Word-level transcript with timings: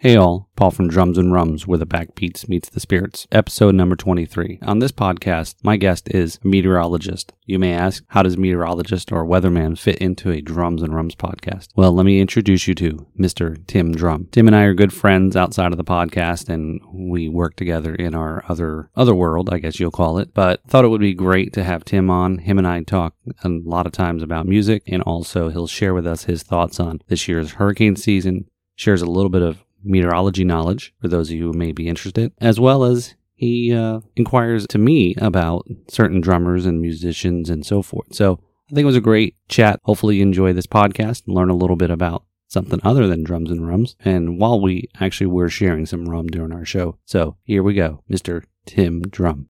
Hey 0.00 0.14
all, 0.14 0.48
Paul 0.54 0.70
from 0.70 0.86
Drums 0.86 1.18
and 1.18 1.32
Rums, 1.32 1.66
where 1.66 1.76
the 1.76 1.84
backbeats 1.84 2.48
meets 2.48 2.68
the 2.68 2.78
spirits. 2.78 3.26
Episode 3.32 3.74
number 3.74 3.96
23. 3.96 4.60
On 4.62 4.78
this 4.78 4.92
podcast, 4.92 5.56
my 5.64 5.76
guest 5.76 6.08
is 6.14 6.38
a 6.44 6.46
meteorologist. 6.46 7.32
You 7.46 7.58
may 7.58 7.72
ask, 7.72 8.04
how 8.06 8.22
does 8.22 8.38
meteorologist 8.38 9.10
or 9.10 9.26
weatherman 9.26 9.76
fit 9.76 9.98
into 9.98 10.30
a 10.30 10.40
Drums 10.40 10.84
and 10.84 10.94
Rums 10.94 11.16
podcast? 11.16 11.70
Well, 11.74 11.90
let 11.90 12.06
me 12.06 12.20
introduce 12.20 12.68
you 12.68 12.76
to 12.76 13.08
Mr. 13.18 13.58
Tim 13.66 13.90
Drum. 13.90 14.28
Tim 14.30 14.46
and 14.46 14.54
I 14.54 14.62
are 14.62 14.72
good 14.72 14.92
friends 14.92 15.34
outside 15.34 15.72
of 15.72 15.78
the 15.78 15.82
podcast 15.82 16.48
and 16.48 16.80
we 16.94 17.28
work 17.28 17.56
together 17.56 17.92
in 17.92 18.14
our 18.14 18.44
other 18.46 18.90
other 18.94 19.16
world, 19.16 19.52
I 19.52 19.58
guess 19.58 19.80
you'll 19.80 19.90
call 19.90 20.18
it. 20.18 20.32
But 20.32 20.62
thought 20.68 20.84
it 20.84 20.90
would 20.90 21.00
be 21.00 21.12
great 21.12 21.52
to 21.54 21.64
have 21.64 21.84
Tim 21.84 22.08
on. 22.08 22.38
Him 22.38 22.58
and 22.58 22.68
I 22.68 22.84
talk 22.84 23.16
a 23.42 23.48
lot 23.48 23.86
of 23.86 23.90
times 23.90 24.22
about 24.22 24.46
music 24.46 24.84
and 24.86 25.02
also 25.02 25.48
he'll 25.48 25.66
share 25.66 25.92
with 25.92 26.06
us 26.06 26.22
his 26.22 26.44
thoughts 26.44 26.78
on 26.78 27.02
this 27.08 27.26
year's 27.26 27.54
hurricane 27.54 27.96
season, 27.96 28.48
shares 28.76 29.02
a 29.02 29.06
little 29.06 29.28
bit 29.28 29.42
of 29.42 29.64
meteorology 29.88 30.44
knowledge 30.44 30.94
for 31.00 31.08
those 31.08 31.30
of 31.30 31.36
you 31.36 31.50
who 31.50 31.58
may 31.58 31.72
be 31.72 31.88
interested, 31.88 32.32
as 32.40 32.60
well 32.60 32.84
as 32.84 33.14
he 33.34 33.72
uh, 33.72 34.00
inquires 34.16 34.66
to 34.68 34.78
me 34.78 35.14
about 35.16 35.66
certain 35.88 36.20
drummers 36.20 36.66
and 36.66 36.80
musicians 36.80 37.48
and 37.48 37.64
so 37.64 37.82
forth. 37.82 38.14
So 38.14 38.40
I 38.70 38.74
think 38.74 38.82
it 38.82 38.86
was 38.86 38.96
a 38.96 39.00
great 39.00 39.36
chat. 39.48 39.80
Hopefully, 39.84 40.16
you 40.16 40.22
enjoy 40.22 40.52
this 40.52 40.66
podcast 40.66 41.26
and 41.26 41.34
learn 41.34 41.50
a 41.50 41.56
little 41.56 41.76
bit 41.76 41.90
about 41.90 42.24
something 42.48 42.80
other 42.82 43.06
than 43.06 43.24
drums 43.24 43.50
and 43.50 43.66
rums. 43.66 43.96
And 44.04 44.38
while 44.38 44.60
we 44.60 44.88
actually 45.00 45.28
were 45.28 45.48
sharing 45.48 45.86
some 45.86 46.08
rum 46.08 46.26
during 46.26 46.52
our 46.52 46.64
show. 46.64 46.98
So 47.04 47.36
here 47.44 47.62
we 47.62 47.74
go, 47.74 48.02
Mr. 48.10 48.44
Tim 48.66 49.02
Drum. 49.02 49.48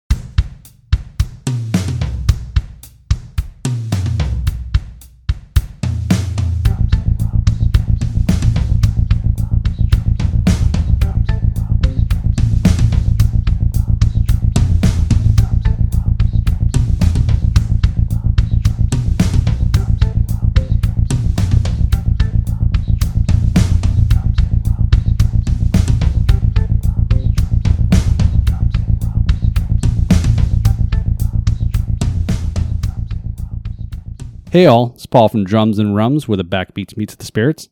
Hey 34.50 34.64
all, 34.64 34.92
it's 34.94 35.04
Paul 35.04 35.28
from 35.28 35.44
Drums 35.44 35.78
and 35.78 35.94
Rums, 35.94 36.26
where 36.26 36.38
the 36.38 36.42
backbeats 36.42 36.96
meets 36.96 37.14
the 37.14 37.26
spirits. 37.26 37.68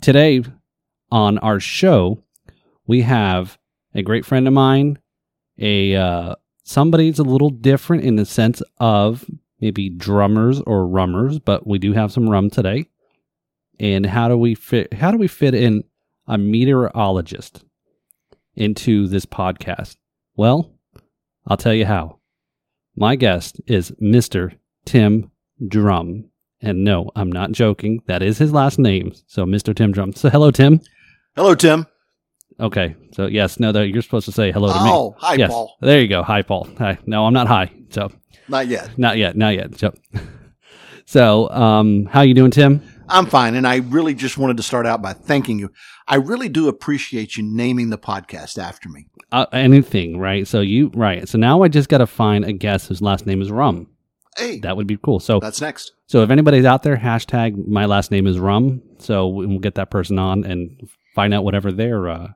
Today 0.00 0.44
on 1.10 1.38
our 1.38 1.58
show, 1.58 2.22
we 2.86 3.02
have 3.02 3.58
a 3.96 4.02
great 4.02 4.24
friend 4.24 4.46
of 4.46 4.54
mine, 4.54 5.00
a 5.58 5.96
uh, 5.96 6.36
somebody 6.62 7.10
that's 7.10 7.18
a 7.18 7.24
little 7.24 7.50
different 7.50 8.04
in 8.04 8.14
the 8.14 8.24
sense 8.24 8.62
of 8.78 9.24
maybe 9.60 9.88
drummers 9.88 10.60
or 10.60 10.86
rummers, 10.86 11.40
but 11.40 11.66
we 11.66 11.80
do 11.80 11.92
have 11.94 12.12
some 12.12 12.30
rum 12.30 12.48
today. 12.48 12.86
And 13.80 14.06
how 14.06 14.28
do 14.28 14.36
we 14.36 14.54
fit? 14.54 14.94
How 14.94 15.10
do 15.10 15.18
we 15.18 15.26
fit 15.26 15.52
in 15.52 15.82
a 16.28 16.38
meteorologist 16.38 17.64
into 18.54 19.08
this 19.08 19.26
podcast? 19.26 19.96
Well, 20.36 20.70
I'll 21.44 21.56
tell 21.56 21.74
you 21.74 21.86
how. 21.86 22.20
My 22.94 23.16
guest 23.16 23.60
is 23.66 23.92
Mister 23.98 24.52
Tim 24.84 25.32
Drum. 25.68 26.30
And 26.60 26.82
no, 26.84 27.10
I'm 27.14 27.30
not 27.30 27.52
joking. 27.52 28.00
That 28.06 28.22
is 28.22 28.38
his 28.38 28.52
last 28.52 28.78
name. 28.78 29.12
So 29.26 29.44
Mr. 29.44 29.74
Tim 29.74 29.92
Drum. 29.92 30.12
So 30.14 30.30
hello, 30.30 30.50
Tim. 30.50 30.80
Hello, 31.36 31.54
Tim. 31.54 31.86
Okay. 32.60 32.94
So 33.12 33.26
yes, 33.26 33.58
no, 33.60 33.70
you're 33.82 34.02
supposed 34.02 34.26
to 34.26 34.32
say 34.32 34.50
hello 34.52 34.68
to 34.68 34.78
Oh, 34.78 34.84
me. 34.84 34.90
Oh, 34.90 35.14
hi, 35.18 35.34
yes. 35.34 35.50
Paul. 35.50 35.76
There 35.80 36.00
you 36.00 36.08
go. 36.08 36.22
Hi, 36.22 36.42
Paul. 36.42 36.68
Hi. 36.78 36.98
No, 37.06 37.26
I'm 37.26 37.32
not 37.34 37.48
high. 37.48 37.70
So 37.90 38.10
Not 38.48 38.66
yet. 38.68 38.96
not 38.96 39.18
yet. 39.18 39.36
Not 39.36 39.54
yet. 39.54 39.78
So, 39.78 39.92
so 41.04 41.50
um, 41.50 42.06
how 42.06 42.22
you 42.22 42.34
doing, 42.34 42.50
Tim? 42.50 42.82
I'm 43.08 43.26
fine. 43.26 43.54
And 43.54 43.66
I 43.66 43.76
really 43.76 44.14
just 44.14 44.38
wanted 44.38 44.56
to 44.56 44.62
start 44.62 44.86
out 44.86 45.02
by 45.02 45.12
thanking 45.12 45.58
you. 45.58 45.70
I 46.08 46.16
really 46.16 46.48
do 46.48 46.68
appreciate 46.68 47.36
you 47.36 47.42
naming 47.42 47.90
the 47.90 47.98
podcast 47.98 48.56
after 48.58 48.88
me. 48.88 49.06
Uh, 49.32 49.46
anything, 49.52 50.18
right? 50.18 50.46
So 50.46 50.60
you 50.60 50.90
right. 50.94 51.28
So 51.28 51.36
now 51.38 51.62
I 51.62 51.68
just 51.68 51.88
got 51.88 51.98
to 51.98 52.06
find 52.06 52.44
a 52.44 52.52
guest 52.52 52.88
whose 52.88 53.02
last 53.02 53.26
name 53.26 53.42
is 53.42 53.50
Rum. 53.50 53.88
Hey, 54.36 54.58
That 54.60 54.76
would 54.76 54.86
be 54.86 54.96
cool. 54.96 55.20
So 55.20 55.38
that's 55.40 55.60
next. 55.60 55.92
so 56.06 56.22
if 56.22 56.30
anybody's 56.30 56.64
out 56.64 56.82
there, 56.82 56.96
hashtag 56.96 57.66
my 57.68 57.86
last 57.86 58.10
name 58.10 58.26
is 58.26 58.38
Rum. 58.38 58.82
So 58.98 59.28
we'll 59.28 59.58
get 59.58 59.76
that 59.76 59.90
person 59.90 60.18
on 60.18 60.44
and 60.44 60.88
find 61.14 61.32
out 61.32 61.44
whatever 61.44 61.70
their 61.72 62.08
uh, 62.08 62.28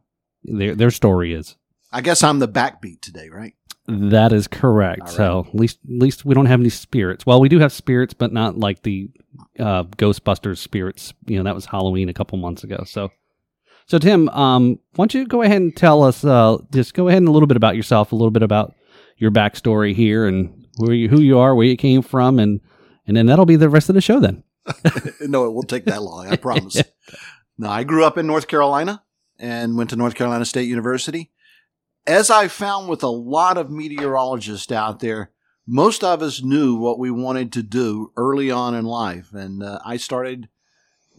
their 0.44 0.75
their 0.75 0.91
story 0.91 1.34
is. 1.34 1.56
I 1.91 2.00
guess 2.03 2.22
I'm 2.22 2.38
the 2.38 2.48
backbeat 2.48 3.00
today, 3.00 3.28
right? 3.31 3.54
That 3.86 4.32
is 4.34 4.47
correct. 4.47 5.00
Right. 5.00 5.10
So 5.10 5.47
at 5.48 5.54
least 5.54 5.78
at 5.84 6.03
least 6.03 6.25
we 6.25 6.34
don't 6.34 6.47
have 6.47 6.60
any 6.60 6.69
spirits. 6.69 7.25
Well, 7.25 7.41
we 7.41 7.48
do 7.48 7.59
have 7.59 7.72
spirits, 7.72 8.12
but 8.15 8.32
not 8.32 8.59
like 8.59 8.82
the 8.82 9.10
uh, 9.59 9.84
Ghostbusters 9.84 10.59
spirits. 10.59 11.15
You 11.26 11.38
know, 11.38 11.44
that 11.44 11.54
was 11.54 11.65
Halloween 11.66 12.09
a 12.09 12.15
couple 12.15 12.36
months 12.38 12.62
ago. 12.65 12.84
So, 12.86 13.10
so 13.86 13.98
Tim, 13.98 14.28
um, 14.28 14.78
why 14.94 15.04
don't 15.04 15.15
you 15.15 15.26
go 15.26 15.41
ahead 15.42 15.62
and 15.62 15.75
tell 15.75 16.03
us? 16.03 16.22
Uh, 16.22 16.59
just 16.70 16.92
go 16.92 17.09
ahead 17.09 17.19
and 17.19 17.28
a 17.28 17.32
little 17.32 17.47
bit 17.47 17.56
about 17.56 17.76
yourself, 17.76 18.12
a 18.12 18.15
little 18.15 18.30
bit 18.30 18.42
about 18.42 18.75
your 19.16 19.30
backstory 19.30 19.94
here, 19.94 20.26
and 20.26 20.58
who 20.78 20.93
you, 20.93 21.09
who 21.09 21.21
you 21.21 21.39
are, 21.39 21.55
where 21.55 21.66
you 21.66 21.77
came 21.77 22.03
from, 22.03 22.39
and 22.39 22.61
and 23.06 23.16
then 23.16 23.27
that'll 23.27 23.47
be 23.47 23.56
the 23.56 23.69
rest 23.69 23.89
of 23.89 23.94
the 23.94 24.00
show. 24.00 24.21
Then. 24.21 24.44
no, 25.21 25.47
it 25.47 25.53
won't 25.53 25.69
take 25.69 25.84
that 25.87 26.03
long. 26.03 26.28
I 26.28 26.37
promise. 26.37 26.83
no, 27.59 27.69
I 27.69 27.84
grew 27.84 28.05
up 28.05 28.19
in 28.19 28.27
North 28.27 28.49
Carolina 28.49 29.03
and 29.39 29.77
went 29.77 29.91
to 29.91 29.97
North 29.97 30.15
Carolina 30.15 30.44
State 30.44 30.69
University. 30.69 31.31
As 32.06 32.31
I 32.31 32.49
found 32.49 32.89
with 32.89 33.03
a 33.03 33.09
lot 33.09 33.59
of 33.59 33.71
meteorologists 33.71 34.72
out 34.72 35.00
there, 35.00 35.31
most 35.66 36.03
of 36.03 36.22
us 36.22 36.43
knew 36.43 36.77
what 36.77 36.99
we 36.99 37.10
wanted 37.10 37.53
to 37.53 37.62
do 37.62 38.12
early 38.16 38.50
on 38.50 38.75
in 38.75 38.87
life. 38.87 39.33
And 39.34 39.62
uh, 39.62 39.78
I 39.84 39.99
started 39.99 40.49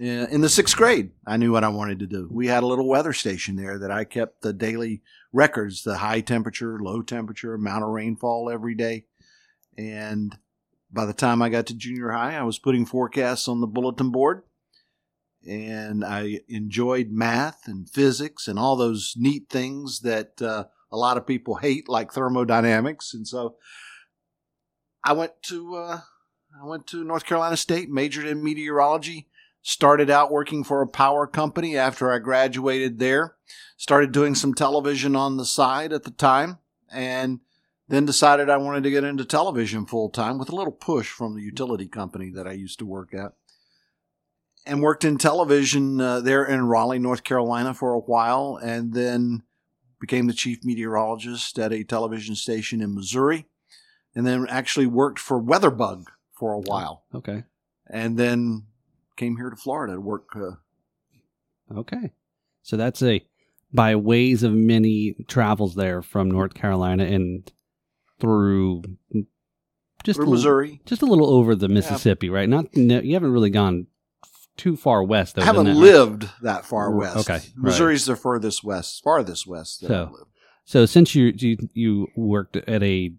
uh, 0.01 0.03
in 0.03 0.41
the 0.41 0.49
sixth 0.49 0.75
grade. 0.75 1.11
I 1.27 1.37
knew 1.37 1.51
what 1.51 1.63
I 1.63 1.69
wanted 1.69 1.99
to 1.99 2.07
do. 2.07 2.27
We 2.31 2.47
had 2.47 2.63
a 2.63 2.67
little 2.67 2.87
weather 2.87 3.13
station 3.13 3.55
there 3.55 3.77
that 3.79 3.91
I 3.91 4.05
kept 4.05 4.41
the 4.41 4.53
daily 4.53 5.03
records, 5.31 5.83
the 5.83 5.97
high 5.97 6.21
temperature, 6.21 6.79
low 6.79 7.01
temperature, 7.01 7.53
amount 7.53 7.83
of 7.83 7.89
rainfall 7.89 8.49
every 8.49 8.73
day. 8.73 9.05
And 9.79 10.37
by 10.91 11.05
the 11.05 11.13
time 11.13 11.41
I 11.41 11.47
got 11.47 11.67
to 11.67 11.73
junior 11.73 12.11
high, 12.11 12.35
I 12.35 12.43
was 12.43 12.59
putting 12.59 12.85
forecasts 12.85 13.47
on 13.47 13.61
the 13.61 13.67
bulletin 13.67 14.11
board. 14.11 14.43
And 15.47 16.03
I 16.03 16.41
enjoyed 16.49 17.11
math 17.11 17.65
and 17.65 17.89
physics 17.89 18.49
and 18.49 18.59
all 18.59 18.75
those 18.75 19.13
neat 19.17 19.47
things 19.49 20.01
that 20.01 20.41
uh, 20.41 20.65
a 20.91 20.97
lot 20.97 21.15
of 21.15 21.25
people 21.25 21.55
hate, 21.55 21.87
like 21.87 22.11
thermodynamics. 22.11 23.13
And 23.13 23.25
so 23.25 23.55
I 25.01 25.13
went 25.13 25.31
to 25.43 25.75
uh, 25.77 26.01
I 26.61 26.65
went 26.65 26.85
to 26.87 27.05
North 27.05 27.25
Carolina 27.25 27.55
State, 27.55 27.89
majored 27.89 28.25
in 28.25 28.43
meteorology. 28.43 29.27
Started 29.61 30.09
out 30.09 30.31
working 30.31 30.63
for 30.63 30.81
a 30.81 30.87
power 30.87 31.25
company 31.25 31.77
after 31.77 32.11
I 32.11 32.19
graduated 32.19 32.99
there. 32.99 33.35
Started 33.77 34.11
doing 34.11 34.35
some 34.35 34.53
television 34.53 35.15
on 35.15 35.37
the 35.37 35.45
side 35.45 35.93
at 35.93 36.03
the 36.03 36.11
time, 36.11 36.57
and 36.91 37.39
then 37.89 38.05
decided 38.05 38.49
I 38.49 38.57
wanted 38.57 38.83
to 38.83 38.91
get 38.91 39.03
into 39.03 39.25
television 39.25 39.85
full 39.85 40.09
time 40.09 40.37
with 40.37 40.49
a 40.49 40.55
little 40.55 40.71
push 40.71 41.09
from 41.09 41.35
the 41.35 41.41
utility 41.41 41.87
company 41.87 42.29
that 42.31 42.47
I 42.47 42.53
used 42.53 42.79
to 42.79 42.85
work 42.85 43.13
at. 43.13 43.33
And 44.65 44.81
worked 44.81 45.03
in 45.03 45.17
television 45.17 45.99
uh, 45.99 46.19
there 46.21 46.45
in 46.45 46.67
Raleigh, 46.67 46.99
North 46.99 47.23
Carolina 47.23 47.73
for 47.73 47.93
a 47.93 47.99
while, 47.99 48.59
and 48.61 48.93
then 48.93 49.41
became 49.99 50.27
the 50.27 50.33
chief 50.33 50.63
meteorologist 50.63 51.57
at 51.57 51.73
a 51.73 51.83
television 51.83 52.35
station 52.35 52.79
in 52.79 52.93
Missouri, 52.93 53.47
and 54.15 54.25
then 54.27 54.45
actually 54.47 54.85
worked 54.85 55.19
for 55.19 55.41
WeatherBug 55.41 56.05
for 56.33 56.53
a 56.53 56.59
while, 56.59 57.03
Okay. 57.13 57.43
and 57.89 58.17
then 58.17 58.67
came 59.17 59.37
here 59.37 59.49
to 59.49 59.55
Florida 59.55 59.93
to 59.93 60.01
work. 60.01 60.29
Uh, 60.35 60.51
Okay. 61.75 62.11
So 62.61 62.77
that's 62.77 63.01
a 63.01 63.25
by 63.71 63.95
ways 63.95 64.43
of 64.43 64.53
many 64.53 65.15
travels 65.27 65.75
there 65.75 66.01
from 66.01 66.29
North 66.31 66.53
Carolina 66.53 67.03
and 67.05 67.51
through 68.19 68.83
just 70.03 70.17
through 70.17 70.25
a 70.25 70.27
little- 70.27 70.33
Missouri. 70.33 70.81
just 70.85 71.01
a 71.01 71.05
little 71.05 71.29
over 71.29 71.55
the 71.55 71.67
Mississippi, 71.69 72.29
right? 72.29 72.47
Not 72.49 72.75
no, 72.75 72.99
you 73.01 73.13
haven't 73.13 73.31
really 73.31 73.49
gone 73.49 73.87
too 74.57 74.75
far 74.75 75.03
west. 75.03 75.35
Though, 75.35 75.41
I 75.41 75.45
haven't 75.45 75.65
that, 75.65 75.71
right? 75.71 75.79
lived 75.79 76.29
that 76.41 76.65
far 76.65 76.91
west. 76.91 77.17
okay, 77.17 77.33
right. 77.33 77.51
Missouri's 77.57 78.05
the 78.05 78.15
furthest 78.15 78.63
west, 78.63 79.01
farthest 79.03 79.47
west 79.47 79.81
that 79.81 79.87
So. 79.87 80.15
So 80.65 80.85
since 80.85 81.15
you 81.15 81.33
you, 81.35 81.57
you 81.73 82.07
worked 82.15 82.55
at 82.55 82.83
a, 82.83 83.11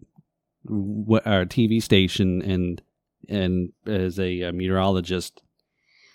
uh 0.67 1.45
TV 1.45 1.81
station 1.81 2.41
and 2.41 2.81
and 3.27 3.73
as 3.85 4.19
a, 4.19 4.43
uh 4.43 4.51
meteorologist, 4.51 5.41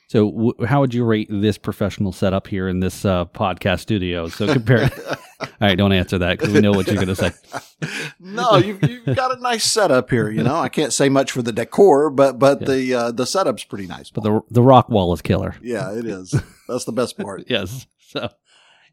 so 0.07 0.31
w- 0.31 0.65
how 0.67 0.81
would 0.81 0.95
you 0.95 1.05
rate 1.05 1.29
this 1.31 1.59
professional 1.59 2.13
setup 2.13 2.47
here 2.47 2.69
in 2.69 2.81
this 2.81 3.05
uh, 3.05 3.25
podcast 3.27 3.81
studio? 3.81 4.29
So 4.29 4.53
compare. 4.53 4.91
all 5.41 5.49
right, 5.61 5.77
don't 5.77 5.93
answer 5.93 6.17
that 6.19 6.39
because 6.39 6.55
we 6.55 6.61
know 6.61 6.73
what 6.73 6.87
you're 6.87 6.95
going 6.97 7.09
to 7.09 7.17
say. 7.17 7.33
no, 8.21 8.57
you've, 8.57 8.83
you've 8.83 9.17
got 9.17 9.37
a 9.37 9.41
nice 9.41 9.65
setup 9.65 10.09
here. 10.11 10.31
You 10.31 10.43
know, 10.43 10.57
I 10.57 10.69
can't 10.71 10.93
say 10.93 11.09
much 11.11 11.31
for 11.33 11.43
the 11.43 11.53
decor, 11.53 12.09
but 12.11 12.39
but 12.39 12.61
Yeah. 12.63 12.67
the 12.69 12.95
uh, 12.95 13.11
the 13.13 13.27
setup's 13.27 13.65
pretty 13.65 13.87
nice. 13.87 14.11
But 14.11 14.25
the 14.25 14.41
the 14.51 14.63
rock 14.63 14.89
wall 14.89 15.13
is 15.13 15.21
killer. 15.23 15.55
yeah, 15.63 15.93
it 15.93 16.07
is. 16.07 16.35
That's 16.69 16.85
the 16.87 16.93
best 16.93 17.19
part. 17.19 17.45
yes. 17.49 17.87
So 17.99 18.29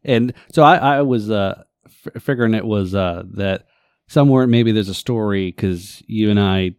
and 0.04 0.34
so 0.52 0.62
I, 0.62 0.76
I 0.98 1.02
was 1.02 1.30
uh, 1.30 1.62
f- 1.86 2.22
figuring 2.22 2.52
it 2.54 2.64
was 2.66 2.94
uh, 2.94 3.22
that 3.36 3.66
somewhere 4.06 4.46
maybe 4.46 4.70
there's 4.72 4.90
a 4.90 4.94
story 4.94 5.46
because 5.50 6.02
you 6.06 6.28
and 6.30 6.38
I, 6.38 6.72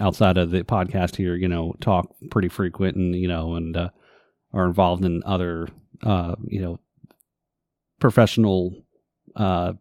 outside 0.00 0.36
of 0.38 0.50
the 0.50 0.62
podcast 0.64 1.16
here, 1.16 1.34
you 1.36 1.48
know, 1.48 1.74
talk 1.80 2.08
pretty 2.30 2.48
frequent 2.48 2.96
and 2.96 3.14
you 3.14 3.28
know, 3.28 3.54
and 3.54 3.76
uh, 3.76 3.90
are 4.52 4.66
involved 4.66 5.04
in 5.04 5.22
other, 5.24 5.68
uh, 6.02 6.34
you 6.46 6.60
know, 6.60 6.78
professional 8.00 8.74
uh, 9.36 9.72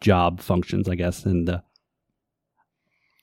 job 0.00 0.40
functions, 0.40 0.88
I 0.88 0.94
guess, 0.94 1.24
and 1.24 1.48
uh, 1.48 1.60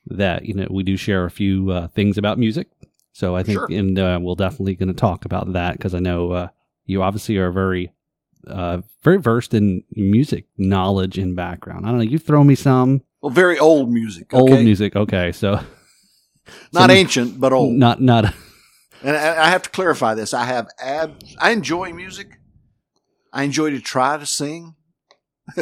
that 0.08 0.46
you 0.46 0.54
know 0.54 0.68
we 0.70 0.84
do 0.84 0.98
share 0.98 1.26
a 1.26 1.32
few 1.32 1.72
uh, 1.72 1.88
things 1.90 2.18
about 2.18 2.38
music. 2.38 2.68
So 3.14 3.36
I 3.36 3.44
think, 3.44 3.60
Sure. 3.60 3.68
and 3.72 3.98
uh, 3.98 4.20
we'll 4.22 4.36
definitely 4.36 4.76
going 4.76 4.90
to 4.90 4.94
talk 4.94 5.24
about 5.24 5.54
that 5.54 5.78
because 5.78 5.94
I 5.96 6.00
know 6.00 6.32
uh, 6.34 6.48
you 6.86 7.02
obviously 7.02 7.38
are 7.38 7.50
very, 7.50 7.94
uh, 8.46 8.82
very 9.04 9.20
versed 9.20 9.54
in 9.54 9.84
music 9.96 10.48
knowledge 10.58 11.18
and 11.18 11.34
background. 11.34 11.86
I 11.86 11.90
don't 11.90 12.00
know. 12.00 12.04
You 12.04 12.20
throw 12.20 12.44
me 12.44 12.56
some 12.56 13.04
Well, 13.22 13.30
very 13.30 13.58
old 13.58 13.90
music. 13.90 14.34
old 14.34 14.50
music. 14.52 14.98
Okay, 14.98 15.32
so 15.32 15.62
Not 16.74 16.90
some- 16.90 16.92
ancient, 16.92 17.40
but 17.40 17.54
old. 17.54 17.74
not 17.74 18.02
not 18.02 18.34
And 19.04 19.16
I 19.16 19.46
I 19.46 19.50
have 19.50 19.64
to 19.64 19.70
clarify 19.70 20.14
this. 20.14 20.34
I 20.34 20.46
have 20.46 20.68
ab. 20.80 21.22
I 21.40 21.52
enjoy 21.52 21.94
music. 21.94 22.40
I 23.34 23.44
enjoy 23.44 23.72
to 23.72 23.82
try 23.82 24.18
to 24.18 24.26
sing. 24.26 24.76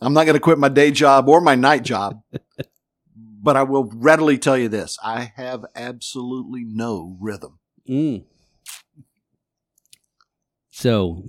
I'm 0.00 0.12
not 0.12 0.24
going 0.24 0.34
to 0.34 0.40
quit 0.40 0.58
my 0.58 0.68
day 0.68 0.90
job 0.90 1.28
or 1.28 1.40
my 1.40 1.54
night 1.54 1.82
job, 1.82 2.20
but 3.16 3.56
I 3.56 3.62
will 3.62 3.90
readily 3.94 4.38
tell 4.38 4.56
you 4.56 4.68
this: 4.68 4.98
I 5.02 5.32
have 5.36 5.64
absolutely 5.74 6.64
no 6.64 7.16
rhythm. 7.20 7.58
Mm. 7.88 8.24
So, 10.70 11.24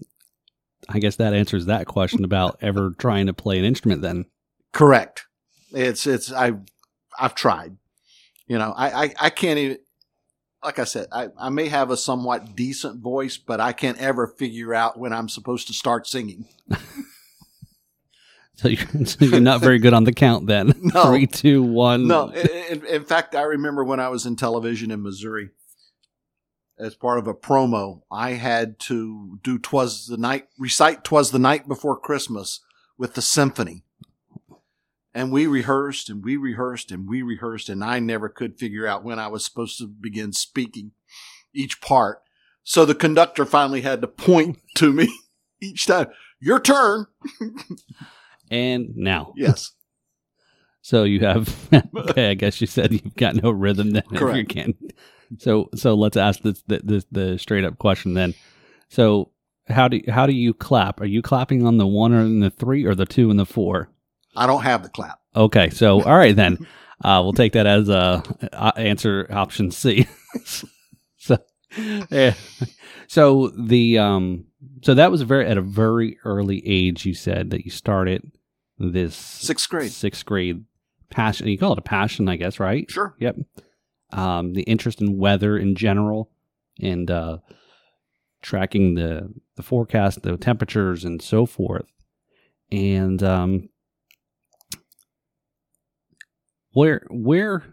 I 0.89 0.99
guess 0.99 1.15
that 1.15 1.33
answers 1.33 1.65
that 1.67 1.87
question 1.87 2.25
about 2.25 2.57
ever 2.61 2.91
trying 2.97 3.27
to 3.27 3.33
play 3.33 3.57
an 3.57 3.65
instrument. 3.65 4.01
Then, 4.01 4.25
Correct. 4.73 5.25
It's 5.71 6.05
it's 6.05 6.31
I 6.31 6.53
I've 7.17 7.35
tried. 7.35 7.77
You 8.47 8.57
know, 8.57 8.73
I 8.75 9.03
I, 9.03 9.13
I 9.19 9.29
can't 9.29 9.59
even. 9.59 9.77
Like 10.63 10.79
I 10.79 10.85
said, 10.85 11.07
I, 11.11 11.27
I 11.39 11.49
may 11.49 11.67
have 11.67 11.91
a 11.91 11.97
somewhat 11.97 12.55
decent 12.55 12.99
voice, 12.99 13.37
but 13.37 13.61
I 13.61 13.73
can't 13.73 13.97
ever 13.99 14.25
figure 14.25 14.73
out 14.73 14.97
when 14.97 15.13
I'm 15.13 15.29
supposed 15.29 15.67
to 15.67 15.73
start 15.73 16.07
singing. 16.07 16.47
so 18.55 18.67
you're, 18.67 19.05
so 19.05 19.23
you're 19.23 19.39
not 19.39 19.61
very 19.61 19.77
good 19.77 19.93
on 19.93 20.03
the 20.03 20.11
count. 20.11 20.47
Then 20.47 20.73
No. 20.81 21.05
three, 21.05 21.27
two, 21.27 21.61
one. 21.61 22.07
No, 22.07 22.29
in, 22.29 22.47
in, 22.79 22.85
in 22.85 23.03
fact, 23.05 23.35
I 23.35 23.43
remember 23.43 23.83
when 23.83 23.99
I 23.99 24.09
was 24.09 24.25
in 24.25 24.35
television 24.35 24.89
in 24.89 25.03
Missouri, 25.03 25.51
as 26.79 26.95
part 26.95 27.19
of 27.19 27.27
a 27.27 27.33
promo, 27.35 28.01
I 28.11 28.31
had 28.31 28.79
to 28.79 29.39
do 29.43 29.59
"Twas 29.59 30.07
the 30.07 30.17
Night," 30.17 30.47
recite 30.57 31.03
"Twas 31.03 31.31
the 31.31 31.39
Night 31.39 31.67
Before 31.67 31.97
Christmas" 31.97 32.61
with 32.97 33.13
the 33.13 33.21
symphony, 33.21 33.83
and 35.17 35.31
we 35.31 35.47
rehearsed 35.47 36.09
and 36.09 36.23
we 36.23 36.37
rehearsed 36.37 36.91
and 36.91 37.09
we 37.09 37.23
rehearsed, 37.23 37.69
and 37.69 37.83
I 37.83 37.97
never 37.97 38.29
could 38.29 38.59
figure 38.59 38.85
out 38.85 39.03
when 39.03 39.17
I 39.17 39.27
was 39.27 39.43
supposed 39.43 39.79
to 39.79 39.87
begin 39.87 40.31
speaking 40.31 40.91
each 41.53 41.81
part. 41.81 42.21
So 42.63 42.85
the 42.85 42.93
conductor 42.93 43.43
finally 43.43 43.81
had 43.81 44.01
to 44.01 44.07
point 44.07 44.59
to 44.75 44.93
me 44.93 45.09
each 45.61 45.87
time. 45.87 46.07
Your 46.39 46.59
turn. 46.59 47.07
And 48.49 48.95
now, 48.95 49.33
Yes. 49.35 49.73
so 50.81 51.03
you 51.03 51.19
have. 51.19 51.53
okay, 51.97 52.29
I 52.29 52.33
guess 52.33 52.61
you 52.61 52.67
said 52.67 52.93
you've 52.93 53.15
got 53.15 53.35
no 53.35 53.51
rhythm. 53.51 53.91
Then, 53.91 54.03
if 54.05 54.11
you 54.13 54.17
Correct. 54.19 54.49
can. 54.49 54.73
So, 55.39 55.69
so 55.75 55.95
let's 55.95 56.15
ask 56.15 56.41
this 56.43 56.61
the, 56.67 56.79
the 56.83 57.05
the 57.11 57.39
straight 57.39 57.65
up 57.65 57.77
question 57.77 58.13
then. 58.13 58.35
So, 58.87 59.31
how 59.67 59.89
do 59.89 59.99
how 60.07 60.25
do 60.27 60.33
you 60.33 60.53
clap? 60.53 61.01
Are 61.01 61.05
you 61.05 61.21
clapping 61.21 61.65
on 61.67 61.75
the 61.77 61.85
one 61.87 62.13
or 62.13 62.23
the 62.23 62.49
three 62.49 62.85
or 62.85 62.95
the 62.95 63.05
two 63.05 63.29
and 63.29 63.37
the 63.37 63.45
four? 63.45 63.89
I 64.37 64.47
don't 64.47 64.61
have 64.63 64.83
the 64.83 64.89
clap. 64.89 65.19
Okay, 65.35 65.69
so 65.69 66.01
all 66.03 66.17
right 66.17 66.35
then, 66.35 66.57
uh, 67.03 67.21
we'll 67.23 67.33
take 67.33 67.53
that 67.53 67.67
as 67.67 67.89
a 67.89 68.23
uh, 68.53 68.71
answer 68.77 69.27
option 69.31 69.71
C. 69.71 70.07
so, 71.17 71.37
yeah. 72.09 72.33
So 73.07 73.49
the 73.57 73.97
um, 73.97 74.45
so 74.83 74.93
that 74.93 75.11
was 75.11 75.21
very 75.23 75.45
at 75.47 75.57
a 75.57 75.61
very 75.61 76.17
early 76.23 76.61
age. 76.65 77.05
You 77.05 77.13
said 77.13 77.49
that 77.49 77.65
you 77.65 77.71
started 77.71 78.31
this 78.77 79.15
Sixth 79.15 79.69
grade. 79.69 79.91
sixth 79.91 80.25
grade 80.25 80.63
passion. 81.09 81.47
You 81.47 81.57
call 81.57 81.73
it 81.73 81.79
a 81.79 81.81
passion, 81.83 82.27
I 82.29 82.35
guess, 82.35 82.59
right? 82.59 82.89
Sure. 82.89 83.15
Yep. 83.19 83.37
Um, 84.11 84.53
the 84.53 84.63
interest 84.63 85.01
in 85.01 85.17
weather 85.17 85.57
in 85.57 85.75
general, 85.75 86.29
and 86.81 87.09
uh, 87.11 87.37
tracking 88.41 88.95
the 88.95 89.33
the 89.55 89.63
forecast, 89.63 90.21
the 90.23 90.37
temperatures, 90.37 91.03
and 91.03 91.21
so 91.21 91.45
forth. 91.45 91.85
And 92.71 93.21
um, 93.23 93.69
where 96.77 97.01
where 97.09 97.63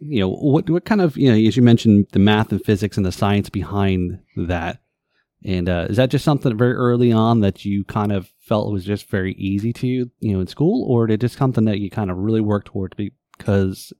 you 0.00 0.18
know 0.18 0.30
what 0.30 0.68
what 0.68 0.84
kind 0.84 1.00
of 1.00 1.16
you 1.16 1.30
know 1.30 1.48
as 1.48 1.56
you 1.56 1.62
mentioned 1.62 2.06
the 2.10 2.18
math 2.18 2.50
and 2.50 2.64
physics 2.64 2.96
and 2.96 3.06
the 3.06 3.12
science 3.12 3.48
behind 3.48 4.18
that. 4.36 4.80
And 5.42 5.68
uh, 5.70 5.86
is 5.88 5.96
that 5.96 6.10
just 6.10 6.24
something 6.24 6.58
very 6.58 6.74
early 6.74 7.12
on 7.12 7.40
that 7.40 7.64
you 7.64 7.84
kind 7.84 8.12
of 8.12 8.28
felt 8.40 8.72
was 8.72 8.84
just 8.84 9.08
very 9.08 9.34
easy 9.34 9.72
to 9.74 9.86
you 9.86 10.10
you 10.18 10.32
know 10.32 10.40
in 10.40 10.48
school? 10.48 10.84
Or 10.90 11.06
did 11.06 11.14
it 11.14 11.20
just 11.20 11.38
something 11.38 11.66
that 11.66 11.78
you 11.78 11.88
kind 11.88 12.10
of 12.10 12.16
really 12.16 12.40
worked 12.40 12.66
toward 12.66 12.96
because 13.38 13.92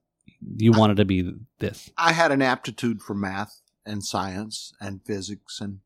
you 0.56 0.72
wanted 0.72 0.96
to 0.96 1.04
be 1.04 1.32
this? 1.60 1.90
I 1.96 2.12
had 2.12 2.32
an 2.32 2.42
aptitude 2.42 3.02
for 3.02 3.14
math 3.14 3.60
and 3.86 4.04
science 4.04 4.72
and 4.80 5.00
physics 5.06 5.60
and 5.60 5.78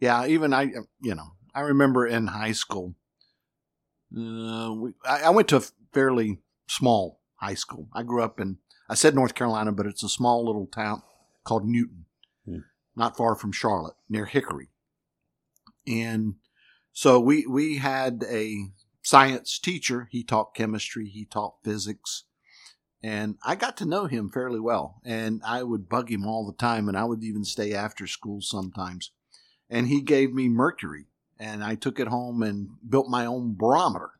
yeah, 0.00 0.26
even 0.26 0.54
I, 0.54 0.72
you 1.00 1.14
know, 1.14 1.32
I 1.54 1.60
remember 1.60 2.06
in 2.06 2.28
high 2.28 2.52
school, 2.52 2.94
uh, 4.16 4.72
we, 4.74 4.92
I, 5.04 5.24
I 5.24 5.30
went 5.30 5.48
to 5.48 5.56
a 5.56 5.62
fairly 5.92 6.38
small 6.68 7.20
high 7.36 7.54
school. 7.54 7.88
I 7.92 8.02
grew 8.02 8.22
up 8.22 8.40
in, 8.40 8.58
I 8.88 8.94
said 8.94 9.14
North 9.14 9.34
Carolina, 9.34 9.72
but 9.72 9.86
it's 9.86 10.02
a 10.02 10.08
small 10.08 10.44
little 10.44 10.66
town 10.66 11.02
called 11.44 11.66
Newton, 11.66 12.06
Hmm. 12.44 12.58
not 12.94 13.16
far 13.16 13.34
from 13.34 13.52
Charlotte, 13.52 13.96
near 14.08 14.26
Hickory. 14.26 14.68
And 15.86 16.36
so 16.92 17.20
we, 17.20 17.46
we 17.46 17.78
had 17.78 18.24
a 18.28 18.56
science 19.02 19.58
teacher. 19.58 20.08
He 20.10 20.24
taught 20.24 20.54
chemistry, 20.54 21.08
he 21.08 21.24
taught 21.24 21.62
physics, 21.62 22.24
and 23.02 23.36
I 23.44 23.54
got 23.54 23.76
to 23.78 23.86
know 23.86 24.06
him 24.06 24.30
fairly 24.30 24.58
well. 24.58 25.00
And 25.04 25.40
I 25.44 25.62
would 25.62 25.88
bug 25.88 26.10
him 26.10 26.26
all 26.26 26.46
the 26.46 26.56
time, 26.56 26.88
and 26.88 26.96
I 26.96 27.04
would 27.04 27.22
even 27.22 27.44
stay 27.44 27.72
after 27.72 28.06
school 28.06 28.40
sometimes. 28.40 29.12
And 29.70 29.88
he 29.88 30.00
gave 30.00 30.32
me 30.32 30.48
mercury, 30.48 31.06
and 31.38 31.62
I 31.62 31.74
took 31.74 32.00
it 32.00 32.08
home 32.08 32.42
and 32.42 32.70
built 32.88 33.08
my 33.08 33.26
own 33.26 33.54
barometer. 33.56 34.10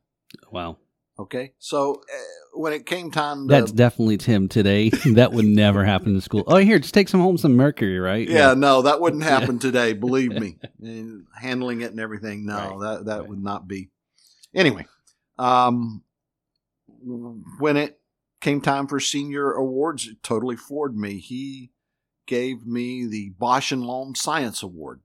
wow 0.50 0.76
Okay, 1.18 1.52
so 1.58 1.94
uh, 1.94 2.58
when 2.61 2.75
it 2.75 2.85
came 2.85 3.11
time, 3.11 3.49
to, 3.49 3.54
that's 3.54 3.73
definitely 3.73 4.18
tim 4.18 4.49
today 4.49 4.90
that 5.14 5.32
would 5.32 5.46
never 5.46 5.82
happen 5.82 6.14
in 6.14 6.20
school 6.20 6.44
oh 6.46 6.56
here 6.56 6.78
just 6.78 6.92
take 6.92 7.08
some 7.08 7.20
home 7.20 7.38
some 7.38 7.56
mercury 7.56 7.99
right 7.99 8.28
yeah, 8.28 8.52
no, 8.52 8.82
that 8.82 9.00
wouldn't 9.00 9.23
happen 9.35 9.58
today. 9.58 9.94
Believe 9.94 10.32
me, 10.32 10.58
and 10.82 11.26
handling 11.35 11.80
it 11.80 11.90
and 11.90 12.00
everything. 12.00 12.44
No, 12.44 12.76
Right, 12.76 12.80
that 12.80 13.04
that 13.06 13.20
right. 13.20 13.28
would 13.28 13.42
not 13.42 13.66
be. 13.66 13.88
Anyway, 14.54 14.87
um, 15.38 16.02
when 17.58 17.76
it 17.76 17.99
came 18.40 18.61
time 18.61 18.87
for 18.87 19.00
senior 19.00 19.52
awards, 19.52 20.06
it 20.06 20.23
totally 20.23 20.56
floored 20.56 20.96
me. 20.96 21.18
He 21.18 21.70
gave 22.26 22.66
me 22.66 23.06
the 23.06 23.32
Bausch 23.40 23.73
and 23.73 23.82
Lomb 23.82 24.14
Science 24.14 24.62
Award 24.62 25.00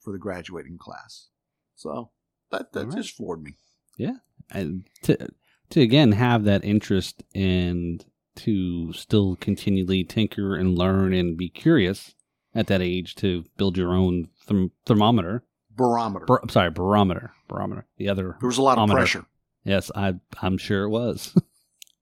for 0.00 0.12
the 0.12 0.18
graduating 0.18 0.78
class. 0.78 1.28
So 1.74 2.10
that 2.50 2.72
that 2.72 2.86
right. 2.86 2.96
just 2.96 3.16
floored 3.16 3.42
me. 3.42 3.54
Yeah. 3.96 4.16
And 4.50 4.84
to 5.02 5.30
to 5.70 5.80
again 5.80 6.12
have 6.12 6.44
that 6.44 6.64
interest 6.64 7.22
and 7.34 8.04
to 8.36 8.92
still 8.92 9.36
continually 9.36 10.04
tinker 10.04 10.54
and 10.56 10.76
learn 10.76 11.12
and 11.12 11.36
be 11.36 11.48
curious 11.48 12.14
at 12.54 12.66
that 12.68 12.82
age 12.82 13.14
to 13.16 13.44
build 13.56 13.76
your 13.76 13.92
own 13.94 14.28
therm- 14.48 14.70
thermometer. 14.86 15.44
Barometer. 15.76 16.24
Bar- 16.26 16.42
sorry, 16.50 16.70
barometer. 16.70 17.32
Barometer. 17.48 17.86
The 17.96 18.08
other. 18.08 18.36
there 18.40 18.46
was 18.48 18.58
a 18.58 18.62
lot 18.62 18.78
of 18.78 18.88
pressure. 18.90 19.24
Yes, 19.64 19.90
I 19.94 20.14
I'm 20.40 20.58
sure 20.58 20.84
it 20.84 20.90
was. 20.90 21.34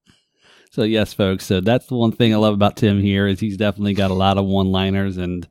so 0.71 0.83
yes, 0.83 1.13
folks. 1.15 1.47
So 1.47 1.61
that's 1.61 1.87
the 1.87 1.95
one 1.97 2.13
thing 2.13 2.33
I 2.35 2.37
love 2.39 2.55
about 2.55 2.77
Tim 2.77 3.01
here 3.01 3.27
is 3.27 3.41
he's 3.41 3.57
definitely 3.57 3.95
got 3.95 4.11
a 4.11 4.15
lot 4.15 4.39
of 4.39 4.45
one-liners 4.47 5.17
and 5.17 5.49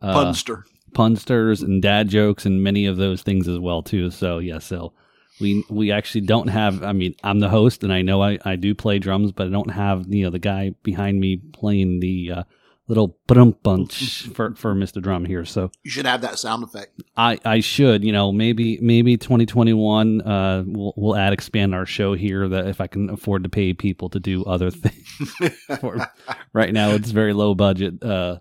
uh, 0.00 0.12
Punster. 0.12 0.64
punsters 0.94 1.60
and 1.62 1.82
dad 1.82 2.08
jokes 2.08 2.46
and 2.46 2.62
many 2.62 2.86
of 2.86 2.96
those 2.96 3.22
things 3.22 3.48
as 3.48 3.58
well 3.58 3.82
too. 3.82 4.10
So 4.10 4.38
yeah, 4.38 4.58
so 4.58 4.92
we 5.40 5.64
we 5.70 5.90
actually 5.92 6.22
don't 6.22 6.48
have. 6.48 6.82
I 6.82 6.92
mean, 6.92 7.14
I'm 7.24 7.40
the 7.40 7.48
host 7.48 7.82
and 7.82 7.92
I 7.92 8.02
know 8.02 8.22
I 8.22 8.38
I 8.44 8.56
do 8.56 8.74
play 8.74 8.98
drums, 8.98 9.32
but 9.32 9.46
I 9.46 9.50
don't 9.50 9.70
have 9.70 10.06
you 10.08 10.24
know 10.24 10.30
the 10.30 10.38
guy 10.38 10.74
behind 10.82 11.20
me 11.20 11.36
playing 11.36 12.00
the 12.00 12.32
uh, 12.32 12.42
little 12.88 13.18
bunch 13.26 14.28
for 14.34 14.54
for 14.56 14.74
Mr. 14.74 15.00
Drum 15.00 15.24
here. 15.24 15.44
So 15.44 15.70
You 15.84 15.90
should 15.90 16.06
have 16.06 16.22
that 16.22 16.38
sound 16.38 16.64
effect. 16.64 17.00
I 17.16 17.38
I 17.44 17.60
should 17.60 18.04
you 18.04 18.12
know 18.12 18.32
maybe 18.32 18.78
maybe 18.82 19.16
2021 19.16 20.20
uh 20.22 20.64
we'll 20.66 20.92
we'll 20.96 21.16
add 21.16 21.32
expand 21.32 21.74
our 21.74 21.86
show 21.86 22.14
here 22.14 22.48
that 22.48 22.66
if 22.66 22.80
I 22.80 22.88
can 22.88 23.08
afford 23.10 23.44
to 23.44 23.48
pay 23.48 23.72
people 23.74 24.10
to 24.10 24.20
do 24.20 24.44
other 24.44 24.70
things. 24.72 25.54
For- 25.80 26.06
right 26.52 26.72
now 26.72 26.90
it's 26.90 27.10
very 27.12 27.32
low 27.32 27.54
budget 27.54 28.02
uh 28.02 28.40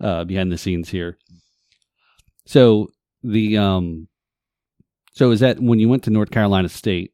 uh 0.00 0.24
behind 0.24 0.52
the 0.52 0.58
scenes 0.58 0.88
here 0.88 1.18
so 2.46 2.88
the 3.24 3.58
um 3.58 4.06
So 5.18 5.32
is 5.32 5.40
that 5.40 5.58
when 5.58 5.80
you 5.80 5.88
went 5.88 6.04
to 6.04 6.10
North 6.10 6.30
Carolina 6.30 6.68
State? 6.68 7.12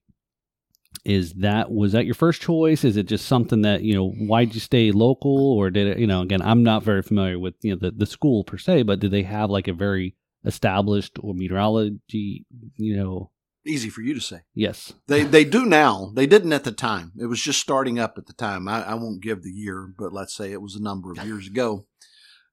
Is 1.07 1.33
that 1.37 1.71
was 1.71 1.93
that 1.93 2.05
your 2.05 2.15
first 2.15 2.43
choice? 2.43 2.85
Is 2.85 2.99
it 2.99 3.07
just 3.07 3.25
something 3.25 3.63
that 3.63 3.81
you 3.81 3.95
know? 3.95 4.11
Why'd 4.11 4.55
you 4.55 4.61
stay 4.61 4.93
local, 4.93 5.53
or 5.53 5.71
did 5.71 5.87
it? 5.87 5.99
You 5.99 6.07
know, 6.07 6.21
again, 6.21 6.43
I'm 6.43 6.63
not 6.63 6.83
very 6.83 7.01
familiar 7.01 7.39
with 7.39 7.55
you 7.63 7.73
know 7.73 7.79
the 7.81 7.93
the 7.93 8.05
school 8.05 8.45
per 8.45 8.59
se, 8.59 8.83
but 8.83 9.01
did 9.01 9.11
they 9.11 9.23
have 9.23 9.49
like 9.49 9.69
a 9.69 9.73
very 9.73 10.17
established 10.45 11.19
or 11.21 11.33
meteorology? 11.33 12.45
You 12.77 12.97
know, 12.97 13.31
Easy 13.67 13.89
for 13.89 14.03
you 14.03 14.13
to 14.13 14.21
say. 14.21 14.41
yes, 14.55 14.93
They 15.07 15.25
they 15.25 15.45
do 15.45 15.65
now. 15.65 16.13
They 16.15 16.27
didn't 16.27 16.53
at 16.53 16.65
the 16.65 16.73
time. 16.73 17.13
It 17.19 17.27
was 17.27 17.41
just 17.41 17.61
starting 17.61 17.99
up 17.99 18.19
at 18.19 18.27
the 18.27 18.35
time. 18.35 18.69
I, 18.69 18.83
I 18.83 18.95
won't 18.95 19.23
give 19.23 19.43
the 19.43 19.51
year, 19.51 19.95
but 19.99 20.13
let's 20.13 20.35
say 20.35 20.53
it 20.53 20.61
was 20.61 20.75
a 20.75 20.83
number 20.83 21.11
of 21.11 21.25
years 21.25 21.47
ago, 21.47 21.87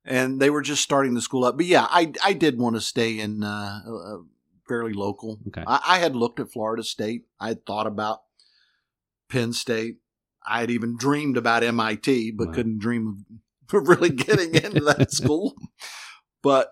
and 0.06 0.40
they 0.40 0.50
were 0.50 0.62
just 0.62 0.82
starting 0.82 1.14
the 1.14 1.22
school 1.22 1.44
up. 1.44 1.58
But 1.58 1.66
yeah, 1.66 1.88
I 1.90 2.14
I 2.24 2.32
did 2.32 2.58
want 2.58 2.78
to 2.78 2.82
stay 2.82 3.20
in 3.20 3.44
uh, 3.44 3.82
uh, 3.86 4.18
fairly 4.72 4.94
local. 4.94 5.40
Okay. 5.50 5.64
I, 5.68 5.82
I 5.86 5.98
had 6.00 6.16
looked 6.16 6.40
at 6.40 6.52
Florida 6.52 6.84
State. 6.84 7.24
I 7.40 7.50
had 7.50 7.66
thought 7.66 7.88
about 7.88 8.20
Penn 9.30 9.54
State. 9.54 9.98
I 10.48 10.62
had 10.62 10.72
even 10.72 10.96
dreamed 10.98 11.38
about 11.38 11.64
MIT, 11.64 12.32
but 12.32 12.48
Wow. 12.48 12.54
couldn't 12.54 12.80
dream 12.80 13.26
of 13.74 13.88
really 13.88 14.10
getting 14.10 14.56
into 14.56 14.82
that 14.86 15.12
school. 15.20 15.54
But 16.42 16.72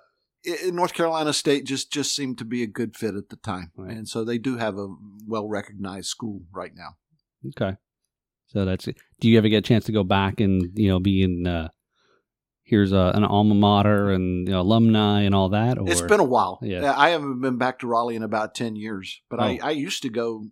North 0.67 0.93
Carolina 0.93 1.33
State 1.33 1.65
just 1.65 1.91
just 1.91 2.15
seemed 2.15 2.37
to 2.37 2.45
be 2.45 2.63
a 2.63 2.67
good 2.67 2.95
fit 2.95 3.15
at 3.15 3.29
the 3.29 3.35
time, 3.35 3.71
Right. 3.75 3.91
and 3.95 4.07
so 4.07 4.23
they 4.23 4.37
do 4.37 4.57
have 4.57 4.77
a 4.77 4.87
well 5.27 5.47
recognized 5.47 6.07
school 6.07 6.41
right 6.53 6.71
now. 6.75 6.95
okay. 7.49 7.77
So 8.47 8.65
that's 8.65 8.87
it. 8.87 8.97
Do 9.19 9.29
you 9.29 9.37
ever 9.37 9.47
get 9.49 9.57
a 9.57 9.61
chance 9.61 9.85
to 9.85 9.91
go 9.91 10.03
back 10.03 10.39
and 10.39 10.63
you 10.75 10.87
know 10.89 10.99
be 10.99 11.21
in? 11.21 11.45
Uh, 11.45 11.67
here's 12.69 12.91
a, 12.91 13.11
an 13.15 13.23
alma 13.23 13.55
mater 13.55 14.11
and 14.11 14.47
you 14.47 14.53
know, 14.53 14.61
alumni 14.61 15.21
and 15.21 15.33
all 15.35 15.49
that. 15.49 15.77
Or 15.77 15.89
It's 15.89 16.01
been 16.01 16.19
a 16.19 16.23
while. 16.23 16.59
Yeah. 16.61 16.93
I 16.95 17.09
haven't 17.09 17.41
been 17.41 17.57
back 17.57 17.79
to 17.79 17.87
Raleigh 17.87 18.15
in 18.15 18.23
about 18.23 18.55
ten 18.55 18.75
years, 18.75 19.21
but 19.29 19.39
I, 19.39 19.59
Oh. 19.61 19.67
I 19.67 19.71
used 19.71 20.01
to 20.03 20.09
go 20.09 20.45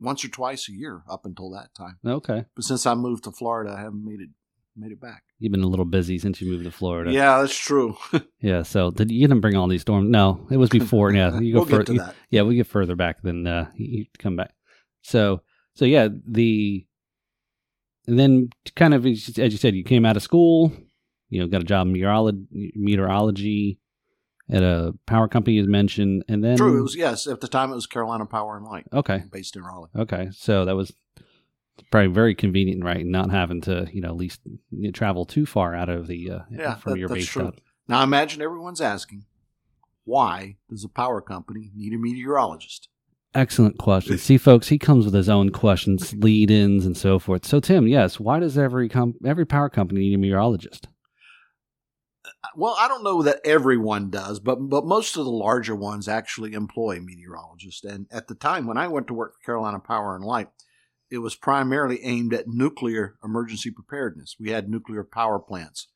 once 0.00 0.24
or 0.24 0.28
twice 0.28 0.68
a 0.68 0.72
year 0.72 1.02
up 1.08 1.24
until 1.26 1.50
that 1.50 1.74
time. 1.74 1.98
okay. 2.04 2.44
But 2.54 2.64
since 2.64 2.86
I 2.86 2.94
moved 2.94 3.24
to 3.24 3.30
Florida, 3.32 3.74
I 3.76 3.80
haven't 3.80 4.04
made 4.04 4.20
it 4.20 4.30
made 4.76 4.92
it 4.92 5.00
back. 5.00 5.24
You've 5.38 5.52
been 5.52 5.62
a 5.62 5.66
little 5.66 5.84
busy 5.84 6.18
since 6.18 6.40
you 6.40 6.50
moved 6.50 6.64
to 6.64 6.70
Florida. 6.70 7.12
Yeah, 7.12 7.40
that's 7.40 7.56
true. 7.56 7.96
Yeah. 8.40 8.62
So 8.62 8.90
did 8.90 9.10
you 9.10 9.20
didn't 9.26 9.40
bring 9.40 9.56
all 9.56 9.68
these 9.68 9.82
storms? 9.82 10.08
No, 10.08 10.46
it 10.50 10.56
was 10.56 10.70
before. 10.70 11.12
Yeah. 11.12 11.38
You 11.40 11.54
go 11.54 11.64
we'll 11.64 11.82
you- 11.94 12.04
Yeah, 12.30 12.42
we 12.42 12.54
get 12.56 12.66
further 12.66 12.96
back 12.96 13.20
than 13.22 13.46
uh, 13.46 13.70
you 13.74 14.06
come 14.18 14.36
back. 14.36 14.54
So, 15.02 15.42
so 15.74 15.84
yeah, 15.84 16.08
the 16.26 16.86
and 18.06 18.18
then 18.18 18.50
kind 18.76 18.94
of 18.94 19.04
as 19.06 19.36
you 19.36 19.50
said, 19.50 19.74
you 19.74 19.84
came 19.84 20.04
out 20.06 20.16
of 20.16 20.22
school, 20.22 20.72
you 21.30 21.40
know, 21.40 21.46
got 21.46 21.62
a 21.62 21.64
job 21.64 21.86
in 21.86 21.92
meteorology, 21.94 22.72
meteorology 22.76 23.78
at 24.50 24.62
a 24.62 24.92
power 25.06 25.28
company, 25.28 25.58
as 25.58 25.66
mentioned, 25.66 26.24
and 26.28 26.42
then 26.44 26.56
True. 26.56 26.78
It 26.78 26.82
was 26.82 26.96
yes. 26.96 27.26
At 27.26 27.40
the 27.40 27.48
time, 27.48 27.70
it 27.70 27.76
was 27.76 27.86
Carolina 27.86 28.26
Power 28.26 28.56
and 28.56 28.66
Light, 28.66 28.86
okay, 28.92 29.22
based 29.32 29.56
in 29.56 29.62
Raleigh. 29.62 29.90
okay. 29.96 30.28
So 30.32 30.64
that 30.64 30.74
was 30.76 30.92
probably 31.90 32.08
very 32.12 32.34
convenient, 32.34 32.84
right? 32.84 33.06
Not 33.06 33.30
having 33.30 33.60
to, 33.62 33.88
you 33.92 34.00
know, 34.00 34.08
at 34.08 34.16
least 34.16 34.40
travel 34.92 35.24
too 35.24 35.46
far 35.46 35.74
out 35.74 35.88
of 35.88 36.08
the 36.08 36.30
uh, 36.30 36.38
Yeah, 36.50 36.74
from 36.74 36.92
that- 36.92 36.98
your 36.98 37.08
base 37.08 37.26
true. 37.28 37.52
Now, 37.88 38.02
imagine 38.02 38.42
everyone's 38.42 38.80
asking, 38.80 39.24
why 40.04 40.56
does 40.68 40.84
a 40.84 40.88
power 40.88 41.20
company 41.20 41.70
need 41.74 41.92
a 41.92 41.98
meteorologist? 41.98 42.88
Excellent 43.34 43.78
question. 43.78 44.18
See, 44.18 44.38
folks, 44.38 44.68
he 44.68 44.78
comes 44.78 45.04
with 45.04 45.14
his 45.14 45.28
own 45.28 45.50
questions, 45.50 46.12
lead-ins, 46.14 46.84
and 46.86 46.96
so 46.96 47.18
forth. 47.20 47.46
So, 47.46 47.60
Tim, 47.60 47.86
yes, 47.88 48.18
why 48.20 48.38
does 48.40 48.58
every 48.58 48.88
com- 48.88 49.14
every 49.24 49.44
power 49.46 49.68
company 49.68 50.00
need 50.00 50.14
a 50.14 50.18
meteorologist? 50.18 50.88
Well, 52.56 52.74
I 52.78 52.88
don't 52.88 53.04
know 53.04 53.22
that 53.22 53.40
everyone 53.44 54.10
does, 54.10 54.40
but 54.40 54.56
but 54.56 54.86
most 54.86 55.16
of 55.16 55.24
the 55.24 55.30
larger 55.30 55.76
ones 55.76 56.08
actually 56.08 56.54
employ 56.54 57.00
meteorologists. 57.00 57.84
And 57.84 58.06
at 58.10 58.28
the 58.28 58.34
time 58.34 58.66
when 58.66 58.78
I 58.78 58.88
went 58.88 59.06
to 59.08 59.14
work 59.14 59.34
for 59.34 59.44
Carolina 59.44 59.78
Power 59.78 60.16
and 60.16 60.24
Light, 60.24 60.48
it 61.10 61.18
was 61.18 61.34
primarily 61.34 62.02
aimed 62.02 62.32
at 62.32 62.48
nuclear 62.48 63.16
emergency 63.22 63.70
preparedness. 63.70 64.36
We 64.40 64.50
had 64.50 64.70
nuclear 64.70 65.04
power 65.04 65.38
plants, 65.38 65.88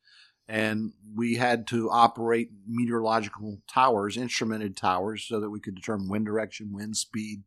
and 0.46 0.92
we 1.14 1.36
had 1.36 1.66
to 1.68 1.88
operate 1.90 2.50
meteorological 2.66 3.62
towers, 3.66 4.16
instrumented 4.16 4.76
towers, 4.76 5.24
so 5.26 5.40
that 5.40 5.50
we 5.50 5.60
could 5.60 5.74
determine 5.74 6.08
wind 6.08 6.26
direction, 6.26 6.72
wind 6.72 6.96
speed, 6.96 7.44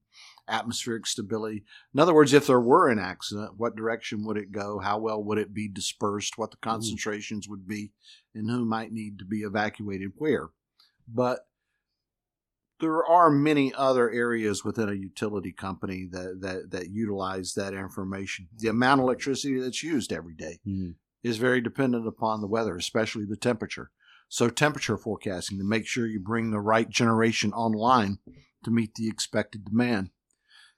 atmospheric 0.47 1.05
stability. 1.05 1.63
In 1.93 1.99
other 1.99 2.13
words, 2.13 2.33
if 2.33 2.47
there 2.47 2.59
were 2.59 2.89
an 2.89 2.99
accident, 2.99 3.53
what 3.57 3.75
direction 3.75 4.25
would 4.25 4.37
it 4.37 4.51
go? 4.51 4.79
How 4.79 4.97
well 4.97 5.23
would 5.23 5.37
it 5.37 5.53
be 5.53 5.67
dispersed? 5.67 6.37
What 6.37 6.51
the 6.51 6.57
mm-hmm. 6.57 6.69
concentrations 6.69 7.47
would 7.47 7.67
be? 7.67 7.91
and 8.37 8.49
who 8.49 8.65
might 8.65 8.91
need 8.91 9.19
to 9.19 9.25
be 9.25 9.39
evacuated 9.39 10.11
where. 10.17 10.49
But 11.07 11.39
there 12.79 13.03
are 13.03 13.31
many 13.31 13.73
other 13.73 14.09
areas 14.11 14.63
within 14.63 14.87
a 14.87 14.93
utility 14.93 15.51
company 15.51 16.07
that, 16.11 16.41
that, 16.41 16.71
that 16.71 16.91
utilize 16.91 17.53
that 17.53 17.73
information. 17.73 18.47
The 18.55 18.67
amount 18.67 19.01
of 19.01 19.05
electricity 19.05 19.59
that's 19.59 19.81
used 19.81 20.13
every 20.13 20.35
day 20.35 20.59
mm-hmm. 20.67 20.91
is 21.23 21.37
very 21.37 21.59
dependent 21.59 22.07
upon 22.07 22.41
the 22.41 22.47
weather, 22.47 22.77
especially 22.77 23.25
the 23.25 23.35
temperature. 23.35 23.89
So, 24.29 24.49
temperature 24.49 24.97
forecasting 24.97 25.57
to 25.57 25.63
make 25.63 25.87
sure 25.87 26.05
you 26.05 26.19
bring 26.19 26.51
the 26.51 26.59
right 26.59 26.89
generation 26.89 27.53
online 27.53 28.19
to 28.65 28.71
meet 28.71 28.93
the 28.95 29.07
expected 29.07 29.63
demand. 29.65 30.09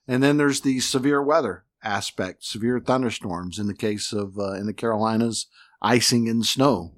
And 0.09 0.23
then 0.23 0.37
there's 0.37 0.61
the 0.61 0.79
severe 0.79 1.21
weather 1.21 1.65
aspect, 1.83 2.43
severe 2.43 2.79
thunderstorms 2.79 3.59
in 3.59 3.67
the 3.67 3.75
case 3.75 4.11
of, 4.11 4.39
uh, 4.39 4.53
in 4.53 4.65
the 4.65 4.73
Carolinas, 4.73 5.45
icing 5.83 6.27
and 6.27 6.43
snow 6.43 6.95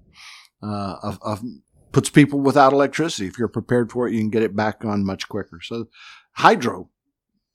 uh, 0.63 0.95
of, 1.03 1.19
of 1.21 1.43
puts 1.91 2.09
people 2.09 2.39
without 2.39 2.71
electricity. 2.71 3.27
If 3.27 3.37
you're 3.37 3.49
prepared 3.49 3.91
for 3.91 4.07
it, 4.07 4.13
you 4.13 4.19
can 4.19 4.29
get 4.29 4.43
it 4.43 4.55
back 4.55 4.85
on 4.85 5.05
much 5.05 5.27
quicker. 5.27 5.59
So, 5.61 5.89
hydro, 6.31 6.89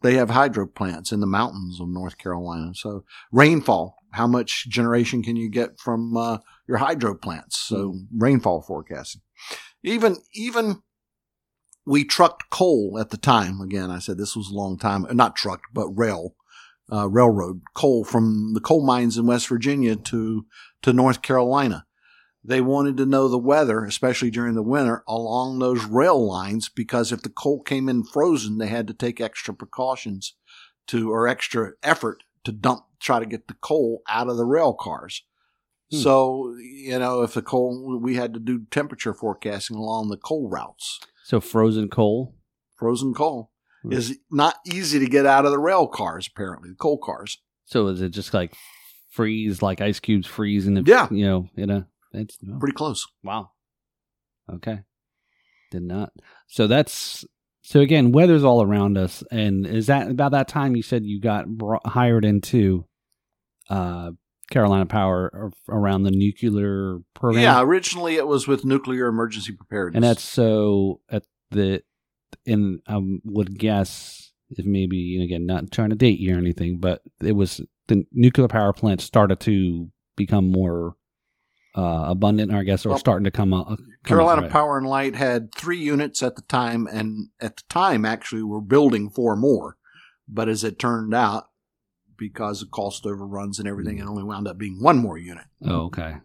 they 0.02 0.16
have 0.16 0.28
hydro 0.28 0.66
plants 0.66 1.10
in 1.10 1.20
the 1.20 1.26
mountains 1.26 1.80
of 1.80 1.88
North 1.88 2.18
Carolina. 2.18 2.72
So, 2.74 3.04
rainfall, 3.32 3.96
how 4.10 4.26
much 4.26 4.68
generation 4.68 5.22
can 5.22 5.36
you 5.36 5.48
get 5.48 5.80
from 5.80 6.18
uh, 6.18 6.38
your 6.68 6.76
hydro 6.76 7.14
plants? 7.14 7.58
So, 7.58 7.94
rainfall 8.14 8.60
forecasting. 8.60 9.22
Even 9.82 10.18
even 10.34 10.82
we 11.86 12.04
trucked 12.04 12.50
coal 12.50 12.98
at 13.00 13.10
the 13.10 13.16
time. 13.16 13.60
Again, 13.60 13.90
I 13.90 13.98
said 13.98 14.18
this 14.18 14.36
was 14.36 14.50
a 14.50 14.54
long 14.54 14.78
time, 14.78 15.06
not 15.12 15.36
trucked, 15.36 15.66
but 15.72 15.88
rail. 15.88 16.34
Uh, 16.92 17.08
railroad 17.08 17.62
coal 17.74 18.04
from 18.04 18.54
the 18.54 18.60
coal 18.60 18.84
mines 18.86 19.18
in 19.18 19.26
West 19.26 19.48
Virginia 19.48 19.96
to 19.96 20.46
to 20.82 20.92
North 20.92 21.20
Carolina 21.20 21.84
they 22.46 22.60
wanted 22.60 22.96
to 22.96 23.06
know 23.06 23.28
the 23.28 23.38
weather, 23.38 23.84
especially 23.84 24.30
during 24.30 24.54
the 24.54 24.62
winter, 24.62 25.02
along 25.08 25.58
those 25.58 25.84
rail 25.84 26.24
lines 26.24 26.68
because 26.68 27.10
if 27.10 27.22
the 27.22 27.28
coal 27.28 27.60
came 27.60 27.88
in 27.88 28.04
frozen, 28.04 28.58
they 28.58 28.68
had 28.68 28.86
to 28.86 28.94
take 28.94 29.20
extra 29.20 29.52
precautions 29.52 30.34
to 30.86 31.10
or 31.10 31.26
extra 31.26 31.72
effort 31.82 32.22
to 32.44 32.52
dump, 32.52 32.84
try 33.00 33.18
to 33.18 33.26
get 33.26 33.48
the 33.48 33.54
coal 33.54 34.02
out 34.08 34.28
of 34.28 34.36
the 34.36 34.44
rail 34.44 34.74
cars. 34.74 35.24
Hmm. 35.90 35.98
So, 35.98 36.54
you 36.58 36.98
know, 37.00 37.22
if 37.22 37.34
the 37.34 37.42
coal, 37.42 37.98
we 38.00 38.14
had 38.14 38.32
to 38.34 38.40
do 38.40 38.66
temperature 38.70 39.12
forecasting 39.12 39.76
along 39.76 40.08
the 40.08 40.16
coal 40.16 40.48
routes. 40.48 41.00
So, 41.26 41.40
frozen 41.40 41.88
coal. 41.88 42.36
Frozen 42.78 43.12
coal 43.14 43.50
Hmm. 43.82 43.92
is 43.92 44.16
not 44.30 44.54
easy 44.64 45.00
to 45.00 45.06
get 45.06 45.26
out 45.26 45.44
of 45.44 45.50
the 45.50 45.58
rail 45.58 45.88
cars, 45.88 46.28
apparently, 46.32 46.68
the 46.70 46.76
coal 46.76 46.98
cars. 46.98 47.38
So, 47.64 47.88
is 47.88 48.00
it 48.00 48.10
just 48.10 48.32
like 48.32 48.54
freeze, 49.10 49.60
like 49.60 49.80
ice 49.80 49.98
cubes 49.98 50.28
freeze 50.28 50.68
in 50.68 50.74
the 50.74 50.82
Yeah. 50.86 51.08
you 51.10 51.26
know, 51.26 51.48
in 51.56 51.70
a 51.70 51.88
it's 52.12 52.38
oh, 52.48 52.58
Pretty 52.60 52.74
close. 52.74 53.04
wow. 53.24 53.50
Okay, 54.52 54.78
did 55.72 55.82
not. 55.82 56.12
So 56.46 56.68
that's 56.68 57.24
so 57.62 57.80
again, 57.80 58.12
weather's 58.12 58.44
all 58.44 58.62
around 58.62 58.96
us, 58.96 59.24
and 59.32 59.66
is 59.66 59.88
that 59.88 60.08
about 60.08 60.30
that 60.30 60.46
time 60.46 60.76
you 60.76 60.82
said 60.82 61.04
you 61.04 61.20
got 61.20 61.48
bro- 61.48 61.80
hired 61.84 62.24
into 62.24 62.84
uh 63.68 64.12
Carolina 64.50 64.86
Power 64.86 65.50
around 65.68 66.04
the 66.04 66.10
nuclear 66.10 66.98
program? 67.14 67.42
Yeah, 67.42 67.60
originally 67.62 68.16
it 68.16 68.26
was 68.26 68.46
with 68.46 68.64
nuclear 68.64 69.06
emergency 69.06 69.52
preparedness. 69.52 69.96
and 69.96 70.04
that's 70.04 70.22
so 70.22 71.00
at 71.10 71.24
the 71.50 71.82
and 72.46 72.80
I 72.86 73.00
would 73.24 73.58
guess 73.58 74.32
if 74.50 74.64
maybe 74.64 75.22
again 75.22 75.46
not 75.46 75.70
trying 75.72 75.90
to 75.90 75.96
date 75.96 76.18
you 76.20 76.34
or 76.34 76.38
anything, 76.38 76.78
but 76.78 77.02
it 77.20 77.32
was 77.32 77.60
the 77.88 78.04
nuclear 78.12 78.48
power 78.48 78.72
plant 78.72 79.00
started 79.00 79.40
to 79.40 79.90
become 80.16 80.50
more 80.50 80.96
uh, 81.76 82.04
abundant, 82.08 82.52
I 82.52 82.62
guess, 82.62 82.86
or 82.86 82.90
Well, 82.90 82.98
starting 82.98 83.24
to 83.24 83.30
come 83.30 83.52
up. 83.52 83.66
come 83.68 83.78
Carolina 84.04 84.38
up, 84.38 84.42
right? 84.44 84.52
Power 84.52 84.78
and 84.78 84.86
Light 84.86 85.14
had 85.14 85.54
three 85.54 85.78
units 85.78 86.22
at 86.22 86.34
the 86.36 86.42
time, 86.42 86.86
and 86.90 87.28
at 87.38 87.58
the 87.58 87.62
time, 87.68 88.04
actually, 88.06 88.42
we're 88.42 88.60
building 88.60 89.10
four 89.10 89.36
more. 89.36 89.76
But 90.26 90.48
as 90.48 90.64
it 90.64 90.78
turned 90.78 91.14
out, 91.14 91.48
because 92.16 92.62
of 92.62 92.70
cost 92.70 93.06
overruns 93.06 93.58
and 93.58 93.68
everything, 93.68 93.98
it 93.98 94.06
only 94.06 94.22
wound 94.24 94.48
up 94.48 94.58
being 94.58 94.80
one 94.82 94.98
more 94.98 95.18
unit. 95.18 95.44
Oh, 95.64 95.82
okay. 95.86 96.16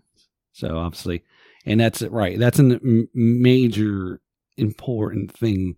So 0.53 0.77
obviously, 0.77 1.23
and 1.65 1.79
that's 1.79 2.01
right. 2.01 2.37
That's 2.37 2.59
a 2.59 2.79
major 3.13 4.21
important 4.57 5.31
thing 5.31 5.75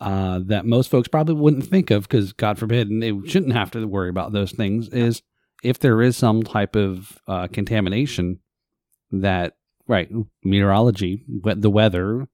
uh, 0.00 0.40
that 0.46 0.66
most 0.66 0.90
folks 0.90 1.08
probably 1.08 1.34
wouldn't 1.34 1.66
think 1.66 1.90
of 1.90 2.04
because, 2.04 2.32
God 2.32 2.58
forbid, 2.58 2.88
and 2.88 3.02
they 3.02 3.12
shouldn't 3.28 3.52
have 3.52 3.70
to 3.72 3.86
worry 3.86 4.08
about 4.08 4.32
those 4.32 4.52
things. 4.52 4.88
Is 4.88 5.22
if 5.62 5.78
there 5.78 6.02
is 6.02 6.16
some 6.16 6.42
type 6.42 6.74
of 6.76 7.18
uh, 7.28 7.46
contamination 7.48 8.40
that, 9.10 9.56
right, 9.86 10.10
meteorology, 10.42 11.24
the 11.28 11.70
weather, 11.70 12.26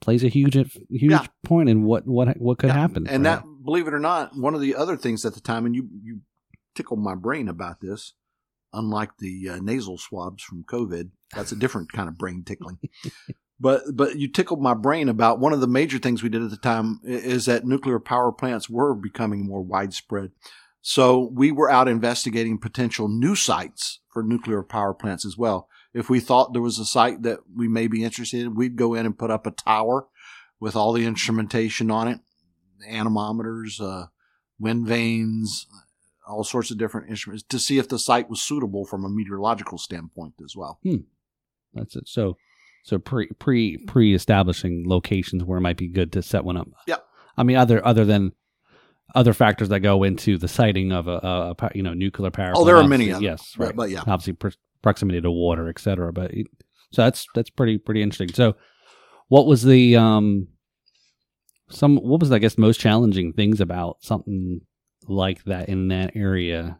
plays 0.00 0.22
a 0.24 0.28
huge 0.28 0.54
huge 0.54 1.10
Yeah. 1.10 1.24
point 1.42 1.68
in 1.68 1.84
what 1.84 2.06
what 2.06 2.38
what 2.38 2.58
could 2.58 2.68
Yeah. 2.68 2.74
happen. 2.74 3.06
And 3.06 3.24
right? 3.24 3.36
that, 3.42 3.44
believe 3.64 3.88
it 3.88 3.94
or 3.94 3.98
not, 3.98 4.36
one 4.36 4.54
of 4.54 4.60
the 4.60 4.74
other 4.74 4.96
things 4.96 5.24
at 5.24 5.34
the 5.34 5.40
time, 5.40 5.64
and 5.66 5.74
you 5.74 5.88
you 6.02 6.20
tickled 6.76 7.00
my 7.00 7.14
brain 7.14 7.48
about 7.48 7.80
this. 7.80 8.12
Unlike 8.72 9.18
the 9.18 9.48
uh, 9.48 9.58
nasal 9.62 9.96
swabs 9.96 10.42
from 10.42 10.64
COVID, 10.64 11.10
that's 11.34 11.52
a 11.52 11.56
different 11.56 11.92
kind 11.92 12.08
of 12.08 12.18
brain 12.18 12.44
tickling. 12.44 12.78
but 13.60 13.82
but 13.94 14.16
you 14.16 14.28
tickled 14.28 14.60
my 14.60 14.74
brain 14.74 15.08
about 15.08 15.38
one 15.38 15.52
of 15.52 15.60
the 15.60 15.66
major 15.66 15.98
things 15.98 16.22
we 16.22 16.28
did 16.28 16.42
at 16.42 16.50
the 16.50 16.56
time 16.56 17.00
is 17.04 17.46
that 17.46 17.64
nuclear 17.64 17.98
power 17.98 18.32
plants 18.32 18.68
were 18.68 18.94
becoming 18.94 19.46
more 19.46 19.62
widespread. 19.62 20.32
So 20.82 21.30
we 21.34 21.50
were 21.50 21.70
out 21.70 21.88
investigating 21.88 22.58
potential 22.58 23.08
new 23.08 23.34
sites 23.34 24.00
for 24.12 24.22
nuclear 24.22 24.62
power 24.62 24.94
plants 24.94 25.24
as 25.24 25.36
well. 25.36 25.68
If 25.92 26.10
we 26.10 26.20
thought 26.20 26.52
there 26.52 26.62
was 26.62 26.78
a 26.78 26.84
site 26.84 27.22
that 27.22 27.40
we 27.54 27.66
may 27.66 27.86
be 27.86 28.04
interested 28.04 28.42
in, 28.42 28.54
we'd 28.54 28.76
go 28.76 28.94
in 28.94 29.06
and 29.06 29.18
put 29.18 29.30
up 29.30 29.46
a 29.46 29.50
tower 29.50 30.06
with 30.60 30.76
all 30.76 30.92
the 30.92 31.06
instrumentation 31.06 31.90
on 31.90 32.08
it, 32.08 32.20
anemometers, 32.88 33.80
uh, 33.80 34.06
wind 34.58 34.86
vanes, 34.86 35.66
all 36.26 36.44
sorts 36.44 36.70
of 36.70 36.78
different 36.78 37.08
instruments 37.10 37.44
to 37.48 37.58
see 37.58 37.78
if 37.78 37.88
the 37.88 37.98
site 37.98 38.28
was 38.28 38.42
suitable 38.42 38.84
from 38.84 39.04
a 39.04 39.08
meteorological 39.08 39.78
standpoint 39.78 40.34
as 40.44 40.54
well. 40.56 40.80
That's 41.74 41.96
it. 41.96 42.08
So, 42.08 42.36
so 42.82 42.98
pre 42.98 43.28
pre 43.38 43.76
pre 43.78 44.14
establishing 44.14 44.84
locations 44.86 45.44
where 45.44 45.58
it 45.58 45.62
might 45.62 45.76
be 45.76 45.88
good 45.88 46.12
to 46.12 46.22
set 46.22 46.44
one 46.44 46.56
up. 46.56 46.68
Yep. 46.86 47.04
I 47.36 47.42
mean, 47.42 47.56
other 47.56 47.84
other 47.86 48.04
than 48.04 48.32
other 49.14 49.32
factors 49.32 49.68
that 49.68 49.80
go 49.80 50.02
into 50.02 50.36
the 50.36 50.48
sighting 50.48 50.90
of 50.92 51.06
a, 51.06 51.18
a, 51.22 51.54
a 51.58 51.70
you 51.74 51.82
know 51.82 51.94
nuclear 51.94 52.30
power. 52.30 52.52
Oh, 52.56 52.64
there 52.64 52.76
are 52.76 52.82
many 52.88 53.12
obviously, 53.12 53.12
of 53.12 53.16
them. 53.18 53.24
Yes, 53.24 53.54
But- 53.56 53.64
right. 53.66 53.76
but 53.76 53.90
yeah. 53.90 54.00
obviously 54.00 54.32
pr- 54.32 54.48
proximity 54.82 55.20
to 55.20 55.30
water, 55.30 55.68
et 55.68 55.78
cetera. 55.78 56.12
But 56.12 56.32
it- 56.32 56.48
so 56.92 57.02
that's 57.02 57.26
that's 57.34 57.50
pretty 57.50 57.78
pretty 57.78 58.02
interesting. 58.02 58.32
So, 58.34 58.54
what 59.28 59.46
was 59.46 59.62
the 59.64 59.96
um 59.96 60.48
some 61.68 61.96
what 61.96 62.20
was 62.20 62.30
I 62.32 62.38
guess 62.38 62.56
most 62.58 62.80
challenging 62.80 63.32
things 63.32 63.60
about 63.60 63.98
something 64.00 64.60
like 65.08 65.44
that 65.44 65.68
in 65.68 65.88
that 65.88 66.12
area 66.16 66.78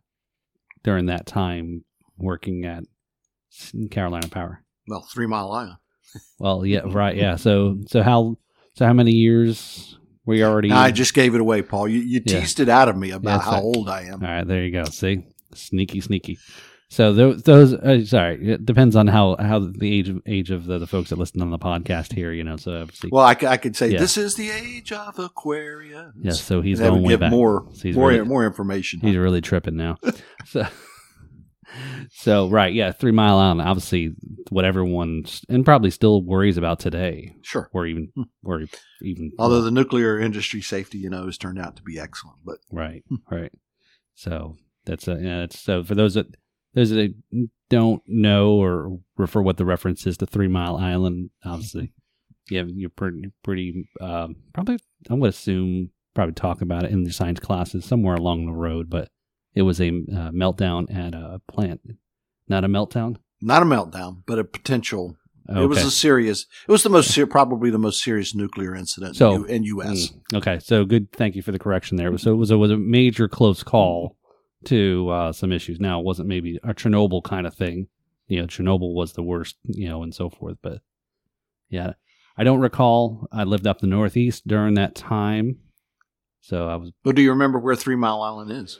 during 0.82 1.06
that 1.06 1.26
time 1.26 1.84
working 2.18 2.64
at 2.64 2.84
Carolina 3.90 4.28
Power? 4.28 4.62
Well, 4.88 5.06
Three 5.12 5.26
Mile 5.26 5.50
Island. 5.52 5.76
Well, 6.38 6.64
yeah, 6.64 6.80
right, 6.84 7.16
yeah. 7.16 7.36
So, 7.36 7.78
so 7.88 8.02
how, 8.02 8.36
so 8.74 8.86
how 8.86 8.92
many 8.92 9.12
years 9.12 9.98
were 10.24 10.34
you 10.34 10.44
already? 10.44 10.70
I 10.70 10.90
just 10.90 11.14
gave 11.14 11.34
it 11.34 11.40
away, 11.40 11.62
Paul. 11.62 11.88
You, 11.88 12.00
you 12.00 12.20
Yeah. 12.24 12.40
teased 12.40 12.60
it 12.60 12.68
out 12.68 12.88
of 12.88 12.96
me 12.96 13.10
about 13.10 13.38
Yes, 13.38 13.44
how 13.44 13.56
I- 13.56 13.60
old 13.60 13.88
I 13.88 14.02
am. 14.02 14.22
All 14.22 14.28
right, 14.30 14.46
there 14.46 14.64
you 14.64 14.72
go. 14.72 14.84
See, 14.84 15.24
sneaky, 15.54 16.00
sneaky. 16.00 16.38
So 16.88 17.12
those, 17.12 17.42
those 17.42 17.74
uh, 17.74 18.04
sorry, 18.04 18.48
it 18.52 18.64
depends 18.64 18.94
on 18.94 19.08
how 19.08 19.34
how 19.40 19.58
the 19.58 19.92
age 19.92 20.08
of 20.08 20.22
age 20.24 20.52
of 20.52 20.66
the, 20.66 20.78
the 20.78 20.86
folks 20.86 21.10
that 21.10 21.18
listen 21.18 21.42
on 21.42 21.50
the 21.50 21.58
podcast 21.58 22.12
here. 22.12 22.32
You 22.32 22.44
know, 22.44 22.56
so 22.56 22.80
obviously, 22.80 23.10
Well, 23.12 23.24
I, 23.24 23.34
c- 23.34 23.46
I 23.48 23.56
could 23.56 23.74
say 23.76 23.88
Yeah. 23.88 23.98
this 23.98 24.16
is 24.16 24.36
the 24.36 24.50
age 24.50 24.92
of 24.92 25.18
Aquarius. 25.18 26.12
yes. 26.20 26.40
So 26.40 26.60
he's 26.60 26.78
that 26.78 26.90
going 26.90 27.02
would 27.02 27.06
way 27.08 27.12
give 27.14 27.20
back. 27.20 27.30
more 27.32 27.66
So 27.72 27.82
he's 27.82 27.96
more 27.96 28.08
really- 28.10 28.24
more 28.28 28.46
information. 28.46 29.00
He's 29.00 29.16
really 29.16 29.40
tripping 29.40 29.76
now. 29.76 29.96
so, 30.46 30.64
so 32.10 32.48
right, 32.48 32.72
yeah, 32.72 32.92
Three 32.92 33.10
Mile 33.12 33.38
Island. 33.38 33.62
Obviously, 33.62 34.14
what 34.50 34.64
everyone 34.64 35.24
and 35.48 35.64
probably 35.64 35.90
still 35.90 36.22
worries 36.22 36.56
about 36.56 36.78
today, 36.78 37.34
sure. 37.42 37.68
or 37.72 37.86
even 37.86 38.12
or 38.44 38.62
even 39.02 39.32
Although 39.38 39.62
the 39.62 39.70
nuclear 39.72 40.18
industry 40.20 40.60
safety, 40.62 40.98
you 40.98 41.10
know, 41.10 41.26
has 41.26 41.36
turned 41.36 41.58
out 41.58 41.76
to 41.76 41.82
be 41.82 41.98
excellent. 41.98 42.38
But 42.44 42.58
Right, 42.70 43.02
right. 43.30 43.52
So 44.14 44.56
that's 44.84 45.08
a 45.08 45.18
yeah. 45.20 45.42
It's, 45.42 45.58
so 45.58 45.82
for 45.82 45.94
those 45.96 46.14
that 46.14 46.26
those 46.76 46.90
that 46.90 47.12
don't 47.68 48.02
know 48.06 48.50
or 48.52 48.98
refer 49.16 49.42
what 49.42 49.56
the 49.56 49.64
reference 49.64 50.06
is 50.06 50.16
to 50.18 50.26
Three 50.26 50.46
Mile 50.46 50.76
Island, 50.76 51.30
obviously, 51.44 51.92
yeah, 52.48 52.62
you're 52.66 52.90
pretty 52.90 53.32
pretty 53.42 53.88
um, 54.00 54.36
probably 54.52 54.78
I 55.10 55.14
would 55.14 55.30
assume 55.30 55.90
probably 56.14 56.34
talk 56.34 56.60
about 56.60 56.84
it 56.84 56.92
in 56.92 57.02
the 57.02 57.12
science 57.12 57.40
classes 57.40 57.84
somewhere 57.84 58.14
along 58.14 58.46
the 58.46 58.52
road, 58.52 58.88
but 58.88 59.08
it 59.54 59.62
was 59.62 59.80
a 59.80 59.88
uh, 59.88 60.30
meltdown 60.30 60.94
at 60.94 61.14
a 61.14 61.40
plant, 61.48 61.80
not 62.46 62.62
a 62.64 62.68
meltdown. 62.68 63.16
not 63.42 63.62
a 63.62 63.66
meltdown, 63.66 64.22
but 64.26 64.38
a 64.38 64.44
potential. 64.44 65.16
Okay. 65.48 65.62
It 65.62 65.66
was 65.66 65.84
a 65.84 65.90
serious. 65.92 66.44
It 66.68 66.72
was 66.72 66.82
the 66.82 66.88
most 66.88 67.12
ser- 67.12 67.26
probably 67.26 67.70
the 67.70 67.78
most 67.78 68.02
serious 68.02 68.34
nuclear 68.34 68.74
incident 68.74 69.16
So- 69.16 69.44
in 69.44 69.62
U.S. 69.64 70.10
Mm, 70.32 70.38
okay, 70.38 70.58
so 70.58 70.84
good. 70.84 71.10
Thank 71.12 71.36
you 71.36 71.42
for 71.42 71.52
the 71.52 71.58
correction 71.58 71.96
there. 71.96 72.16
So 72.18 72.32
it 72.32 72.36
was 72.36 72.50
a, 72.50 72.58
was 72.58 72.70
a 72.72 72.76
major 72.76 73.28
close 73.28 73.62
call 73.62 74.15
to 74.66 75.08
uh, 75.10 75.32
some 75.32 75.52
issues. 75.52 75.80
Now 75.80 76.00
it 76.00 76.04
wasn't 76.04 76.28
maybe 76.28 76.58
a 76.62 76.74
Chernobyl 76.74 77.22
kind 77.24 77.46
of 77.46 77.54
thing. 77.54 77.88
You 78.28 78.40
know, 78.40 78.46
Chernobyl 78.46 78.94
was 78.94 79.12
the 79.14 79.22
worst. 79.22 79.56
You 79.64 79.88
know, 79.88 80.02
and 80.02 80.14
so 80.14 80.28
forth. 80.30 80.58
But 80.62 80.80
yeah, 81.68 81.94
I 82.36 82.44
don't 82.44 82.60
recall. 82.60 83.28
I 83.32 83.44
lived 83.44 83.66
up 83.66 83.80
the 83.80 83.86
Northeast 83.86 84.46
during 84.46 84.74
that 84.74 84.94
time, 84.94 85.58
so 86.40 86.68
I 86.68 86.76
was. 86.76 86.92
But 87.04 87.16
do 87.16 87.22
you 87.22 87.30
remember 87.30 87.58
where 87.58 87.76
Three 87.76 87.96
Mile 87.96 88.20
Island 88.22 88.50
is? 88.50 88.78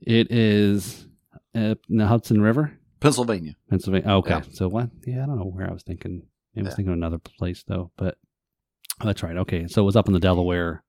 It 0.00 0.30
is 0.30 1.06
uh, 1.54 1.74
in 1.88 1.96
the 1.98 2.06
Hudson 2.06 2.40
River, 2.40 2.78
Pennsylvania. 3.00 3.54
Pennsylvania. 3.70 4.08
Okay, 4.08 4.30
Yeah. 4.34 4.42
so 4.52 4.68
what? 4.68 4.90
Yeah, 5.06 5.22
I 5.22 5.26
don't 5.26 5.38
know 5.38 5.44
where 5.46 5.68
I 5.68 5.72
was 5.72 5.82
thinking. 5.82 6.22
I 6.56 6.60
was 6.60 6.68
Yeah. 6.70 6.74
thinking 6.74 6.92
another 6.92 7.18
place 7.18 7.64
though, 7.66 7.90
but 7.96 8.16
oh, 9.00 9.06
that's 9.06 9.22
right. 9.22 9.36
Okay, 9.38 9.66
so 9.66 9.82
it 9.82 9.86
was 9.86 9.96
up 9.96 10.06
in 10.08 10.12
the 10.14 10.20
Delaware, 10.20 10.84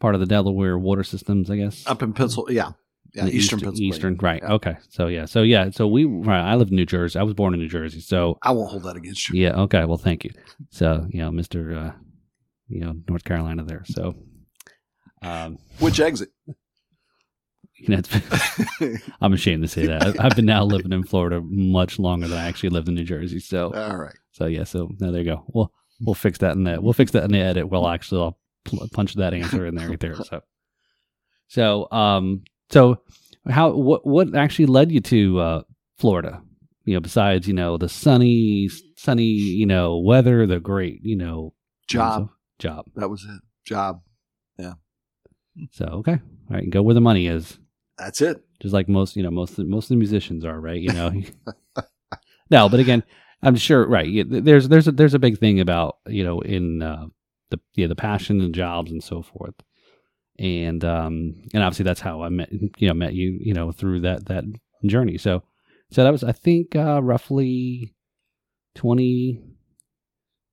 part 0.00 0.14
of 0.14 0.20
the 0.20 0.26
Delaware 0.26 0.76
water 0.78 1.04
systems, 1.04 1.50
I 1.50 1.56
guess. 1.56 1.86
Up 1.86 2.02
in 2.02 2.12
Pencil, 2.12 2.46
yeah, 2.50 2.72
yeah, 3.14 3.24
the 3.24 3.30
Eastern 3.30 3.58
east- 3.58 3.64
Pennsylvania. 3.64 3.94
Eastern, 3.94 4.16
right? 4.16 4.42
Yeah. 4.42 4.52
Okay, 4.54 4.76
so 4.88 5.06
yeah, 5.06 5.24
so 5.24 5.42
yeah, 5.42 5.70
so 5.70 5.86
we 5.86 6.04
right. 6.04 6.40
I 6.40 6.54
live 6.56 6.68
in 6.70 6.76
New 6.76 6.86
Jersey. 6.86 7.18
I 7.18 7.22
was 7.22 7.34
born 7.34 7.54
in 7.54 7.60
New 7.60 7.68
Jersey, 7.68 8.00
so 8.00 8.38
I 8.42 8.52
won't 8.52 8.70
hold 8.70 8.82
that 8.84 8.96
against 8.96 9.28
you. 9.28 9.40
yeah. 9.40 9.54
Okay, 9.62 9.84
well, 9.84 9.98
thank 9.98 10.24
you. 10.24 10.30
So 10.70 11.06
you 11.10 11.20
know, 11.20 11.30
Mister, 11.30 11.74
uh, 11.76 11.92
you 12.68 12.80
know, 12.80 12.94
North 13.08 13.24
Carolina 13.24 13.64
there. 13.64 13.82
So, 13.86 14.14
um, 15.22 15.58
Which 15.78 16.00
exit? 16.00 16.28
you 17.76 17.88
know, 17.96 18.02
I'm 19.20 19.32
ashamed 19.32 19.62
to 19.62 19.68
say 19.68 19.86
that 19.86 20.20
I've 20.20 20.34
been 20.36 20.46
now 20.46 20.64
living 20.64 20.92
in 20.92 21.04
Florida 21.04 21.40
much 21.44 21.98
longer 21.98 22.26
than 22.28 22.38
I 22.38 22.46
actually 22.48 22.70
lived 22.70 22.88
in 22.88 22.94
New 22.94 23.04
Jersey. 23.04 23.38
So, 23.40 23.72
All 23.72 23.96
right. 23.96 24.14
so 24.32 24.46
yeah, 24.46 24.64
so 24.64 24.90
no, 24.98 25.12
there 25.12 25.22
you 25.22 25.30
go. 25.30 25.44
We'll 25.48 25.72
we'll 26.00 26.14
fix 26.14 26.38
that 26.38 26.52
in 26.56 26.64
the 26.64 26.80
we'll 26.80 26.92
fix 26.92 27.12
that 27.12 27.24
in 27.24 27.30
the 27.32 27.38
edit. 27.40 27.68
We'll 27.70 27.88
actually 27.88 28.20
I'll 28.22 28.38
pl- 28.64 28.86
punch 28.92 29.14
that 29.14 29.32
answer 29.32 29.64
in 29.66 29.74
there 29.76 29.88
right 29.88 30.00
there. 30.00 30.16
So, 30.16 30.40
so 31.48 31.88
um, 31.92 32.42
so 32.70 33.00
how 33.48 33.72
what 33.72 34.06
what 34.06 34.34
actually 34.34 34.66
led 34.66 34.90
you 34.92 35.00
to 35.00 35.38
uh, 35.40 35.62
Florida? 35.98 36.42
You 36.84 36.94
know, 36.94 37.00
besides 37.00 37.46
you 37.46 37.54
know 37.54 37.76
the 37.76 37.88
sunny 37.88 38.68
sunny 38.96 39.24
you 39.24 39.66
know 39.66 39.98
weather, 39.98 40.46
the 40.46 40.60
great 40.60 41.00
you 41.02 41.16
know 41.16 41.54
Job. 41.88 42.30
job. 42.58 42.86
That 42.96 43.08
was 43.08 43.24
it. 43.24 43.40
Job. 43.64 44.00
Yeah. 44.58 44.74
So 45.72 45.84
okay, 45.86 46.12
all 46.50 46.56
right, 46.56 46.68
go 46.70 46.82
where 46.82 46.94
the 46.94 47.00
money 47.00 47.26
is. 47.26 47.58
That's 47.98 48.20
it. 48.20 48.42
just 48.62 48.72
like 48.72 48.88
most 48.88 49.16
you 49.16 49.22
know 49.22 49.30
most 49.30 49.58
most 49.58 49.86
of 49.86 49.88
the 49.88 49.96
musicians 49.96 50.44
are 50.44 50.60
right 50.60 50.80
you 50.80 50.92
know 50.92 51.10
no 52.50 52.68
but 52.68 52.78
again 52.78 53.02
i'm 53.42 53.56
sure 53.56 53.86
right 53.88 54.24
there's 54.28 54.68
there's 54.68 54.86
a 54.86 54.92
there's 54.92 55.14
a 55.14 55.18
big 55.18 55.38
thing 55.38 55.58
about 55.58 55.96
you 56.06 56.22
know 56.22 56.40
in 56.40 56.80
uh, 56.80 57.06
the 57.50 57.58
yeah 57.74 57.88
the 57.88 57.96
passion 57.96 58.40
and 58.40 58.54
jobs 58.54 58.92
and 58.92 59.02
so 59.02 59.20
forth 59.20 59.54
and 60.38 60.84
um 60.84 61.34
and 61.52 61.62
obviously 61.62 61.84
that's 61.84 62.00
how 62.00 62.22
i 62.22 62.28
met 62.28 62.48
you 62.52 62.88
know 62.88 62.94
met 62.94 63.14
you 63.14 63.38
you 63.40 63.54
know 63.54 63.72
through 63.72 64.00
that 64.00 64.26
that 64.26 64.44
journey 64.86 65.18
so 65.18 65.42
so 65.90 66.04
that 66.04 66.10
was 66.10 66.22
i 66.22 66.32
think 66.32 66.76
uh 66.76 67.02
roughly 67.02 67.94
20 68.76 69.42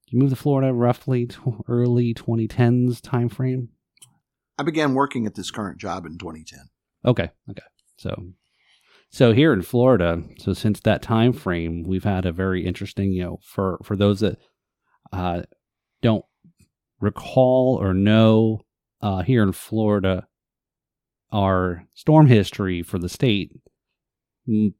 you 0.07 0.19
moved 0.19 0.31
to 0.31 0.35
florida 0.35 0.73
roughly 0.73 1.27
tw- 1.27 1.63
early 1.67 2.13
2010s 2.13 3.01
time 3.01 3.29
frame 3.29 3.69
I 4.57 4.63
began 4.63 4.93
working 4.93 5.25
at 5.25 5.35
this 5.35 5.51
current 5.51 5.77
job 5.77 6.05
in 6.05 6.17
2010. 6.17 6.59
Okay. 7.05 7.29
Okay. 7.49 7.61
So, 7.97 8.27
so 9.09 9.33
here 9.33 9.53
in 9.53 9.61
Florida, 9.61 10.23
so 10.39 10.53
since 10.53 10.79
that 10.81 11.01
time 11.01 11.33
frame, 11.33 11.83
we've 11.83 12.03
had 12.03 12.25
a 12.25 12.31
very 12.31 12.65
interesting, 12.65 13.11
you 13.11 13.23
know, 13.23 13.39
for 13.43 13.79
for 13.83 13.95
those 13.95 14.21
that 14.21 14.37
uh, 15.11 15.43
don't 16.01 16.25
recall 16.99 17.77
or 17.81 17.93
know, 17.93 18.61
uh, 19.05 19.21
here 19.21 19.43
in 19.43 19.51
Florida, 19.51 20.27
our 21.31 21.85
storm 21.93 22.25
history 22.25 22.81
for 22.81 22.97
the 22.97 23.07
state, 23.07 23.51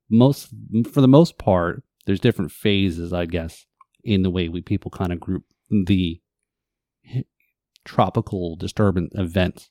most 0.09 0.49
for 0.91 1.01
the 1.01 1.07
most 1.07 1.37
part, 1.37 1.83
there's 2.07 2.19
different 2.19 2.51
phases, 2.51 3.13
I 3.13 3.27
guess, 3.27 3.67
in 4.03 4.23
the 4.23 4.31
way 4.31 4.49
we 4.49 4.61
people 4.61 4.89
kind 4.89 5.13
of 5.13 5.19
group 5.19 5.43
the 5.69 6.19
tropical 7.83 8.55
disturbance 8.55 9.11
events 9.13 9.69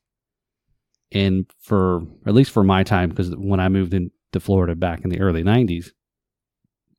and 1.10 1.50
for 1.60 2.02
at 2.24 2.34
least 2.34 2.52
for 2.52 2.62
my 2.62 2.84
time 2.84 3.08
because 3.08 3.34
when 3.34 3.58
i 3.58 3.68
moved 3.68 3.92
into 3.92 4.38
florida 4.38 4.76
back 4.76 5.02
in 5.02 5.10
the 5.10 5.20
early 5.20 5.42
90s 5.42 5.88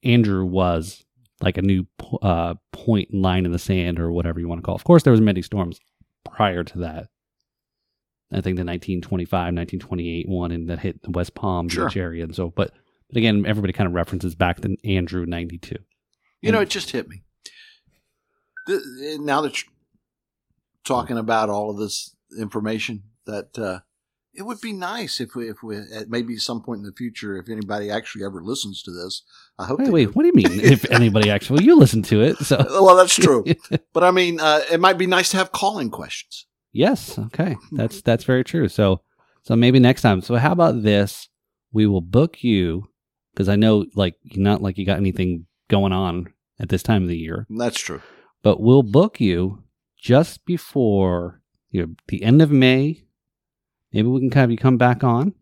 andrew 0.03 0.45
was 0.45 1.05
like 1.39 1.57
a 1.57 1.61
new 1.61 1.85
uh, 2.21 2.53
point 2.73 3.13
line 3.13 3.45
in 3.45 3.53
the 3.53 3.59
sand 3.59 3.97
or 3.97 4.11
whatever 4.11 4.41
you 4.41 4.47
want 4.47 4.59
to 4.59 4.61
call 4.61 4.75
it. 4.75 4.81
of 4.81 4.83
course 4.83 5.03
there 5.03 5.11
was 5.11 5.21
many 5.21 5.41
storms 5.41 5.79
prior 6.25 6.65
to 6.65 6.79
that 6.79 7.07
i 8.31 8.35
think 8.41 8.57
the 8.57 8.65
1925 8.65 9.31
1928 9.31 10.27
one 10.27 10.51
and 10.51 10.69
that 10.69 10.79
hit 10.79 11.01
the 11.03 11.11
west 11.11 11.35
palm 11.35 11.69
Sure. 11.69 11.87
beach 11.87 11.97
area 11.97 12.23
and 12.23 12.35
so 12.35 12.49
but 12.49 12.71
but 13.07 13.17
again 13.17 13.45
everybody 13.45 13.73
kind 13.73 13.87
of 13.87 13.93
references 13.93 14.35
back 14.35 14.61
to 14.61 14.75
andrew 14.83 15.25
92 15.25 15.75
You 16.41 16.51
know, 16.51 16.61
it 16.61 16.69
just 16.69 16.91
hit 16.91 17.07
me. 17.07 17.23
The, 18.67 19.17
now 19.21 19.41
that 19.41 19.61
you're 19.61 19.71
talking 20.83 21.17
about 21.17 21.49
all 21.49 21.69
of 21.71 21.77
this 21.77 22.15
information 22.39 23.03
that 23.25 23.57
uh, 23.57 23.79
it 24.33 24.43
would 24.43 24.59
be 24.61 24.73
nice 24.73 25.19
if 25.19 25.33
we, 25.35 25.49
if 25.49 25.63
we, 25.63 25.77
at 25.77 26.09
maybe 26.09 26.37
some 26.37 26.61
point 26.61 26.79
in 26.79 26.85
the 26.85 26.91
future, 26.91 27.37
if 27.37 27.47
anybody 27.49 27.89
actually 27.89 28.23
ever 28.25 28.41
listens 28.43 28.83
to 28.83 28.91
this, 28.91 29.23
I 29.57 29.65
hope. 29.65 29.79
Wait, 29.79 29.91
wait, 29.91 30.15
what 30.15 30.23
do 30.23 30.27
you 30.27 30.33
mean? 30.33 30.59
if 30.59 30.89
anybody 30.91 31.29
actually, 31.31 31.57
well, 31.57 31.65
you 31.65 31.75
listen 31.77 32.03
to 32.03 32.21
it, 32.21 32.37
so 32.37 32.57
Well, 32.69 32.95
that's 32.95 33.15
true, 33.15 33.45
but 33.93 34.03
I 34.03 34.11
mean, 34.11 34.39
uh, 34.39 34.61
it 34.71 34.79
might 34.79 34.97
be 34.97 35.07
nice 35.07 35.29
to 35.31 35.37
have 35.37 35.51
calling 35.51 35.89
questions. 35.89 36.45
Yes, 36.75 37.17
okay, 37.17 37.55
that's 37.71 38.01
that's 38.01 38.23
very 38.25 38.43
true. 38.43 38.67
So, 38.67 39.01
so 39.43 39.55
maybe 39.55 39.79
next 39.79 40.01
time. 40.01 40.21
So, 40.21 40.35
how 40.35 40.51
about 40.51 40.83
this? 40.83 41.29
We 41.71 41.87
will 41.87 42.01
book 42.01 42.43
you 42.43 42.87
because 43.33 43.49
I 43.49 43.55
know, 43.55 43.85
like, 43.95 44.15
you're 44.23 44.43
not 44.43 44.61
like 44.61 44.77
you 44.77 44.85
got 44.85 44.97
anything 44.97 45.45
going 45.67 45.91
on 45.91 46.31
at 46.59 46.69
this 46.69 46.83
time 46.83 47.03
of 47.03 47.09
the 47.09 47.17
year, 47.17 47.45
That's 47.49 47.79
true. 47.79 48.01
but 48.43 48.61
we'll 48.61 48.83
book 48.83 49.19
you 49.19 49.63
just 49.97 50.45
before 50.45 51.41
you 51.71 51.81
know, 51.81 51.93
the 52.07 52.23
end 52.23 52.41
of 52.41 52.49
May. 52.51 53.03
Maybe 53.91 54.07
we 54.07 54.21
can 54.21 54.31
have 54.31 54.51
you 54.51 54.57
come 54.57 54.77
back 54.77 55.03
on, 55.03 55.33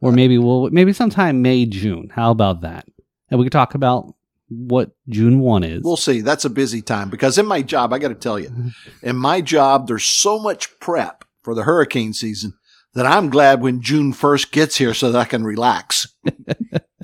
or 0.00 0.10
uh, 0.10 0.12
maybe 0.12 0.36
we'll 0.38 0.68
maybe 0.70 0.92
sometime 0.92 1.40
May 1.42 1.64
June. 1.66 2.10
How 2.12 2.30
about 2.30 2.60
that? 2.62 2.86
And 3.30 3.38
we 3.40 3.46
can 3.46 3.52
talk 3.52 3.74
about 3.74 4.14
what 4.48 4.90
June 5.08 5.40
one 5.40 5.64
is. 5.64 5.82
We'll 5.82 5.96
see. 5.96 6.20
That's 6.20 6.44
a 6.44 6.50
busy 6.50 6.82
time 6.82 7.10
because 7.10 7.38
in 7.38 7.46
my 7.46 7.62
job, 7.62 7.92
I 7.92 7.98
got 7.98 8.08
to 8.08 8.14
tell 8.14 8.38
you, 8.38 8.50
in 9.02 9.16
my 9.16 9.40
job, 9.40 9.86
there's 9.88 10.04
so 10.04 10.38
much 10.38 10.78
prep 10.80 11.24
for 11.42 11.54
the 11.54 11.64
hurricane 11.64 12.12
season 12.12 12.54
that 12.94 13.06
I'm 13.06 13.30
glad 13.30 13.60
when 13.60 13.80
June 13.80 14.12
1st 14.12 14.50
gets 14.52 14.76
here 14.76 14.94
so 14.94 15.10
that 15.10 15.18
I 15.18 15.24
can 15.24 15.44
relax. 15.44 16.06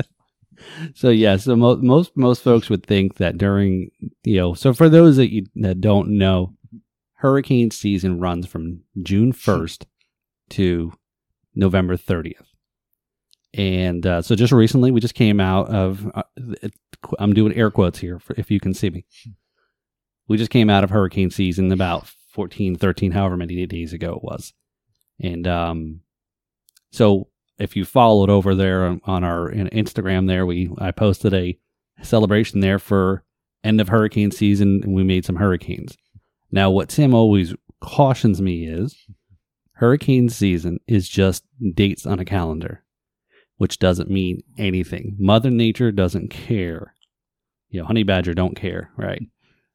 So 0.95 1.11
yeah, 1.11 1.37
so 1.37 1.57
mo- 1.57 1.77
most 1.77 2.17
most 2.17 2.43
folks 2.43 2.71
would 2.71 2.87
think 2.87 3.17
that 3.17 3.39
during 3.39 3.91
you 4.25 4.37
know, 4.39 4.55
so 4.55 4.73
for 4.73 4.89
those 4.89 5.17
that 5.17 5.33
you 5.33 5.47
that 5.57 5.81
don't 5.81 6.17
know, 6.17 6.55
hurricane 7.15 7.71
season 7.71 8.19
runs 8.19 8.47
from 8.47 8.83
June 9.03 9.33
first 9.33 9.87
to 10.51 10.93
November 11.55 11.97
thirtieth, 11.97 12.50
and 13.55 14.07
uh, 14.07 14.23
so 14.23 14.35
just 14.35 14.53
recently 14.53 14.91
we 14.91 15.01
just 15.01 15.15
came 15.15 15.41
out 15.41 15.69
of, 15.69 16.11
uh, 16.15 16.23
I'm 17.19 17.33
doing 17.33 17.55
air 17.55 17.71
quotes 17.71 17.99
here 17.99 18.19
for, 18.19 18.35
if 18.39 18.51
you 18.51 18.61
can 18.61 18.75
see 18.75 18.91
me. 18.91 19.05
We 20.29 20.37
just 20.37 20.51
came 20.51 20.71
out 20.71 20.85
of 20.85 20.91
hurricane 20.91 21.31
season 21.31 21.73
about 21.73 22.07
14, 22.33 22.77
13, 22.77 23.13
however 23.13 23.37
many 23.37 23.67
days 23.67 23.93
ago 23.93 24.15
it 24.15 24.23
was, 24.23 24.53
and 25.19 25.47
um, 25.49 26.01
so 26.93 27.29
if 27.59 27.77
you 27.77 27.85
followed 27.85 28.31
over 28.31 28.55
there 28.55 28.87
on, 28.87 29.01
on 29.05 29.23
our 29.23 29.51
Instagram, 29.51 30.27
there 30.27 30.47
we 30.47 30.71
I 30.79 30.91
posted 30.91 31.35
a 31.35 31.59
celebration 32.03 32.61
there 32.61 32.79
for 32.79 33.25
end 33.63 33.81
of 33.81 33.89
hurricane 33.89 34.31
season, 34.31 34.81
and 34.83 34.95
we 34.95 35.05
made 35.05 35.25
some 35.25 35.37
hurricanes. 35.37 35.97
Now, 36.51 36.71
what 36.71 36.89
Tim 36.89 37.15
always 37.15 37.55
cautions 37.81 38.41
me 38.41 38.67
is 38.67 38.97
hurricane 39.75 40.29
season 40.29 40.81
is 40.87 41.09
just 41.09 41.45
dates 41.75 42.07
on 42.07 42.19
a 42.19 42.25
calendar, 42.25 42.83
which 43.61 43.79
doesn't 43.79 44.09
mean 44.09 44.41
anything. 44.57 45.15
Mother 45.19 45.51
Nature 45.51 45.93
doesn't 45.93 46.29
care. 46.31 46.95
You 47.69 47.81
know, 47.81 47.87
honey 47.87 48.05
badger 48.05 48.33
don't 48.33 48.57
care, 48.57 48.91
right? 48.97 49.21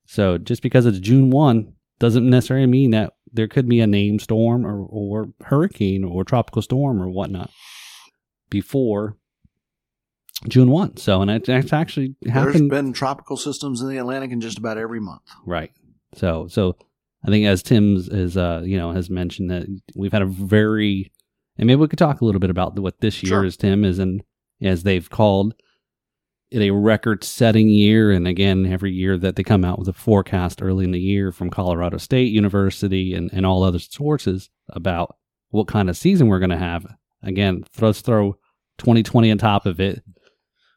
So 0.08 0.40
just 0.40 0.64
because 0.64 0.88
it's 0.88 0.98
June 0.98 1.30
one 1.30 1.72
doesn't 2.00 2.28
necessarily 2.28 2.66
mean 2.66 2.90
that 2.92 3.14
there 3.32 3.48
could 3.48 3.70
be 3.70 3.80
a 3.82 3.86
name 3.86 4.18
storm 4.18 4.66
or, 4.66 4.80
or 4.90 5.28
hurricane 5.42 6.04
or 6.04 6.24
tropical 6.24 6.64
storm 6.64 7.00
or 7.00 7.12
whatnot 7.12 7.52
before 8.50 9.18
June 10.50 10.72
1. 10.72 10.98
So, 10.98 11.22
and 11.22 11.30
it, 11.30 11.48
it's 11.48 11.72
actually 11.72 12.16
There's 12.24 12.34
happened. 12.34 12.72
been 12.72 12.92
tropical 12.92 13.38
systems 13.38 13.82
in 13.82 13.88
the 13.90 13.98
Atlantic 13.98 14.32
in 14.32 14.42
just 14.42 14.58
about 14.58 14.80
every 14.80 15.00
month. 15.00 15.22
right. 15.46 15.70
So, 16.16 16.48
so 16.48 16.76
I 17.24 17.28
think 17.30 17.46
as 17.46 17.62
Tim's 17.62 18.10
is, 18.10 18.36
uh, 18.36 18.64
you 18.66 18.78
know, 18.78 18.94
has 18.94 19.12
mentioned 19.12 19.52
that 19.52 19.68
we've 19.96 20.12
had 20.12 20.24
a 20.24 20.26
very, 20.26 21.12
and 21.58 21.68
maybe 21.68 21.80
we 21.80 21.88
could 21.88 22.00
talk 22.00 22.22
a 22.22 22.26
little 22.26 22.40
bit 22.40 22.50
about 22.50 22.78
what 22.80 23.00
this 23.02 23.24
year 23.24 23.30
Sure. 23.30 23.46
is, 23.46 23.58
Tim, 23.58 23.84
is, 23.84 24.00
and 24.00 24.24
as 24.62 24.84
they've 24.84 25.10
called 25.10 25.54
it 26.52 26.62
a 26.62 26.72
record 26.72 27.24
setting 27.24 27.70
year. 27.70 28.12
And 28.12 28.28
again, 28.28 28.66
every 28.66 28.92
year 28.92 29.18
that 29.18 29.36
they 29.36 29.44
come 29.44 29.66
out 29.66 29.80
with 29.80 29.88
a 29.88 29.94
forecast 29.94 30.62
early 30.62 30.86
in 30.86 30.92
the 30.92 31.00
year 31.00 31.32
from 31.32 31.50
Colorado 31.50 31.98
State 31.98 32.32
University 32.32 33.14
and, 33.14 33.30
and 33.34 33.46
all 33.46 33.64
other 33.64 33.80
sources 33.80 34.50
about 34.70 35.16
what 35.50 35.68
kind 35.68 35.90
of 35.90 35.98
season 35.98 36.28
we're 36.28 36.40
going 36.40 36.50
to 36.52 36.58
have. 36.58 36.86
Again, 37.24 37.64
let's 37.80 38.02
throw 38.02 38.34
2020 38.78 39.32
on 39.32 39.38
top 39.38 39.66
of 39.66 39.80
it, 39.80 40.04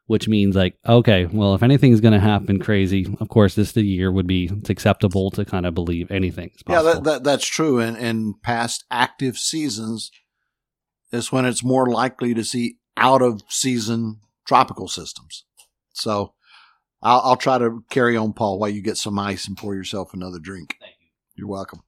which 0.06 0.26
means 0.28 0.56
like, 0.56 0.76
okay, 0.88 1.26
well, 1.26 1.54
if 1.54 1.62
anything's 1.62 2.00
going 2.00 2.14
to 2.14 2.20
happen 2.20 2.58
crazy, 2.58 3.06
of 3.20 3.28
course, 3.28 3.54
this 3.54 3.72
the 3.72 3.82
year 3.82 4.10
would 4.10 4.26
be 4.26 4.50
it's 4.50 4.70
acceptable 4.70 5.30
to 5.32 5.44
kind 5.44 5.66
of 5.66 5.74
believe 5.74 6.10
anything 6.10 6.50
Yeah, 6.66 6.82
that, 6.82 7.04
that, 7.04 7.24
that's 7.24 7.46
true. 7.46 7.78
And 7.78 7.96
in 7.96 8.34
past 8.42 8.84
active 8.90 9.36
seasons 9.36 10.10
is 11.12 11.32
when 11.32 11.44
it's 11.44 11.64
more 11.64 11.86
likely 11.86 12.34
to 12.34 12.44
see 12.44 12.76
out 12.96 13.22
of 13.22 13.42
season 13.48 14.20
tropical 14.46 14.88
systems. 14.88 15.44
So 15.92 16.34
I'll, 17.02 17.20
I'll 17.20 17.36
try 17.36 17.58
to 17.58 17.84
carry 17.90 18.16
on, 18.16 18.32
Paul, 18.32 18.58
while 18.58 18.70
you 18.70 18.82
get 18.82 18.96
some 18.96 19.18
ice 19.18 19.46
and 19.46 19.56
pour 19.56 19.74
yourself 19.74 20.14
another 20.14 20.38
drink. 20.38 20.76
Thank 20.80 20.94
you. 21.00 21.08
You're 21.36 21.48
welcome. 21.48 21.82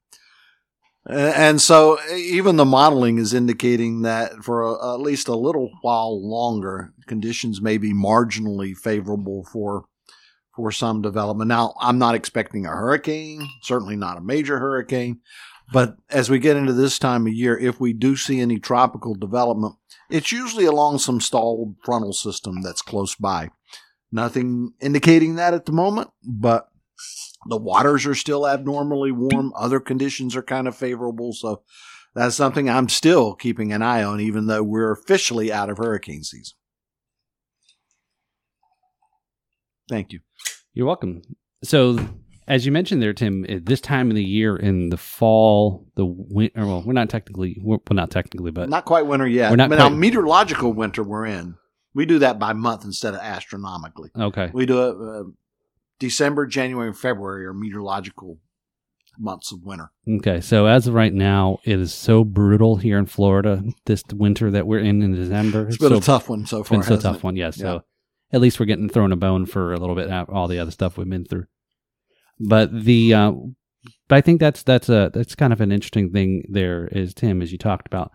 And 1.07 1.61
so 1.61 1.99
even 2.13 2.57
the 2.57 2.65
modeling 2.65 3.19
is 3.19 3.33
indicating 3.33 4.03
that 4.03 4.45
for 4.45 4.63
a, 4.63 4.95
at 4.95 5.01
least 5.01 5.29
a 5.29 5.35
little 5.35 5.71
while 5.81 6.21
longer, 6.29 6.93
conditions 7.07 7.61
may 7.61 7.79
be 7.79 7.93
marginally 7.93 8.77
favorable 8.77 9.45
for 9.51 9.85
for 10.55 10.73
some 10.73 11.01
development. 11.01 11.49
Now, 11.49 11.75
I'm 11.81 11.99
not 11.99 12.15
expecting 12.15 12.67
a 12.67 12.71
hurricane, 12.71 13.49
certainly 13.63 13.97
not 13.97 14.19
a 14.19 14.21
major 14.21 14.59
hurricane, 14.59 15.21
but 15.73 15.97
as 16.09 16.29
we 16.31 16.39
get 16.39 16.57
into 16.57 16.73
this 16.73 16.99
time 16.99 17.27
of 17.27 17.33
year, 17.33 17.59
if 17.59 17.81
we 17.81 17.93
do 17.93 18.17
see 18.17 18.41
any 18.41 18.59
tropical 18.59 19.15
development, 19.15 19.77
it's 20.09 20.33
usually 20.33 20.65
along 20.65 20.99
some 20.99 21.21
stalled 21.21 21.77
frontal 21.85 22.13
system 22.13 22.63
that's 22.63 22.83
close 22.83 23.15
by. 23.15 23.51
Nothing 24.13 24.73
indicating 24.81 25.37
that 25.37 25.55
at 25.55 25.67
the 25.67 25.73
moment, 25.73 26.11
but 26.25 26.69
the 27.47 27.57
waters 27.57 28.07
are 28.07 28.15
still 28.15 28.47
abnormally 28.47 29.13
warm. 29.13 29.53
Other 29.57 29.81
conditions 29.81 30.35
are 30.37 30.43
kind 30.43 30.67
of 30.67 30.77
favorable. 30.77 31.33
So 31.33 31.63
that's 32.15 32.35
something 32.35 32.69
I'm 32.69 32.89
still 32.89 33.35
keeping 33.35 33.73
an 33.73 33.83
eye 33.83 34.03
on, 34.03 34.21
even 34.21 34.47
though 34.47 34.63
we're 34.63 34.93
officially 34.93 35.53
out 35.53 35.71
of 35.71 35.79
hurricane 35.79 36.25
season. 36.25 36.57
Thank 39.89 40.13
you. 40.13 40.21
You're 40.75 40.87
welcome. 40.87 41.23
So, 41.65 41.99
as 42.51 42.67
you 42.67 42.73
mentioned 42.73 43.01
there, 43.01 43.13
Tim, 43.13 43.47
at 43.49 43.65
this 43.65 43.81
time 43.81 44.11
of 44.11 44.17
the 44.17 44.25
year 44.25 44.57
in 44.57 44.89
the 44.91 44.97
fall, 44.97 45.87
the 45.95 46.05
winter, 46.05 46.67
well, 46.67 46.83
we're 46.85 46.93
not 46.93 47.09
technically, 47.09 47.57
we're, 47.63 47.77
well, 47.77 47.95
not 47.95 48.11
technically, 48.11 48.51
but 48.51 48.69
not 48.69 48.85
quite 48.85 49.07
winter 49.07 49.27
yet. 49.27 49.51
We're 49.51 49.57
not 49.57 49.69
but 49.69 49.79
now, 49.79 49.89
quite- 49.89 49.99
meteorological 49.99 50.73
winter 50.73 51.05
we're 51.05 51.27
in. 51.27 51.55
We 51.95 52.07
do 52.07 52.19
that 52.19 52.41
by 52.41 52.53
month 52.53 52.85
instead 52.85 53.15
of 53.15 53.21
astronomically. 53.21 54.11
okay. 54.19 54.51
We 54.53 54.67
do 54.67 54.83
it 54.83 54.97
uh, 54.97 55.31
December, 56.01 56.47
January, 56.47 56.89
and 56.89 56.99
February 56.99 57.47
are 57.47 57.55
meteorological 57.55 58.39
months 59.17 59.53
of 59.53 59.63
winter. 59.63 59.93
Okay. 60.09 60.41
So, 60.41 60.67
as 60.67 60.89
of 60.89 60.95
right 60.95 61.13
now, 61.13 61.59
it 61.65 61.79
is 61.79 61.95
so 61.95 62.25
brutal 62.25 62.77
here 62.77 62.99
in 62.99 63.07
Florida 63.07 63.63
this 63.87 64.03
winter 64.13 64.51
that 64.51 64.67
we're 64.67 64.81
in 64.81 65.03
in 65.03 65.15
December. 65.15 65.69
It's 65.69 65.79
been 65.79 65.91
so, 65.91 65.99
a 65.99 66.01
tough 66.01 66.29
one 66.29 66.47
so 66.47 66.61
it's 66.61 66.69
far. 66.69 66.79
been 66.79 66.87
so 66.87 66.97
tough 66.97 67.17
it? 67.19 67.23
one. 67.23 67.37
Yes. 67.37 67.59
Yeah. 67.59 67.63
So, 67.63 67.85
at 68.33 68.41
least 68.41 68.59
we're 68.59 68.67
getting 68.67 68.89
thrown 68.89 69.13
a 69.13 69.17
bone 69.17 69.47
for 69.47 69.73
a 69.73 69.79
little 69.79 69.95
bit 69.95 70.11
after 70.11 70.33
all 70.33 70.49
the 70.49 70.59
other 70.59 70.71
stuff 70.73 70.97
we've 70.97 71.09
been 71.09 71.25
through. 71.25 71.47
But 72.41 72.85
the, 72.85 73.15
uh, 73.15 73.33
but 74.09 74.17
I 74.17 74.21
think 74.21 74.41
that's 74.41 74.63
that's 74.63 74.89
a 74.89 75.11
that's 75.13 75.35
kind 75.35 75.53
of 75.53 75.61
an 75.61 75.71
interesting 75.71 76.11
thing. 76.11 76.45
There 76.49 76.89
is 76.89 77.15
Tim, 77.15 77.43
as 77.43 77.53
you 77.53 77.59
talked 77.59 77.87
about 77.87 78.13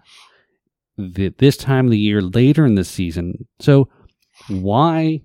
the, 0.98 1.34
this 1.38 1.58
time 1.58 1.86
of 1.86 1.92
the 1.92 2.00
year 2.00 2.22
later 2.22 2.66
in 2.66 2.76
the 2.76 2.84
season. 2.84 3.48
So 3.60 3.90
why, 4.50 5.22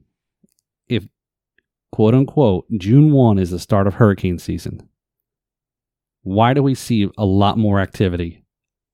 if 0.88 1.06
quote 1.92 2.14
unquote 2.14 2.66
June 2.78 3.12
one 3.12 3.38
is 3.38 3.50
the 3.50 3.58
start 3.58 3.86
of 3.86 3.94
hurricane 3.94 4.38
season, 4.38 4.88
why 6.22 6.54
do 6.54 6.62
we 6.62 6.74
see 6.74 7.10
a 7.16 7.24
lot 7.24 7.58
more 7.58 7.80
activity 7.80 8.44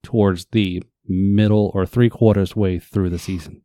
towards 0.02 0.46
the 0.52 0.82
middle 1.08 1.70
or 1.74 1.86
three 1.86 2.10
quarters 2.10 2.54
way 2.54 2.78
through 2.78 3.10
the 3.10 3.18
season? 3.18 3.62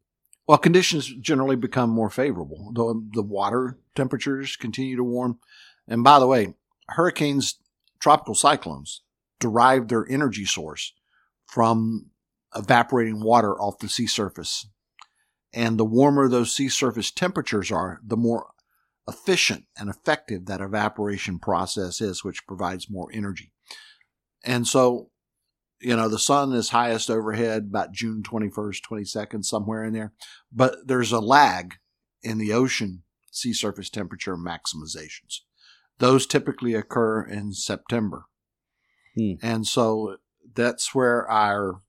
Well, 0.47 0.57
conditions 0.57 1.13
generally 1.21 1.55
become 1.55 1.89
more 1.89 2.09
favorable. 2.09 2.71
The, 2.73 3.09
the 3.13 3.23
water 3.23 3.77
temperatures 3.95 4.55
continue 4.55 4.97
to 4.97 5.03
warm. 5.03 5.39
And 5.91 6.05
by 6.05 6.19
the 6.19 6.27
way, 6.27 6.53
hurricanes, 6.87 7.59
tropical 7.99 8.33
cyclones 8.33 9.03
derive 9.41 9.89
their 9.89 10.07
energy 10.09 10.45
source 10.45 10.93
from 11.45 12.11
evaporating 12.55 13.21
water 13.21 13.59
off 13.59 13.79
the 13.79 13.89
sea 13.89 14.07
surface. 14.07 14.69
And 15.53 15.77
the 15.77 15.83
warmer 15.83 16.29
those 16.29 16.55
sea 16.55 16.69
surface 16.69 17.11
temperatures 17.11 17.73
are, 17.73 17.99
the 18.05 18.15
more 18.15 18.47
efficient 19.05 19.65
and 19.77 19.89
effective 19.89 20.45
that 20.45 20.61
evaporation 20.61 21.39
process 21.39 21.99
is, 21.99 22.23
which 22.23 22.47
provides 22.47 22.89
more 22.89 23.09
energy. 23.13 23.51
And 24.45 24.65
so, 24.65 25.09
you 25.81 25.97
know, 25.97 26.07
the 26.07 26.19
sun 26.19 26.53
is 26.53 26.69
highest 26.69 27.09
overhead 27.09 27.65
about 27.69 27.91
June 27.91 28.23
21st, 28.23 28.79
22nd, 28.89 29.43
somewhere 29.43 29.83
in 29.83 29.91
there. 29.91 30.13
But 30.53 30.87
there's 30.87 31.11
a 31.11 31.19
lag 31.19 31.75
in 32.23 32.37
the 32.37 32.53
ocean 32.53 33.03
sea 33.29 33.51
surface 33.51 33.89
temperature 33.89 34.37
maximizations. 34.37 35.41
Those 36.01 36.25
typically 36.25 36.73
occur 36.73 37.21
in 37.21 37.53
September. 37.53 38.25
Hmm. 39.15 39.33
And 39.41 39.67
so 39.67 40.17
that's 40.55 40.95
where 40.95 41.29
our 41.29 41.81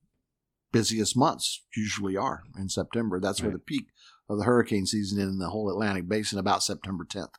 busiest 0.70 1.16
months 1.16 1.62
usually 1.74 2.16
are 2.16 2.42
in 2.58 2.68
September. 2.68 3.18
That's 3.18 3.42
where 3.42 3.50
the 3.50 3.58
peak 3.58 3.86
of 4.28 4.36
the 4.36 4.44
hurricane 4.44 4.84
season 4.84 5.18
in 5.18 5.38
the 5.38 5.48
whole 5.48 5.70
Atlantic 5.70 6.08
basin 6.08 6.38
about 6.38 6.62
September 6.62 7.04
10th. 7.04 7.34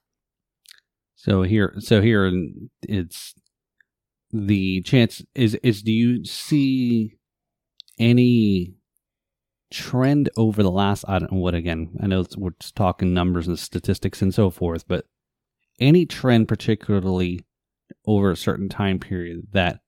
So 1.16 1.44
here, 1.44 1.76
so 1.78 2.02
here, 2.02 2.32
it's 2.82 3.36
the 4.32 4.82
chance 4.82 5.22
is 5.36 5.54
is. 5.62 5.84
Do 5.84 5.92
you 5.92 6.26
see 6.26 7.18
any 8.00 8.74
trend 9.72 10.32
over 10.36 10.64
the 10.64 10.72
last? 10.72 11.06
I 11.08 11.20
don't 11.20 11.32
know 11.32 11.38
what. 11.38 11.54
Again, 11.54 11.96
I 12.02 12.08
know 12.08 12.22
it's, 12.22 12.36
we're 12.36 12.56
just 12.60 12.76
talking 12.76 13.14
numbers 13.14 13.48
and 13.48 13.60
statistics 13.60 14.24
and 14.24 14.34
so 14.34 14.50
forth, 14.50 14.88
but 14.88 15.06
any 15.80 16.06
trend, 16.06 16.48
particularly 16.48 17.46
over 18.06 18.32
a 18.32 18.38
certain 18.38 18.70
time 18.70 19.00
period, 19.00 19.48
that 19.52 19.80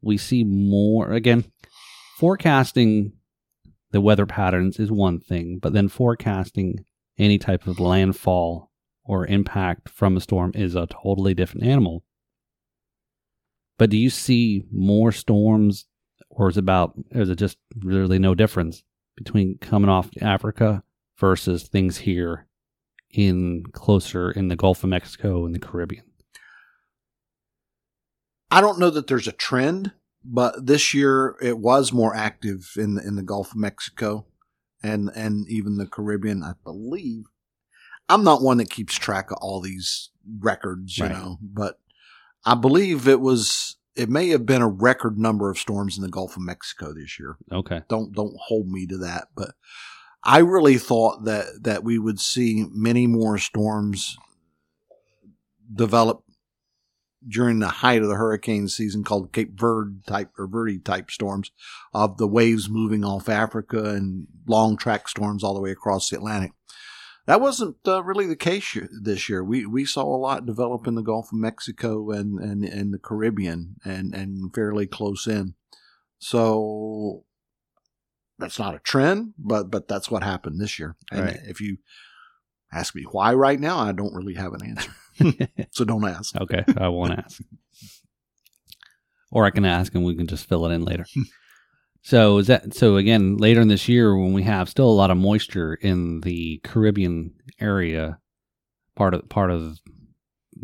we 0.00 0.16
see 0.16 0.44
more. 0.44 1.12
Again, 1.12 1.44
forecasting 2.18 3.12
the 3.90 4.00
weather 4.00 4.26
patterns 4.26 4.78
is 4.78 4.90
one 4.90 5.20
thing, 5.20 5.58
but 5.60 5.72
then 5.72 5.88
forecasting 5.88 6.84
any 7.18 7.38
type 7.38 7.66
of 7.66 7.80
landfall 7.80 8.70
or 9.04 9.26
impact 9.26 9.88
from 9.88 10.16
a 10.16 10.20
storm 10.20 10.50
is 10.54 10.74
a 10.74 10.86
totally 10.86 11.34
different 11.34 11.66
animal. 11.66 12.04
But 13.78 13.90
do 13.90 13.96
you 13.96 14.10
see 14.10 14.64
more 14.72 15.12
storms, 15.12 15.86
or 16.30 16.48
is 16.48 16.56
it 16.56 16.60
about 16.60 16.94
is 17.10 17.28
it 17.28 17.36
just 17.36 17.58
really 17.76 18.18
no 18.18 18.34
difference 18.34 18.82
between 19.16 19.58
coming 19.58 19.90
off 19.90 20.10
Africa 20.20 20.82
versus 21.18 21.64
things 21.68 21.98
here 21.98 22.46
in 23.14 23.64
closer 23.72 24.30
in 24.30 24.48
the 24.48 24.56
Gulf 24.56 24.82
of 24.84 24.90
Mexico 24.90 25.44
and 25.46 25.54
the 25.54 25.58
Caribbean? 25.58 26.04
I 28.50 28.60
don't 28.60 28.78
know 28.78 28.90
that 28.90 29.06
there's 29.06 29.28
a 29.28 29.32
trend, 29.32 29.92
but 30.24 30.66
this 30.66 30.94
year 30.94 31.36
it 31.42 31.58
was 31.58 31.92
more 31.92 32.14
active 32.14 32.72
in 32.76 32.94
the, 32.94 33.06
in 33.06 33.16
the 33.16 33.22
Gulf 33.22 33.52
of 33.52 33.56
Mexico 33.56 34.26
and 34.82 35.10
and 35.14 35.48
even 35.48 35.76
the 35.76 35.86
Caribbean, 35.86 36.42
I 36.42 36.52
believe. 36.62 37.24
I'm 38.08 38.22
not 38.22 38.42
one 38.42 38.58
that 38.58 38.70
keeps 38.70 38.94
track 38.94 39.30
of 39.30 39.38
all 39.40 39.60
these 39.60 40.10
records, 40.38 40.98
you 40.98 41.04
Right. 41.04 41.12
know, 41.12 41.38
but 41.40 41.78
I 42.44 42.54
believe 42.54 43.08
it 43.08 43.20
was 43.20 43.76
it 43.96 44.10
may 44.10 44.28
have 44.28 44.44
been 44.44 44.60
a 44.62 44.68
record 44.68 45.18
number 45.18 45.50
of 45.50 45.58
storms 45.58 45.96
in 45.96 46.02
the 46.02 46.10
Gulf 46.10 46.36
of 46.36 46.42
Mexico 46.42 46.92
this 46.92 47.18
year. 47.18 47.36
Okay, 47.50 47.82
Don't 47.88 48.12
don't 48.12 48.36
hold 48.38 48.68
me 48.68 48.86
to 48.86 48.98
that, 48.98 49.28
but 49.34 49.52
I 50.24 50.38
really 50.38 50.78
thought 50.78 51.24
that 51.24 51.64
that 51.64 51.84
we 51.84 51.98
would 51.98 52.18
see 52.18 52.66
many 52.72 53.06
more 53.06 53.38
storms 53.38 54.16
develop 55.72 56.22
during 57.26 57.58
the 57.58 57.68
height 57.68 58.02
of 58.02 58.08
the 58.08 58.16
hurricane 58.16 58.68
season 58.68 59.04
called 59.04 59.32
Cape 59.32 59.58
Verde 59.58 59.96
type 60.06 60.30
or 60.38 60.46
Verde 60.46 60.78
type 60.78 61.10
storms 61.10 61.50
of 61.92 62.18
the 62.18 62.26
waves 62.26 62.68
moving 62.68 63.04
off 63.04 63.28
Africa 63.28 63.94
and 63.94 64.26
long 64.46 64.76
track 64.76 65.08
storms 65.08 65.42
all 65.42 65.54
the 65.54 65.60
way 65.60 65.70
across 65.70 66.08
the 66.08 66.16
Atlantic. 66.16 66.52
That 67.26 67.40
wasn't 67.40 67.76
uh, 67.86 68.02
really 68.04 68.26
the 68.26 68.36
case 68.36 68.76
this 69.02 69.28
year. 69.28 69.42
We 69.42 69.64
we 69.64 69.86
saw 69.86 70.04
a 70.04 70.16
lot 70.16 70.44
develop 70.44 70.86
in 70.86 70.94
the 70.94 71.02
Gulf 71.02 71.32
of 71.32 71.38
Mexico 71.38 72.10
and 72.10 72.38
and, 72.38 72.64
and 72.64 72.92
the 72.92 72.98
Caribbean 72.98 73.76
and 73.84 74.14
and 74.14 74.54
fairly 74.54 74.86
close 74.86 75.26
in. 75.26 75.54
So 76.18 77.24
that's 78.38 78.58
not 78.58 78.74
a 78.74 78.78
trend, 78.80 79.34
but 79.38 79.70
but 79.70 79.88
that's 79.88 80.10
what 80.10 80.22
happened 80.22 80.60
this 80.60 80.78
year. 80.78 80.96
And 81.12 81.20
Right. 81.26 81.38
if 81.46 81.60
you 81.60 81.78
ask 82.72 82.94
me 82.94 83.02
why 83.04 83.34
right 83.34 83.60
now, 83.60 83.78
I 83.78 83.92
don't 83.92 84.14
really 84.14 84.34
have 84.34 84.52
an 84.54 84.64
answer. 84.64 85.48
so 85.70 85.84
don't 85.84 86.04
ask. 86.04 86.34
okay, 86.40 86.64
I 86.76 86.88
won't 86.88 87.18
ask, 87.18 87.40
or 89.30 89.44
I 89.44 89.50
can 89.50 89.64
ask 89.64 89.94
and 89.94 90.04
we 90.04 90.16
can 90.16 90.26
just 90.26 90.46
fill 90.48 90.66
it 90.66 90.72
in 90.74 90.84
later. 90.84 91.06
So 92.06 92.36
is 92.36 92.48
that 92.48 92.74
so? 92.74 92.98
Again, 92.98 93.38
later 93.38 93.62
in 93.62 93.68
this 93.68 93.88
year, 93.88 94.14
when 94.14 94.34
we 94.34 94.42
have 94.42 94.68
still 94.68 94.90
a 94.90 94.92
lot 94.92 95.10
of 95.10 95.16
moisture 95.16 95.72
in 95.72 96.20
the 96.20 96.60
Caribbean 96.62 97.32
area, 97.58 98.18
part 98.94 99.14
of 99.14 99.26
part 99.30 99.50
of 99.50 99.78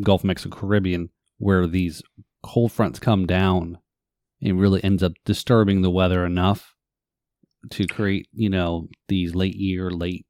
Gulf 0.03 0.21
of 0.21 0.27
Mexico 0.27 0.55
Caribbean, 0.55 1.09
where 1.39 1.67
these 1.67 2.03
cold 2.43 2.73
fronts 2.73 2.99
come 2.99 3.25
down, 3.27 3.79
it 4.43 4.55
really 4.55 4.85
ends 4.85 5.03
up 5.03 5.13
disturbing 5.25 5.81
the 5.81 5.89
weather 5.91 6.27
enough 6.27 6.75
to 7.71 7.87
create, 7.87 8.29
you 8.33 8.49
know, 8.49 8.89
these 9.09 9.35
late 9.35 9.57
year, 9.57 9.91
late 9.91 10.27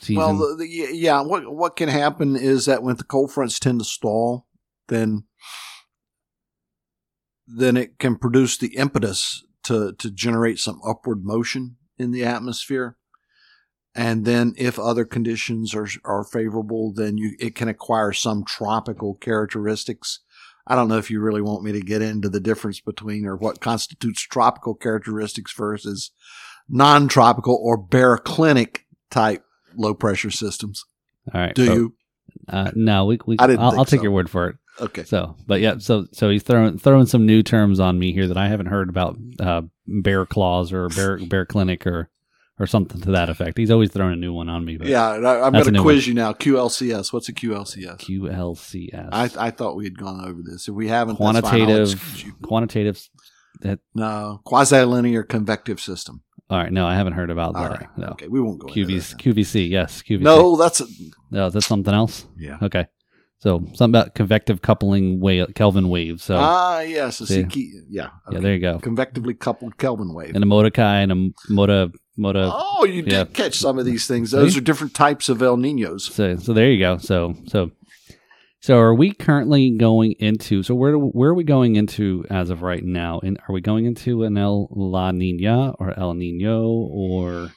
season. 0.00 0.22
Well, 0.22 0.36
the, 0.36 0.56
the, 0.58 0.68
yeah. 0.68 1.20
What 1.22 1.52
what 1.52 1.76
can 1.76 1.88
happen 1.88 2.36
is 2.36 2.66
that 2.66 2.82
when 2.82 2.96
the 2.96 3.04
cold 3.04 3.32
fronts 3.32 3.58
tend 3.58 3.78
to 3.80 3.84
stall, 3.84 4.46
then 4.88 5.24
then 7.46 7.76
it 7.76 7.98
can 7.98 8.16
produce 8.16 8.56
the 8.56 8.76
impetus 8.76 9.44
to 9.64 9.92
to 9.98 10.10
generate 10.10 10.58
some 10.58 10.80
upward 10.86 11.24
motion 11.24 11.76
in 11.98 12.10
the 12.10 12.24
atmosphere. 12.24 12.96
And 13.94 14.24
then, 14.24 14.54
if 14.56 14.78
other 14.78 15.04
conditions 15.04 15.74
are 15.74 15.88
are 16.04 16.24
favorable, 16.24 16.92
then 16.94 17.18
you 17.18 17.36
it 17.38 17.54
can 17.54 17.68
acquire 17.68 18.12
some 18.12 18.44
tropical 18.44 19.14
characteristics. 19.14 20.20
I 20.66 20.74
don't 20.74 20.88
know 20.88 20.98
if 20.98 21.10
you 21.10 21.20
really 21.20 21.42
want 21.42 21.64
me 21.64 21.72
to 21.72 21.80
get 21.80 22.02
into 22.02 22.28
the 22.28 22.40
difference 22.40 22.80
between 22.80 23.26
or 23.26 23.36
what 23.36 23.60
constitutes 23.60 24.22
tropical 24.22 24.74
characteristics 24.74 25.52
versus 25.52 26.12
non-tropical 26.68 27.58
or 27.60 27.82
baroclinic 27.82 28.80
type 29.10 29.44
low 29.76 29.94
pressure 29.94 30.30
systems. 30.30 30.84
All 31.34 31.40
right. 31.40 31.54
Do 31.54 31.66
so, 31.66 31.74
you? 31.74 31.94
Uh, 32.48 32.70
no, 32.74 33.06
we. 33.06 33.18
we 33.26 33.36
I 33.38 33.46
didn't 33.46 33.60
I'll, 33.60 33.78
I'll 33.78 33.84
take 33.84 34.00
so. 34.00 34.04
your 34.04 34.12
word 34.12 34.30
for 34.30 34.48
it. 34.48 34.56
Okay. 34.80 35.04
So, 35.04 35.36
but 35.46 35.60
yeah, 35.60 35.78
so 35.78 36.06
so 36.12 36.30
he's 36.30 36.42
throwing 36.42 36.78
throwing 36.78 37.06
some 37.06 37.26
new 37.26 37.42
terms 37.42 37.78
on 37.78 37.98
me 37.98 38.12
here 38.12 38.26
that 38.28 38.38
I 38.38 38.48
haven't 38.48 38.66
heard 38.66 38.88
about. 38.88 39.18
Uh, 39.38 39.62
bear 39.86 40.24
claws 40.24 40.72
or 40.72 40.88
bear 40.88 41.18
bear 41.18 41.44
clinic 41.44 41.86
or 41.86 42.08
or 42.62 42.66
something 42.66 43.00
to 43.02 43.10
that 43.10 43.28
effect. 43.28 43.58
He's 43.58 43.70
always 43.70 43.90
throwing 43.90 44.12
a 44.12 44.16
new 44.16 44.32
one 44.32 44.48
on 44.48 44.64
me. 44.64 44.76
But 44.76 44.86
Yeah, 44.86 45.04
I, 45.08 45.46
I'm 45.46 45.52
going 45.52 45.74
to 45.74 45.80
quiz 45.82 46.06
you 46.06 46.14
now. 46.14 46.32
QLCS. 46.32 47.12
What's 47.12 47.28
a 47.28 47.32
QLCS? 47.32 47.98
QLCS. 47.98 49.08
I, 49.12 49.30
I 49.46 49.50
thought 49.50 49.76
we 49.76 49.84
had 49.84 49.98
gone 49.98 50.24
over 50.26 50.40
this. 50.44 50.68
If 50.68 50.74
we 50.74 50.88
haven't. 50.88 51.16
Quantitative 51.16 52.22
you. 52.24 52.32
quantitative. 52.42 53.08
That 53.60 53.80
No, 53.94 54.40
quasi-linear 54.44 55.22
convective 55.24 55.78
system. 55.80 56.22
all 56.50 56.58
right? 56.58 56.72
No, 56.72 56.86
I 56.86 56.94
haven't 56.94 57.12
heard 57.12 57.30
about 57.30 57.54
All 57.54 57.62
that. 57.62 57.70
right. 57.72 57.88
No. 57.98 58.06
Okay, 58.08 58.26
we 58.28 58.40
won't 58.40 58.58
go 58.58 58.66
QVC. 58.68 59.16
QVC, 59.16 59.68
yes, 59.70 60.02
QVC. 60.02 60.20
No, 60.22 60.56
that's 60.56 60.80
a, 60.80 60.86
no, 61.30 61.50
that's 61.50 61.66
something 61.66 61.92
else. 61.94 62.26
yeah. 62.36 62.58
Okay, 62.60 62.86
so 63.38 63.58
something 63.74 63.84
about 64.00 64.14
convective 64.16 64.62
coupling 64.62 65.20
wave, 65.20 65.54
Kelvin 65.54 65.90
waves. 65.90 66.24
So 66.24 66.36
Ah, 66.40 66.80
yes. 66.80 67.20
a 67.20 67.26
See. 67.26 67.42
Siki- 67.44 67.70
yeah. 67.88 68.02
yeah, 68.04 68.08
okay. 68.30 68.40
there 68.40 68.54
you 68.54 68.60
go. 68.60 68.78
Convectively 68.80 69.34
coupled 69.34 69.76
Kelvin 69.78 70.12
wave. 70.14 70.34
And 70.34 70.42
a 70.42 70.46
Mordecai 70.46 71.00
and 71.00 71.12
a 71.12 71.52
Moda 71.52 71.92
Moda. 72.18 72.48
Uh, 72.48 72.52
oh, 72.54 72.84
you 72.84 73.02
did 73.02 73.32
catch 73.32 73.58
some 73.58 73.78
of 73.78 73.84
these 73.84 74.06
things. 74.06 74.30
Those 74.30 74.52
See? 74.52 74.58
are 74.58 74.62
different 74.62 74.94
types 74.94 75.28
of 75.28 75.42
El 75.42 75.56
Ninos. 75.56 76.12
So 76.12 76.36
so 76.36 76.52
there 76.52 76.70
you 76.70 76.78
go. 76.78 76.98
So 76.98 77.34
so 77.46 77.70
so 78.60 78.78
are 78.78 78.94
we 78.94 79.12
currently 79.12 79.70
going 79.70 80.12
into? 80.20 80.62
So 80.62 80.74
where 80.74 80.92
do, 80.92 80.98
where 80.98 81.30
are 81.30 81.34
we 81.34 81.42
going 81.42 81.74
into 81.76 82.24
as 82.30 82.48
of 82.48 82.62
right 82.62 82.84
now? 82.84 83.20
And 83.22 83.38
are 83.48 83.52
we 83.52 83.60
going 83.60 83.86
into 83.86 84.22
an 84.22 84.36
El 84.36 84.68
La 84.70 85.10
Nina 85.10 85.72
or 85.78 85.98
El 85.98 86.14
Nino 86.14 86.68
or 86.68 87.50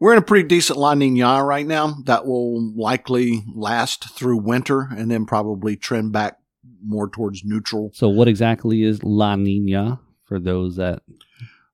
We're 0.00 0.12
in 0.12 0.18
a 0.18 0.22
pretty 0.22 0.48
decent 0.48 0.78
La 0.78 0.94
Nina 0.94 1.44
right 1.44 1.66
now. 1.66 1.94
That 2.06 2.26
will 2.26 2.72
likely 2.74 3.44
last 3.54 4.16
through 4.16 4.38
winter 4.38 4.88
and 4.90 5.10
then 5.10 5.26
probably 5.26 5.76
trend 5.76 6.12
back 6.12 6.38
more 6.84 7.08
towards 7.08 7.44
neutral. 7.44 7.90
so? 7.94 8.08
What 8.08 8.28
exactly 8.28 8.82
is 8.82 9.04
La 9.04 9.36
Nina 9.36 10.00
for 10.24 10.40
those 10.40 10.76
that 10.76 11.02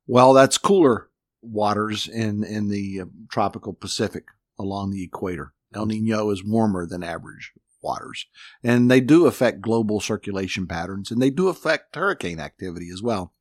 Well, 0.06 0.34
that's 0.34 0.58
cooler 0.58 1.08
waters 1.44 2.08
in 2.08 2.44
in 2.44 2.68
the 2.68 3.02
uh, 3.02 3.04
tropical 3.30 3.72
Pacific 3.72 4.24
along 4.58 4.90
the 4.90 5.04
equator. 5.04 5.52
El 5.74 5.86
Nino 5.86 6.30
is 6.30 6.44
warmer 6.44 6.86
than 6.86 7.02
average 7.02 7.52
waters, 7.82 8.26
and 8.62 8.90
they 8.90 9.00
do 9.00 9.26
affect 9.26 9.60
global 9.60 10.00
circulation 10.00 10.66
patterns, 10.66 11.10
and 11.10 11.20
they 11.20 11.30
do 11.30 11.48
affect 11.48 11.94
hurricane 11.94 12.40
activity 12.40 12.88
as 12.92 13.02
well, 13.02 13.32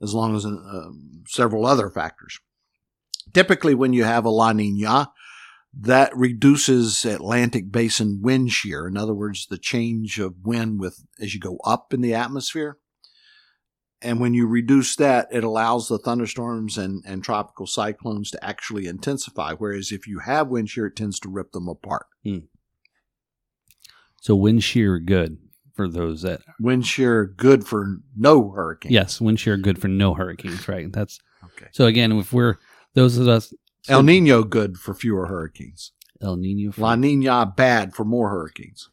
as 0.00 0.14
long 0.14 0.36
as 0.36 0.44
uh, 0.44 0.90
several 1.26 1.66
other 1.66 1.90
factors. 1.90 2.38
Typically, 3.32 3.74
when 3.74 3.92
you 3.92 4.04
have 4.04 4.24
a 4.24 4.30
La 4.30 4.52
Nina, 4.52 5.10
that 5.74 6.16
reduces 6.16 7.04
Atlantic 7.04 7.70
basin 7.70 8.20
wind 8.22 8.50
shear. 8.50 8.86
In 8.86 8.96
other 8.96 9.14
words, 9.14 9.46
the 9.46 9.58
change 9.58 10.18
of 10.18 10.44
wind 10.44 10.80
with 10.80 11.04
as 11.20 11.34
you 11.34 11.40
go 11.40 11.58
up 11.64 11.92
in 11.92 12.00
the 12.00 12.14
atmosphere. 12.14 12.78
And 14.00 14.20
when 14.20 14.32
you 14.32 14.46
reduce 14.46 14.94
that, 14.96 15.26
it 15.32 15.42
allows 15.42 15.88
the 15.88 15.98
thunderstorms 15.98 16.78
and, 16.78 17.02
and 17.04 17.22
tropical 17.24 17.66
cyclones 17.66 18.30
to 18.30 18.44
actually 18.44 18.86
intensify. 18.86 19.54
Whereas 19.54 19.90
if 19.90 20.06
you 20.06 20.20
have 20.20 20.48
wind 20.48 20.70
shear, 20.70 20.86
it 20.86 20.94
tends 20.96 21.18
to 21.20 21.28
rip 21.28 21.50
them 21.52 21.66
apart. 21.68 22.06
Hmm. 22.22 22.38
so 24.20 24.36
wind 24.36 24.62
shear 24.62 24.98
good 24.98 25.38
for 25.74 25.88
those 25.88 26.22
that 26.22 26.40
Wind 26.60 26.86
shear 26.86 27.24
good 27.24 27.64
for 27.66 27.98
no 28.16 28.50
hurricanes. 28.50 28.92
yes 28.92 29.20
wind 29.20 29.38
shear 29.38 29.56
good 29.56 29.80
for 29.80 29.86
no 29.88 30.14
hurricanes 30.14 30.66
right 30.68 30.92
that's 30.92 31.20
Okay. 31.44 31.68
so 31.72 31.86
again 31.86 32.10
if 32.12 32.32
we're 32.32 32.56
those 32.94 33.16
of 33.16 33.28
us 33.28 33.54
El 33.88 34.02
Nino 34.02 34.42
good 34.42 34.76
for 34.76 34.92
fewer 34.92 35.26
hurricanes. 35.28 35.92
El 36.20 36.36
Nino 36.36 36.72
for- 36.72 36.80
La 36.82 36.94
Nina 36.96 37.46
bad 37.46 37.94
for 37.94 38.04
more 38.04 38.28
hurricanes. 38.28 38.90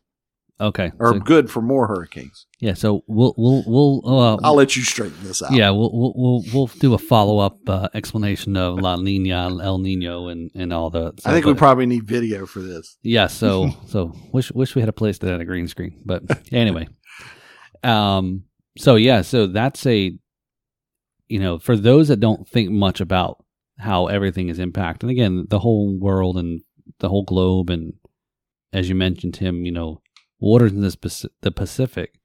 Okay. 0.60 0.92
or 1.00 1.14
so- 1.14 1.20
good 1.20 1.50
for 1.52 1.62
more 1.62 1.88
hurricanes. 1.88 2.48
yeah. 2.60 2.74
So 2.76 3.04
we'll 3.08 3.34
we'll 3.38 3.64
we'll 3.68 4.02
uh, 4.20 4.38
I'll 4.42 4.56
let 4.56 4.76
you 4.78 4.84
straighten 4.84 5.22
this 5.24 5.44
out. 5.44 5.52
yeah 5.52 5.70
we'll, 5.72 5.92
we'll 5.94 6.14
we'll 6.16 6.44
we'll 6.54 6.68
do 6.68 6.94
a 6.94 6.98
follow 6.98 7.40
up 7.40 7.58
uh, 7.68 7.90
explanation 7.94 8.56
of 8.56 8.80
La 8.80 8.96
Nina, 8.96 9.62
El 9.62 9.80
Nino, 9.80 10.30
and 10.30 10.50
and 10.56 10.72
all 10.72 10.90
the. 10.90 11.14
I 11.26 11.32
think 11.32 11.46
we 11.46 11.54
probably 11.56 11.86
need 11.86 12.06
video 12.06 12.46
for 12.46 12.60
this. 12.62 12.98
Yeah, 13.04 13.28
so 13.28 13.70
so 13.88 14.14
wish 14.32 14.52
wish 14.54 14.76
we 14.76 14.82
had 14.82 14.90
a 14.90 14.94
place 14.94 15.18
that 15.18 15.30
had 15.30 15.42
a 15.42 15.46
green 15.46 15.68
screen, 15.68 16.02
but 16.06 16.24
anyway. 16.54 16.88
Um 17.84 18.44
so 18.78 18.96
yeah, 18.96 19.22
so 19.22 19.48
that's 19.48 19.86
a 19.86 20.18
you 21.28 21.40
know, 21.40 21.58
for 21.60 21.76
those 21.76 22.08
that 22.10 22.20
don't 22.20 22.48
think 22.48 22.70
much 22.70 23.02
about 23.02 23.44
how 23.80 24.08
everything 24.08 24.48
is 24.48 24.60
impacted, 24.60 25.10
and 25.10 25.12
again, 25.12 25.48
the 25.50 25.60
whole 25.60 25.98
world 26.00 26.38
and 26.38 26.62
the 27.00 27.10
whole 27.10 27.24
globe 27.24 27.70
and 27.70 27.94
as 28.72 28.88
you 28.88 28.96
mentioned 28.96 29.34
Tim, 29.34 29.66
you 29.66 29.72
know, 29.72 30.02
waters 30.40 30.72
in 30.72 30.82
this 30.82 30.96
the 31.42 31.52
Pacific 31.52 32.20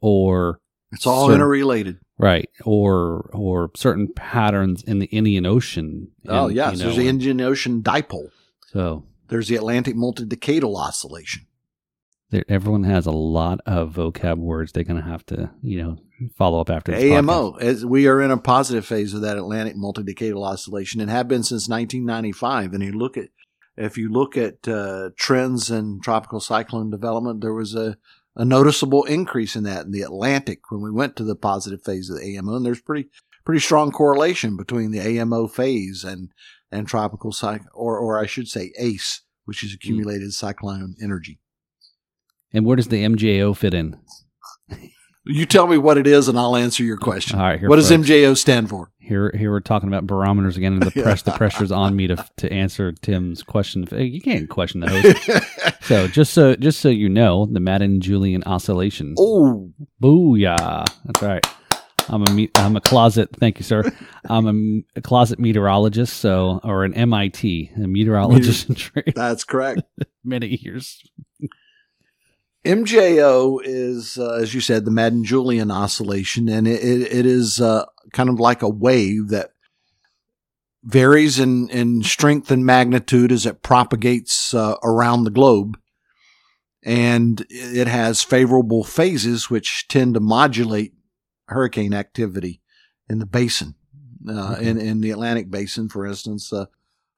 or 0.00 0.60
It's 0.92 1.06
all 1.06 1.26
Sure. 1.26 1.34
interrelated. 1.34 1.98
right, 2.18 2.48
or 2.64 3.28
or 3.34 3.70
certain 3.76 4.08
patterns 4.14 4.82
in 4.82 4.98
the 5.00 5.06
Indian 5.06 5.44
Ocean. 5.46 6.08
oh 6.28 6.48
yes, 6.48 6.72
you 6.72 6.78
know, 6.78 6.84
there's 6.84 6.96
the 6.96 7.08
Indian 7.08 7.40
Ocean 7.40 7.82
dipole. 7.82 8.30
so 8.68 9.04
There's 9.28 9.48
the 9.48 9.56
Atlantic 9.56 9.96
multidecadal 9.96 10.76
oscillation. 10.76 11.46
there, 12.30 12.44
everyone 12.48 12.84
has 12.84 13.06
a 13.06 13.10
lot 13.12 13.60
of 13.66 13.92
vocab 13.94 14.38
words 14.38 14.72
they're 14.72 14.84
going 14.84 15.00
to 15.02 15.08
have 15.08 15.24
to, 15.26 15.50
you 15.62 15.80
know, 15.82 15.96
follow 16.36 16.60
up 16.60 16.70
after 16.70 16.92
AMO, 16.94 17.56
as 17.60 17.84
we 17.84 18.06
are 18.08 18.20
in 18.22 18.30
a 18.30 18.36
positive 18.38 18.84
phase 18.86 19.12
of 19.14 19.20
that 19.22 19.36
Atlantic 19.36 19.76
multidecadal 19.76 20.44
oscillation 20.44 21.00
and 21.00 21.10
have 21.10 21.28
been 21.28 21.42
since 21.42 21.68
1995. 21.68 22.72
And 22.72 22.82
you 22.82 22.92
look 22.92 23.16
at, 23.16 23.28
if 23.76 23.98
you 23.98 24.10
look 24.10 24.36
at 24.36 24.66
uh, 24.66 25.10
trends 25.16 25.70
in 25.70 26.00
tropical 26.00 26.40
cyclone 26.40 26.90
development, 26.90 27.40
there 27.40 27.52
was 27.52 27.74
a, 27.74 27.96
a 28.34 28.44
noticeable 28.44 29.04
increase 29.04 29.56
in 29.56 29.64
that 29.64 29.86
in 29.86 29.92
the 29.92 30.02
Atlantic 30.02 30.70
when 30.70 30.80
we 30.80 30.90
went 30.90 31.16
to 31.16 31.24
the 31.24 31.36
positive 31.36 31.82
phase 31.82 32.08
of 32.10 32.18
the 32.18 32.36
AMO. 32.36 32.56
And 32.56 32.66
there's 32.66 32.80
pretty 32.80 33.08
pretty 33.44 33.60
strong 33.60 33.92
correlation 33.92 34.56
between 34.56 34.90
the 34.90 35.00
AMO 35.00 35.48
phase 35.48 36.04
and 36.04 36.32
and 36.72 36.88
tropical 36.88 37.32
cycle, 37.32 37.68
or 37.74 37.98
or 37.98 38.18
I 38.18 38.26
should 38.26 38.48
say 38.48 38.72
ACE, 38.78 39.22
which 39.44 39.62
is 39.62 39.74
accumulated 39.74 40.32
cyclone 40.32 40.96
energy. 41.02 41.38
And 42.52 42.64
where 42.64 42.76
does 42.76 42.88
the 42.88 43.04
MJO 43.04 43.56
fit 43.56 43.74
in? 43.74 43.98
You 45.26 45.44
tell 45.46 45.66
me 45.66 45.76
what 45.78 45.98
it 45.98 46.06
is, 46.06 46.28
and 46.28 46.38
I'll 46.38 46.56
answer 46.56 46.84
your 46.84 46.96
question. 46.96 47.38
All 47.38 47.44
right, 47.46 47.58
here, 47.58 47.68
what 47.68 47.76
does 47.76 47.88
folks. 47.90 48.08
MJO 48.08 48.36
stand 48.36 48.68
for? 48.68 48.90
Here, 48.98 49.32
here 49.36 49.50
we're 49.50 49.60
talking 49.60 49.88
about 49.88 50.06
barometers 50.06 50.56
again, 50.56 50.74
and 50.74 50.82
the 50.82 50.90
press, 51.02 51.22
the 51.22 51.32
pressure's 51.32 51.72
on 51.72 51.94
me 51.96 52.06
to 52.08 52.24
to 52.38 52.52
answer 52.52 52.92
Tim's 52.92 53.42
question. 53.42 53.86
You 53.92 54.20
can't 54.20 54.48
question 54.48 54.80
the 54.80 54.88
host. 54.88 55.82
so 55.84 56.06
just 56.08 56.32
so 56.32 56.54
just 56.56 56.80
so 56.80 56.88
you 56.88 57.08
know, 57.08 57.46
the 57.46 57.60
Madden 57.60 58.00
Julian 58.00 58.42
oscillation. 58.44 59.14
oh, 59.18 59.70
Booyah! 60.02 60.84
That's 61.04 61.22
right. 61.22 61.44
I'm 62.08 62.22
a 62.24 62.30
me- 62.30 62.50
I'm 62.54 62.76
a 62.76 62.80
closet. 62.80 63.30
Thank 63.40 63.58
you, 63.58 63.64
sir. 63.64 63.82
I'm 64.28 64.46
a, 64.46 64.50
m- 64.50 64.84
a 64.94 65.00
closet 65.02 65.40
meteorologist, 65.40 66.16
so 66.18 66.60
or 66.62 66.84
an 66.84 66.94
MIT, 66.94 67.72
a 67.76 67.80
meteorologist 67.88 68.68
in 68.68 68.74
trade. 68.76 69.12
that's 69.16 69.42
correct. 69.42 69.82
Many 70.24 70.56
years. 70.62 71.02
MJO 72.66 73.60
is, 73.62 74.18
uh, 74.18 74.34
as 74.34 74.54
you 74.54 74.60
said, 74.60 74.84
the 74.84 74.90
Madden 74.90 75.24
Julian 75.24 75.70
oscillation, 75.70 76.48
and 76.48 76.66
it, 76.66 76.82
it, 76.82 77.12
it 77.12 77.26
is 77.26 77.60
uh, 77.60 77.86
kind 78.12 78.28
of 78.28 78.40
like 78.40 78.62
a 78.62 78.68
wave 78.68 79.28
that 79.28 79.50
varies 80.82 81.38
in, 81.38 81.68
in 81.70 82.02
strength 82.02 82.50
and 82.50 82.66
magnitude 82.66 83.32
as 83.32 83.46
it 83.46 83.62
propagates 83.62 84.52
uh, 84.54 84.76
around 84.82 85.24
the 85.24 85.30
globe. 85.30 85.78
And 86.84 87.44
it 87.50 87.88
has 87.88 88.22
favorable 88.22 88.84
phases 88.84 89.50
which 89.50 89.88
tend 89.88 90.14
to 90.14 90.20
modulate 90.20 90.92
hurricane 91.48 91.92
activity 91.94 92.60
in 93.08 93.18
the 93.18 93.26
basin. 93.26 93.74
Uh, 94.28 94.54
Okay. 94.54 94.68
in, 94.68 94.78
in 94.78 95.00
the 95.00 95.10
Atlantic 95.12 95.50
basin, 95.50 95.88
for 95.88 96.04
instance, 96.06 96.52
uh, 96.52 96.66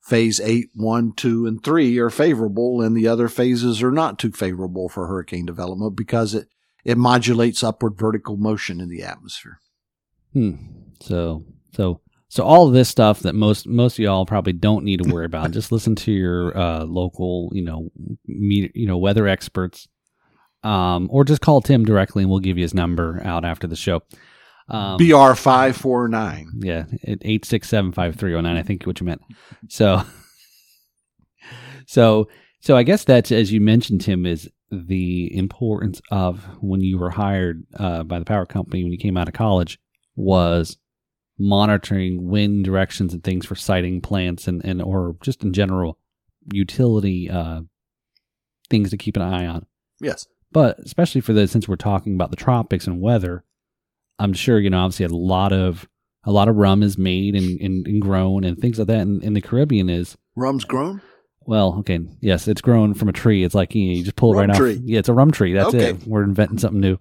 phase 0.09 0.41
eight, 0.41 0.71
one, 0.75 1.13
two, 1.13 1.47
and 1.47 1.63
three 1.63 1.99
are 1.99 2.11
favorable, 2.11 2.81
and 2.81 2.97
the 2.97 3.07
other 3.07 3.29
phases 3.29 3.83
are 3.83 3.93
not 3.93 4.19
too 4.19 4.33
favorable 4.33 4.89
for 4.89 5.07
hurricane 5.07 5.45
development 5.45 5.95
because 5.97 6.35
it, 6.35 6.49
it 6.85 6.97
modulates 6.97 7.63
upward 7.63 7.99
vertical 7.99 8.37
motion 8.37 8.81
in 8.81 8.89
the 8.89 9.03
atmosphere. 9.03 9.61
Hmm. 10.33 10.55
So 11.01 11.45
so 11.75 12.01
so 12.29 12.45
all 12.45 12.67
of 12.67 12.75
this 12.75 12.89
stuff 12.89 13.21
that 13.21 13.35
most 13.35 13.67
most 13.67 13.95
of 13.95 13.99
y'all 14.01 14.27
probably 14.27 14.55
don't 14.55 14.85
need 14.85 15.03
to 15.03 15.13
worry 15.13 15.27
about. 15.27 15.51
Just 15.53 15.73
listen 15.73 15.95
to 15.97 16.13
your 16.13 16.57
uh, 16.57 16.85
local, 16.85 17.51
you 17.53 17.63
know, 17.63 17.91
me, 18.27 18.71
you 18.75 18.87
know, 18.87 18.99
weather 18.99 19.29
experts, 19.29 19.89
um, 20.63 21.09
or 21.11 21.25
just 21.25 21.41
call 21.43 21.61
Tim 21.61 21.85
directly, 21.85 22.23
and 22.23 22.31
we'll 22.31 22.41
give 22.41 22.59
you 22.59 22.63
his 22.65 22.75
number 22.75 23.21
out 23.25 23.45
after 23.45 23.67
the 23.67 23.77
show. 23.77 24.03
Um, 24.71 24.99
BR 24.99 25.33
five 25.35 25.77
four 25.77 26.09
nine. 26.09 26.51
yeah, 26.59 26.85
eight 27.23 27.45
six 27.45 27.69
seven 27.69 27.93
five 27.93 28.17
three 28.17 28.31
zero 28.31 28.41
nine. 28.43 28.57
I 28.57 28.63
think 28.63 28.85
what 28.85 29.01
you 29.01 29.07
meant. 29.07 29.23
So, 29.69 30.03
so, 31.87 32.29
so 32.61 32.77
I 32.77 32.83
guess 32.83 33.05
that's 33.05 33.33
as 33.33 33.53
you 33.53 33.61
mentioned, 33.61 34.01
Tim, 34.03 34.27
is 34.27 34.49
the 34.71 35.35
importance 35.37 36.01
of 36.11 36.45
when 36.61 36.81
you 36.83 36.99
were 36.99 37.11
hired 37.11 37.65
uh, 37.79 38.03
by 38.03 38.19
the 38.19 38.25
power 38.27 38.45
company 38.45 38.83
when 38.83 38.93
you 38.93 38.99
came 38.99 39.17
out 39.17 39.29
of 39.29 39.35
college 39.35 39.79
was 40.15 40.77
monitoring 41.39 42.29
wind 42.29 42.65
directions 42.65 43.15
and 43.15 43.23
things 43.25 43.47
for 43.47 43.55
siting 43.55 44.01
plants 44.03 44.47
and, 44.49 44.63
and 44.65 44.83
or 44.83 45.17
just 45.23 45.43
in 45.43 45.53
general 45.55 45.97
utility 46.53 47.31
uh, 47.31 47.61
things 48.69 48.91
to 48.91 48.97
keep 48.99 49.17
an 49.17 49.23
eye 49.23 49.47
on 49.47 49.65
Yes. 50.01 50.27
but 50.53 50.79
especially 50.81 51.21
for 51.23 51.33
the 51.33 51.47
since 51.49 51.67
we're 51.69 51.77
talking 51.77 52.15
about 52.15 52.31
the 52.31 52.37
tropics 52.37 52.87
and 52.87 53.01
weather 53.01 53.45
i'm 54.19 54.33
sure 54.33 54.59
you 54.59 54.71
know 54.71 54.79
obviously 54.81 55.07
a 55.07 55.09
lot 55.09 55.53
of 55.53 55.89
a 56.25 56.33
lot 56.33 56.49
of 56.49 56.57
rum 56.57 56.83
is 56.83 56.99
made 56.99 57.35
and, 57.35 57.61
and, 57.61 57.87
and 57.87 58.03
grown 58.03 58.45
and 58.45 58.59
things 58.59 58.79
like 58.79 58.89
that 58.89 59.01
in, 59.01 59.23
in 59.23 59.33
the 59.35 59.41
caribbean 59.41 59.89
is 59.89 60.17
Rum's 60.37 60.65
grown. 60.65 61.01
well 61.47 61.77
okay 61.81 61.99
yes 62.21 62.47
it's 62.49 62.61
grown 62.61 62.95
from 62.95 63.09
a 63.09 63.13
tree. 63.13 63.43
It's 63.45 63.55
like 63.55 63.75
you, 63.75 63.87
know, 63.89 63.97
you 63.99 64.05
just 64.05 64.17
pull 64.17 64.35
it 64.35 64.41
Rum 64.41 64.51
right 64.51 64.57
tree. 64.57 64.75
off 64.77 64.83
yeah 64.85 64.99
it's 64.99 65.09
a 65.09 65.15
rum 65.15 65.31
tree. 65.31 65.53
That's 65.55 65.69
Okay. 65.75 65.91
it. 65.91 66.07
We're 66.07 66.23
inventing 66.23 66.59
something 66.59 66.81
new. 66.81 66.99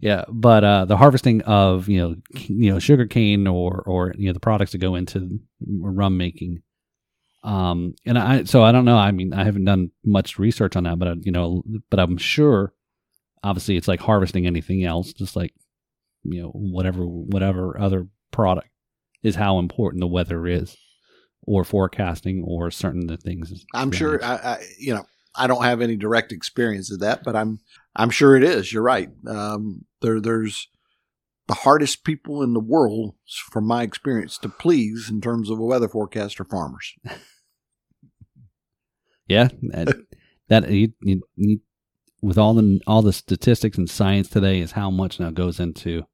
Yeah 0.00 0.24
but 0.28 0.62
uh 0.64 0.84
the 0.84 0.96
harvesting 0.96 1.42
of 1.42 1.88
you 1.88 1.98
know 2.00 2.16
you 2.32 2.70
know 2.72 2.78
sugar 2.78 3.06
cane 3.06 3.46
or 3.46 3.82
or 3.86 4.12
you 4.18 4.26
know 4.26 4.32
the 4.34 4.40
products 4.40 4.72
that 4.72 4.78
go 4.78 4.94
into 4.94 5.40
rum 5.66 6.16
making. 6.16 6.62
Um 7.42 7.94
and 8.04 8.18
i 8.18 8.44
so 8.44 8.62
i 8.62 8.72
don't 8.72 8.84
know. 8.84 8.96
I 8.98 9.10
mean 9.12 9.32
i 9.32 9.44
haven't 9.44 9.64
done 9.64 9.90
much 10.04 10.38
research 10.38 10.76
on 10.76 10.84
that 10.84 10.98
but 10.98 11.08
I, 11.08 11.14
you 11.22 11.32
know 11.32 11.62
but 11.90 11.98
i'm 12.00 12.18
sure 12.18 12.72
obviously 13.42 13.76
it's 13.76 13.88
like 13.88 14.00
harvesting 14.00 14.46
anything 14.46 14.84
else 14.84 15.12
just 15.12 15.36
like 15.36 15.52
you 16.30 16.42
know 16.42 16.50
whatever 16.50 17.04
whatever 17.04 17.78
other 17.80 18.06
product 18.30 18.68
is 19.22 19.34
how 19.34 19.58
important 19.58 20.00
the 20.00 20.06
weather 20.06 20.46
is 20.46 20.76
or 21.46 21.64
forecasting 21.64 22.44
or 22.46 22.70
certain 22.70 23.06
the 23.06 23.16
things 23.16 23.64
I'm 23.74 23.92
sure. 23.92 24.22
I, 24.22 24.34
I, 24.34 24.64
you 24.78 24.94
know, 24.94 25.04
I 25.34 25.46
don't 25.46 25.64
have 25.64 25.80
any 25.80 25.96
direct 25.96 26.32
experience 26.32 26.90
of 26.92 27.00
that, 27.00 27.22
but 27.24 27.36
I'm, 27.36 27.60
I'm 27.94 28.10
sure 28.10 28.36
it 28.36 28.42
is. 28.42 28.72
You're 28.72 28.82
right. 28.82 29.08
Um, 29.26 29.84
there, 30.00 30.20
there's 30.20 30.68
the 31.46 31.54
hardest 31.54 32.04
people 32.04 32.42
in 32.42 32.52
the 32.52 32.60
world, 32.60 33.14
from 33.50 33.66
my 33.66 33.82
experience, 33.82 34.38
to 34.38 34.48
please 34.48 35.08
in 35.10 35.20
terms 35.20 35.50
of 35.50 35.58
a 35.58 35.64
weather 35.64 35.88
forecast 35.88 36.40
are 36.40 36.44
farmers. 36.44 36.94
Yeah, 39.28 39.48
that, 39.70 39.96
that 40.46 40.70
you, 40.70 40.92
you, 41.02 41.20
you, 41.34 41.58
with 42.22 42.38
all 42.38 42.54
the 42.54 42.78
all 42.86 43.02
the 43.02 43.12
statistics 43.12 43.76
and 43.76 43.90
science 43.90 44.28
today 44.28 44.60
is 44.60 44.70
how 44.70 44.88
much 44.88 45.18
now 45.18 45.30
goes 45.30 45.58
into 45.58 46.04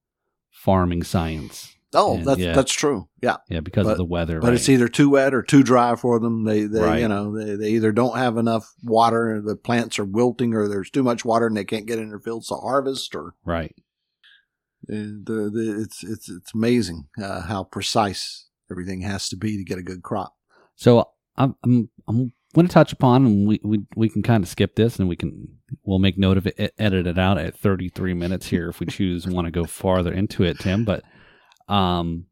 farming 0.63 1.03
science. 1.03 1.75
Oh, 1.95 2.15
And, 2.17 2.25
that's 2.25 2.39
yeah. 2.41 2.53
that's 2.55 2.73
true. 2.73 3.09
Yeah, 3.21 3.37
Yeah, 3.51 3.61
because 3.61 3.85
But- 3.85 3.93
of 3.93 3.97
the 3.99 4.05
weather. 4.05 4.41
but 4.41 4.47
right? 4.49 4.55
it's 4.55 4.69
either 4.69 4.89
too 4.89 5.11
wet 5.11 5.35
or 5.35 5.43
too 5.43 5.63
dry 5.63 5.95
for 5.97 6.19
them. 6.21 6.45
They, 6.45 6.63
they 6.65 6.81
Right. 6.81 7.01
you 7.01 7.09
know, 7.09 7.37
they, 7.37 7.57
they 7.57 7.71
either 7.71 7.91
don't 7.93 8.17
have 8.17 8.37
enough 8.39 8.73
water, 8.83 9.43
the 9.45 9.57
plants 9.57 9.99
are 9.99 10.05
wilting, 10.05 10.55
or 10.55 10.69
there's 10.69 10.89
too 10.89 11.03
much 11.03 11.25
water 11.25 11.47
and 11.49 11.57
they 11.57 11.65
can't 11.65 11.85
get 11.87 11.99
in 11.99 12.09
their 12.11 12.21
fields 12.21 12.47
to 12.49 12.55
harvest, 12.55 13.15
or 13.15 13.35
right. 13.45 13.75
uh, 14.89 14.95
the, 15.25 15.51
the 15.53 15.81
it's 15.83 16.03
it's 16.05 16.29
it's 16.31 16.55
amazing 16.55 17.09
uh, 17.23 17.43
how 17.43 17.65
precise 17.65 18.47
everything 18.71 19.03
has 19.03 19.29
to 19.29 19.37
be 19.37 19.57
to 19.59 19.65
get 19.65 19.79
a 19.79 19.83
good 19.83 20.03
crop. 20.03 20.35
So 20.77 21.09
I'm 21.37 21.57
I'm 21.65 21.91
I'm 22.09 22.33
going 22.55 22.67
to 22.67 22.73
touch 22.73 22.93
upon, 22.93 23.27
and 23.27 23.49
we 23.49 23.61
we 23.63 23.81
we 23.97 24.09
can 24.09 24.23
kind 24.23 24.43
of 24.43 24.49
skip 24.49 24.75
this, 24.75 24.99
and 24.99 25.09
we 25.09 25.17
can 25.17 25.49
we'll 25.85 25.99
make 25.99 26.19
note 26.19 26.37
of 26.37 26.47
it, 26.47 26.75
edit 26.79 27.07
it 27.07 27.19
out 27.19 27.39
at 27.39 27.57
33 27.57 28.15
minutes 28.15 28.47
here 28.47 28.69
if 28.69 28.81
we 28.81 28.87
choose 28.87 29.27
want 29.27 29.47
to 29.47 29.51
go 29.51 29.65
farther 29.65 30.13
into 30.13 30.45
it, 30.45 30.59
Tim. 30.59 30.85
But 30.85 31.03
um, 31.69 32.27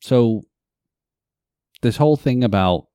so 0.00 0.42
this 1.82 1.96
whole 1.96 2.16
thing 2.16 2.44
about 2.44 2.86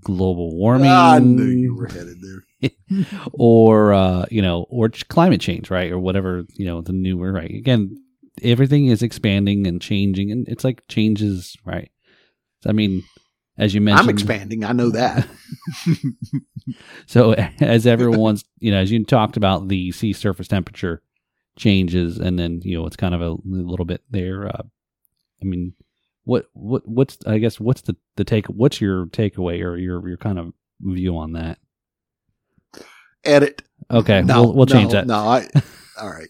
global 0.00 0.56
warming, 0.56 0.90
Ah, 0.90 1.14
I 1.14 1.18
knew 1.18 1.44
you 1.44 1.74
were 1.74 1.88
headed 1.88 2.18
there. 2.20 2.44
or 3.32 3.92
uh, 3.92 4.26
you 4.30 4.42
know, 4.42 4.66
or 4.68 4.90
climate 5.08 5.40
change, 5.40 5.70
right, 5.70 5.90
or 5.90 5.98
whatever 5.98 6.44
you 6.54 6.66
know 6.66 6.82
the 6.82 6.92
newer 6.92 7.32
right. 7.32 7.50
Again, 7.50 7.96
everything 8.42 8.86
is 8.86 9.02
expanding 9.02 9.66
and 9.66 9.80
changing, 9.80 10.30
and 10.30 10.46
it's 10.48 10.64
like 10.64 10.86
changes, 10.88 11.56
right? 11.64 11.90
I 12.66 12.72
mean, 12.72 13.02
as 13.60 13.74
you 13.74 13.80
mentioned, 13.82 14.08
I'm 14.08 14.14
expanding. 14.14 14.64
I 14.64 14.72
know 14.72 14.88
that. 14.90 15.28
so 17.06 17.34
as 17.60 17.86
everyone's, 17.86 18.44
you 18.58 18.70
know, 18.70 18.78
as 18.78 18.90
you 18.90 19.04
talked 19.04 19.36
about 19.36 19.68
the 19.68 19.92
sea 19.92 20.14
surface 20.14 20.48
temperature 20.48 21.02
changes, 21.56 22.18
and 22.18 22.38
then 22.38 22.60
you 22.64 22.78
know 22.78 22.86
it's 22.86 22.96
kind 22.96 23.14
of 23.14 23.20
a 23.20 23.36
little 23.44 23.84
bit 23.84 24.02
there. 24.10 24.48
Uh, 24.48 24.62
I 25.42 25.44
mean, 25.44 25.74
what 26.24 26.46
what 26.54 26.88
what's 26.88 27.18
I 27.26 27.36
guess 27.36 27.60
what's 27.60 27.82
the 27.82 27.96
the 28.16 28.24
take? 28.24 28.46
What's 28.46 28.80
your 28.80 29.06
takeaway 29.06 29.62
or 29.62 29.76
your 29.76 30.08
your 30.08 30.16
kind 30.16 30.38
of 30.38 30.54
view 30.80 31.18
on 31.18 31.32
that? 31.34 31.58
Edit. 33.24 33.62
Okay, 33.90 34.22
No, 34.22 34.44
we'll, 34.44 34.54
we'll 34.54 34.66
change 34.66 34.92
no, 34.92 34.98
that. 34.98 35.06
No, 35.06 35.16
I. 35.16 35.46
All 36.00 36.08
right. 36.08 36.28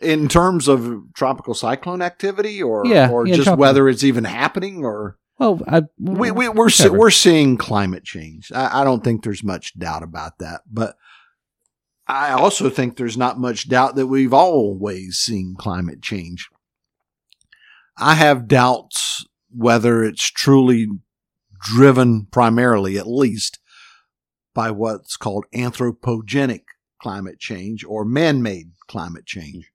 In 0.00 0.28
terms 0.28 0.68
of 0.68 1.12
tropical 1.14 1.52
cyclone 1.52 2.00
activity, 2.00 2.62
or 2.62 2.86
Yeah, 2.86 3.10
or 3.10 3.26
yeah, 3.26 3.34
just 3.34 3.44
tropical. 3.44 3.60
whether 3.60 3.88
it's 3.88 4.04
even 4.04 4.24
happening, 4.24 4.82
or 4.84 5.18
Well, 5.38 5.60
I, 5.66 5.82
we, 5.98 6.30
we 6.30 6.48
we're 6.48 6.70
see, 6.70 6.88
we're 6.88 7.10
seeing 7.10 7.56
climate 7.56 8.04
change. 8.04 8.52
I, 8.52 8.82
I 8.82 8.84
don't 8.84 9.02
think 9.02 9.24
there's 9.24 9.42
much 9.42 9.76
doubt 9.78 10.02
about 10.02 10.38
that, 10.38 10.62
but 10.70 10.96
I 12.06 12.30
also 12.32 12.70
think 12.70 12.96
there's 12.96 13.16
not 13.16 13.38
much 13.38 13.68
doubt 13.68 13.96
that 13.96 14.06
we've 14.06 14.34
always 14.34 15.16
seen 15.16 15.56
climate 15.58 16.02
change. 16.02 16.48
I 17.96 18.14
have 18.14 18.48
doubts 18.48 19.24
whether 19.50 20.02
it's 20.02 20.30
truly 20.30 20.88
driven 21.60 22.26
primarily, 22.26 22.98
at 22.98 23.06
least, 23.06 23.58
by 24.54 24.70
what's 24.70 25.16
called 25.16 25.46
anthropogenic 25.54 26.62
climate 27.00 27.38
change 27.38 27.84
or 27.84 28.04
man-made 28.04 28.72
climate 28.88 29.26
change. 29.26 29.70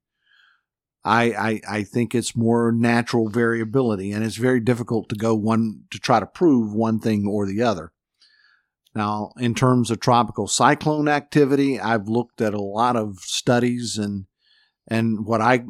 I, 1.04 1.24
I, 1.32 1.62
I 1.70 1.84
think 1.84 2.14
it's 2.14 2.36
more 2.36 2.72
natural 2.72 3.30
variability 3.30 4.12
and 4.12 4.24
it's 4.24 4.36
very 4.36 4.60
difficult 4.60 5.10
to 5.10 5.16
go 5.16 5.34
one 5.34 5.84
to 5.91 6.00
try 6.00 6.20
to 6.20 6.26
prove 6.26 6.74
one 6.74 7.00
thing 7.00 7.26
or 7.26 7.45
the 7.45 7.62
other. 7.62 7.91
Now, 8.95 9.32
in 9.38 9.54
terms 9.54 9.91
of 9.91 10.00
tropical 10.00 10.47
cyclone 10.47 11.08
activity, 11.08 11.80
I've 11.80 12.08
looked 12.08 12.41
at 12.41 12.54
a 12.54 12.62
lot 12.62 12.95
of 12.95 13.20
studies 13.20 13.97
and 13.97 14.26
and 14.88 15.26
what 15.26 15.41
I 15.41 15.64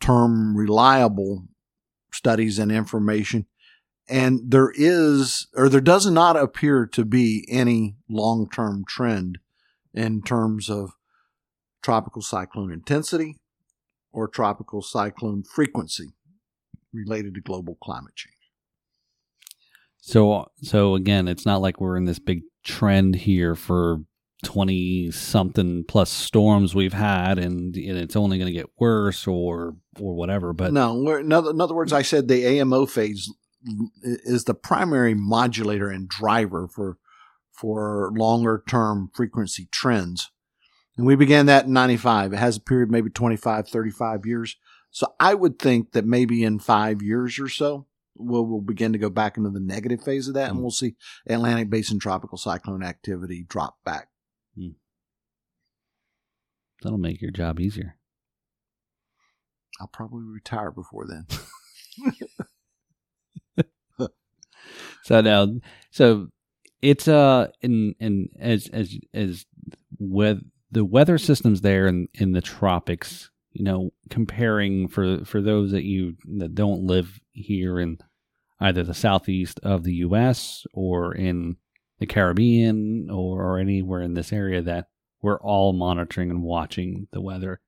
term 0.00 0.56
reliable 0.56 1.48
studies 2.12 2.58
and 2.58 2.72
information. 2.72 3.46
And 4.08 4.50
there 4.50 4.72
is, 4.74 5.48
or 5.54 5.68
there 5.68 5.80
does 5.80 6.06
not 6.06 6.36
appear 6.36 6.86
to 6.86 7.04
be 7.04 7.46
any 7.48 7.96
long 8.08 8.48
term 8.48 8.84
trend 8.86 9.38
in 9.92 10.22
terms 10.22 10.70
of 10.70 10.92
tropical 11.82 12.22
cyclone 12.22 12.72
intensity 12.72 13.39
or 14.12 14.28
tropical 14.28 14.82
cyclone 14.82 15.42
frequency 15.42 16.08
related 16.92 17.34
to 17.34 17.40
global 17.40 17.76
climate 17.82 18.14
change. 18.16 18.34
So 20.00 20.50
so 20.62 20.94
again, 20.94 21.28
it's 21.28 21.46
not 21.46 21.60
like 21.60 21.80
we're 21.80 21.96
in 21.96 22.04
this 22.06 22.18
big 22.18 22.42
trend 22.64 23.14
here 23.16 23.54
for 23.54 23.98
twenty 24.42 25.10
something 25.10 25.84
plus 25.86 26.10
storms 26.10 26.74
we've 26.74 26.94
had, 26.94 27.38
and, 27.38 27.76
and 27.76 27.98
it's 27.98 28.16
only 28.16 28.38
going 28.38 28.52
to 28.52 28.58
get 28.58 28.70
worse 28.78 29.26
or 29.26 29.76
or 30.00 30.14
whatever. 30.14 30.52
But 30.52 30.72
no, 30.72 30.94
we're- 30.94 31.20
in 31.20 31.32
other, 31.32 31.50
in 31.50 31.60
other 31.60 31.74
words, 31.74 31.92
I 31.92 32.02
said 32.02 32.28
the 32.28 32.46
AMO 32.60 32.86
phase 32.86 33.30
is 34.02 34.44
the 34.44 34.54
primary 34.54 35.14
modulator 35.14 35.90
and 35.90 36.08
driver 36.08 36.66
for 36.66 36.96
for 37.52 38.10
longer 38.16 38.64
term 38.66 39.10
frequency 39.14 39.68
trends. 39.70 40.30
And 41.00 41.06
we 41.06 41.16
began 41.16 41.46
that 41.46 41.64
in 41.64 41.72
95. 41.72 42.34
It 42.34 42.36
has 42.36 42.58
a 42.58 42.60
period 42.60 42.90
maybe 42.90 43.08
25, 43.08 43.66
35 43.68 44.26
years. 44.26 44.56
So 44.90 45.06
I 45.18 45.32
would 45.32 45.58
think 45.58 45.92
that 45.92 46.04
maybe 46.04 46.44
in 46.44 46.58
five 46.58 47.00
years 47.00 47.38
or 47.40 47.48
so, 47.48 47.86
we'll, 48.18 48.44
we'll 48.44 48.60
begin 48.60 48.92
to 48.92 48.98
go 48.98 49.08
back 49.08 49.38
into 49.38 49.48
the 49.48 49.60
negative 49.60 50.02
phase 50.04 50.28
of 50.28 50.34
that 50.34 50.50
and 50.50 50.58
Mm. 50.58 50.60
we'll 50.60 50.70
see 50.72 50.96
Atlantic 51.26 51.70
Basin 51.70 51.98
tropical 52.00 52.36
cyclone 52.36 52.82
activity 52.82 53.46
drop 53.48 53.78
back. 53.82 54.08
that'll 56.82 56.98
make 56.98 57.22
your 57.22 57.30
job 57.30 57.58
easier. 57.60 57.96
I'll 59.80 59.86
probably 59.86 60.24
retire 60.24 60.70
before 60.70 61.06
then. 61.06 61.26
So 65.04 65.22
now, 65.22 65.46
so 65.90 66.28
it's 66.82 67.08
uh 67.08 67.48
in 67.62 67.94
in 68.00 68.28
as 68.38 68.68
as 68.68 68.94
as 69.14 69.46
with 69.98 70.42
the 70.72 70.84
weather 70.84 71.18
systems 71.18 71.60
there 71.60 71.86
in 71.86 72.08
in 72.14 72.32
the 72.32 72.40
tropics, 72.40 73.30
you 73.52 73.64
know, 73.64 73.90
comparing 74.08 74.88
for 74.88 75.24
for 75.24 75.40
those 75.40 75.72
that 75.72 75.84
you 75.84 76.16
that 76.38 76.54
don't 76.54 76.82
live 76.82 77.20
here 77.32 77.80
in 77.80 77.98
either 78.60 78.82
the 78.82 78.94
southeast 78.94 79.58
of 79.62 79.84
the 79.84 79.94
U.S. 79.94 80.66
or 80.72 81.14
in 81.14 81.56
the 81.98 82.06
Caribbean 82.06 83.08
or, 83.10 83.42
or 83.42 83.58
anywhere 83.58 84.02
in 84.02 84.14
this 84.14 84.32
area 84.32 84.62
that 84.62 84.88
we're 85.22 85.40
all 85.40 85.72
monitoring 85.72 86.30
and 86.30 86.42
watching 86.42 87.08
the 87.12 87.20
weather. 87.20 87.60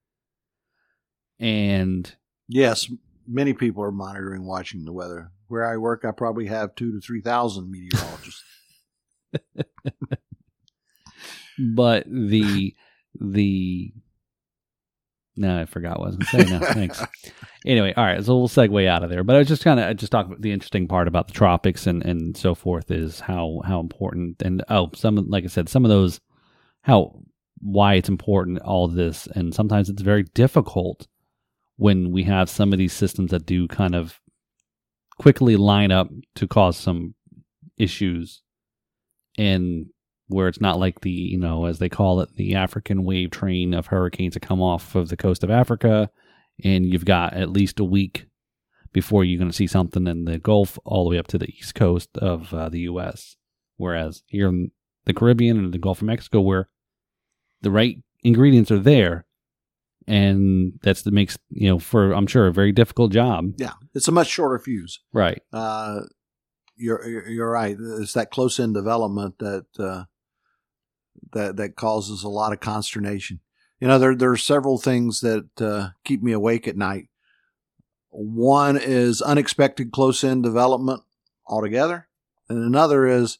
And 1.39 2.15
Yes, 2.47 2.89
many 3.27 3.53
people 3.53 3.83
are 3.83 3.91
monitoring, 3.91 4.45
watching 4.45 4.85
the 4.85 4.93
weather. 4.93 5.31
Where 5.47 5.65
I 5.65 5.77
work, 5.77 6.05
I 6.05 6.11
probably 6.11 6.47
have 6.47 6.75
two 6.75 6.91
to 6.91 6.99
three 6.99 7.21
thousand 7.21 7.71
meteorologists. 7.71 8.43
but 11.75 12.05
the 12.07 12.75
the 13.19 13.93
no, 15.35 15.61
I 15.61 15.65
forgot 15.65 15.99
what 15.99 16.05
I 16.05 16.07
was 16.09 16.17
going 16.17 16.45
to 16.45 16.49
say. 16.49 16.59
No, 16.59 16.65
thanks. 16.73 17.03
Anyway, 17.65 17.93
all 17.97 18.05
right, 18.05 18.23
so 18.23 18.37
we'll 18.37 18.47
segue 18.47 18.87
out 18.87 19.03
of 19.03 19.09
there. 19.09 19.23
But 19.23 19.35
I 19.35 19.39
was 19.39 19.47
just 19.47 19.63
kind 19.63 19.79
of 19.79 19.97
just 19.97 20.11
talk 20.11 20.27
about 20.27 20.41
the 20.41 20.51
interesting 20.51 20.87
part 20.87 21.07
about 21.07 21.27
the 21.27 21.33
tropics 21.33 21.87
and 21.87 22.05
and 22.05 22.37
so 22.37 22.53
forth 22.53 22.91
is 22.91 23.19
how 23.19 23.61
how 23.65 23.79
important 23.79 24.41
and 24.41 24.63
oh 24.69 24.91
some 24.93 25.15
like 25.29 25.43
I 25.43 25.47
said 25.47 25.69
some 25.69 25.85
of 25.85 25.89
those 25.89 26.19
how 26.81 27.19
why 27.61 27.95
it's 27.95 28.09
important 28.09 28.61
all 28.61 28.87
this 28.87 29.27
and 29.27 29.55
sometimes 29.55 29.89
it's 29.89 30.01
very 30.01 30.23
difficult 30.23 31.07
when 31.77 32.11
we 32.11 32.23
have 32.23 32.49
some 32.49 32.71
of 32.71 32.77
these 32.77 32.93
systems 32.93 33.31
that 33.31 33.45
do 33.45 33.67
kind 33.67 33.95
of 33.95 34.19
quickly 35.17 35.55
line 35.55 35.91
up 35.91 36.09
to 36.35 36.47
cause 36.47 36.77
some 36.77 37.15
issues 37.77 38.41
and 39.37 39.87
where 40.27 40.47
it's 40.47 40.61
not 40.61 40.79
like 40.79 41.01
the 41.01 41.11
you 41.11 41.37
know 41.37 41.65
as 41.65 41.79
they 41.79 41.89
call 41.89 42.19
it 42.21 42.35
the 42.35 42.55
african 42.55 43.03
wave 43.03 43.31
train 43.31 43.73
of 43.73 43.87
hurricanes 43.87 44.33
that 44.33 44.41
come 44.41 44.61
off 44.61 44.95
of 44.95 45.09
the 45.09 45.17
coast 45.17 45.43
of 45.43 45.49
africa 45.49 46.09
and 46.63 46.85
you've 46.85 47.05
got 47.05 47.33
at 47.33 47.49
least 47.49 47.79
a 47.79 47.83
week 47.83 48.27
before 48.91 49.23
you're 49.23 49.39
going 49.39 49.49
to 49.49 49.55
see 49.55 49.67
something 49.67 50.07
in 50.07 50.25
the 50.25 50.37
gulf 50.37 50.77
all 50.85 51.03
the 51.03 51.09
way 51.09 51.17
up 51.17 51.27
to 51.27 51.37
the 51.37 51.49
east 51.49 51.75
coast 51.75 52.09
of 52.17 52.53
uh, 52.53 52.69
the 52.69 52.79
us 52.79 53.35
whereas 53.77 54.23
here 54.27 54.47
in 54.47 54.71
the 55.05 55.13
caribbean 55.13 55.57
and 55.57 55.73
the 55.73 55.79
gulf 55.79 56.01
of 56.01 56.07
mexico 56.07 56.39
where 56.39 56.69
the 57.61 57.71
right 57.71 57.97
ingredients 58.23 58.71
are 58.71 58.79
there 58.79 59.25
and 60.05 60.73
that's 60.83 61.01
that 61.03 61.13
makes 61.13 61.37
you 61.49 61.69
know 61.69 61.79
for 61.79 62.13
i'm 62.13 62.27
sure 62.27 62.47
a 62.47 62.53
very 62.53 62.71
difficult 62.71 63.11
job 63.11 63.53
yeah, 63.57 63.73
it's 63.93 64.07
a 64.07 64.11
much 64.11 64.27
shorter 64.27 64.59
fuse. 64.59 64.99
right 65.13 65.41
Uh, 65.53 66.01
you're 66.75 67.29
you're 67.29 67.51
right. 67.51 67.77
It's 67.79 68.13
that 68.13 68.31
close 68.31 68.59
in 68.59 68.73
development 68.73 69.39
that 69.39 69.65
uh, 69.79 70.05
that 71.33 71.57
that 71.57 71.75
causes 71.75 72.23
a 72.23 72.29
lot 72.29 72.53
of 72.53 72.59
consternation. 72.59 73.39
You 73.79 73.87
know, 73.87 73.99
there 73.99 74.15
there 74.15 74.31
are 74.31 74.37
several 74.37 74.77
things 74.77 75.21
that 75.21 75.61
uh, 75.61 75.89
keep 76.03 76.23
me 76.23 76.31
awake 76.31 76.67
at 76.67 76.77
night. 76.77 77.09
One 78.09 78.77
is 78.77 79.21
unexpected 79.21 79.91
close 79.91 80.23
in 80.23 80.41
development 80.41 81.01
altogether, 81.47 82.07
and 82.47 82.59
another 82.63 83.05
is 83.07 83.39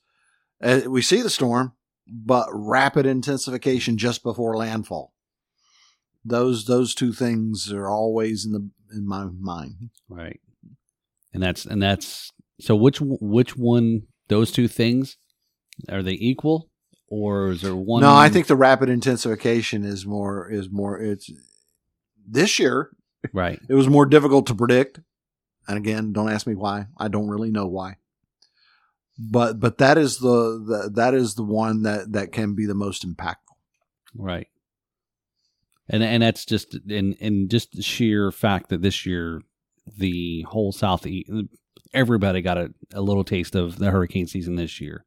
uh, 0.62 0.82
we 0.88 1.02
see 1.02 1.22
the 1.22 1.30
storm, 1.30 1.74
but 2.08 2.48
rapid 2.52 3.06
intensification 3.06 3.98
just 3.98 4.24
before 4.24 4.58
landfall. 4.58 5.14
Those 6.26 6.66
those 6.66 6.96
two 6.96 7.14
things 7.14 7.72
are 7.72 7.90
always 7.90 8.46
in 8.46 8.52
the 8.54 8.70
in 8.94 9.08
my 9.08 9.26
mind. 9.26 9.90
Right. 10.08 10.40
And 11.34 11.42
that's 11.42 11.66
and 11.66 11.82
that's 11.82 12.32
so 12.60 12.76
which 12.76 13.00
which 13.02 13.58
one 13.58 14.04
those 14.30 14.52
two 14.52 14.68
things 14.68 15.18
are 15.90 16.04
they 16.04 16.14
equal 16.14 16.70
or 17.14 17.50
is 17.50 17.62
there 17.62 17.76
one 17.76 18.02
No, 18.02 18.16
I 18.16 18.30
think 18.30 18.48
the 18.48 18.56
rapid 18.56 18.90
intensification 18.90 19.84
is 19.84 20.04
more 20.04 20.50
is 20.50 20.72
more 20.72 21.00
it's 21.00 21.30
this 22.28 22.58
year 22.58 22.90
right. 23.32 23.60
it 23.70 23.76
was 23.76 23.88
more 23.88 24.08
difficult 24.08 24.48
to 24.48 24.56
predict. 24.56 25.00
And 25.68 25.78
again, 25.78 26.12
don't 26.12 26.32
ask 26.32 26.48
me 26.48 26.56
why. 26.56 26.88
I 26.98 27.10
don't 27.10 27.30
really 27.30 27.52
know 27.52 27.68
why. 27.68 27.98
But 29.20 29.60
but 29.60 29.78
that 29.78 30.00
is 30.00 30.18
the, 30.18 30.28
the 30.28 30.92
that 30.96 31.14
is 31.14 31.36
the 31.36 31.44
one 31.44 31.84
that 31.84 32.14
that 32.14 32.32
can 32.32 32.56
be 32.56 32.66
the 32.66 32.74
most 32.74 33.08
impactful. 33.08 33.58
Right. 34.16 34.48
And 35.88 36.04
and 36.04 36.24
that's 36.24 36.46
just 36.46 36.76
in 36.90 37.14
in 37.14 37.48
just 37.48 37.74
the 37.74 37.84
sheer 37.84 38.32
fact 38.32 38.70
that 38.70 38.82
this 38.82 39.06
year 39.06 39.42
the 39.86 40.46
whole 40.50 40.72
southeast 40.72 41.30
everybody 41.94 42.42
got 42.42 42.58
a, 42.58 42.74
a 42.92 43.02
little 43.02 43.24
taste 43.24 43.54
of 43.54 43.78
the 43.78 43.92
hurricane 43.92 44.26
season 44.26 44.56
this 44.56 44.82
year. 44.82 45.06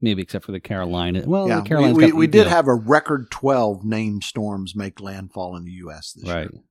Maybe 0.00 0.22
except 0.22 0.44
for 0.44 0.52
the 0.52 0.60
Carolina. 0.60 1.24
Well, 1.26 1.48
yeah, 1.48 1.60
the 1.60 1.92
we, 1.92 1.92
we, 1.92 2.12
we 2.12 2.26
did 2.28 2.46
have 2.46 2.68
a 2.68 2.74
record 2.74 3.30
twelve 3.30 3.84
named 3.84 4.22
storms 4.22 4.76
make 4.76 5.00
landfall 5.00 5.56
in 5.56 5.64
the 5.64 5.72
U.S. 5.72 6.12
this 6.12 6.28
right. 6.28 6.50
year. 6.50 6.62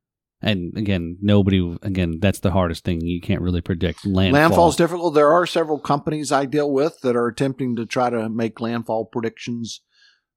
And 0.42 0.78
again, 0.78 1.18
nobody. 1.22 1.78
Again, 1.82 2.20
that's 2.22 2.40
the 2.40 2.52
hardest 2.52 2.84
thing. 2.86 3.02
You 3.02 3.20
can't 3.20 3.42
really 3.42 3.62
predict 3.62 4.06
landfall. 4.06 4.42
Landfall's 4.42 4.76
difficult. 4.76 5.14
There 5.16 5.32
are 5.32 5.46
several 5.46 5.80
companies 5.80 6.32
I 6.32 6.46
deal 6.46 6.72
with 6.72 7.02
that 7.02 7.16
are 7.16 7.28
attempting 7.28 7.76
to 7.76 7.86
try 7.86 8.10
to 8.10 8.30
make 8.30 8.62
landfall 8.62 9.06
predictions, 9.06 9.82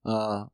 uh, 0.04 0.44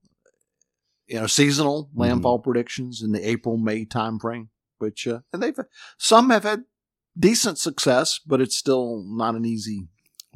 you 1.07 1.21
know, 1.21 1.27
seasonal 1.27 1.85
Mm-hmm. 1.85 2.01
landfall 2.01 2.41
predictions 2.41 3.03
in 3.03 3.13
the 3.13 3.27
April 3.27 3.57
May 3.57 3.87
timeframe. 3.87 4.49
Which 4.79 5.07
uh, 5.07 5.21
and 5.33 5.43
they've 5.43 5.59
some 5.97 6.29
have 6.31 6.43
had 6.43 6.65
decent 7.19 7.59
success, 7.59 8.21
but 8.27 8.41
it's 8.41 8.57
still 8.57 9.05
not 9.07 9.37
an 9.37 9.47
easy 9.47 9.89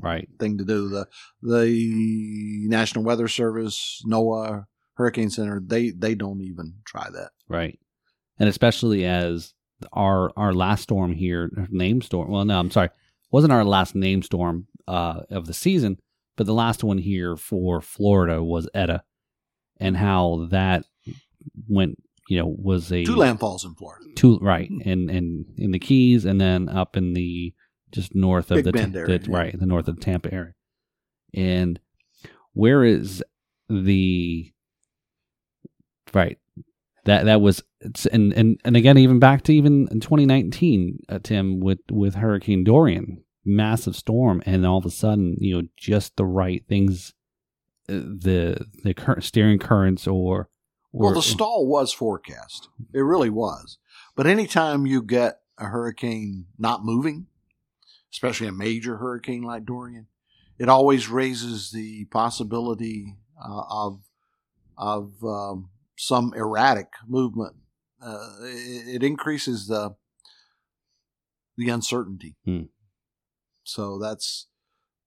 right. 0.03 0.29
thing 0.39 0.59
to 0.59 0.65
do. 0.65 0.89
The 0.89 1.07
the 1.43 2.67
National 2.69 3.05
Weather 3.05 3.29
Service, 3.29 4.03
NOAA, 4.07 4.65
Hurricane 4.95 5.31
Center, 5.31 5.61
they 5.65 5.91
they 5.91 6.15
don't 6.15 6.41
even 6.43 6.75
try 6.85 7.09
that. 7.11 7.31
Right. 7.49 7.79
And 8.39 8.49
especially 8.49 9.05
as 9.05 9.55
our 9.93 10.31
our 10.37 10.53
last 10.53 10.83
storm 10.83 11.13
here, 11.13 11.51
name 11.71 12.03
storm. 12.03 12.31
Well, 12.31 12.45
no, 12.45 12.59
I'm 12.59 12.71
sorry, 12.71 12.91
wasn't 13.31 13.53
our 13.53 13.65
last 13.65 13.95
name 13.95 14.23
storm 14.23 14.67
uh, 14.89 15.21
of 15.31 15.47
the 15.47 15.55
season, 15.55 15.99
but 16.37 16.47
the 16.47 16.55
last 16.55 16.83
one 16.85 16.99
here 16.99 17.37
for 17.37 17.81
Florida 17.81 18.43
was 18.43 18.69
Eta, 18.75 19.03
and 19.79 19.97
how 19.97 20.49
that 20.51 20.85
went. 21.69 21.97
You 22.29 22.39
know, 22.39 22.47
was 22.47 22.93
a 22.93 23.05
Two 23.05 23.17
landfalls 23.17 23.65
in 23.65 23.75
Florida. 23.75 24.05
two 24.15 24.39
right, 24.41 24.71
and 24.71 25.11
and 25.11 25.47
in 25.57 25.73
the 25.73 25.81
Keys, 25.81 26.25
and 26.25 26.41
then 26.41 26.69
up 26.69 26.97
in 26.97 27.13
the 27.15 27.53
just 27.93 28.15
north 28.15 28.51
of 28.51 28.57
Big 28.57 28.65
the, 28.65 28.73
Bend 28.73 28.95
the- 28.95 29.01
area, 29.01 29.21
yeah. 29.23 29.37
right, 29.37 29.59
the 29.59 29.67
north 29.67 29.89
of 29.89 29.97
the 29.97 30.03
Tampa 30.03 30.33
area. 30.33 30.55
And 31.35 31.79
where 32.53 32.85
is 32.85 33.23
the 33.69 34.53
right? 36.13 36.39
That 37.05 37.25
that 37.25 37.41
was 37.41 37.63
it's, 37.81 38.07
and 38.07 38.33
and 38.35 38.61
and 38.65 38.77
again, 38.77 38.99
even 38.99 39.19
back 39.19 39.43
to 39.43 39.55
even 39.55 39.89
in 39.91 40.01
2019, 40.01 40.99
uh, 41.09 41.19
Tim 41.23 41.61
with 41.61 41.79
with 41.91 42.17
Hurricane 42.17 42.65
Dorian, 42.65 43.25
massive 43.45 43.97
storm, 43.97 44.43
and 44.45 44.67
all 44.67 44.79
of 44.79 44.85
a 44.85 44.91
sudden, 44.91 45.37
you 45.41 45.57
know, 45.57 45.69
just 45.77 46.17
the 46.17 46.27
right 46.27 46.63
things, 46.69 47.15
uh, 47.89 47.95
the 47.95 48.67
the 48.85 48.93
current 48.95 49.25
steering 49.25 49.59
currents 49.59 50.07
or. 50.07 50.49
or 50.93 51.07
Well, 51.07 51.15
the 51.15 51.23
stall 51.23 51.67
was 51.67 51.93
forecast. 51.93 52.69
It 52.93 53.01
really 53.01 53.31
was. 53.31 53.79
But 54.15 54.27
anytime 54.27 54.87
you 54.87 55.03
get 55.03 55.41
a 55.57 55.67
hurricane 55.67 56.47
not 56.59 56.85
moving, 56.85 57.27
especially 58.13 58.47
a 58.47 58.53
major 58.53 58.97
hurricane 58.97 59.43
like 59.43 59.65
Dorian, 59.65 60.07
it 60.59 60.69
always 60.69 61.09
raises 61.09 61.71
the 61.71 62.05
possibility 62.07 63.17
uh, 63.43 63.63
of 63.69 64.01
of 64.77 65.13
um, 65.25 65.71
some 65.97 66.33
erratic 66.35 66.89
movement. 67.07 67.57
Uh, 68.03 68.29
it, 68.43 68.97
it 68.97 69.03
increases 69.03 69.67
the 69.67 69.95
the 71.57 71.69
uncertainty. 71.69 72.37
Hmm. 72.45 72.65
So 73.65 73.99
that's 73.99 74.47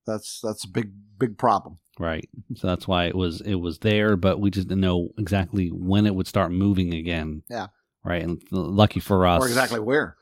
that's 0.05 0.39
that's 0.41 0.63
a 0.63 0.69
big 0.69 0.91
big 1.17 1.37
problem. 1.37 1.79
Right. 1.99 2.27
So 2.55 2.67
that's 2.67 2.87
why 2.87 3.05
it 3.05 3.15
was 3.15 3.41
it 3.41 3.55
was 3.55 3.79
there, 3.79 4.15
but 4.15 4.39
we 4.39 4.49
just 4.49 4.67
didn't 4.67 4.81
know 4.81 5.09
exactly 5.17 5.69
when 5.69 6.05
it 6.05 6.15
would 6.15 6.27
start 6.27 6.51
moving 6.51 6.93
again. 6.93 7.43
Yeah. 7.49 7.67
Right. 8.03 8.21
And 8.23 8.41
lucky 8.51 8.99
for 8.99 9.27
us. 9.27 9.41
Or 9.43 9.47
exactly 9.47 9.79
where. 9.79 10.17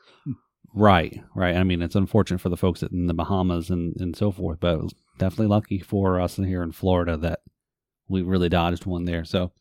Right. 0.74 1.22
Right. 1.34 1.56
I 1.56 1.64
mean, 1.64 1.82
it's 1.82 1.94
unfortunate 1.94 2.40
for 2.40 2.48
the 2.48 2.56
folks 2.56 2.82
in 2.82 3.06
the 3.06 3.14
Bahamas 3.14 3.70
and, 3.70 3.94
and 4.00 4.16
so 4.16 4.30
forth, 4.30 4.58
but 4.60 4.74
it 4.74 4.82
was 4.82 4.94
definitely 5.18 5.48
lucky 5.48 5.78
for 5.78 6.20
us 6.20 6.36
here 6.36 6.62
in 6.62 6.72
Florida 6.72 7.16
that 7.18 7.40
we 8.08 8.22
really 8.22 8.48
dodged 8.48 8.86
one 8.86 9.04
there. 9.04 9.24
So, 9.24 9.52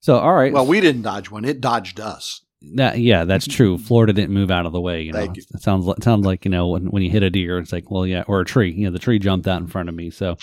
so 0.00 0.18
all 0.18 0.34
right. 0.34 0.52
Well, 0.52 0.66
we 0.66 0.80
didn't 0.80 1.02
dodge 1.02 1.30
one; 1.30 1.44
it 1.44 1.60
dodged 1.60 2.00
us. 2.00 2.42
that 2.74 2.98
yeah, 2.98 3.24
that's 3.24 3.46
true. 3.46 3.78
Florida 3.78 4.12
didn't 4.12 4.34
move 4.34 4.50
out 4.50 4.66
of 4.66 4.72
the 4.72 4.80
way. 4.80 5.02
You 5.02 5.12
know, 5.12 5.22
you. 5.22 5.32
it 5.36 5.62
sounds 5.62 5.86
like, 5.86 5.98
it 5.98 6.04
sounds 6.04 6.24
like 6.24 6.44
you 6.44 6.50
know 6.50 6.68
when 6.68 6.86
when 6.86 7.02
you 7.02 7.10
hit 7.10 7.22
a 7.22 7.30
deer, 7.30 7.58
it's 7.58 7.72
like 7.72 7.90
well, 7.90 8.06
yeah, 8.06 8.24
or 8.26 8.40
a 8.40 8.44
tree. 8.44 8.72
You 8.72 8.86
know, 8.86 8.92
the 8.92 8.98
tree 8.98 9.18
jumped 9.18 9.48
out 9.48 9.60
in 9.60 9.66
front 9.66 9.88
of 9.88 9.94
me. 9.94 10.10
So, 10.10 10.36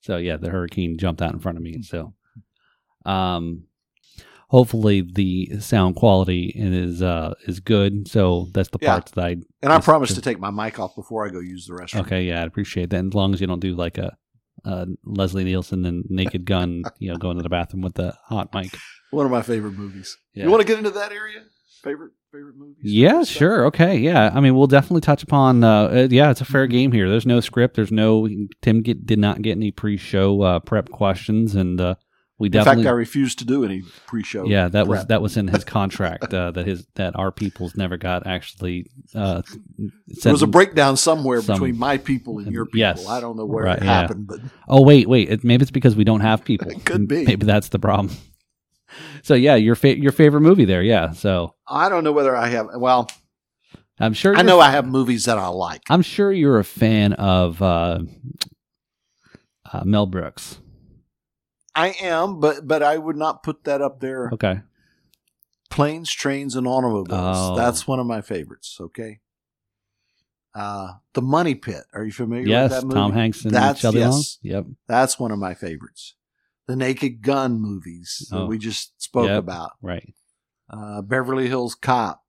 so 0.00 0.18
yeah, 0.18 0.36
the 0.36 0.50
hurricane 0.50 0.98
jumped 0.98 1.22
out 1.22 1.32
in 1.32 1.40
front 1.40 1.58
of 1.58 1.64
me. 1.64 1.82
So, 1.82 2.14
um, 3.04 3.64
hopefully 4.52 5.00
the 5.00 5.58
sound 5.60 5.96
quality 5.96 6.52
is 6.54 7.02
uh 7.02 7.34
is 7.48 7.58
good. 7.58 8.06
So 8.06 8.48
that's 8.52 8.68
the 8.68 8.78
Yeah. 8.80 8.90
parts 8.92 9.10
that 9.12 9.24
I 9.24 9.30
And 9.62 9.72
I 9.72 9.80
promise 9.80 10.14
to 10.14 10.20
take 10.20 10.38
my 10.38 10.50
mic 10.50 10.78
off 10.78 10.94
before 10.94 11.26
I 11.26 11.30
go 11.30 11.40
use 11.40 11.66
the 11.66 11.72
restroom. 11.74 12.02
okay. 12.02 12.22
Yeah, 12.24 12.42
I'd 12.42 12.48
appreciate 12.48 12.90
that. 12.90 13.04
As 13.04 13.14
long 13.14 13.34
as 13.34 13.40
you 13.40 13.46
don't 13.48 13.60
do 13.60 13.74
like 13.74 13.98
a. 13.98 14.16
Uh, 14.64 14.86
Leslie 15.04 15.42
Nielsen 15.42 15.84
and 15.84 16.04
Naked 16.08 16.44
Gun, 16.44 16.84
you 17.00 17.10
know, 17.10 17.16
going 17.16 17.36
to 17.36 17.42
the 17.42 17.48
bathroom 17.48 17.82
with 17.82 17.94
the 17.94 18.14
hot 18.26 18.54
mic. 18.54 18.76
One 19.10 19.26
of 19.26 19.32
my 19.32 19.42
favorite 19.42 19.72
movies. 19.76 20.16
Yeah. 20.34 20.44
You 20.44 20.50
want 20.50 20.60
to 20.60 20.66
get 20.68 20.78
into 20.78 20.90
that 20.90 21.10
area? 21.10 21.40
Favorite 21.82 22.12
favorite 22.30 22.56
movies? 22.56 22.76
Yeah, 22.84 23.24
sure. 23.24 23.66
Okay. 23.66 23.96
Yeah. 23.98 24.30
I 24.32 24.38
mean, 24.38 24.54
we'll 24.54 24.68
definitely 24.68 25.00
touch 25.00 25.24
upon. 25.24 25.64
Uh, 25.64 25.82
uh, 25.88 26.08
yeah, 26.12 26.30
it's 26.30 26.42
a 26.42 26.44
fair 26.44 26.68
game 26.68 26.92
here. 26.92 27.08
There's 27.10 27.26
no 27.26 27.40
script. 27.40 27.74
There's 27.74 27.90
no. 27.90 28.28
Tim 28.60 28.82
get, 28.82 29.04
did 29.04 29.18
not 29.18 29.42
get 29.42 29.52
any 29.56 29.72
pre-show 29.72 30.42
uh, 30.42 30.58
prep 30.60 30.90
questions, 30.90 31.56
and 31.56 31.80
uh, 31.80 31.96
we 32.42 32.48
In 32.48 32.64
fact, 32.64 32.80
I 32.84 32.90
refused 32.90 33.38
to 33.38 33.44
do 33.46 33.64
any 33.64 33.82
pre-show. 34.06 34.44
yeah, 34.44 34.68
that 34.68 34.86
was 34.86 35.06
that 35.06 35.22
was 35.22 35.36
in 35.36 35.48
his 35.48 35.64
contract 35.64 36.34
uh, 36.34 36.50
that 36.50 36.66
his 36.66 36.86
that 36.96 37.16
our 37.16 37.30
peoples 37.32 37.76
never 37.76 37.96
got 37.96 38.26
actually. 38.26 38.86
Uh, 39.14 39.42
There 40.22 40.32
was 40.32 40.42
a 40.42 40.46
breakdown 40.46 40.96
somewhere 40.96 41.40
some- 41.40 41.54
between 41.54 41.78
my 41.78 41.96
people 41.98 42.38
and 42.38 42.52
your 42.52 42.66
people. 42.66 42.80
Yes. 42.80 43.08
I 43.08 43.20
don't 43.20 43.36
know 43.36 43.46
where 43.46 43.64
Right, 43.64 43.78
it 43.78 43.84
yeah. 43.84 44.00
happened, 44.00 44.26
but 44.26 44.40
Oh 44.68 44.82
wait, 44.82 45.08
wait. 45.08 45.30
It, 45.30 45.44
maybe 45.44 45.62
it's 45.62 45.70
because 45.70 45.96
we 45.96 46.04
don't 46.04 46.20
have 46.20 46.44
people. 46.44 46.70
It 46.76 46.84
could 46.84 47.06
be. 47.08 47.24
Maybe 47.24 47.46
that's 47.46 47.68
the 47.70 47.78
problem. 47.78 48.14
So 49.22 49.32
yeah, 49.32 49.54
your 49.54 49.74
fa- 49.74 49.98
your 49.98 50.12
favorite 50.12 50.42
movie 50.42 50.66
there. 50.66 50.82
Yeah. 50.82 51.12
So 51.12 51.54
I 51.66 51.88
don't 51.88 52.04
know 52.04 52.12
whether 52.12 52.36
I 52.36 52.48
have. 52.48 52.66
Well, 52.76 53.08
I'm 53.98 54.12
sure. 54.12 54.36
I 54.36 54.42
know 54.42 54.60
I 54.60 54.70
have 54.70 54.84
movies 54.86 55.24
that 55.24 55.38
I 55.38 55.46
like. 55.48 55.80
I'm 55.88 56.02
sure 56.02 56.30
you're 56.30 56.58
a 56.58 56.64
fan 56.64 57.14
of 57.14 57.62
uh, 57.62 58.00
uh, 59.72 59.82
Mel 59.84 60.04
Brooks. 60.06 60.58
I 61.74 61.94
am, 62.00 62.38
but 62.40 62.66
but 62.66 62.82
I 62.82 62.98
would 62.98 63.16
not 63.16 63.42
put 63.42 63.64
that 63.64 63.80
up 63.80 64.00
there. 64.00 64.30
Okay. 64.32 64.60
Planes, 65.70 66.10
trains, 66.12 66.54
and 66.54 66.66
automobiles. 66.66 67.36
Oh. 67.52 67.56
That's 67.56 67.86
one 67.86 67.98
of 67.98 68.06
my 68.06 68.20
favorites. 68.20 68.76
Okay. 68.80 69.20
Uh, 70.54 70.94
the 71.14 71.22
Money 71.22 71.54
Pit. 71.54 71.84
Are 71.94 72.04
you 72.04 72.12
familiar 72.12 72.46
Yes, 72.46 72.70
with 72.70 72.80
that 72.80 72.86
movie? 72.86 72.94
Tom 73.00 73.12
Hanks 73.12 73.44
and 73.44 73.54
That's- 73.54 73.94
yes. 73.94 74.38
Yep. 74.42 74.66
That's 74.86 75.18
one 75.18 75.30
of 75.30 75.38
my 75.38 75.54
favorites. 75.54 76.14
The 76.66 76.76
Naked 76.76 77.22
Gun 77.22 77.58
movies 77.58 78.28
that 78.30 78.36
Oh. 78.42 78.46
we 78.46 78.58
just 78.58 79.00
spoke 79.02 79.28
Yep. 79.28 79.38
about. 79.38 79.72
Right. 79.80 80.12
Uh, 80.68 81.00
Beverly 81.00 81.48
Hills 81.48 81.74
Cop. 81.74 82.22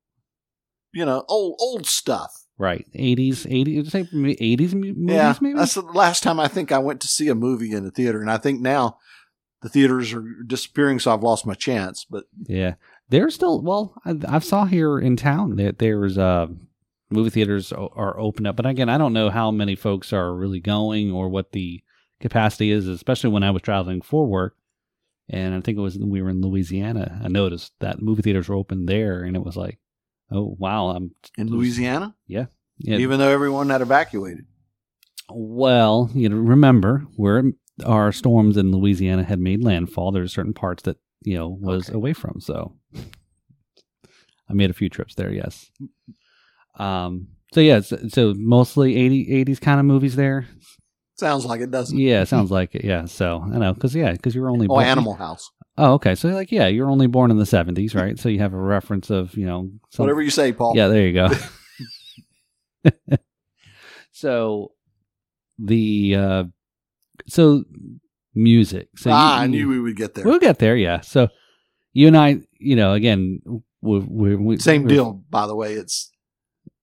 You 0.93 1.05
know, 1.05 1.25
old 1.27 1.57
old 1.59 1.85
stuff. 1.85 2.31
Right. 2.57 2.85
80s, 2.95 3.45
80s, 3.45 3.77
would 3.77 3.91
say 3.91 4.03
80s 4.39 4.73
movies 4.73 4.95
yeah, 4.97 5.35
maybe? 5.41 5.57
that's 5.57 5.73
the 5.73 5.81
last 5.81 6.23
time 6.23 6.39
I 6.39 6.47
think 6.47 6.71
I 6.71 6.77
went 6.77 7.01
to 7.01 7.07
see 7.07 7.27
a 7.27 7.35
movie 7.35 7.73
in 7.73 7.83
the 7.83 7.91
theater, 7.91 8.21
and 8.21 8.29
I 8.31 8.37
think 8.37 8.61
now 8.61 8.99
the 9.63 9.69
theaters 9.69 10.13
are 10.13 10.23
disappearing, 10.45 10.99
so 10.99 11.13
I've 11.13 11.23
lost 11.23 11.45
my 11.45 11.55
chance. 11.55 12.05
But 12.07 12.25
yeah. 12.45 12.75
There's 13.09 13.35
still, 13.35 13.61
well, 13.61 13.95
I, 14.05 14.15
I 14.27 14.39
saw 14.39 14.65
here 14.65 14.99
in 14.99 15.15
town 15.15 15.55
that 15.55 15.79
there's 15.79 16.17
uh, 16.17 16.47
movie 17.09 17.29
theaters 17.29 17.71
are 17.71 18.19
open 18.19 18.45
up. 18.45 18.55
But 18.55 18.65
again, 18.65 18.89
I 18.89 18.97
don't 18.97 19.13
know 19.13 19.29
how 19.29 19.51
many 19.51 19.75
folks 19.75 20.11
are 20.13 20.33
really 20.33 20.59
going 20.59 21.11
or 21.11 21.29
what 21.29 21.51
the 21.51 21.81
capacity 22.19 22.71
is, 22.71 22.87
especially 22.87 23.29
when 23.29 23.43
I 23.43 23.51
was 23.51 23.61
traveling 23.61 24.01
for 24.01 24.25
work. 24.25 24.55
And 25.29 25.53
I 25.53 25.61
think 25.61 25.77
it 25.77 25.81
was 25.81 25.97
we 25.97 26.21
were 26.21 26.29
in 26.29 26.41
Louisiana. 26.41 27.21
I 27.23 27.29
noticed 27.29 27.71
that 27.79 28.01
movie 28.01 28.21
theaters 28.21 28.49
were 28.49 28.55
open 28.55 28.85
there, 28.85 29.23
and 29.23 29.37
it 29.37 29.43
was 29.43 29.55
like, 29.55 29.79
oh 30.29 30.55
wow, 30.59 30.87
I'm 30.89 31.11
in 31.37 31.47
Louisiana, 31.47 32.13
yeah. 32.77 32.97
even 32.97 33.19
though 33.19 33.29
everyone 33.29 33.69
had 33.69 33.81
evacuated, 33.81 34.45
Well, 35.29 36.09
you 36.13 36.27
know, 36.27 36.35
remember 36.35 37.05
where 37.15 37.43
our 37.85 38.11
storms 38.11 38.57
in 38.57 38.71
Louisiana 38.71 39.23
had 39.23 39.39
made 39.39 39.63
landfall. 39.63 40.11
There's 40.11 40.33
certain 40.33 40.53
parts 40.53 40.83
that 40.83 40.97
you 41.23 41.35
know 41.35 41.49
was 41.49 41.89
Okay. 41.89 41.95
away 41.95 42.13
from. 42.13 42.39
So 42.41 42.75
I 44.49 44.53
made 44.53 44.69
a 44.69 44.73
few 44.73 44.89
trips 44.89 45.15
there. 45.15 45.31
Yes. 45.31 45.69
Um. 46.77 47.27
So 47.53 47.59
yeah. 47.61 47.79
So, 47.81 47.97
so 48.09 48.33
mostly 48.37 48.95
80, 48.95 49.45
80s 49.45 49.61
kind 49.61 49.79
of 49.79 49.85
movies 49.85 50.15
there. 50.15 50.47
sounds 51.17 51.45
like 51.45 51.61
it 51.61 51.71
doesn't. 51.71 51.97
Yeah. 51.97 52.23
Sounds 52.25 52.51
like 52.57 52.73
it. 52.75 52.83
Yeah. 52.83 53.05
So 53.05 53.43
I 53.53 53.57
know 53.57 53.73
because 53.73 53.95
yeah 53.95 54.11
because 54.11 54.35
you 54.35 54.41
were 54.41 54.49
only 54.49 54.65
Oh, 54.65 54.75
born- 54.75 54.85
Animal 54.85 55.13
House. 55.15 55.49
Oh, 55.77 55.93
okay. 55.93 56.13
So 56.15 56.29
like 56.29 56.51
yeah, 56.51 56.67
you're 56.67 56.89
only 56.89 57.07
born 57.07 57.31
in 57.31 57.37
the 57.37 57.45
seventies, 57.47 57.95
right? 57.95 58.19
So 58.19 58.29
you 58.29 58.39
have 58.39 58.53
a 58.53 58.57
reference 58.61 59.09
of 59.09 59.35
you 59.35 59.45
know 59.45 59.69
some- 59.89 60.03
Whatever 60.03 60.21
you 60.21 60.29
say, 60.29 60.51
Paul. 60.53 60.73
yeah, 60.75 60.87
there 60.87 61.07
you 61.07 61.13
go. 61.13 61.29
so 64.11 64.71
the 65.59 66.15
uh 66.15 66.43
so 67.27 67.63
music. 68.35 68.87
So 68.95 69.11
ah, 69.13 69.37
you- 69.37 69.43
I 69.43 69.47
knew 69.47 69.67
we 69.69 69.79
would 69.79 69.95
get 69.95 70.13
there. 70.15 70.25
we'll 70.25 70.39
get 70.39 70.59
there. 70.59 70.75
Yeah. 70.75 71.01
So 71.01 71.27
you 71.93 72.07
and 72.07 72.17
I, 72.17 72.39
you 72.57 72.75
know, 72.75 72.93
again, 72.93 73.39
we 73.81 73.99
we 73.99 74.35
we 74.35 74.57
Same 74.59 74.83
we're 74.83 74.89
deal, 74.89 75.23
by 75.29 75.47
the 75.47 75.55
way. 75.55 75.73
It's 75.73 76.11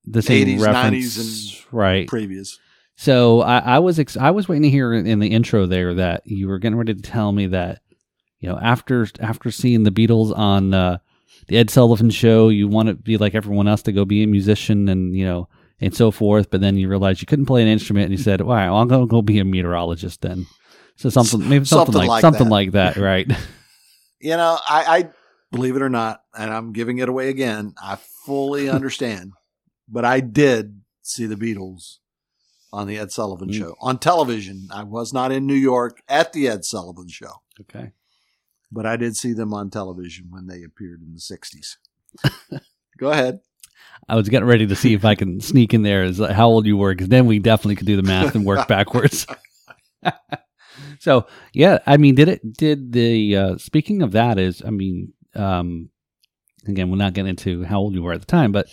The 0.05 0.23
same 0.23 0.47
80s, 0.47 0.61
reference, 0.61 1.17
90s, 1.19 1.67
right? 1.73 2.07
previous. 2.09 2.59
So 2.97 3.41
I, 3.41 3.59
I 3.59 3.79
was 3.79 3.99
ex- 3.99 4.17
I 4.17 4.31
was 4.31 4.47
waiting 4.49 4.65
to 4.65 4.71
hear 4.71 4.93
in 4.93 5.19
the 5.21 5.29
intro 5.29 5.67
there 5.67 5.95
that 5.95 6.23
you 6.27 6.49
were 6.49 6.59
getting 6.59 6.77
ready 6.77 6.95
to 6.95 7.01
tell 7.03 7.33
me 7.33 7.47
that 7.47 7.81
you 8.41 8.49
know 8.49 8.59
after 8.61 9.07
after 9.21 9.51
seeing 9.51 9.85
the 9.85 9.91
Beatles 9.91 10.37
on 10.37 10.75
uh, 10.75 10.99
the 11.49 11.57
Ed 11.57 11.71
Sullivan 11.71 12.11
Show. 12.11 12.51
You 12.51 12.69
want 12.69 12.89
to 12.89 12.95
be 12.95 13.17
like 13.17 13.35
everyone 13.35 13.69
else 13.69 13.83
to 13.83 13.93
go 13.93 14.05
be 14.05 14.23
a 14.23 14.27
musician 14.27 14.89
and 14.91 15.17
you 15.17 15.25
know 15.25 15.49
and 15.81 15.95
so 15.95 16.11
forth. 16.11 16.51
But 16.51 16.61
then 16.61 16.77
you 16.77 16.89
realize 16.89 17.21
you 17.21 17.27
couldn't 17.27 17.47
play 17.47 17.63
an 17.63 17.69
instrument, 17.69 18.07
and 18.11 18.13
you 18.19 18.23
said, 18.23 18.41
"Wow, 18.41 18.77
I'm 18.77 18.89
gonna 18.89 19.07
go 19.07 19.23
be 19.23 19.39
a 19.39 19.45
meteorologist 19.45 20.21
then." 20.23 20.47
So 20.97 21.09
something, 21.09 21.41
maybe 21.49 21.65
something, 21.65 21.93
Something 21.93 21.99
like, 22.01 22.09
like 22.09 22.21
something 22.21 22.45
that. 22.45 22.51
like 22.51 22.71
that, 22.73 22.97
right? 22.97 23.31
You 24.23 24.37
know, 24.37 24.59
I, 24.69 24.99
I 24.99 25.11
believe 25.51 25.77
it 25.77 25.81
or 25.81 25.89
not, 25.89 26.21
and 26.39 26.53
I'm 26.53 26.75
giving 26.75 26.99
it 26.99 27.09
away 27.09 27.31
again. 27.31 27.73
I 27.83 27.97
fully 28.27 28.69
understand, 28.77 29.33
but 29.89 30.05
I 30.05 30.21
did 30.21 30.83
see 31.01 31.25
the 31.25 31.37
Beatles 31.37 32.01
on 32.71 32.87
the 32.87 32.99
Ed 32.99 33.11
Sullivan 33.13 33.49
Mm. 33.49 33.55
Show 33.55 33.77
on 33.81 33.97
television. 33.99 34.69
I 34.71 34.83
was 34.85 35.15
not 35.15 35.33
in 35.33 35.47
New 35.47 35.55
York 35.55 36.03
at 36.07 36.35
the 36.35 36.49
Ed 36.49 36.67
Sullivan 36.67 37.09
Show, 37.09 37.33
okay. 37.63 37.93
but 38.71 38.85
I 38.85 38.97
did 38.97 39.17
see 39.17 39.33
them 39.33 39.55
on 39.55 39.71
television 39.71 40.27
when 40.29 40.47
they 40.49 40.63
appeared 40.65 41.01
in 41.01 41.15
the 41.15 41.19
'60s. 41.19 41.79
Go 42.99 43.11
ahead. 43.11 43.41
I 44.09 44.17
was 44.17 44.29
getting 44.29 44.49
ready 44.49 44.67
to 44.67 44.77
see 44.77 44.95
if 44.95 45.05
I 45.05 45.15
can 45.15 45.41
sneak 45.41 45.73
in 45.73 45.83
there 45.83 46.03
is 46.05 46.19
how 46.19 46.49
old 46.49 46.67
you 46.67 46.77
were, 46.77 46.93
because 46.93 47.09
then 47.09 47.27
we 47.27 47.39
definitely 47.39 47.77
could 47.77 47.87
do 47.87 47.97
the 47.97 48.03
math 48.03 48.35
and 48.35 48.45
work 48.45 48.67
backwards. 48.69 49.27
so 50.99 51.27
yeah, 51.53 51.79
I 51.87 51.97
mean, 51.97 52.15
did 52.15 52.29
it? 52.29 52.53
Did 52.53 52.93
the 52.93 53.37
uh, 53.37 53.57
speaking 53.59 54.03
of 54.03 54.13
that 54.13 54.39
is, 54.39 54.63
I 54.65 54.71
mean, 54.71 55.13
um, 55.35 55.91
again, 56.67 56.91
we're 56.91 56.97
not 56.97 57.15
getting 57.15 57.31
into 57.31 57.65
how 57.65 57.79
old 57.79 57.95
you 57.95 58.03
were 58.03 58.13
at 58.13 58.21
the 58.21 58.27
time, 58.27 58.53
but 58.53 58.67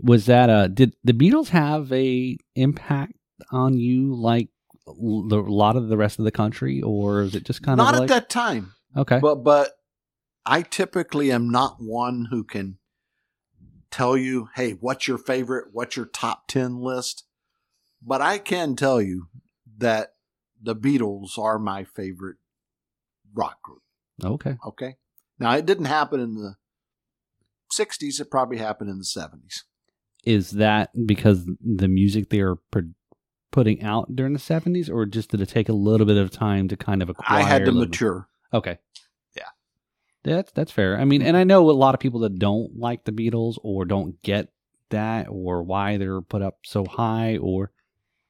was 0.00 0.26
that 0.26 0.50
uh, 0.50 0.68
did 0.68 0.94
the 1.04 1.12
Beatles 1.12 1.48
have 1.48 1.92
a 1.92 2.36
impact 2.54 3.14
on 3.52 3.78
you 3.78 4.14
like 4.14 4.48
l- 4.88 5.28
a 5.30 5.36
lot 5.36 5.76
of 5.76 5.88
the 5.88 5.96
rest 5.96 6.18
of 6.18 6.24
the 6.24 6.30
country, 6.30 6.82
or 6.82 7.22
is 7.22 7.34
it 7.34 7.44
just 7.44 7.62
kind 7.62 7.80
of 7.80 7.84
not 7.84 7.94
of 7.94 7.96
at 7.96 8.00
like 8.00 8.08
that 8.08 8.28
time, 8.28 8.72
okay, 8.96 9.18
but 9.20 9.36
but 9.36 9.72
I 10.44 10.62
typically 10.62 11.30
am 11.32 11.50
not 11.50 11.76
one 11.78 12.26
who 12.30 12.44
can 12.44 12.78
tell 13.90 14.16
you, 14.16 14.48
"Hey, 14.54 14.72
what's 14.72 15.06
your 15.08 15.18
favorite? 15.18 15.68
What's 15.72 15.96
your 15.96 16.06
top 16.06 16.46
ten 16.48 16.78
list?" 16.80 17.24
But 18.02 18.20
I 18.20 18.38
can 18.38 18.76
tell 18.76 19.00
you 19.02 19.28
that 19.78 20.14
the 20.62 20.74
Beatles 20.76 21.38
are 21.38 21.58
my 21.58 21.84
favorite 21.84 22.36
rock 23.34 23.62
group. 23.62 23.82
okay, 24.22 24.56
Okay. 24.66 24.96
Now, 25.38 25.52
it 25.56 25.64
didn't 25.64 25.86
happen 25.86 26.20
in 26.20 26.34
the 26.34 26.56
60s. 27.72 28.20
It 28.20 28.30
probably 28.30 28.58
happened 28.58 28.90
in 28.90 28.98
the 28.98 29.04
70s. 29.04 29.62
is 30.24 30.50
that 30.50 30.90
because 31.06 31.46
the 31.64 31.88
music 31.88 32.28
they 32.28 32.42
were 32.42 32.56
pro- 32.70 32.92
putting 33.52 33.82
out 33.82 34.14
during 34.14 34.34
the 34.34 34.38
70s 34.38 34.90
or 34.90 35.06
just 35.06 35.30
did 35.30 35.40
it 35.40 35.48
take 35.48 35.68
a 35.70 35.72
little 35.72 36.06
bit 36.06 36.18
of 36.18 36.30
time 36.30 36.68
to 36.68 36.76
kind 36.76 37.00
of 37.02 37.08
acquire 37.08 37.38
I 37.38 37.42
had 37.42 37.60
to 37.60 37.64
little 37.66 37.80
bit- 37.82 37.88
mature. 37.90 38.28
okay. 38.52 38.78
That's 40.22 40.52
that's 40.52 40.72
fair 40.72 40.98
i 40.98 41.04
mean 41.04 41.22
and 41.22 41.30
mm-hmm. 41.30 41.40
i 41.40 41.44
know 41.44 41.68
a 41.68 41.72
lot 41.72 41.94
of 41.94 42.00
people 42.00 42.20
that 42.20 42.38
don't 42.38 42.78
like 42.78 43.04
the 43.04 43.12
beatles 43.12 43.56
or 43.62 43.84
don't 43.84 44.20
get 44.22 44.48
that 44.90 45.26
or 45.28 45.62
why 45.62 45.96
they're 45.96 46.20
put 46.20 46.42
up 46.42 46.58
so 46.64 46.84
high 46.84 47.36
or 47.38 47.70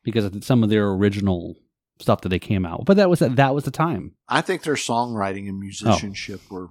because 0.02 0.24
of 0.24 0.44
some 0.44 0.62
of 0.62 0.70
their 0.70 0.90
original 0.90 1.56
stuff 1.98 2.20
that 2.20 2.28
they 2.28 2.38
came 2.38 2.64
out 2.64 2.84
but 2.84 2.96
that 2.96 3.10
was 3.10 3.20
mm-hmm. 3.20 3.34
that 3.34 3.54
was 3.54 3.64
the 3.64 3.70
time 3.70 4.14
I 4.30 4.40
think 4.40 4.62
their 4.62 4.74
songwriting 4.74 5.48
and 5.48 5.56
oh. 5.56 5.60
musicianship 5.60 6.40
were. 6.50 6.70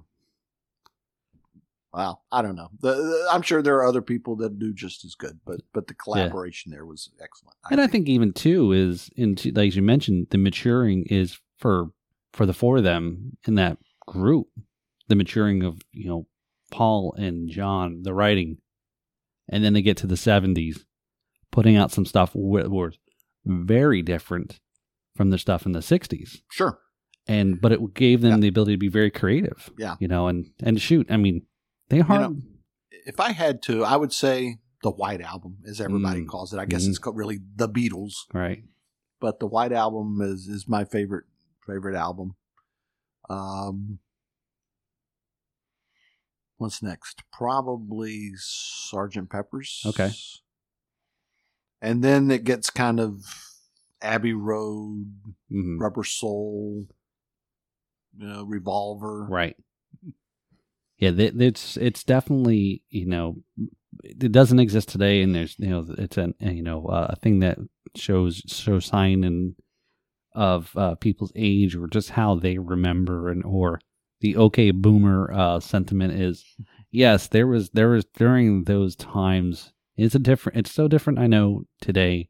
Wow, 1.92 2.20
I 2.30 2.40
don't 2.40 2.54
know. 2.54 2.68
The, 2.80 2.94
the- 2.94 3.28
I'm 3.32 3.42
sure 3.42 3.62
there 3.62 3.76
are 3.76 3.86
other 3.86 4.00
people 4.00 4.36
that 4.36 4.60
do 4.60 4.72
just 4.72 5.04
as 5.04 5.14
good, 5.14 5.40
but 5.44 5.60
but 5.74 5.88
the 5.88 5.94
collaboration 5.94 6.72
there 6.72 6.86
was 6.86 7.10
excellent. 7.22 7.56
and 7.70 7.80
I 7.80 7.86
think 7.86 8.08
even 8.08 8.32
too 8.32 8.72
is 8.72 9.10
in 9.16 9.36
like 9.54 9.68
as 9.68 9.76
you 9.76 9.82
mentioned, 9.82 10.28
the 10.30 10.38
maturing 10.38 11.04
is 11.10 11.38
for 11.58 11.88
for 12.32 12.46
the 12.46 12.54
four 12.54 12.78
of 12.78 12.84
them 12.84 13.36
in 13.46 13.56
that 13.56 13.78
group. 14.06 14.46
The 15.10 15.16
maturing 15.16 15.62
of 15.64 15.82
you 15.92 16.08
know 16.08 16.26
Paul 16.70 17.14
and 17.18 17.50
John, 17.50 18.02
the 18.02 18.14
writing, 18.14 18.58
and 19.48 19.62
then 19.62 19.72
they 19.74 19.82
get 19.82 19.96
to 19.98 20.06
the 20.06 20.16
seventies, 20.16 20.86
putting 21.50 21.76
out 21.76 21.90
some 21.90 22.06
stuff 22.06 22.32
wh- 22.32 22.70
was 22.70 22.96
very 23.44 24.02
different 24.02 24.60
from 25.16 25.30
the 25.30 25.38
stuff 25.38 25.66
in 25.66 25.72
the 25.72 25.82
sixties. 25.82 26.42
sure. 26.50 26.78
And 27.26 27.60
but 27.60 27.72
it 27.72 27.94
gave 27.94 28.22
them 28.22 28.30
Yeah. 28.32 28.38
the 28.38 28.48
ability 28.48 28.72
to 28.74 28.78
be 28.78 28.88
very 28.88 29.10
creative. 29.10 29.70
Yeah. 29.78 29.96
you 30.00 30.08
know, 30.08 30.28
and 30.28 30.46
and 30.62 30.80
shoot. 30.80 31.06
I 31.10 31.16
mean, 31.16 31.46
they 31.88 31.98
hard. 32.00 32.20
know, 32.20 32.36
If 33.06 33.18
I 33.20 33.32
had 33.32 33.62
to, 33.64 33.84
I 33.84 33.96
would 33.96 34.12
say 34.12 34.58
the 34.82 34.90
White 34.90 35.20
Album, 35.20 35.58
as 35.66 35.80
everybody 35.80 36.20
Mm. 36.22 36.28
calls 36.28 36.52
it. 36.54 36.58
I 36.58 36.66
guess 36.66 36.84
Mhm. 36.86 36.88
it's 36.90 36.98
called 36.98 37.16
really 37.16 37.38
the 37.56 37.68
Beatles, 37.68 38.12
right. 38.32 38.62
but 39.20 39.38
the 39.40 39.46
White 39.46 39.72
Album 39.72 40.20
is 40.22 40.46
is 40.48 40.68
my 40.68 40.84
favorite 40.84 41.24
favorite 41.66 41.96
album. 41.96 42.36
Um, 43.28 43.98
what's 46.60 46.82
next? 46.82 47.22
Probably 47.32 48.30
Sergeant 48.36 49.30
Pepper's. 49.30 49.82
Okay. 49.86 50.10
and 51.82 52.04
then 52.04 52.30
it 52.30 52.44
gets 52.44 52.70
kind 52.70 53.00
of 53.00 53.24
Abbey 54.02 54.32
Road, 54.34 55.14
hmm 55.50 55.78
Rubber 55.78 56.04
Soul, 56.04 56.86
you 58.16 58.26
know, 58.26 58.44
Revolver. 58.44 59.26
Right. 59.28 59.56
Yeah, 60.98 61.12
th- 61.12 61.34
it's 61.38 61.76
it's 61.78 62.04
definitely 62.04 62.82
you 62.90 63.06
know 63.06 63.36
it 64.04 64.32
doesn't 64.32 64.60
exist 64.60 64.88
today, 64.90 65.22
and 65.22 65.34
there's 65.34 65.58
you 65.58 65.68
know 65.70 65.86
it's 65.98 66.18
an 66.18 66.34
you 66.40 66.62
know 66.62 66.86
uh, 66.86 67.08
a 67.10 67.16
thing 67.16 67.40
that 67.40 67.58
shows 67.96 68.42
shows 68.46 68.84
sign 68.86 69.24
and 69.24 69.54
of 70.34 70.76
uh, 70.76 70.94
people's 70.96 71.32
age 71.34 71.74
or 71.74 71.86
just 71.88 72.10
how 72.10 72.34
they 72.34 72.58
remember 72.58 73.30
and 73.30 73.44
or 73.44 73.80
the 74.20 74.36
okay 74.36 74.70
boomer 74.70 75.32
uh, 75.32 75.60
sentiment 75.60 76.12
is 76.20 76.44
yes 76.90 77.28
there 77.28 77.46
was 77.46 77.70
there 77.70 77.88
was 77.90 78.04
during 78.16 78.64
those 78.64 78.94
times 78.96 79.72
it's 79.96 80.14
a 80.14 80.18
different 80.18 80.58
it's 80.58 80.70
so 80.72 80.88
different 80.88 81.18
I 81.18 81.26
know 81.26 81.64
today, 81.80 82.28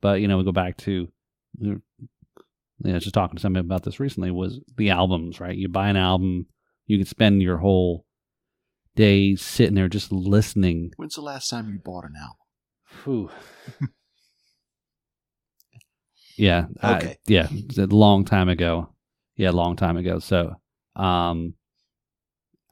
but 0.00 0.20
you 0.20 0.28
know 0.28 0.38
we 0.38 0.44
go 0.44 0.52
back 0.52 0.76
to 0.78 1.08
you 1.60 1.80
know, 2.82 2.98
just 2.98 3.14
talking 3.14 3.36
to 3.36 3.40
somebody 3.40 3.64
about 3.64 3.84
this 3.84 4.00
recently 4.00 4.30
was 4.32 4.60
the 4.76 4.90
albums, 4.90 5.38
right? 5.40 5.56
You 5.56 5.68
buy 5.68 5.88
an 5.88 5.96
album, 5.96 6.46
you 6.86 6.98
could 6.98 7.06
spend 7.08 7.40
your 7.42 7.58
whole 7.58 8.04
day 8.96 9.36
sitting 9.36 9.74
there 9.74 9.88
just 9.88 10.10
listening. 10.12 10.90
When's 10.96 11.14
the 11.14 11.20
last 11.22 11.48
time 11.48 11.70
you 11.72 11.78
bought 11.78 12.04
an 12.04 12.14
album? 12.20 12.36
Whew. 13.04 13.30
yeah. 16.36 16.66
I- 16.82 16.96
Okay. 16.96 17.16
yeah. 17.26 17.48
A 17.78 17.86
long 17.86 18.24
time 18.24 18.48
ago. 18.48 18.90
Yeah, 19.36 19.50
a 19.50 19.52
long 19.52 19.76
time 19.76 19.96
ago. 19.96 20.18
So, 20.18 20.56
um, 20.96 21.54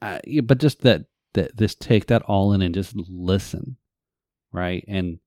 I, 0.01 0.19
but 0.43 0.57
just 0.59 0.81
that, 0.81 1.05
that, 1.33 1.55
this 1.57 1.75
take 1.75 2.07
that 2.07 2.21
all 2.23 2.53
in 2.53 2.61
and 2.61 2.73
just 2.75 2.95
listen, 2.95 3.77
right? 4.51 4.83
And, 4.87 5.19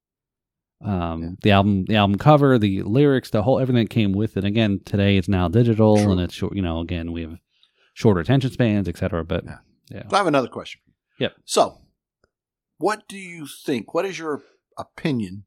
um, 0.84 1.22
Yeah. 1.22 1.28
the 1.42 1.51
album, 1.53 1.84
the 1.86 1.97
album 1.97 2.18
cover, 2.18 2.59
the 2.59 2.82
lyrics, 2.82 3.30
the 3.30 3.42
whole 3.42 3.59
everything 3.59 3.84
that 3.84 3.90
came 3.90 4.12
with 4.12 4.36
it. 4.36 4.44
Again, 4.44 4.80
today 4.84 5.16
it's 5.16 5.28
now 5.28 5.49
digital 5.49 5.97
True. 5.97 6.12
and 6.12 6.20
it's 6.20 6.34
short. 6.34 6.55
You 6.55 6.62
know, 6.62 6.80
again, 6.80 7.12
we 7.12 7.22
have 7.22 7.38
shorter 7.94 8.20
attention 8.20 8.51
spans, 8.51 8.86
et 8.88 8.99
cetera. 8.99 9.24
But 9.24 9.44
Yeah. 9.44 9.59
yeah, 9.90 10.03
So 10.09 10.14
I 10.14 10.18
have 10.18 10.26
another 10.26 10.49
question 10.49 10.80
for 10.84 10.90
you. 10.90 10.97
Yep. 11.18 11.36
So, 11.47 11.80
what 12.76 13.09
do 13.09 13.16
you 13.16 13.47
think? 13.47 13.94
What 13.94 14.05
is 14.05 14.18
your 14.18 14.42
opinion 14.76 15.44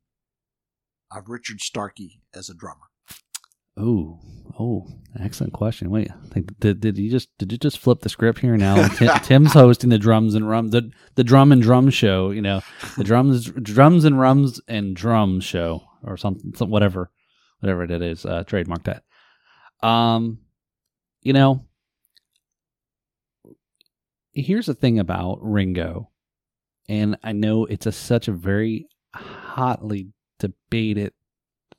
of 1.11 1.29
Richard 1.29 1.61
Starkey 1.61 2.23
as 2.33 2.49
a 2.49 2.55
drummer? 2.55 2.88
Oh, 3.80 4.19
oh, 4.59 4.88
excellent 5.17 5.53
question. 5.53 5.89
Wait, 5.89 6.11
I 6.11 6.27
think 6.34 6.59
did, 6.59 6.82
did 6.82 6.97
you 6.97 7.09
just 7.09 7.30
did 7.38 7.51
you 7.51 7.57
just 7.57 7.80
flip 7.80 8.01
the 8.01 8.09
script 8.09 8.39
here 8.39 8.57
now? 8.57 8.88
Tim, 8.89 9.09
Tim's 9.23 9.53
hosting 9.53 9.89
the 9.89 9.97
drums 9.97 10.36
and 10.36 10.47
rum 10.49 10.67
the 10.67 10.91
the 11.15 11.23
drum 11.23 11.53
and 11.53 11.61
drum 11.61 11.89
show. 11.89 12.32
You 12.32 12.41
know, 12.41 12.61
the 12.97 13.05
drums 13.05 13.45
drums 13.45 14.03
and 14.03 14.19
rums 14.19 14.59
and 14.67 14.95
drums 14.95 15.45
show 15.45 15.84
or 16.03 16.17
something, 16.17 16.53
some, 16.55 16.69
whatever, 16.69 17.09
whatever 17.61 17.84
it 17.84 17.91
is. 17.91 18.25
Uh, 18.25 18.43
trademark 18.43 18.84
that. 18.84 19.03
Um, 19.82 20.39
you 21.21 21.32
know, 21.32 21.65
here's 24.34 24.65
the 24.65 24.73
thing 24.73 24.99
about 24.99 25.39
Ringo, 25.41 26.09
and 26.89 27.17
I 27.23 27.32
know 27.32 27.65
it's 27.65 27.86
a 27.86 27.93
such 27.93 28.27
a 28.27 28.34
very 28.34 28.88
hotly 29.13 30.09
debated 30.38 31.13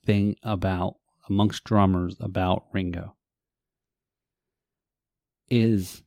thing 0.07 0.37
about 0.43 0.95
amongst 1.29 1.65
drummers 1.65 2.17
about 2.21 2.65
Ringo 2.73 3.17
is 5.49 6.03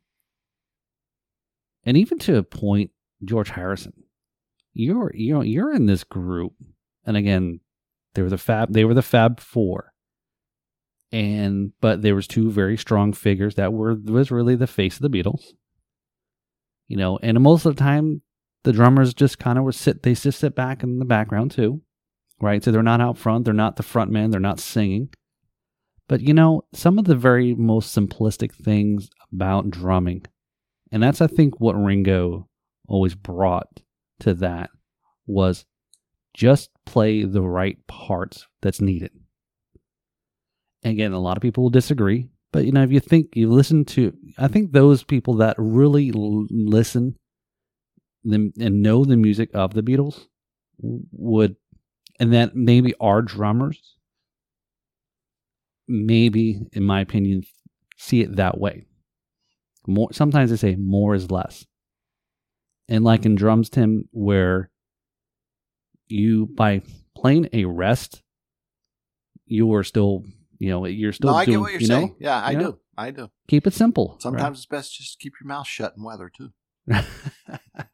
and 1.85 1.97
even 1.97 2.17
to 2.19 2.37
a 2.37 2.43
point 2.43 2.91
George 3.23 3.49
Harrison. 3.49 3.93
You're 4.73 5.11
you 5.13 5.33
know 5.33 5.41
you're 5.41 5.73
in 5.73 5.85
this 5.85 6.03
group 6.03 6.53
and 7.05 7.15
again 7.15 7.59
they 8.15 8.21
were 8.21 8.29
the 8.29 8.37
fab 8.37 8.73
they 8.73 8.85
were 8.85 8.93
the 8.93 9.01
fab 9.01 9.39
4 9.39 9.93
and 11.11 11.73
but 11.79 12.01
there 12.01 12.15
was 12.15 12.27
two 12.27 12.49
very 12.49 12.77
strong 12.77 13.13
figures 13.13 13.55
that 13.55 13.71
were 13.71 13.95
was 13.95 14.31
really 14.31 14.55
the 14.55 14.65
face 14.65 14.95
of 14.99 15.01
the 15.01 15.15
Beatles. 15.15 15.53
You 16.87 16.97
know 16.97 17.19
and 17.21 17.39
most 17.39 17.65
of 17.65 17.75
the 17.75 17.83
time 17.83 18.21
the 18.63 18.73
drummers 18.73 19.13
just 19.13 19.37
kind 19.39 19.57
of 19.59 19.63
were 19.63 19.71
sit 19.71 20.03
they 20.03 20.15
just 20.15 20.39
sit 20.39 20.55
back 20.55 20.81
in 20.83 20.99
the 20.99 21.05
background 21.05 21.51
too 21.51 21.81
right? 22.41 22.63
So 22.63 22.71
they're 22.71 22.83
not 22.83 23.01
out 23.01 23.17
front, 23.17 23.45
they're 23.45 23.53
not 23.53 23.75
the 23.75 23.83
front 23.83 24.11
man, 24.11 24.31
they're 24.31 24.39
not 24.39 24.59
singing. 24.59 25.09
But 26.07 26.21
you 26.21 26.33
know, 26.33 26.63
some 26.73 26.99
of 26.99 27.05
the 27.05 27.15
very 27.15 27.55
most 27.55 27.95
simplistic 27.95 28.53
things 28.53 29.09
about 29.31 29.69
drumming, 29.69 30.25
and 30.91 31.01
that's 31.01 31.21
I 31.21 31.27
think 31.27 31.59
what 31.59 31.73
Ringo 31.73 32.47
always 32.87 33.15
brought 33.15 33.81
to 34.19 34.33
that 34.35 34.69
was 35.25 35.65
just 36.33 36.69
play 36.85 37.23
the 37.23 37.41
right 37.41 37.77
parts 37.87 38.47
that's 38.61 38.81
needed. 38.81 39.11
Again, 40.83 41.13
a 41.13 41.19
lot 41.19 41.37
of 41.37 41.41
people 41.41 41.63
will 41.63 41.69
disagree, 41.69 42.27
but 42.51 42.65
you 42.65 42.71
know, 42.71 42.83
if 42.83 42.91
you 42.91 42.99
think 42.99 43.35
you 43.35 43.49
listen 43.49 43.85
to, 43.85 44.13
I 44.37 44.47
think 44.47 44.71
those 44.71 45.03
people 45.03 45.35
that 45.35 45.55
really 45.57 46.11
l- 46.13 46.45
listen 46.49 47.15
them 48.23 48.53
and 48.59 48.81
know 48.81 49.03
the 49.03 49.17
music 49.17 49.49
of 49.53 49.73
the 49.73 49.81
Beatles 49.81 50.27
would, 50.79 51.55
and 52.19 52.33
that 52.33 52.55
maybe 52.55 52.93
our 52.99 53.21
drummers, 53.21 53.95
maybe, 55.87 56.61
in 56.73 56.83
my 56.83 57.01
opinion, 57.01 57.43
see 57.97 58.21
it 58.21 58.35
that 58.35 58.57
way. 58.59 58.85
More 59.87 60.13
sometimes 60.13 60.49
they 60.49 60.55
say 60.57 60.75
more 60.75 61.13
is 61.15 61.29
less. 61.31 61.65
And 62.87 63.03
like 63.03 63.25
in 63.25 63.35
drums, 63.35 63.69
Tim, 63.69 64.07
where 64.11 64.69
you 66.07 66.45
by 66.47 66.81
playing 67.15 67.49
a 67.53 67.65
rest, 67.65 68.21
you 69.45 69.73
are 69.73 69.83
still, 69.83 70.23
you 70.59 70.69
know, 70.69 70.85
you're 70.85 71.11
still 71.13 71.31
no, 71.31 71.37
I 71.37 71.45
doing, 71.45 71.57
get 71.57 71.61
what 71.61 71.71
you're 71.71 71.81
you 71.81 71.87
saying. 71.87 72.07
know, 72.07 72.15
Yeah, 72.19 72.41
I 72.41 72.51
You 72.51 72.57
know? 72.57 72.71
do. 72.73 72.79
I 72.95 73.09
do. 73.11 73.29
keep 73.47 73.65
it 73.65 73.73
simple. 73.73 74.17
Sometimes 74.19 74.59
it's 74.59 74.65
best 74.67 74.95
just 74.95 75.13
to 75.13 75.23
keep 75.23 75.33
your 75.41 75.47
mouth 75.47 75.65
shut 75.67 75.93
in 75.97 76.03
weather 76.03 76.29
too. 76.35 76.51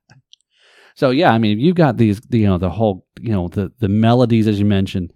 so 0.99 1.11
yeah, 1.11 1.31
I 1.31 1.37
mean, 1.37 1.61
you've 1.61 1.77
got 1.77 1.95
these, 1.95 2.19
you 2.29 2.45
know, 2.45 2.57
the 2.57 2.69
whole, 2.69 3.07
you 3.21 3.31
know, 3.31 3.47
the 3.47 3.71
the 3.79 3.87
melodies 3.87 4.49
as 4.49 4.59
you 4.59 4.65
mentioned, 4.65 5.13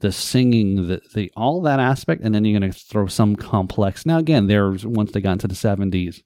the 0.00 0.12
singing, 0.12 0.88
the 0.88 1.00
the 1.14 1.32
all 1.34 1.62
that 1.62 1.80
aspect, 1.80 2.22
and 2.22 2.34
then 2.34 2.44
you're 2.44 2.60
going 2.60 2.70
to 2.70 2.78
throw 2.78 3.06
some 3.06 3.34
complex. 3.34 4.04
Now 4.04 4.18
again, 4.18 4.46
there's 4.46 4.84
once 4.84 5.10
they 5.12 5.22
got 5.22 5.32
into 5.32 5.48
the 5.48 5.54
'70s, 5.54 6.20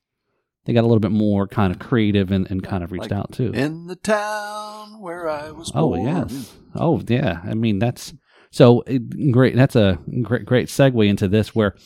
they 0.65 0.73
got 0.73 0.81
a 0.81 0.89
little 0.89 0.99
bit 0.99 1.13
more 1.13 1.47
kind 1.47 1.73
of 1.73 1.79
creative 1.79 2.33
and, 2.33 2.51
and 2.51 2.65
kind 2.65 2.83
of 2.83 2.91
reached 2.91 3.13
Like 3.13 3.21
out 3.21 3.31
too. 3.31 3.53
In 3.53 3.87
the 3.87 3.95
town 3.95 5.01
where 5.01 5.29
I 5.29 5.53
was 5.53 5.71
Oh 5.73 5.91
born. 5.91 6.03
yes. 6.03 6.57
Oh 6.75 7.01
yeah. 7.07 7.43
I 7.45 7.55
mean 7.55 7.79
that's 7.79 8.13
so 8.51 8.81
it, 8.89 9.31
great. 9.31 9.55
That's 9.55 9.77
a 9.77 10.01
great 10.23 10.47
great 10.47 10.67
segue 10.67 11.07
into 11.09 11.29
this 11.29 11.55
where. 11.55 11.77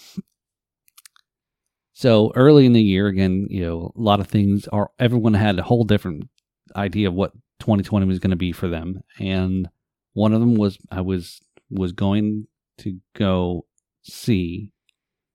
So 1.92 2.32
early 2.34 2.64
in 2.64 2.72
the 2.72 2.82
year, 2.82 3.08
again, 3.08 3.46
you 3.50 3.60
know, 3.66 3.92
a 3.94 4.00
lot 4.00 4.20
of 4.20 4.26
things 4.28 4.66
are. 4.68 4.90
Everyone 4.98 5.34
had 5.34 5.58
a 5.58 5.62
whole 5.62 5.84
different 5.84 6.30
idea 6.76 7.08
of 7.08 7.14
what 7.14 7.32
2020 7.60 8.06
was 8.06 8.18
going 8.18 8.30
to 8.30 8.36
be 8.36 8.52
for 8.52 8.68
them, 8.68 9.00
and 9.18 9.68
one 10.12 10.32
of 10.32 10.40
them 10.40 10.54
was 10.54 10.78
I 10.90 11.00
was 11.00 11.40
was 11.70 11.92
going 11.92 12.46
to 12.78 12.98
go 13.14 13.66
see 14.02 14.72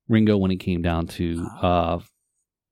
Ringo 0.09 0.38
when 0.38 0.51
he 0.51 0.57
came 0.57 0.81
down 0.81 1.07
to 1.07 1.47
uh, 1.61 1.99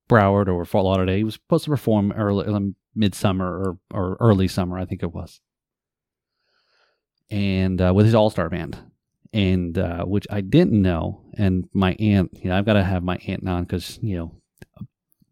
Broward 0.10 0.48
or 0.48 0.66
Fort 0.66 0.86
Lauderdale. 0.86 1.18
He 1.18 1.24
was 1.24 1.36
supposed 1.36 1.66
to 1.66 1.70
perform 1.70 2.12
early, 2.12 2.48
um, 2.48 2.76
midsummer 2.96 3.48
or 3.48 3.78
or 3.92 4.18
early 4.20 4.48
summer, 4.48 4.78
I 4.78 4.86
think 4.86 5.04
it 5.04 5.14
was 5.14 5.40
and 7.34 7.82
uh, 7.82 7.92
with 7.94 8.06
his 8.06 8.14
all 8.14 8.30
star 8.30 8.48
band, 8.48 8.78
and 9.34 9.78
uh, 9.78 10.06
which 10.06 10.28
I 10.30 10.42
didn't 10.42 10.80
know. 10.80 11.24
And 11.36 11.68
my 11.74 11.94
aunt, 12.00 12.32
you 12.40 12.50
know, 12.50 12.58
I've 12.58 12.66
got 12.66 12.74
to 12.74 12.84
have 12.84 13.04
my 13.04 13.18
aunt 13.28 13.48
on 13.50 13.64
because 13.64 13.98
you 14.04 14.18
know, 14.18 14.36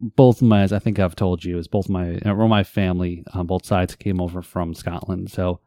both 0.02 0.42
my, 0.42 0.62
as 0.62 0.74
I 0.74 0.80
think 0.80 1.00
I've 1.00 1.16
told 1.16 1.46
you, 1.46 1.58
is 1.58 1.68
both 1.68 1.88
my 1.88 2.20
or 2.26 2.48
my 2.48 2.64
family 2.64 3.24
on 3.34 3.48
both 3.48 3.66
sides 3.66 3.96
came 3.96 4.20
over 4.20 4.42
from 4.42 4.74
Scotland, 4.74 5.32
so 5.32 5.60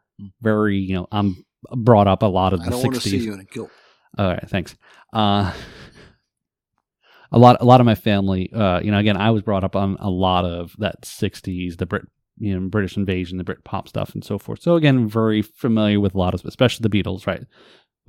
very, 0.42 0.76
you 0.78 0.94
know, 0.94 1.06
I'm 1.12 1.44
brought 1.76 2.08
up 2.08 2.22
a 2.22 2.26
lot 2.26 2.52
of 2.52 2.60
I 2.60 2.64
the 2.64 2.70
don't 2.70 2.82
want 2.82 2.94
to 2.96 3.00
see 3.00 3.18
you 3.18 3.32
in 3.32 3.40
a 3.40 3.44
kilt. 3.44 3.70
All 4.18 4.28
right, 4.28 4.48
thanks. 4.48 4.76
Uh, 5.12 5.52
a 7.32 7.38
lot, 7.38 7.60
a 7.60 7.64
lot 7.64 7.80
of 7.80 7.86
my 7.86 7.94
family, 7.94 8.52
uh, 8.52 8.80
you 8.80 8.90
know, 8.90 8.98
again, 8.98 9.16
I 9.16 9.30
was 9.30 9.42
brought 9.42 9.64
up 9.64 9.76
on 9.76 9.96
a 10.00 10.10
lot 10.10 10.44
of 10.44 10.74
that 10.78 11.02
'60s, 11.02 11.78
the 11.78 11.86
Brit, 11.86 12.06
you 12.38 12.58
know, 12.58 12.68
British 12.68 12.96
invasion, 12.96 13.38
the 13.38 13.44
Brit 13.44 13.64
pop 13.64 13.88
stuff, 13.88 14.14
and 14.14 14.24
so 14.24 14.38
forth. 14.38 14.62
So 14.62 14.76
again, 14.76 15.08
very 15.08 15.42
familiar 15.42 16.00
with 16.00 16.14
a 16.14 16.18
lot 16.18 16.34
of, 16.34 16.44
especially 16.44 16.88
the 16.88 17.02
Beatles, 17.02 17.26
right? 17.26 17.44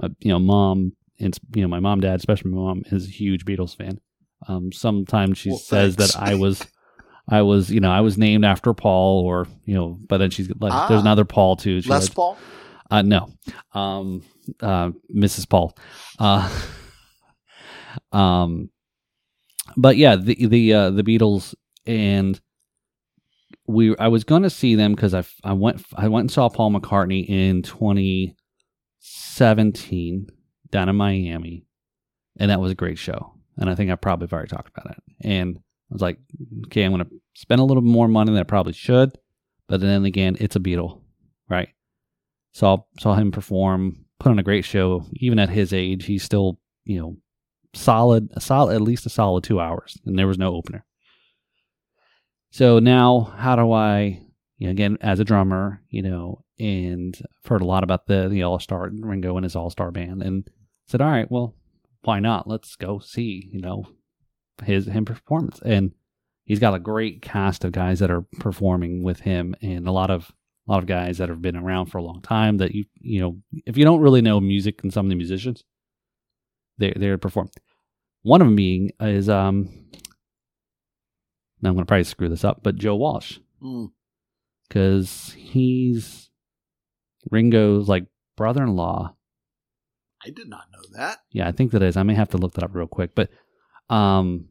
My, 0.01 0.09
you 0.19 0.29
know, 0.29 0.39
mom, 0.39 0.93
and 1.19 1.37
you 1.53 1.61
know, 1.61 1.67
my 1.67 1.79
mom, 1.79 2.01
dad, 2.01 2.19
especially 2.19 2.51
my 2.51 2.57
mom, 2.57 2.83
is 2.87 3.07
a 3.07 3.11
huge 3.11 3.45
Beatles 3.45 3.75
fan. 3.75 3.99
Um, 4.47 4.71
sometimes 4.71 5.37
she 5.37 5.49
Well, 5.49 5.59
says 5.59 5.95
thanks. 5.95 6.13
that 6.13 6.21
I 6.21 6.35
was. 6.39 6.65
I 7.27 7.41
was, 7.41 7.71
you 7.71 7.79
know, 7.79 7.89
I 7.89 8.01
was 8.01 8.19
named 8.19 8.45
after 8.45 8.71
Paul, 8.75 9.25
or 9.25 9.47
you 9.65 9.73
know, 9.73 9.97
but 10.07 10.19
then 10.19 10.29
she's 10.29 10.47
like, 10.59 10.71
Ah. 10.71 10.87
there's 10.87 11.01
another 11.01 11.25
Paul 11.25 11.55
too. 11.55 11.81
She 11.81 11.89
Les 11.89 12.01
likes- 12.03 12.13
Paul. 12.13 12.37
uh, 12.91 13.01
no, 13.01 13.29
um, 13.73 14.21
uh, 14.61 14.91
Mrs. 15.11 15.49
Paul. 15.49 15.75
Uh, 16.19 16.47
um, 18.11 18.69
but 19.75 19.97
yeah, 19.97 20.15
the 20.17 20.45
the 20.45 20.71
uh, 20.73 20.91
the 20.91 21.01
Beatles 21.03 21.55
and 21.87 22.39
we. 23.65 23.97
I 23.97 24.07
was 24.09 24.23
going 24.23 24.43
to 24.43 24.51
see 24.51 24.75
them 24.75 24.93
because 24.93 25.15
I 25.15 25.23
I 25.43 25.53
went 25.53 25.83
I 25.95 26.07
went 26.09 26.25
and 26.25 26.31
saw 26.31 26.47
Paul 26.49 26.69
McCartney 26.73 27.27
in 27.27 27.63
2017 27.63 30.27
down 30.69 30.89
in 30.89 30.95
Miami, 30.95 31.65
and 32.39 32.51
that 32.51 32.61
was 32.61 32.71
a 32.71 32.75
great 32.75 32.99
show. 32.99 33.31
And 33.57 33.69
I 33.69 33.75
think 33.75 33.91
I 33.91 33.95
probably 33.95 34.25
have 34.25 34.33
already 34.33 34.49
talked 34.49 34.69
about 34.75 34.91
it. 34.91 35.03
And 35.21 35.57
I 35.57 35.93
was 35.93 36.01
like, 36.01 36.19
okay, 36.65 36.83
I'm 36.83 36.91
going 36.91 37.05
to 37.05 37.11
spend 37.35 37.61
a 37.61 37.63
little 37.63 37.83
more 37.83 38.07
money 38.07 38.31
than 38.31 38.39
I 38.39 38.43
probably 38.43 38.73
should, 38.73 39.17
but 39.67 39.81
then 39.81 40.05
again, 40.05 40.35
it's 40.39 40.55
a 40.55 40.59
Beatle, 40.59 41.01
right? 41.49 41.69
saw 42.55 42.77
saw 42.99 43.15
him 43.15 43.31
perform, 43.31 44.05
put 44.17 44.29
on 44.29 44.39
a 44.39 44.43
great 44.43 44.63
show. 44.63 45.05
Even 45.15 45.39
at 45.39 45.49
his 45.49 45.73
age, 45.73 46.05
he's 46.05 46.23
still 46.23 46.57
you 46.85 46.99
know 46.99 47.17
solid, 47.73 48.29
a 48.33 48.41
solid 48.41 48.73
at 48.73 48.81
least 48.81 49.05
a 49.05 49.09
solid 49.09 49.43
two 49.43 49.59
hours, 49.59 49.97
and 50.05 50.17
there 50.17 50.27
was 50.27 50.37
no 50.37 50.55
opener. 50.55 50.85
So 52.51 52.79
now, 52.79 53.33
how 53.37 53.57
do 53.57 53.71
I? 53.73 54.21
You 54.57 54.67
know, 54.67 54.71
again, 54.71 54.97
as 55.01 55.19
a 55.19 55.25
drummer, 55.25 55.81
you 55.89 56.01
know, 56.01 56.45
and 56.57 57.13
I've 57.21 57.49
heard 57.49 57.61
a 57.61 57.65
lot 57.65 57.83
about 57.83 58.07
the 58.07 58.29
the 58.29 58.43
All 58.43 58.57
Star 58.59 58.89
Ringo 58.89 59.35
and 59.35 59.43
his 59.43 59.57
All 59.57 59.69
Star 59.69 59.91
band, 59.91 60.23
and 60.23 60.49
said, 60.87 61.01
all 61.01 61.11
right, 61.11 61.29
well, 61.29 61.55
why 62.05 62.19
not? 62.19 62.47
Let's 62.47 62.75
go 62.75 62.99
see, 62.99 63.49
you 63.51 63.61
know, 63.61 63.85
his 64.63 64.85
him 64.87 65.05
performance, 65.05 65.59
and 65.65 65.91
he's 66.45 66.59
got 66.59 66.73
a 66.75 66.79
great 66.79 67.21
cast 67.21 67.63
of 67.65 67.71
guys 67.71 67.99
that 67.99 68.11
are 68.11 68.25
performing 68.39 69.03
with 69.03 69.19
him, 69.21 69.55
and 69.61 69.87
a 69.87 69.91
lot 69.91 70.09
of 70.11 70.31
a 70.67 70.71
lot 70.71 70.79
of 70.79 70.87
guys 70.87 71.19
that 71.19 71.29
have 71.29 71.41
been 71.41 71.55
around 71.55 71.87
for 71.87 71.99
a 71.99 72.03
long 72.03 72.21
time 72.21 72.57
that 72.57 72.73
you 72.73 72.85
you 72.99 73.19
know 73.21 73.37
if 73.67 73.77
you 73.77 73.83
don't 73.85 74.01
really 74.01 74.21
know 74.21 74.39
music 74.39 74.81
and 74.83 74.91
some 74.91 75.05
of 75.05 75.09
the 75.11 75.15
musicians 75.15 75.63
they 76.79 76.91
they're 76.95 77.19
perform 77.19 77.49
one 78.23 78.41
of 78.41 78.47
them 78.47 78.55
being 78.55 78.89
is 78.99 79.29
um 79.29 79.69
now 81.61 81.69
i'm 81.69 81.75
gonna 81.75 81.85
probably 81.85 82.03
screw 82.03 82.29
this 82.29 82.43
up 82.43 82.61
but 82.63 82.75
joe 82.75 82.95
walsh 82.95 83.37
Mm. 83.63 83.91
because 84.67 85.33
he's 85.37 86.29
ringo's 87.31 87.87
like 87.87 88.05
brother-in-law 88.35 89.14
I 90.25 90.29
did 90.29 90.49
not 90.49 90.65
know 90.73 90.97
that. 90.97 91.19
yeah 91.31 91.47
i 91.47 91.51
think 91.51 91.71
that 91.71 91.83
is 91.83 91.95
i 91.97 92.03
may 92.03 92.15
have 92.15 92.29
to 92.29 92.37
look 92.37 92.53
that 92.53 92.63
up 92.63 92.73
real 92.73 92.87
quick 92.87 93.11
but 93.15 93.29
um 93.89 94.45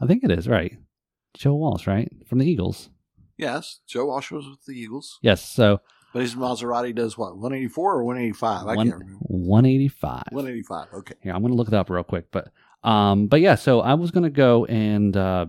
i 0.00 0.06
think 0.06 0.22
it 0.24 0.30
is 0.30 0.46
right 0.48 0.76
joe 1.34 1.54
walsh 1.54 1.86
right 1.86 2.10
from 2.28 2.38
the 2.38 2.46
eagles 2.50 2.90
Yes, 3.38 3.80
Joe 3.86 4.04
Walsh 4.04 4.30
was 4.30 4.46
with 4.46 4.66
the 4.66 4.74
Eagles, 4.78 5.18
yes 5.22 5.42
so 5.42 5.80
but 6.12 6.20
his 6.20 6.34
Maserati 6.34 6.94
does 6.94 7.16
what? 7.16 7.38
One 7.38 7.54
eighty 7.54 7.68
four 7.68 7.94
or 7.94 8.04
one 8.04 8.18
eighty 8.18 8.34
five? 8.34 8.66
I 8.66 8.74
one, 8.74 8.88
can't 8.88 8.98
remember. 9.00 9.18
185 9.20 10.22
One 10.32 10.46
eighty 10.46 10.62
five. 10.62 10.88
Okay. 10.92 11.14
Yeah, 11.24 11.34
I'm 11.34 11.40
gonna 11.40 11.54
look 11.54 11.68
it 11.68 11.72
up 11.72 11.88
real 11.88 12.04
quick, 12.04 12.26
but 12.30 12.50
um, 12.84 13.28
but 13.28 13.40
yeah, 13.40 13.54
so 13.54 13.80
I 13.80 13.94
was 13.94 14.10
gonna 14.10 14.28
go 14.28 14.66
and 14.66 15.16
uh, 15.16 15.46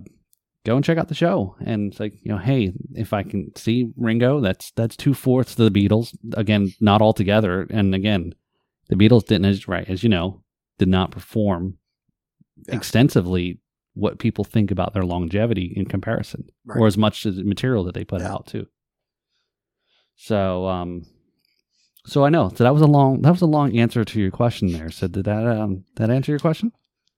go 0.65 0.77
and 0.77 0.85
check 0.85 0.97
out 0.97 1.09
the 1.09 1.15
show, 1.15 1.57
and 1.59 1.91
it's 1.91 1.99
like 1.99 2.13
you 2.23 2.31
know, 2.31 2.37
hey, 2.37 2.71
if 2.95 3.11
I 3.11 3.23
can 3.23 3.53
see 3.57 3.91
Ringo, 3.97 4.39
that's 4.39 4.71
that's 4.71 4.95
two 4.95 5.13
fourths 5.13 5.59
of 5.59 5.73
the 5.73 5.87
Beatles. 5.87 6.15
Again, 6.37 6.73
not 6.79 7.01
all 7.01 7.11
together, 7.13 7.67
and 7.69 7.93
again, 7.93 8.33
the 8.91 8.95
Beatles 8.95 9.25
didn't, 9.25 9.45
as 9.45 9.67
right 9.67 9.87
as 9.89 10.03
you 10.03 10.09
know, 10.09 10.43
did 10.77 10.87
not 10.89 11.09
perform 11.11 11.77
Yeah. 12.67 12.75
extensively 12.75 13.59
what 13.93 14.19
people 14.19 14.43
think 14.43 14.69
about 14.71 14.93
their 14.93 15.03
longevity 15.03 15.73
in 15.75 15.85
comparison, 15.85 16.47
Right. 16.65 16.79
or 16.79 16.85
as 16.87 16.97
much 16.97 17.25
as 17.25 17.37
the 17.37 17.43
material 17.43 17.83
that 17.85 17.95
they 17.95 18.03
put 18.05 18.21
Yeah. 18.21 18.33
out 18.33 18.45
too. 18.47 18.67
So, 20.15 20.67
um, 20.67 21.05
so 22.05 22.23
I 22.23 22.29
know. 22.29 22.49
So 22.55 22.63
that 22.63 22.73
was 22.73 22.81
a 22.83 22.87
long 22.87 23.21
that 23.23 23.31
was 23.31 23.41
a 23.41 23.47
long 23.47 23.75
answer 23.77 24.03
to 24.05 24.19
your 24.19 24.31
question 24.31 24.71
there. 24.73 24.91
So 24.91 25.07
did 25.07 25.25
that 25.25 25.47
um 25.47 25.85
that 25.95 26.09
answer 26.11 26.31
your 26.31 26.39
question? 26.39 26.71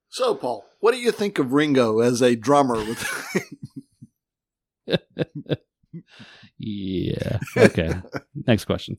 So, 0.10 0.36
Paul, 0.36 0.64
what 0.80 0.94
do 0.94 1.00
you 1.00 1.12
think 1.12 1.40
of 1.40 1.52
Ringo 1.54 2.00
as 2.00 2.22
a 2.22 2.36
drummer? 2.36 2.76
With 2.76 3.04
Yeah. 6.58 7.40
Okay. 7.58 7.94
Next 8.48 8.66
question. 8.66 8.98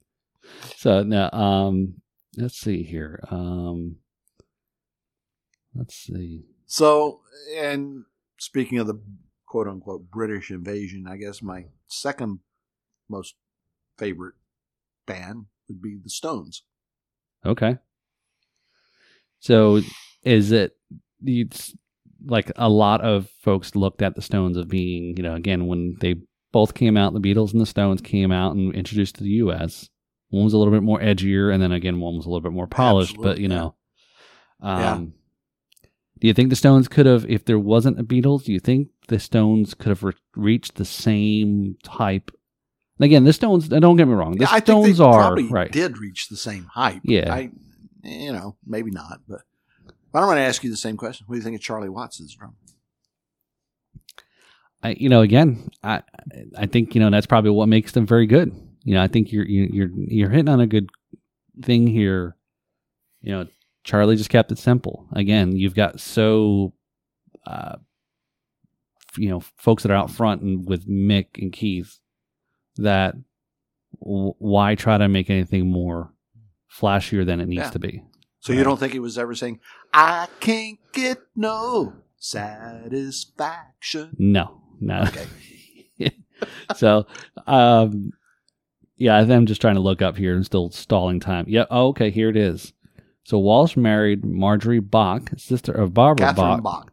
So 0.77 1.03
now 1.03 1.31
um 1.33 1.95
let's 2.37 2.59
see 2.59 2.83
here. 2.83 3.21
Um 3.31 3.97
let's 5.75 5.95
see. 5.95 6.45
so, 6.67 7.21
and 7.57 8.05
speaking 8.39 8.79
of 8.79 8.87
the 8.87 9.01
quote 9.47 9.69
unquote 9.69 10.11
British 10.11 10.51
invasion, 10.51 11.07
I 11.09 11.17
guess 11.17 11.43
my 11.43 11.67
second 11.89 12.41
most 13.09 13.35
favorite 13.99 14.35
band 15.07 15.47
would 15.69 15.81
be 15.81 15.97
the 16.03 16.11
Stones. 16.11 16.63
Okay. 17.45 17.79
So 19.41 19.81
is 20.23 20.53
it 20.53 20.77
it's 21.25 21.75
like 22.27 22.51
a 22.57 22.69
lot 22.69 23.03
of 23.03 23.29
folks 23.43 23.75
looked 23.75 24.03
at 24.03 24.15
the 24.15 24.23
Stones 24.23 24.57
of 24.57 24.69
being, 24.69 25.17
you 25.17 25.23
know, 25.23 25.35
again 25.35 25.67
when 25.67 25.97
they 26.01 26.17
both 26.53 26.75
came 26.75 26.97
out. 26.97 27.13
The 27.13 27.21
Beatles 27.21 27.53
and 27.53 27.61
the 27.61 27.67
Stones 27.67 28.01
came 28.01 28.33
out 28.33 28.55
and 28.55 28.75
introduced 28.75 29.17
to 29.17 29.25
the 29.25 29.31
U.S. 29.31 29.91
One 30.31 30.45
was 30.45 30.53
a 30.53 30.59
little 30.59 30.73
bit 30.73 30.83
more 30.83 30.99
edgier, 31.01 31.53
and 31.53 31.63
then 31.63 31.73
again, 31.73 32.01
one 32.01 32.17
was 32.17 32.27
a 32.27 32.29
little 32.29 32.41
bit 32.41 32.53
more 32.53 32.67
polished. 32.67 33.17
but 33.21 33.39
you 33.39 33.49
know, 33.49 33.75
um, 34.61 34.81
Yeah. 34.81 34.99
do 36.21 36.27
you 36.29 36.35
think 36.35 36.51
the 36.51 36.57
Stones 36.57 36.89
could 36.89 37.07
have, 37.07 37.25
if 37.31 37.45
there 37.45 37.59
wasn't 37.59 38.01
a 38.01 38.05
Beatles, 38.05 38.45
do 38.45 38.53
you 38.53 38.61
think 38.61 38.89
the 39.09 39.19
Stones 39.19 39.75
could 39.75 39.89
have 39.91 40.03
re- 40.03 40.13
reached 40.35 40.75
the 40.77 40.85
same 40.85 41.77
type? 41.85 42.31
And 42.99 43.05
again, 43.05 43.25
the 43.25 43.33
Stones. 43.33 43.69
Don't 43.69 43.97
get 43.97 44.07
me 44.09 44.15
wrong. 44.15 44.33
The 44.37 44.45
Yeah, 44.45 44.49
I 44.51 44.61
think 44.61 44.65
Stones 44.85 44.99
they 44.99 45.05
are 45.05 45.13
probably 45.19 45.49
right. 45.49 45.71
did 45.73 45.99
reach 45.99 46.29
the 46.29 46.37
same 46.37 46.65
height. 46.67 47.01
Yeah. 47.05 47.33
I, 47.33 47.51
you 48.03 48.33
know, 48.33 48.57
maybe 48.67 48.91
not, 48.91 49.21
but. 49.29 49.41
But 50.13 50.21
I'm 50.21 50.27
going 50.27 50.37
to 50.37 50.43
ask 50.43 50.63
you 50.63 50.71
the 50.71 50.77
same 50.77 50.97
question. 50.97 51.25
What 51.27 51.35
do 51.35 51.39
you 51.39 51.43
think 51.43 51.57
of 51.57 51.61
Charlie 51.63 51.89
as 52.21 52.37
a? 52.37 52.55
I, 54.83 54.91
you 54.91 55.09
know, 55.09 55.23
again, 55.23 55.69
I, 55.83 56.03
I 56.57 56.67
think 56.67 56.95
you 56.95 57.01
know 57.01 57.11
that's 57.11 57.27
probably 57.27 57.51
what 57.51 57.69
makes 57.69 57.93
them 57.93 58.07
very 58.07 58.27
good. 58.27 58.53
You 58.85 58.95
know, 58.95 59.03
I 59.03 59.09
think 59.09 59.33
you're 59.33 59.47
you- 59.47 59.71
you're 59.73 59.91
you're 59.95 60.31
hitting 60.31 60.49
on 60.49 60.61
a 60.61 60.67
good 60.67 60.89
thing 61.63 61.87
here. 61.87 62.37
You 63.23 63.33
know, 63.33 63.47
Charlie 63.83 64.17
just 64.17 64.31
kept 64.31 64.53
it 64.53 64.59
simple. 64.59 65.09
Again, 65.13 65.57
you've 65.57 65.75
got 65.75 66.01
so, 66.01 66.75
uh, 67.47 67.77
you 69.17 69.29
know, 69.31 69.41
folks 69.57 69.83
that 69.83 69.91
are 69.93 69.97
out 69.97 70.11
front 70.11 70.43
and 70.43 70.67
with 70.69 70.89
Mick 70.89 71.27
and 71.41 71.53
Keith 71.53 71.99
that 72.77 73.15
w- 74.01 74.35
why 74.39 74.75
try 74.75 74.99
to 74.99 75.09
make 75.09 75.31
anything 75.31 75.71
more 75.71 76.13
flashier 76.71 77.25
than 77.25 77.41
it 77.41 77.47
needs 77.49 77.63
Yeah. 77.65 77.71
to 77.71 77.79
be? 77.79 78.03
So 78.41 78.53
you 78.53 78.65
don't 78.65 78.79
think 78.79 78.93
he 78.93 78.99
was 78.99 79.17
ever 79.17 79.35
saying, 79.35 79.61
"I 79.95 80.27
can't 80.41 80.79
get 80.93 81.19
no 81.35 81.95
satisfaction"? 82.19 84.15
No, 84.19 84.61
no. 84.81 85.05
Okay. 85.09 85.27
so, 86.77 87.07
um, 87.47 88.13
yeah, 88.97 89.17
I'm 89.17 89.47
just 89.47 89.61
trying 89.61 89.75
to 89.75 89.81
look 89.81 90.03
up 90.03 90.17
here 90.17 90.35
and 90.35 90.45
still 90.45 90.71
stalling 90.71 91.21
time. 91.21 91.47
Yeah. 91.49 91.65
Oh, 91.71 91.89
okay. 91.89 92.11
Here 92.11 92.29
it 92.29 92.37
is. 92.37 92.73
So 93.25 93.39
Walsh 93.39 93.77
married 93.77 94.25
Marjorie 94.25 94.81
Bach, 94.81 95.31
sister 95.37 95.73
of 95.73 95.95
Barbara 95.95 96.27
Catherine 96.27 96.61
Bach, 96.61 96.63
Bach. 96.63 96.93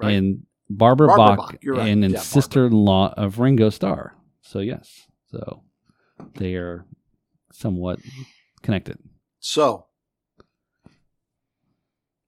Right. 0.00 0.12
and 0.14 0.46
Barbara, 0.68 1.08
Barbara 1.08 1.36
Bach, 1.36 1.50
Bach, 1.52 1.56
you're 1.62 1.74
right. 1.74 1.88
and, 1.88 2.04
and 2.04 2.14
Yeah, 2.14 2.20
sister-in-law 2.20 3.14
of 3.16 3.40
Ringo 3.40 3.70
Starr. 3.70 4.14
So 4.42 4.60
yes, 4.60 5.08
so 5.30 5.62
they 6.36 6.54
are 6.54 6.86
somewhat 7.52 7.98
connected. 8.62 8.98
So, 9.40 9.86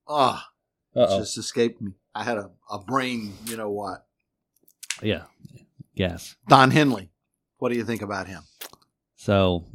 ah, 0.07 0.45
it 0.93 0.99
Uh-oh. 0.99 1.19
just 1.19 1.37
escaped 1.37 1.81
me. 1.81 1.93
I 2.13 2.23
had 2.23 2.37
a, 2.37 2.51
a 2.69 2.79
brain, 2.79 3.33
you 3.45 3.55
know 3.57 3.69
what? 3.69 4.05
Yeah. 5.01 5.23
Yes. 5.93 6.35
Don 6.47 6.71
Henley. 6.71 7.11
What 7.57 7.69
do 7.71 7.75
you 7.77 7.85
think 7.85 8.01
about 8.01 8.27
him? 8.27 8.43
So 9.23 9.65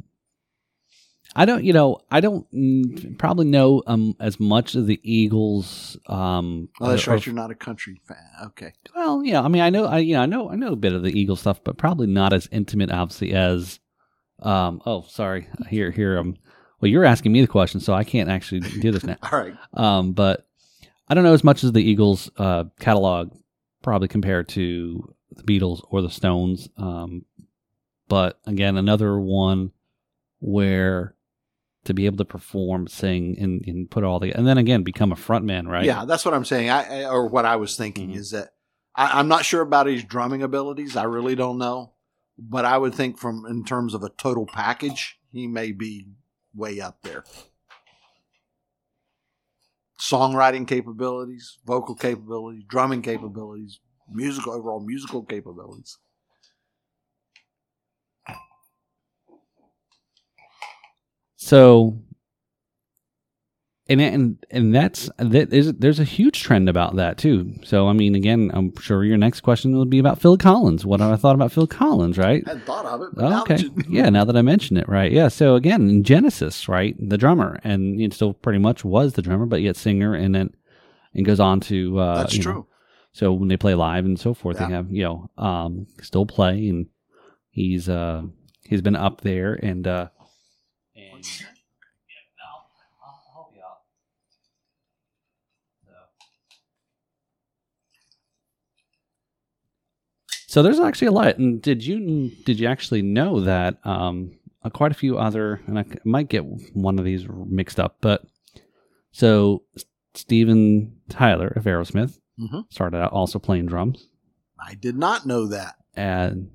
I 1.35 1.45
don't, 1.45 1.63
you 1.63 1.73
know, 1.73 1.99
I 2.11 2.21
don't 2.21 3.17
probably 3.17 3.45
know 3.45 3.83
um 3.87 4.15
as 4.19 4.39
much 4.39 4.75
of 4.75 4.87
the 4.87 4.99
Eagles. 5.03 5.97
Um, 6.07 6.69
Oh, 6.81 6.89
that's 6.89 7.07
or- 7.07 7.11
right. 7.11 7.25
You're 7.25 7.35
not 7.35 7.51
a 7.51 7.55
country 7.55 7.99
fan. 8.07 8.17
Okay. 8.47 8.73
Well, 8.95 9.23
yeah, 9.23 9.41
I 9.41 9.47
mean, 9.47 9.61
I 9.61 9.69
know, 9.69 9.85
I 9.85 9.99
you 9.99 10.13
know, 10.15 10.21
I 10.21 10.25
know, 10.25 10.49
I 10.49 10.55
know 10.55 10.73
a 10.73 10.75
bit 10.75 10.93
of 10.93 11.03
the 11.03 11.17
Eagles 11.19 11.39
stuff, 11.41 11.63
but 11.63 11.77
probably 11.77 12.07
not 12.07 12.33
as 12.33 12.47
intimate, 12.51 12.91
obviously, 12.91 13.33
as. 13.33 13.79
Um. 14.41 14.81
Oh, 14.85 15.03
sorry. 15.09 15.49
Here, 15.67 15.91
here. 15.91 16.17
Um. 16.17 16.37
Well, 16.79 16.89
you're 16.89 17.03
asking 17.03 17.31
me 17.33 17.41
the 17.41 17.47
question, 17.47 17.81
so 17.81 17.93
I 17.93 18.05
can't 18.05 18.29
actually 18.29 18.61
do 18.61 18.91
this 18.91 19.03
now. 19.03 19.17
All 19.31 19.37
right. 19.39 19.53
Um. 19.73 20.13
But 20.13 20.47
I 21.09 21.13
don't 21.13 21.25
know 21.25 21.33
as 21.33 21.43
much 21.43 21.63
as 21.65 21.71
the 21.73 21.83
Eagles 21.83 22.29
uh, 22.37 22.63
catalog, 22.79 23.33
probably 23.83 24.07
compared 24.07 24.47
to 24.49 25.13
the 25.35 25.43
Beatles 25.43 25.81
or 25.89 26.01
the 26.01 26.09
Stones. 26.09 26.69
Um. 26.77 27.25
But 28.09 28.39
again, 28.45 28.75
another 28.75 29.17
one 29.17 29.71
where 30.39 31.15
to 31.85 31.93
be 31.93 32.05
able 32.05 32.17
to 32.17 32.25
perform, 32.25 32.87
sing, 32.87 33.37
and, 33.39 33.63
and 33.65 33.89
put 33.89 34.03
all 34.03 34.19
the, 34.19 34.33
and 34.33 34.45
then 34.45 34.57
again 34.57 34.83
become 34.83 35.13
a 35.13 35.15
frontman, 35.15 35.67
right? 35.67 35.85
Yeah, 35.85 36.03
that's 36.03 36.25
what 36.25 36.33
I'm 36.33 36.43
saying. 36.43 36.69
I, 36.69 37.05
or 37.05 37.27
what 37.27 37.45
I 37.45 37.55
was 37.55 37.77
thinking 37.77 38.09
Mhm. 38.09 38.17
is 38.17 38.31
that 38.31 38.49
I, 38.95 39.19
I'm 39.19 39.29
not 39.29 39.45
sure 39.45 39.61
about 39.61 39.87
his 39.87 40.03
drumming 40.03 40.43
abilities. 40.43 40.97
I 40.97 41.03
really 41.03 41.35
don't 41.35 41.57
know, 41.57 41.93
but 42.37 42.65
I 42.65 42.77
would 42.77 42.93
think 42.93 43.17
from 43.17 43.45
in 43.45 43.63
terms 43.63 43.93
of 43.93 44.03
a 44.03 44.09
total 44.09 44.45
package, 44.45 45.17
he 45.31 45.47
may 45.47 45.71
be 45.71 46.07
way 46.53 46.81
up 46.81 47.03
there. 47.03 47.23
Songwriting 49.99 50.67
capabilities, 50.67 51.59
vocal 51.65 51.95
capabilities, 51.95 52.63
drumming 52.67 53.01
capabilities, 53.01 53.79
musical 54.11 54.53
overall 54.53 54.79
musical 54.79 55.23
capabilities. 55.23 55.97
So, 61.49 61.97
and 63.87 63.99
and 63.99 64.45
and 64.51 64.75
that's 64.75 65.09
that 65.17 65.49
there's 65.49 65.73
there's 65.73 65.99
a 65.99 66.03
huge 66.03 66.43
trend 66.43 66.69
about 66.69 66.95
that 66.97 67.17
too. 67.17 67.55
So, 67.63 67.87
I 67.87 67.93
mean, 67.93 68.13
again, 68.13 68.51
I'm 68.53 68.71
sure 68.79 69.03
your 69.03 69.17
next 69.17 69.41
question 69.41 69.75
would 69.79 69.89
be 69.89 69.97
about 69.97 70.21
Phil 70.21 70.37
Collins. 70.37 70.85
What 70.85 70.99
have 70.99 71.11
I 71.11 71.15
thought 71.15 71.33
about 71.33 71.51
Phil 71.51 71.65
Collins, 71.65 72.19
right? 72.19 72.43
I 72.47 72.59
thought 72.59 72.85
of 72.85 73.01
it. 73.01 73.17
Now 73.17 73.41
Okay, 73.41 73.55
that 73.55 73.85
yeah. 73.89 74.09
Now 74.09 74.25
that 74.25 74.37
I 74.37 74.43
mention 74.43 74.77
it, 74.77 74.87
right? 74.87 75.11
Yeah. 75.11 75.27
So 75.27 75.55
again, 75.55 75.89
in 75.89 76.03
Genesis, 76.03 76.69
right, 76.69 76.95
the 76.99 77.17
drummer, 77.17 77.57
and 77.63 77.99
it 77.99 78.13
still 78.13 78.33
pretty 78.33 78.59
much 78.59 78.85
was 78.85 79.13
the 79.13 79.23
drummer, 79.23 79.47
but 79.47 79.63
yet 79.63 79.75
singer, 79.75 80.13
and 80.13 80.35
then 80.35 80.53
and 81.15 81.25
goes 81.25 81.39
on 81.39 81.59
to 81.61 81.97
uh, 81.99 82.17
that's 82.19 82.35
you 82.35 82.43
know, 82.43 82.51
true. 82.51 82.67
so 83.11 83.33
when 83.33 83.47
they 83.47 83.57
play 83.57 83.73
live 83.73 84.05
and 84.05 84.19
so 84.19 84.35
forth, 84.35 84.57
Yeah. 84.59 84.67
they 84.67 84.73
have 84.73 84.91
you 84.91 85.03
know 85.03 85.31
um, 85.43 85.87
still 86.03 86.27
play, 86.27 86.69
and 86.69 86.85
he's 87.49 87.89
uh, 87.89 88.21
he's 88.65 88.83
been 88.83 88.95
up 88.95 89.21
there, 89.21 89.55
and 89.55 89.87
uh, 89.87 90.09
and 91.27 91.47
yeah, 92.09 92.45
I'll, 92.49 92.65
I'll 93.03 93.23
help 93.33 93.51
you 93.55 93.61
out. 93.61 93.79
So 100.47 100.63
there's 100.63 100.79
actually 100.79 101.07
a 101.07 101.11
lot. 101.11 101.37
And 101.37 101.61
did 101.61 101.85
you 101.85 102.31
did 102.45 102.59
you 102.59 102.67
actually 102.67 103.01
know 103.01 103.41
that 103.41 103.77
um, 103.85 104.37
uh, 104.63 104.69
quite 104.69 104.91
a 104.91 104.95
few 104.95 105.17
other, 105.17 105.61
and 105.67 105.77
I 105.77 105.85
might 106.03 106.29
get 106.29 106.43
one 106.73 106.97
of 106.99 107.05
these 107.05 107.25
mixed 107.45 107.79
up, 107.79 107.97
but 108.01 108.23
so 109.11 109.63
Steven 110.15 110.95
Tyler 111.09 111.47
of 111.55 111.63
Aerosmith 111.65 112.19
Mhm. 112.39 112.65
started 112.71 112.97
out 112.97 113.11
also 113.11 113.37
playing 113.37 113.65
drums, 113.65 114.07
I 114.57 114.73
did 114.73 114.97
not 114.97 115.25
know 115.25 115.47
that, 115.47 115.75
and 115.93 116.49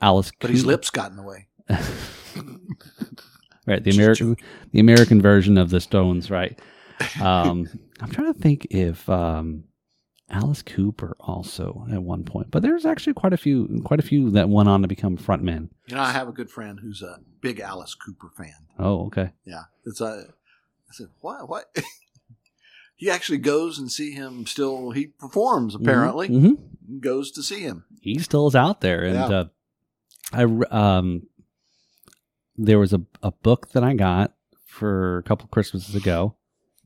Alice, 0.00 0.30
but 0.38 0.50
his 0.50 0.66
lips 0.66 0.90
got 0.90 1.10
in 1.10 1.16
the 1.16 1.22
way. 1.22 1.48
right 3.70 3.82
the 3.84 3.90
American 3.90 4.36
the 4.72 4.80
American 4.80 5.20
version 5.22 5.56
of 5.58 5.70
the 5.70 5.80
Stones, 5.80 6.30
right? 6.30 6.58
Um, 7.20 7.68
I'm 8.00 8.10
trying 8.10 8.32
to 8.32 8.38
think 8.38 8.66
if 8.70 9.08
um, 9.08 9.64
Alice 10.28 10.62
Cooper 10.62 11.16
also 11.20 11.86
at 11.92 12.02
one 12.02 12.24
point, 12.24 12.50
but 12.50 12.62
there's 12.62 12.84
actually 12.86 13.14
quite 13.14 13.32
a 13.32 13.36
few 13.36 13.80
quite 13.84 14.00
a 14.00 14.02
few 14.04 14.30
that 14.30 14.48
went 14.48 14.68
on 14.68 14.82
to 14.82 14.88
become 14.88 15.16
frontmen. 15.16 15.68
You 15.86 15.94
know, 15.96 16.02
I 16.02 16.12
have 16.12 16.28
a 16.28 16.32
good 16.32 16.50
friend 16.50 16.78
who's 16.80 17.02
a 17.02 17.20
big 17.40 17.60
Alice 17.60 17.94
Cooper 17.94 18.30
fan. 18.36 18.66
Oh, 18.78 19.06
okay. 19.06 19.32
Yeah, 19.44 19.64
it's 19.86 20.00
a. 20.00 20.26
I 20.88 20.92
said, 20.92 21.08
what? 21.20 21.48
What? 21.48 21.74
he 22.96 23.08
actually 23.10 23.38
goes 23.38 23.78
and 23.78 23.90
see 23.90 24.10
him. 24.12 24.46
Still, 24.46 24.90
he 24.90 25.06
performs. 25.08 25.74
Apparently, 25.74 26.28
hmm 26.28 26.52
goes 27.00 27.30
to 27.30 27.40
see 27.42 27.60
him. 27.60 27.84
he 28.00 28.18
still 28.18 28.48
is 28.48 28.56
out 28.56 28.80
there 28.80 29.04
and 29.04 29.14
Yeah. 29.14 29.28
uh, 29.28 29.44
i 30.32 30.42
um 30.96 31.22
there 32.64 32.78
was 32.78 32.92
a, 32.92 33.00
a 33.22 33.30
book 33.30 33.70
that 33.72 33.82
i 33.84 33.94
got 33.94 34.34
for 34.66 35.18
a 35.18 35.22
couple 35.22 35.46
christmases 35.48 35.94
ago 35.94 36.34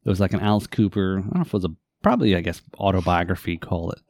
it 0.04 0.08
was 0.08 0.20
like 0.20 0.32
an 0.32 0.40
alice 0.40 0.66
cooper 0.66 1.18
i 1.18 1.22
don't 1.22 1.34
know 1.34 1.40
if 1.42 1.48
it 1.48 1.52
was 1.52 1.64
a 1.64 1.74
probably 2.02 2.34
i 2.36 2.40
guess 2.40 2.62
autobiography 2.78 3.56
call 3.56 3.90
it 3.90 4.00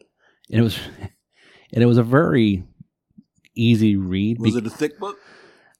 and 0.50 0.60
it 0.60 0.62
was 0.62 0.78
and 1.72 1.82
it 1.82 1.86
was 1.86 1.98
a 1.98 2.02
very 2.02 2.64
easy 3.54 3.96
read 3.96 4.38
Was 4.40 4.56
it 4.56 4.66
a 4.66 4.70
thick 4.70 4.98
book? 4.98 5.16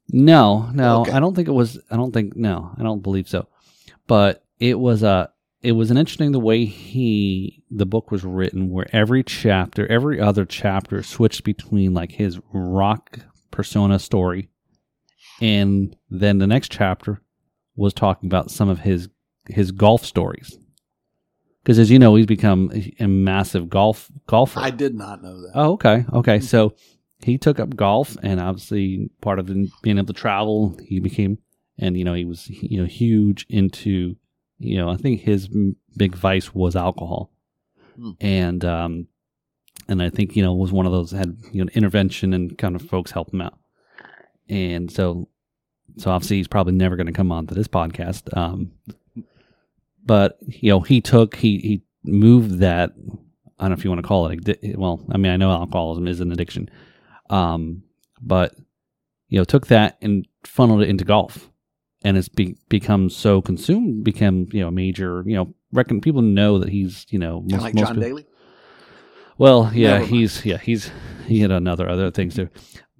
no, 0.09 0.71
no, 0.73 1.01
Okay. 1.03 1.13
I 1.13 1.19
don't 1.21 1.35
think 1.35 1.49
it 1.49 1.53
was. 1.53 1.79
I 1.91 1.97
don't 1.97 2.13
think 2.13 2.37
no, 2.37 2.73
I 2.79 2.83
don't 2.83 3.03
believe 3.03 3.29
so. 3.29 3.49
But 4.07 4.45
it 4.61 4.79
was 4.79 5.03
a. 5.03 5.31
It 5.63 5.73
was 5.73 5.91
an 5.91 5.97
interesting 5.97 6.33
the 6.33 6.39
way 6.41 6.67
he 6.67 7.63
the 7.71 7.87
book 7.87 8.11
was 8.11 8.23
written, 8.23 8.71
where 8.71 8.87
every 8.95 9.25
chapter, 9.25 9.87
every 9.89 10.21
other 10.21 10.45
chapter 10.45 11.03
switched 11.03 11.43
between 11.43 11.95
like 11.95 12.13
his 12.13 12.39
rock 12.53 13.19
persona 13.51 13.99
story, 13.99 14.51
and 15.45 15.97
then 16.11 16.39
the 16.39 16.47
next 16.47 16.71
chapter 16.71 17.21
was 17.77 17.93
talking 17.93 18.29
about 18.29 18.51
some 18.51 18.69
of 18.69 18.81
his 18.81 19.09
his 19.49 19.71
golf 19.71 20.05
stories. 20.05 20.59
Because 21.63 21.79
as 21.79 21.91
you 21.91 21.99
know, 21.99 22.15
he's 22.15 22.27
become 22.27 22.71
a- 22.99 23.07
massive 23.07 23.69
golf 23.69 24.11
golfer. 24.27 24.61
I 24.61 24.71
did 24.71 24.95
not 24.95 25.23
know 25.23 25.41
that. 25.43 25.53
Oh, 25.55 25.73
okay. 25.73 26.05
Okay. 26.13 26.41
So 26.41 26.75
he 27.23 27.39
took 27.39 27.59
up 27.59 27.77
golf 27.77 28.17
and 28.23 28.41
obviously 28.41 29.11
part 29.21 29.39
of 29.39 29.47
being 29.47 29.99
able 29.99 30.07
to 30.07 30.13
travel, 30.13 30.79
he 30.87 31.01
became, 31.01 31.39
and, 31.79 31.97
you 31.97 32.05
know, 32.05 32.13
he 32.13 32.27
was, 32.27 32.49
you 32.51 32.79
know, 32.79 32.87
huge 32.87 33.47
into, 33.49 34.17
you 34.59 34.77
know, 34.77 34.91
I 34.91 34.97
think 34.97 35.23
his 35.23 35.49
big 35.97 36.15
vice 36.15 36.55
was 36.55 36.77
alcohol. 36.77 37.31
Hmm. 37.97 38.11
And, 38.21 38.65
um, 38.65 39.09
and 39.89 40.03
I 40.03 40.11
think 40.11 40.37
you 40.37 40.43
know 40.43 40.55
was 40.55 40.73
one 40.73 40.87
of 40.87 40.93
those 40.93 41.11
that 41.11 41.19
had 41.19 41.37
you 41.53 41.65
know 41.65 41.71
intervention 41.75 42.33
and 42.33 42.57
kind 42.57 42.77
of 42.77 42.83
folks 42.83 43.11
help 43.11 43.33
him 43.33 43.43
out, 43.43 43.59
and 44.49 44.91
so 44.91 45.29
so 45.97 46.11
obviously 46.11 46.39
he's 46.39 46.49
probably 46.49 46.73
never 46.73 46.97
going 46.97 47.07
to 47.07 47.13
come 47.13 47.31
on 47.33 47.47
to 47.47 47.55
this 47.55 47.69
podcast. 47.69 48.35
Um, 48.37 48.73
but 50.05 50.39
you 50.47 50.71
know 50.71 50.81
he 50.81 51.01
took 51.01 51.37
he 51.37 51.59
he 51.59 51.83
moved 52.05 52.59
that 52.59 52.93
I 53.59 53.65
don't 53.65 53.71
know 53.71 53.75
if 53.75 53.85
you 53.85 53.91
want 53.91 54.03
to 54.03 54.07
call 54.09 54.27
it 54.29 54.79
well 54.79 55.05
I 55.13 55.17
mean 55.17 55.33
I 55.33 55.37
know 55.37 55.51
alcoholism 55.51 56.07
is 56.07 56.21
an 56.21 56.33
addiction, 56.33 56.69
um, 57.31 57.83
but 58.21 58.55
you 59.29 59.39
know 59.39 59.45
took 59.45 59.69
that 59.69 59.97
and 60.03 60.27
funneled 60.45 60.83
it 60.83 60.89
into 60.91 61.05
golf, 61.05 61.49
and 62.03 62.17
it's 62.19 62.29
be, 62.29 62.57
become 62.69 63.09
so 63.09 63.41
consumed 63.41 64.05
become 64.05 64.49
you 64.53 64.61
know 64.61 64.69
a 64.69 64.73
major 64.73 65.23
you 65.27 65.37
know 65.37 65.55
reckon 65.73 66.01
people 66.01 66.23
know 66.23 66.59
that 66.59 66.69
he's 66.69 67.07
you 67.09 67.19
know 67.19 67.41
Kind 67.41 67.55
of 67.55 67.61
like 67.63 67.75
John 67.75 67.87
people- 67.95 68.03
Daly. 68.03 68.27
well, 69.39 69.71
yeah, 69.75 70.01
he's 70.01 70.45
yeah 70.45 70.59
he's 70.59 70.91
he 71.27 71.41
had 71.41 71.51
another 71.51 71.89
other 71.89 72.11
things 72.11 72.35
too, 72.35 72.51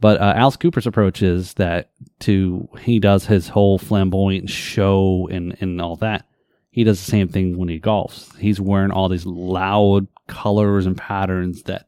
but 0.05 0.21
uh, 0.21 0.35
Alice 0.37 0.59
Cooper's 0.59 0.87
approach 0.87 1.23
is 1.23 1.55
that 1.55 1.89
to 2.21 2.69
he 2.83 2.99
does 2.99 3.25
his 3.25 3.49
whole 3.49 3.79
flamboyant 3.79 4.51
show 4.51 5.27
and 5.33 5.57
and 5.63 5.81
all 5.81 5.97
that. 5.97 6.27
He 6.69 6.85
does 6.85 7.03
the 7.03 7.11
same 7.11 7.27
thing 7.27 7.57
when 7.57 7.71
he 7.71 7.81
golfs. 7.81 8.37
He's 8.37 8.61
wearing 8.61 8.91
all 8.91 9.09
these 9.09 9.25
loud 9.25 10.07
colors 10.27 10.85
and 10.85 10.95
patterns 10.95 11.63
that, 11.63 11.87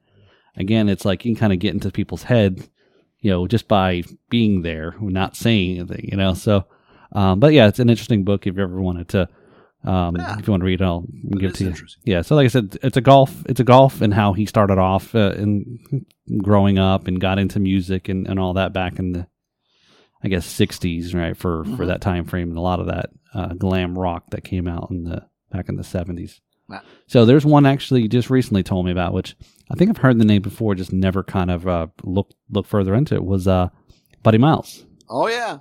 again, 0.56 0.88
it's 0.88 1.04
like 1.04 1.26
you 1.26 1.34
can 1.34 1.38
kind 1.38 1.52
of 1.52 1.58
get 1.58 1.74
into 1.74 1.90
people's 1.90 2.22
head, 2.22 2.66
you 3.20 3.30
know, 3.30 3.46
just 3.46 3.68
by 3.68 4.02
being 4.30 4.62
there, 4.62 4.94
not 4.98 5.36
saying 5.36 5.76
anything, 5.76 6.08
you 6.10 6.16
know. 6.16 6.32
So, 6.32 6.64
um, 7.12 7.38
but 7.38 7.52
yeah, 7.52 7.68
it's 7.68 7.80
an 7.80 7.90
interesting 7.90 8.24
book 8.24 8.46
if 8.46 8.56
you 8.56 8.62
ever 8.62 8.80
wanted 8.80 9.10
to. 9.10 9.28
Um, 9.86 10.16
Yeah. 10.16 10.38
If 10.38 10.46
you 10.46 10.50
want 10.52 10.62
to 10.62 10.66
read 10.66 10.80
it, 10.80 10.84
I'll 10.84 11.02
That 11.30 11.38
give 11.38 11.50
it 11.50 11.56
to 11.56 11.64
you. 11.64 11.74
Yeah, 12.04 12.22
so 12.22 12.34
like 12.34 12.44
I 12.46 12.48
said, 12.48 12.76
it's 12.82 12.96
a 12.96 13.00
golf. 13.00 13.44
It's 13.46 13.60
a 13.60 13.64
golf 13.64 14.00
and 14.00 14.12
how 14.12 14.32
he 14.32 14.46
started 14.46 14.78
off 14.78 15.14
uh, 15.14 15.32
and 15.36 16.04
growing 16.42 16.78
up 16.78 17.06
and 17.06 17.20
got 17.20 17.38
into 17.38 17.60
music 17.60 18.08
and, 18.08 18.26
and 18.26 18.38
all 18.40 18.54
that 18.54 18.72
back 18.72 18.98
in 18.98 19.12
the, 19.12 19.26
I 20.24 20.28
guess 20.28 20.46
'60s, 20.46 21.14
right? 21.14 21.36
For 21.36 21.64
for 21.64 21.84
Mhm. 21.84 21.86
that 21.88 22.00
time 22.00 22.24
frame 22.24 22.48
and 22.48 22.58
a 22.58 22.62
lot 22.62 22.80
of 22.80 22.86
that 22.86 23.10
uh, 23.34 23.54
glam 23.54 23.96
rock 23.98 24.30
that 24.30 24.42
came 24.44 24.66
out 24.66 24.88
in 24.90 25.04
the 25.04 25.24
back 25.52 25.68
in 25.68 25.76
the 25.76 25.82
'70s. 25.84 26.40
Wow. 26.68 26.80
So 27.06 27.24
there's 27.24 27.46
one 27.46 27.64
actually 27.64 28.02
you 28.02 28.08
just 28.08 28.28
recently 28.28 28.64
told 28.64 28.86
me 28.86 28.90
about, 28.92 29.12
which 29.12 29.36
I 29.70 29.74
think 29.76 29.88
I've 29.88 29.98
heard 29.98 30.18
the 30.18 30.24
name 30.24 30.42
before, 30.42 30.74
just 30.74 30.92
never 30.92 31.22
kind 31.22 31.48
of 31.50 31.68
uh, 31.68 31.86
look 32.02 32.30
look 32.50 32.66
further 32.66 32.92
into 32.94 33.14
it. 33.14 33.24
Was 33.24 33.46
uh, 33.46 33.68
Buddy 34.24 34.38
Miles? 34.38 34.84
Oh 35.08 35.28
yeah, 35.28 35.58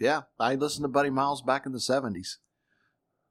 yeah. 0.00 0.22
I 0.40 0.54
listened 0.54 0.84
to 0.84 0.88
Buddy 0.88 1.10
Miles 1.10 1.42
back 1.42 1.66
in 1.66 1.72
the 1.72 1.80
seventies. 1.80 2.38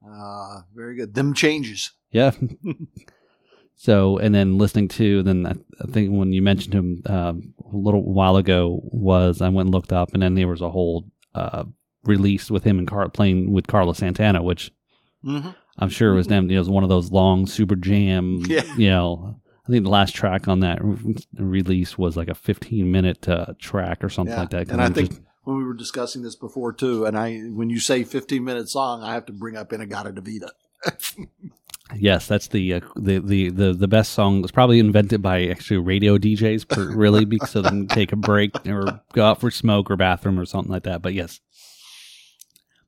Uh, 0.07 0.61
very 0.75 0.95
good. 0.95 1.13
Them 1.15 1.33
changes. 1.33 1.91
Yeah. 2.11 2.31
so, 3.75 4.17
and 4.17 4.33
then 4.33 4.57
listening 4.57 4.87
to, 4.89 5.23
then 5.23 5.45
I, 5.45 5.91
think 5.91 6.11
when 6.11 6.31
you 6.31 6.41
mentioned 6.41 6.73
him 6.73 7.01
um, 7.07 7.53
a 7.71 7.75
little 7.75 8.03
while 8.03 8.37
ago, 8.37 8.79
was 8.83 9.41
I 9.41 9.49
went 9.49 9.67
and 9.67 9.73
looked 9.75 9.91
up, 9.93 10.13
and 10.13 10.23
then 10.23 10.35
there 10.35 10.47
was 10.47 10.61
a 10.61 10.69
whole 10.69 11.05
uh, 11.33 11.65
release 12.03 12.49
with 12.49 12.63
him 12.63 12.79
and 12.79 12.87
Car- 12.87 13.09
playing 13.09 13.51
with 13.51 13.67
Carlos 13.67 13.97
Santana, 13.97 14.41
which 14.43 14.71
Mm-hmm. 15.25 15.49
I'm 15.79 15.89
sure 15.89 16.13
was 16.13 16.27
them. 16.27 16.51
It 16.51 16.57
was 16.59 16.69
one 16.69 16.83
of 16.83 16.89
those 16.89 17.11
long 17.11 17.47
super 17.47 17.75
jam. 17.75 18.43
Yeah. 18.47 18.61
You 18.77 18.89
know, 18.91 19.39
I 19.67 19.71
think 19.71 19.83
the 19.83 19.89
last 19.89 20.13
track 20.13 20.47
on 20.47 20.59
that 20.59 20.77
re- 20.83 21.15
release 21.35 21.97
was 21.97 22.15
like 22.15 22.27
a 22.27 22.35
15 22.35 22.91
minute 22.91 23.27
uh, 23.27 23.47
track 23.57 24.03
or 24.03 24.09
something 24.09 24.35
Yeah. 24.35 24.39
like 24.41 24.49
that. 24.51 24.69
And 24.69 24.79
I 24.79 24.89
think 24.89 25.09
just- 25.09 25.21
when 25.45 25.57
we 25.57 25.63
were 25.63 25.73
discussing 25.73 26.21
this 26.21 26.35
before 26.35 26.73
too, 26.73 27.05
and 27.05 27.17
I 27.17 27.39
when 27.39 27.69
you 27.69 27.79
say 27.79 28.03
fifteen 28.03 28.43
minute 28.43 28.69
song, 28.69 29.01
I 29.01 29.13
have 29.13 29.25
to 29.27 29.33
bring 29.33 29.55
up 29.55 29.71
In-A-Gadda-Da-Vida. 29.71 30.51
Yes, 31.93 32.27
that's 32.27 32.47
the 32.47 32.73
uh, 32.73 32.79
the, 32.95 33.19
the 33.19 33.49
the 33.49 33.73
the 33.73 33.87
best 33.87 34.13
song. 34.13 34.41
It's 34.41 34.51
probably 34.51 34.79
invented 34.79 35.21
by 35.21 35.45
actually 35.45 35.77
radio 35.77 36.17
DJs, 36.17 36.67
per, 36.67 36.91
really, 36.95 37.25
because 37.25 37.51
so 37.51 37.61
they 37.61 37.69
can 37.69 37.87
take 37.87 38.11
a 38.11 38.15
break 38.15 38.55
or 38.67 39.01
go 39.13 39.23
out 39.23 39.39
for 39.39 39.51
smoke 39.51 39.91
or 39.91 39.95
bathroom 39.95 40.39
or 40.39 40.45
something 40.45 40.71
like 40.71 40.83
that. 40.83 41.03
But 41.03 41.13
yes, 41.13 41.41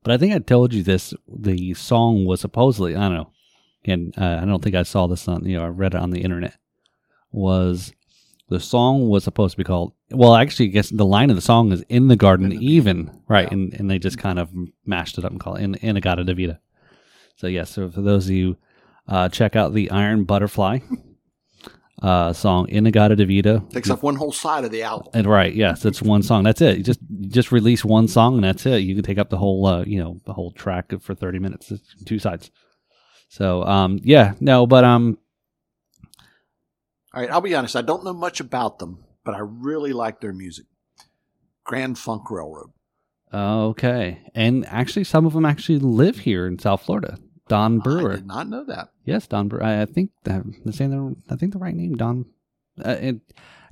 but 0.02 0.12
I 0.12 0.18
think 0.18 0.34
I 0.34 0.40
told 0.40 0.74
you 0.74 0.82
this. 0.82 1.14
The 1.28 1.76
song 1.76 2.26
was 2.26 2.42
supposedly 2.42 2.96
I 2.96 3.02
don't 3.02 3.14
know, 3.14 3.32
and 3.86 4.18
uh, 4.18 4.40
I 4.42 4.46
don't 4.46 4.64
think 4.64 4.76
I 4.76 4.82
saw 4.82 5.06
this 5.06 5.28
on 5.28 5.46
you 5.46 5.60
know 5.60 5.66
I 5.66 5.68
read 5.68 5.94
it 5.94 6.02
on 6.02 6.10
the 6.10 6.22
internet. 6.22 6.58
Was 7.32 7.94
the 8.50 8.60
song 8.60 9.10
was 9.10 9.24
supposed 9.24 9.52
to 9.54 9.58
be 9.58 9.64
called? 9.64 9.94
Well, 10.12 10.36
actually, 10.36 10.68
I 10.68 10.70
guess 10.70 10.90
the 10.90 11.06
line 11.06 11.30
of 11.30 11.36
the 11.36 11.42
song 11.42 11.72
is 11.72 11.82
"In 11.90 12.08
the 12.08 12.16
Garden, 12.16 12.52
In 12.52 12.60
the- 12.60 12.66
Even," 12.66 13.12
right? 13.28 13.48
Yeah. 13.48 13.54
And 13.54 13.74
and 13.74 13.90
they 13.92 14.00
just 14.00 14.18
kind 14.18 14.40
of 14.40 14.50
mashed 14.86 15.18
it 15.18 15.26
up 15.26 15.32
and 15.32 15.40
called 15.40 15.60
it 15.60 15.64
"In 15.64 15.76
In-A-Gadda-Da-Vida." 15.76 16.60
So 17.36 17.48
yes, 17.48 17.70
so 17.72 17.90
for 17.90 18.02
those 18.02 18.26
of 18.30 18.32
you 18.36 18.58
uh, 19.08 19.30
check 19.30 19.56
out 19.56 19.74
the 19.74 19.90
Iron 19.92 20.24
Butterfly 20.24 20.80
uh, 22.02 22.34
song 22.34 22.68
In-A-Gadda-Da-Vida. 22.70 23.64
Takes 23.70 23.90
up 23.90 24.04
one 24.04 24.16
whole 24.16 24.32
side 24.32 24.64
of 24.64 24.72
the 24.72 24.84
album. 24.84 25.10
And 25.14 25.28
right, 25.28 25.54
yes, 25.54 25.86
it's 25.86 26.02
one 26.02 26.24
song. 26.24 26.44
That's 26.44 26.62
it. 26.62 26.78
You 26.78 26.84
just 26.84 27.00
you 27.10 27.30
just 27.30 27.52
release 27.52 27.84
one 27.86 28.08
song 28.08 28.36
and 28.36 28.44
that's 28.44 28.66
it. 28.66 28.80
You 28.80 28.96
can 28.96 29.04
take 29.04 29.18
up 29.18 29.30
the 29.30 29.38
whole 29.38 29.66
uh, 29.66 29.84
you 29.86 30.00
know 30.00 30.20
the 30.26 30.34
whole 30.34 30.52
track 30.52 30.94
for 31.02 31.16
thirty 31.16 31.40
minutes. 31.40 31.72
It's 31.72 32.04
two 32.06 32.20
sides. 32.20 32.52
So 33.30 33.64
um 33.64 34.00
yeah 34.04 34.34
no 34.40 34.66
but 34.68 34.84
um 34.86 35.18
All 37.18 37.24
right, 37.24 37.32
I'll 37.32 37.42
be 37.42 37.56
honest. 37.56 37.76
I 37.76 37.82
don't 37.82 38.04
know 38.04 38.14
much 38.14 38.40
about 38.40 38.78
them, 38.78 39.04
but 39.26 39.34
I 39.34 39.40
really 39.40 39.92
like 39.92 40.22
their 40.22 40.34
music. 40.34 40.68
Grand 41.64 41.98
Funk 41.98 42.30
Railroad. 42.30 42.70
okay 43.34 44.22
and 44.36 44.68
actually 44.68 45.04
some 45.04 45.26
of 45.26 45.34
them 45.34 45.44
actually 45.44 45.80
live 45.80 46.20
here 46.20 46.46
in 46.46 46.60
South 46.60 46.84
Florida. 46.84 47.18
Don 47.48 47.80
Brewer. 47.80 48.12
I 48.12 48.16
did 48.18 48.28
not 48.28 48.48
know 48.48 48.64
that. 48.66 48.90
Yes, 49.04 49.26
Don. 49.26 49.48
Brewer. 49.48 49.64
I, 49.64 49.82
I 49.82 49.86
think 49.86 50.12
the 50.26 50.44
saying 50.72 50.92
the 50.92 51.16
I 51.34 51.38
think 51.38 51.54
the 51.54 51.60
right 51.60 51.74
name, 51.74 51.96
Don. 51.96 52.26
Uh, 52.86 52.90
and, 52.90 53.22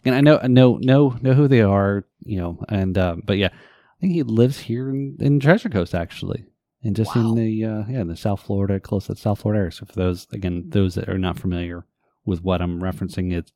and 0.04 0.16
I 0.16 0.22
know 0.22 0.40
I 0.42 0.48
know 0.48 0.78
know 0.78 1.10
know 1.22 1.34
who 1.36 1.48
they 1.48 1.62
are, 1.62 2.04
you 2.22 2.40
know, 2.40 2.64
and 2.68 2.98
uh, 2.98 3.18
but 3.24 3.38
yeah, 3.38 3.50
I 3.54 4.02
think 4.02 4.14
he 4.14 4.24
lives 4.24 4.58
here 4.58 4.90
in, 4.90 5.18
in 5.20 5.40
Treasure 5.40 5.70
Coast 5.70 5.94
actually, 5.94 6.46
and 6.84 6.96
just 6.96 7.16
Wow. 7.16 7.22
in 7.30 7.36
the 7.36 7.64
uh, 7.64 7.84
yeah 7.88 8.02
in 8.02 8.08
the 8.08 8.18
South 8.18 8.42
Florida, 8.42 8.80
close 8.80 9.06
to 9.06 9.14
the 9.14 9.20
South 9.20 9.42
Florida 9.42 9.60
area. 9.60 9.72
So 9.72 9.86
for 9.86 9.94
those 9.94 10.26
again, 10.34 10.64
those 10.70 10.96
that 10.96 11.08
are 11.10 11.20
not 11.20 11.38
familiar 11.38 11.86
with 12.26 12.44
what 12.44 12.62
I'm 12.62 12.82
referencing, 12.82 13.34
it's 13.34 13.52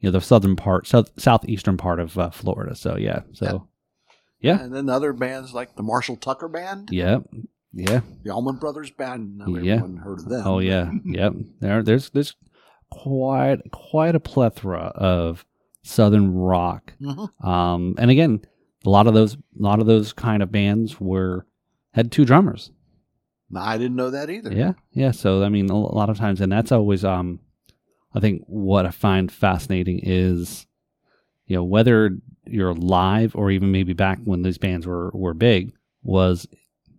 you 0.00 0.08
know 0.08 0.12
the 0.12 0.20
southern 0.20 0.56
part, 0.56 0.86
south 0.86 1.10
southeastern 1.18 1.76
part 1.76 2.00
of 2.00 2.18
uh, 2.18 2.30
Florida. 2.30 2.74
So 2.74 2.96
yeah, 2.96 3.20
so 3.32 3.68
Yeah. 4.40 4.60
And 4.60 4.74
then 4.74 4.88
other 4.88 5.12
bands 5.12 5.54
like 5.54 5.76
the 5.76 5.82
Marshall 5.82 6.16
Tucker 6.16 6.48
Band, 6.48 6.88
yeah, 6.92 7.18
yeah. 7.72 8.00
the 8.24 8.30
Allman 8.30 8.56
Brothers 8.56 8.90
Band. 8.90 9.38
Now 9.38 9.46
Yeah. 9.48 9.74
everyone 9.76 9.96
heard 9.98 10.18
of 10.20 10.28
them. 10.28 10.42
Oh 10.46 10.58
yeah, 10.58 10.90
yep. 11.04 11.32
There, 11.60 11.82
there's 11.82 12.10
there's 12.10 12.34
quite 12.90 13.58
quite 13.70 14.14
a 14.14 14.20
plethora 14.20 14.92
of 14.94 15.44
southern 15.82 16.34
rock. 16.34 16.92
Mhm. 17.00 17.44
Um, 17.46 17.94
and 17.98 18.10
again, 18.10 18.42
a 18.84 18.90
lot 18.90 19.06
of 19.06 19.14
those 19.14 19.34
a 19.34 19.38
lot 19.54 19.80
of 19.80 19.86
those 19.86 20.12
kind 20.12 20.42
of 20.42 20.50
bands 20.52 21.00
were 21.00 21.46
had 21.94 22.10
two 22.12 22.24
drummers. 22.24 22.70
I 23.54 23.76
didn't 23.78 23.96
know 23.96 24.10
that 24.10 24.30
either. 24.30 24.52
Yeah, 24.52 24.72
yeah. 24.92 25.10
So 25.10 25.42
I 25.44 25.48
mean, 25.50 25.68
a 25.70 25.76
lot 25.78 26.08
of 26.10 26.16
times, 26.18 26.40
and 26.40 26.50
that's 26.50 26.72
always 26.72 27.04
um, 27.04 27.38
I 28.14 28.20
think 28.20 28.42
what 28.46 28.86
I 28.86 28.90
find 28.90 29.30
fascinating 29.30 30.00
is, 30.02 30.66
you 31.46 31.56
know, 31.56 31.64
whether 31.64 32.18
you're 32.44 32.74
live 32.74 33.34
or 33.34 33.50
even 33.50 33.72
maybe 33.72 33.92
back 33.92 34.18
when 34.24 34.42
these 34.42 34.58
bands 34.58 34.86
were 34.86 35.10
were 35.14 35.34
big 35.34 35.72
was, 36.02 36.46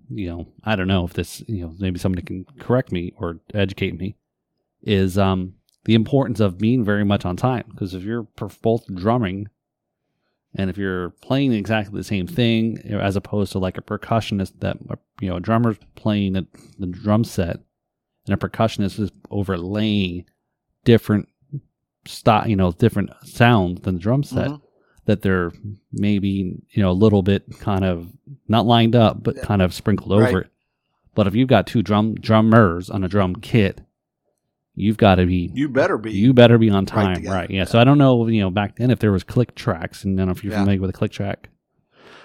you 0.10 0.30
know, 0.30 0.48
I 0.64 0.76
don't 0.76 0.88
know 0.88 1.06
if 1.06 1.14
this, 1.14 1.44
you 1.48 1.66
know, 1.66 1.74
maybe 1.80 2.00
somebody 2.00 2.24
can 2.24 2.46
correct 2.60 2.92
me 2.92 3.14
or 3.18 3.40
educate 3.54 3.98
me, 3.98 4.16
is 4.82 5.18
um 5.18 5.56
the 5.86 5.96
importance 5.96 6.40
of 6.40 6.58
being 6.58 6.84
very 6.84 7.04
much 7.04 7.26
on 7.26 7.36
time 7.36 7.66
because 7.70 7.94
if 7.94 8.04
you're 8.04 8.28
both 8.62 8.86
drumming. 8.94 9.50
And 10.56 10.70
if 10.70 10.78
you're 10.78 11.10
playing 11.10 11.52
exactly 11.52 11.98
the 12.00 12.04
same 12.04 12.28
thing, 12.28 12.78
as 12.92 13.16
opposed 13.16 13.52
to 13.54 13.58
like 13.58 13.76
a 13.80 13.82
percussionist 13.82 14.60
that 14.60 14.78
you 15.20 15.28
know, 15.28 15.38
a 15.38 15.40
drummer's 15.40 15.78
playing 15.96 16.34
the, 16.34 16.46
the 16.78 16.86
drum 16.86 17.24
set, 17.24 17.58
and 18.28 18.36
a 18.36 18.38
percussionist 18.38 19.00
is 19.00 19.10
overlaying 19.32 20.26
different 20.84 21.28
style, 22.06 22.48
you 22.48 22.56
know, 22.56 22.72
different 22.72 23.10
sounds 23.24 23.82
than 23.82 23.96
the 23.96 24.02
drum 24.02 24.24
set. 24.24 24.50
Mhm. 24.50 24.62
That 25.06 25.22
they're 25.22 25.52
maybe 25.92 26.62
you 26.72 26.82
know 26.82 26.90
a 26.92 26.94
little 26.94 27.24
bit 27.24 27.44
kind 27.60 27.84
of 27.84 28.10
not 28.48 28.66
lined 28.66 28.96
up, 28.96 29.22
but 29.22 29.36
kind 29.42 29.62
of 29.62 29.74
sprinkled 29.74 30.18
Right. 30.18 30.30
over 30.30 30.42
it. 30.42 30.48
But 31.14 31.28
if 31.28 31.36
you've 31.36 31.50
got 31.50 31.68
two 31.68 31.82
drum 31.84 32.16
drummers 32.16 32.90
on 32.90 33.04
a 33.04 33.10
drum 33.10 33.36
kit, 33.36 33.82
you've 34.76 34.96
got 34.98 35.16
to 35.16 35.26
be 35.26 35.52
You 35.54 35.68
better 35.68 35.98
be. 35.98 36.12
you 36.14 36.32
better 36.34 36.58
be 36.58 36.70
on 36.70 36.86
time, 36.86 37.08
right? 37.08 37.16
together, 37.16 37.46
yeah. 37.50 37.58
yeah. 37.60 37.64
So 37.66 37.80
I 37.80 37.84
don't 37.84 37.98
know, 37.98 38.28
you 38.28 38.40
know, 38.40 38.50
back 38.50 38.78
then 38.78 38.92
if 38.92 39.00
there 39.00 39.12
was 39.12 39.24
click 39.26 39.56
tracks, 39.56 40.06
and 40.06 40.18
I 40.18 40.22
don't 40.22 40.28
know 40.28 40.32
if 40.32 40.44
you're 40.44 40.54
Yeah. 40.54 40.60
familiar 40.60 40.80
with 40.80 40.90
a 40.90 40.94
click 40.94 41.12
track. 41.12 41.50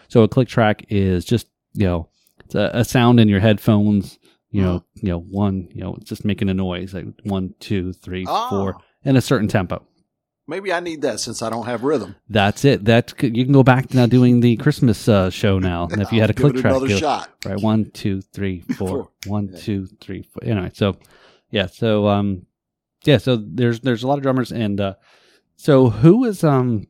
So 0.06 0.22
a 0.22 0.28
click 0.28 0.46
track 0.48 0.86
is 0.88 1.24
just 1.24 1.48
you 1.74 1.84
know 1.86 2.08
it's 2.44 2.54
a, 2.54 2.70
a 2.74 2.84
sound 2.84 3.18
in 3.18 3.28
your 3.28 3.40
headphones. 3.40 4.20
You 4.50 4.62
know, 4.62 4.84
you 4.94 5.10
know, 5.10 5.18
one, 5.20 5.68
you 5.74 5.82
know, 5.82 5.96
just 6.02 6.24
making 6.24 6.48
a 6.48 6.54
noise 6.54 6.94
like 6.94 7.04
one, 7.24 7.54
two, 7.60 7.92
three, 7.92 8.24
Ah, 8.26 8.48
four, 8.48 8.76
in 9.04 9.16
a 9.16 9.20
certain 9.20 9.46
tempo. 9.48 9.84
Maybe 10.46 10.72
I 10.72 10.80
need 10.80 11.02
that 11.02 11.20
since 11.20 11.42
I 11.42 11.50
don't 11.50 11.66
have 11.66 11.84
rhythm. 11.84 12.16
That's 12.30 12.64
it. 12.64 12.86
That 12.86 13.12
you 13.22 13.44
can 13.44 13.52
go 13.52 13.62
back 13.62 13.88
to 13.88 13.96
now 13.96 14.06
doing 14.06 14.40
the 14.40 14.56
Christmas 14.56 15.06
uh, 15.06 15.28
show 15.28 15.58
now. 15.58 15.88
And 15.92 16.00
if 16.04 16.10
you 16.12 16.22
had 16.22 16.30
a 16.30 16.32
click 16.34 16.54
track, 16.54 16.70
another 16.72 16.88
go- 16.88 16.96
shot. 16.96 17.28
right? 17.44 17.60
One, 17.60 17.90
two, 17.90 18.22
three, 18.22 18.60
four. 18.78 18.88
Four. 18.88 19.08
One, 19.26 19.48
Yeah. 19.52 19.58
two, 19.58 19.86
three, 20.00 20.22
four. 20.22 20.42
Anyway, 20.42 20.70
so 20.72 20.96
yeah, 21.50 21.66
so 21.66 22.08
um, 22.08 22.46
yeah, 23.04 23.18
so 23.18 23.36
there's 23.36 23.80
there's 23.80 24.02
a 24.02 24.08
lot 24.08 24.16
of 24.16 24.22
drummers, 24.22 24.50
and 24.50 24.80
uh, 24.80 24.94
So 25.56 25.90
who 25.90 26.24
is 26.24 26.42
um? 26.42 26.86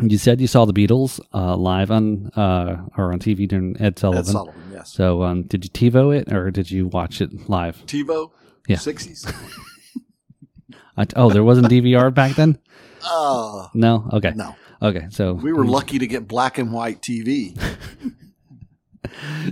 You 0.00 0.16
said 0.18 0.40
you 0.40 0.46
saw 0.46 0.64
the 0.64 0.72
Beatles 0.72 1.20
uh, 1.34 1.54
live 1.56 1.90
on 1.90 2.28
uh, 2.34 2.82
or 2.96 3.12
on 3.12 3.18
TV 3.18 3.46
during 3.46 3.80
Ed 3.80 3.98
Sullivan. 3.98 4.24
Ed 4.26 4.32
Sullivan, 4.32 4.62
yes. 4.72 4.92
So 4.92 5.22
um, 5.22 5.42
did 5.42 5.64
you 5.64 5.70
TiVo 5.70 6.16
it 6.16 6.32
or 6.32 6.50
did 6.50 6.70
you 6.70 6.86
watch 6.86 7.20
it 7.20 7.48
live? 7.48 7.76
TiVo, 7.86 8.30
Yeah. 8.68 8.78
sixties. 8.78 9.26
I, 10.96 11.06
oh, 11.16 11.30
there 11.30 11.44
wasn't 11.44 11.68
DVR 11.68 12.12
back 12.12 12.36
then. 12.36 12.58
Uh, 13.04 13.68
No. 13.74 14.08
Okay. 14.12 14.32
no, 14.34 14.54
Okay. 14.80 15.06
So 15.10 15.34
we 15.34 15.52
were 15.52 15.64
lucky 15.66 15.98
to 15.98 16.06
get 16.06 16.26
black 16.28 16.58
and 16.58 16.72
white 16.72 17.00
TV. 17.02 17.58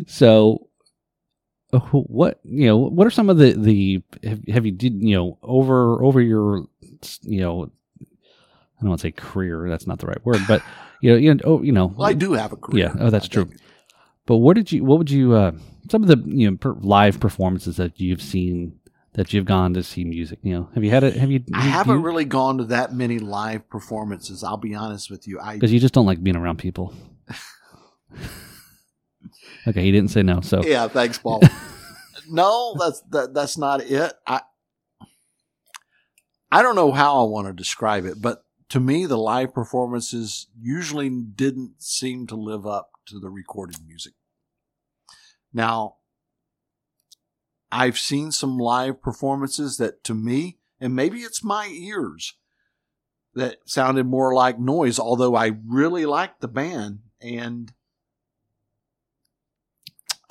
So, 0.07 0.68
uh, 1.72 1.78
what 1.80 2.41
you 2.45 2.66
know? 2.66 2.78
What 2.78 3.07
are 3.07 3.11
some 3.11 3.28
of 3.28 3.36
the 3.36 3.53
the 3.53 4.03
have, 4.22 4.41
have 4.49 4.64
you 4.66 4.72
did 4.72 5.03
you 5.03 5.16
know 5.16 5.38
over 5.43 6.03
over 6.03 6.20
your 6.20 6.66
you 7.22 7.41
know? 7.41 7.70
I 8.81 8.83
don't 8.83 8.91
want 8.91 9.01
to 9.03 9.09
say 9.09 9.12
career. 9.12 9.68
That's 9.68 9.87
not 9.87 9.99
the 9.99 10.07
right 10.07 10.24
word, 10.24 10.41
but 10.49 10.62
you 11.03 11.11
know, 11.11 11.16
you 11.18 11.35
know, 11.35 11.41
oh, 11.45 11.62
you 11.62 11.72
know. 11.72 11.87
Well, 11.87 12.09
I 12.09 12.14
do 12.14 12.33
have 12.33 12.53
a 12.53 12.57
career. 12.57 12.87
Yeah. 12.95 12.95
Oh, 12.99 13.11
that's 13.11 13.26
I 13.26 13.28
true. 13.28 13.45
think. 13.45 13.61
But 14.24 14.39
what 14.39 14.55
did 14.55 14.72
you? 14.72 14.85
What 14.85 14.99
would 14.99 15.11
you? 15.11 15.35
Uh, 15.35 15.53
some 15.91 16.03
of 16.03 16.09
the 16.09 16.22
you 16.26 16.51
know 16.51 16.57
per, 16.57 16.72
live 16.81 17.20
performances 17.20 17.76
that 17.76 18.01
you've 18.01 18.22
seen 18.22 18.78
that 19.12 19.35
you've 19.35 19.45
gone 19.45 19.74
to 19.74 19.83
see 19.83 20.05
music. 20.05 20.39
You 20.43 20.55
know, 20.55 20.68
have 20.74 20.83
you 20.83 20.91
had 20.91 21.05
it? 21.05 21.16
Have 21.16 21.31
you? 21.31 21.45
I 21.53 21.61
haven't 21.61 22.03
really 22.03 22.24
gone 22.24 22.59
to 22.59 22.64
that 22.64 22.95
many 22.95 23.18
live 23.18 23.68
performances. 23.68 24.43
I'll 24.43 24.57
be 24.57 24.74
honest 24.74 25.11
with 25.11 25.28
you. 25.28 25.39
I 25.41 25.55
because 25.55 25.72
you 25.72 25.81
just 25.81 25.93
don't 25.93 26.07
like 26.07 26.22
being 26.22 26.37
around 26.37 26.59
people. 26.59 26.95
okay, 29.66 29.83
he 29.83 29.93
didn't 29.93 30.11
say 30.11 30.22
no. 30.22 30.41
So 30.41 30.62
yeah, 30.62 30.89
thanks, 30.89 31.18
Paul. 31.18 31.43
no, 32.31 32.76
that's 32.78 33.01
that, 33.11 33.35
that's 33.35 33.59
not 33.59 33.83
it. 33.83 34.14
I 34.26 34.41
I 36.53 36.62
don't 36.62 36.76
know 36.76 36.93
how 36.93 37.20
I 37.20 37.28
want 37.28 37.47
to 37.47 37.53
describe 37.53 38.05
it, 38.07 38.20
but 38.20 38.45
to 38.71 38.81
me, 38.81 39.05
the 39.05 39.18
live 39.18 39.53
performances 39.53 40.47
usually 40.61 41.11
didn't 41.11 41.83
seem 41.83 42.27
to 42.29 42.37
live 42.37 42.66
up 42.66 42.93
to 43.07 43.18
the 43.18 43.29
recorded 43.29 43.77
music. 43.87 44.14
Now, 45.53 45.97
I've 47.73 47.99
seen 47.99 48.31
some 48.31 48.59
live 48.59 49.03
performances 49.03 49.77
that, 49.79 50.05
to 50.05 50.14
me, 50.14 50.59
and 50.81 50.95
maybe 50.95 51.21
it's 51.21 51.45
my 51.45 51.66
ears 51.66 52.35
that 53.35 53.59
sounded 53.64 54.07
more 54.07 54.35
like 54.35 54.59
noise, 54.59 54.99
although 54.99 55.35
I 55.35 55.53
really 55.66 56.07
liked 56.07 56.41
the 56.41 56.49
band 56.49 57.01
and. 57.21 57.73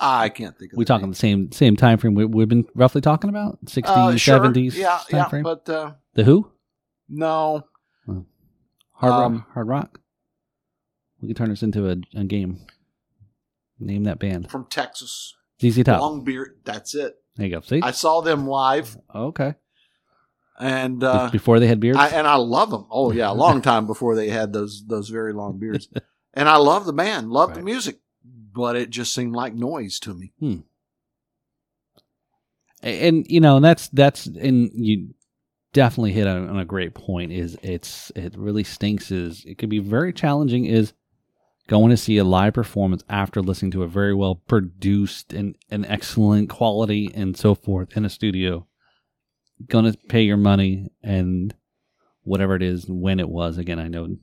I 0.02 0.30
can't 0.30 0.58
think 0.58 0.72
of 0.72 0.78
we 0.78 0.86
talking 0.86 1.10
the 1.10 1.14
same 1.14 1.52
same 1.52 1.76
time 1.76 1.98
frame 1.98 2.14
we, 2.14 2.24
we've 2.24 2.48
been 2.48 2.64
roughly 2.74 3.02
talking 3.02 3.28
about 3.28 3.62
60s 3.66 3.84
Uh, 3.84 4.16
sure. 4.16 4.40
70s 4.40 4.74
Yeah, 4.74 4.96
time 4.96 5.04
yeah, 5.10 5.28
frame 5.28 5.42
but 5.42 5.68
uh, 5.68 5.92
the 6.14 6.24
who 6.24 6.50
no, 7.06 7.64
hard 9.00 9.12
Um, 9.12 9.34
rock 9.34 9.52
hard 9.54 9.68
rock 9.68 10.00
we 11.20 11.28
can 11.28 11.34
turn 11.34 11.50
this 11.50 11.62
into 11.62 11.88
a, 11.90 11.96
a 12.14 12.24
game 12.24 12.66
name 13.78 14.04
that 14.04 14.18
band 14.18 14.50
from 14.50 14.66
Texas, 14.70 15.34
ZZ 15.60 15.84
Top 15.84 16.00
long 16.00 16.24
beard. 16.24 16.58
That's 16.64 16.94
it. 16.94 17.16
there 17.36 17.46
you 17.46 17.54
go 17.56 17.60
see 17.60 17.80
I 17.82 17.90
saw 17.90 18.20
them 18.20 18.46
live, 18.46 18.96
okay 19.14 19.54
and 20.60 21.02
uh, 21.02 21.30
before 21.32 21.58
they 21.58 21.66
had 21.66 21.80
beards 21.80 21.98
I, 21.98 22.08
and 22.08 22.26
I 22.26 22.34
love 22.36 22.70
them. 22.70 22.86
Oh 22.90 23.12
yeah, 23.12 23.30
a 23.30 23.32
long 23.32 23.62
time 23.70 23.86
before 23.86 24.14
they 24.14 24.28
had 24.28 24.52
those 24.52 24.84
those 24.86 25.08
very 25.08 25.32
long 25.32 25.58
beards. 25.58 25.88
And 26.34 26.48
I 26.48 26.56
love 26.56 26.84
the 26.84 26.92
band, 26.92 27.30
love 27.30 27.54
the 27.54 27.62
music, 27.62 27.98
but 28.24 28.76
it 28.76 28.90
just 28.90 29.14
seemed 29.14 29.34
like 29.34 29.54
noise 29.54 29.98
to 30.00 30.14
me. 30.14 30.32
Hmm. 30.38 30.58
and 32.82 33.26
you 33.28 33.40
know 33.40 33.56
and 33.56 33.64
that's 33.64 33.88
that's 33.88 34.26
and 34.26 34.70
you 34.74 35.14
definitely 35.72 36.12
hit 36.12 36.26
on, 36.26 36.48
on 36.48 36.58
a 36.58 36.64
great 36.64 36.94
point 36.94 37.32
is 37.32 37.56
it's 37.62 38.10
it 38.16 38.36
really 38.36 38.64
stinks 38.64 39.10
is 39.10 39.44
it 39.44 39.58
can 39.58 39.68
be 39.68 39.78
very 39.78 40.12
challenging 40.12 40.64
is 40.64 40.92
going 41.68 41.90
to 41.90 41.96
see 41.96 42.18
a 42.18 42.24
live 42.24 42.54
performance 42.54 43.04
after 43.08 43.40
listening 43.40 43.70
to 43.70 43.84
a 43.84 43.88
very 43.88 44.14
well 44.14 44.34
produced 44.34 45.32
and 45.32 45.56
an 45.70 45.84
excellent 45.84 46.50
quality 46.50 47.10
and 47.14 47.36
so 47.36 47.54
forth 47.54 47.96
in 47.96 48.04
a 48.04 48.10
studio. 48.10 48.66
Gonna 49.68 49.94
pay 50.08 50.22
your 50.22 50.36
money 50.36 50.88
and 51.02 51.54
whatever 52.22 52.56
it 52.56 52.62
is 52.62 52.86
when 52.88 53.20
it 53.20 53.28
was. 53.28 53.56
Again 53.58 53.78
i 53.78 53.88
know 53.88 54.16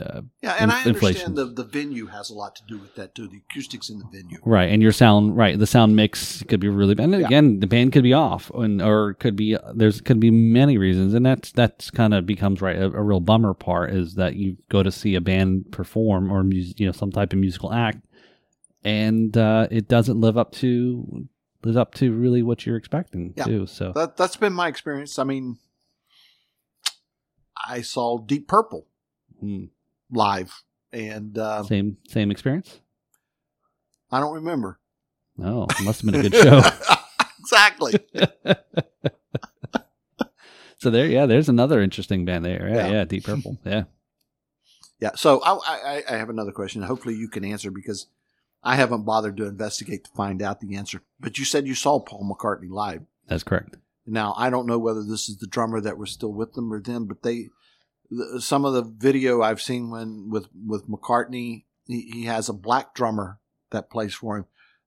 uh, 0.00 0.22
Yeah, 0.42 0.52
and 0.58 0.70
In- 0.70 0.70
I 0.70 0.88
inflation. 0.88 1.32
understand 1.32 1.36
the 1.36 1.44
the 1.62 1.64
venue 1.68 2.06
has 2.06 2.30
a 2.30 2.34
lot 2.34 2.56
to 2.56 2.62
do 2.66 2.78
with 2.78 2.94
that 2.94 3.14
too. 3.14 3.28
The 3.28 3.42
acoustics 3.50 3.90
in 3.90 3.98
the 3.98 4.06
venue. 4.10 4.38
Right, 4.44 4.70
and 4.70 4.80
your 4.82 4.92
sound, 4.92 5.36
right, 5.36 5.58
the 5.58 5.66
sound 5.66 5.94
mix 5.96 6.42
could 6.44 6.60
be 6.60 6.68
really 6.68 6.94
bad. 6.94 7.04
And 7.04 7.20
Yeah. 7.20 7.26
again, 7.26 7.60
the 7.60 7.66
band 7.66 7.92
could 7.92 8.02
be 8.02 8.12
off, 8.12 8.50
and 8.54 8.80
or 8.80 9.14
could 9.14 9.36
be 9.36 9.56
there's 9.74 10.00
could 10.00 10.20
be 10.20 10.30
many 10.30 10.78
reasons, 10.78 11.14
and 11.14 11.24
that's 11.26 11.52
that's 11.52 11.90
kind 11.90 12.14
of 12.14 12.24
becomes 12.26 12.62
right 12.62 12.76
a, 12.76 12.86
a 12.86 13.02
real 13.02 13.20
bummer 13.20 13.54
part 13.54 13.90
is 13.92 14.14
that 14.14 14.36
you 14.36 14.56
go 14.70 14.82
to 14.82 14.90
see 14.90 15.14
a 15.14 15.20
band 15.20 15.70
perform 15.72 16.32
or 16.32 16.42
mus- 16.42 16.74
you 16.78 16.86
know 16.86 16.92
some 16.92 17.12
type 17.12 17.32
of 17.32 17.38
musical 17.38 17.72
act, 17.72 17.98
and 18.84 19.36
uh, 19.36 19.68
it 19.70 19.88
doesn't 19.88 20.20
live 20.20 20.38
up 20.38 20.52
to 20.52 21.28
live 21.64 21.76
up 21.76 21.94
to 21.94 22.12
really 22.12 22.42
what 22.42 22.66
you're 22.66 22.76
expecting 22.76 23.34
Yeah. 23.36 23.44
too. 23.44 23.66
So 23.66 23.92
That 23.94 24.16
that's 24.16 24.36
been 24.36 24.52
my 24.52 24.66
experience. 24.68 25.18
I 25.18 25.24
mean, 25.24 25.58
I 27.66 27.82
saw 27.82 28.18
Deep 28.18 28.48
Purple 28.48 28.86
mm, 29.42 29.68
live, 30.12 30.52
and 30.92 31.36
uh, 31.38 31.62
same 31.64 31.96
same 32.08 32.30
experience. 32.30 32.80
I 34.10 34.20
don't 34.20 34.34
remember. 34.34 34.78
Oh, 35.42 35.66
must 35.82 36.02
have 36.02 36.12
been 36.12 36.26
a 36.26 36.28
good 36.28 36.34
show. 36.34 36.60
exactly. 37.40 37.94
so 40.78 40.90
there, 40.90 41.06
yeah, 41.06 41.26
there's 41.26 41.48
another 41.48 41.80
interesting 41.80 42.24
band 42.24 42.44
there. 42.44 42.68
Yeah, 42.68 42.74
Yeah. 42.74 42.90
yeah, 42.90 43.04
Deep 43.04 43.24
Purple. 43.24 43.58
Yeah. 43.64 43.84
Yeah. 45.00 45.12
So 45.16 45.40
I, 45.42 45.54
I, 45.66 46.02
I 46.10 46.16
have 46.16 46.28
another 46.30 46.52
question. 46.52 46.82
Hopefully 46.82 47.14
you 47.14 47.28
can 47.28 47.44
answer 47.44 47.70
because 47.70 48.06
I 48.62 48.76
haven't 48.76 49.04
bothered 49.04 49.36
to 49.38 49.46
investigate 49.46 50.04
to 50.04 50.10
find 50.14 50.42
out 50.42 50.60
the 50.60 50.76
answer. 50.76 51.02
But 51.18 51.38
you 51.38 51.44
said 51.44 51.66
you 51.66 51.74
saw 51.74 51.98
Paul 51.98 52.30
McCartney 52.30 52.70
live. 52.70 53.02
That's 53.26 53.42
correct. 53.42 53.76
Now 54.06 54.34
I 54.36 54.50
don't 54.50 54.66
know 54.66 54.78
whether 54.78 55.02
this 55.02 55.28
is 55.28 55.38
the 55.38 55.46
drummer 55.46 55.80
that 55.80 55.98
was 55.98 56.10
still 56.10 56.32
with 56.32 56.52
them 56.52 56.72
or 56.72 56.80
them, 56.80 57.06
but 57.06 57.22
they, 57.22 57.34
the, 57.36 57.48
some 58.38 58.64
of 58.64 58.74
the 58.74 58.82
video 58.82 59.42
I've 59.42 59.60
seen 59.62 59.90
when 59.90 60.28
with 60.30 60.48
with 60.66 60.88
McCartney, 60.88 61.64
he, 61.86 62.10
he 62.12 62.24
has 62.24 62.48
a 62.48 62.52
black 62.52 62.94
drummer 62.94 63.38
that 63.70 63.90
plays 63.90 64.14
for 64.14 64.36
him 64.36 64.44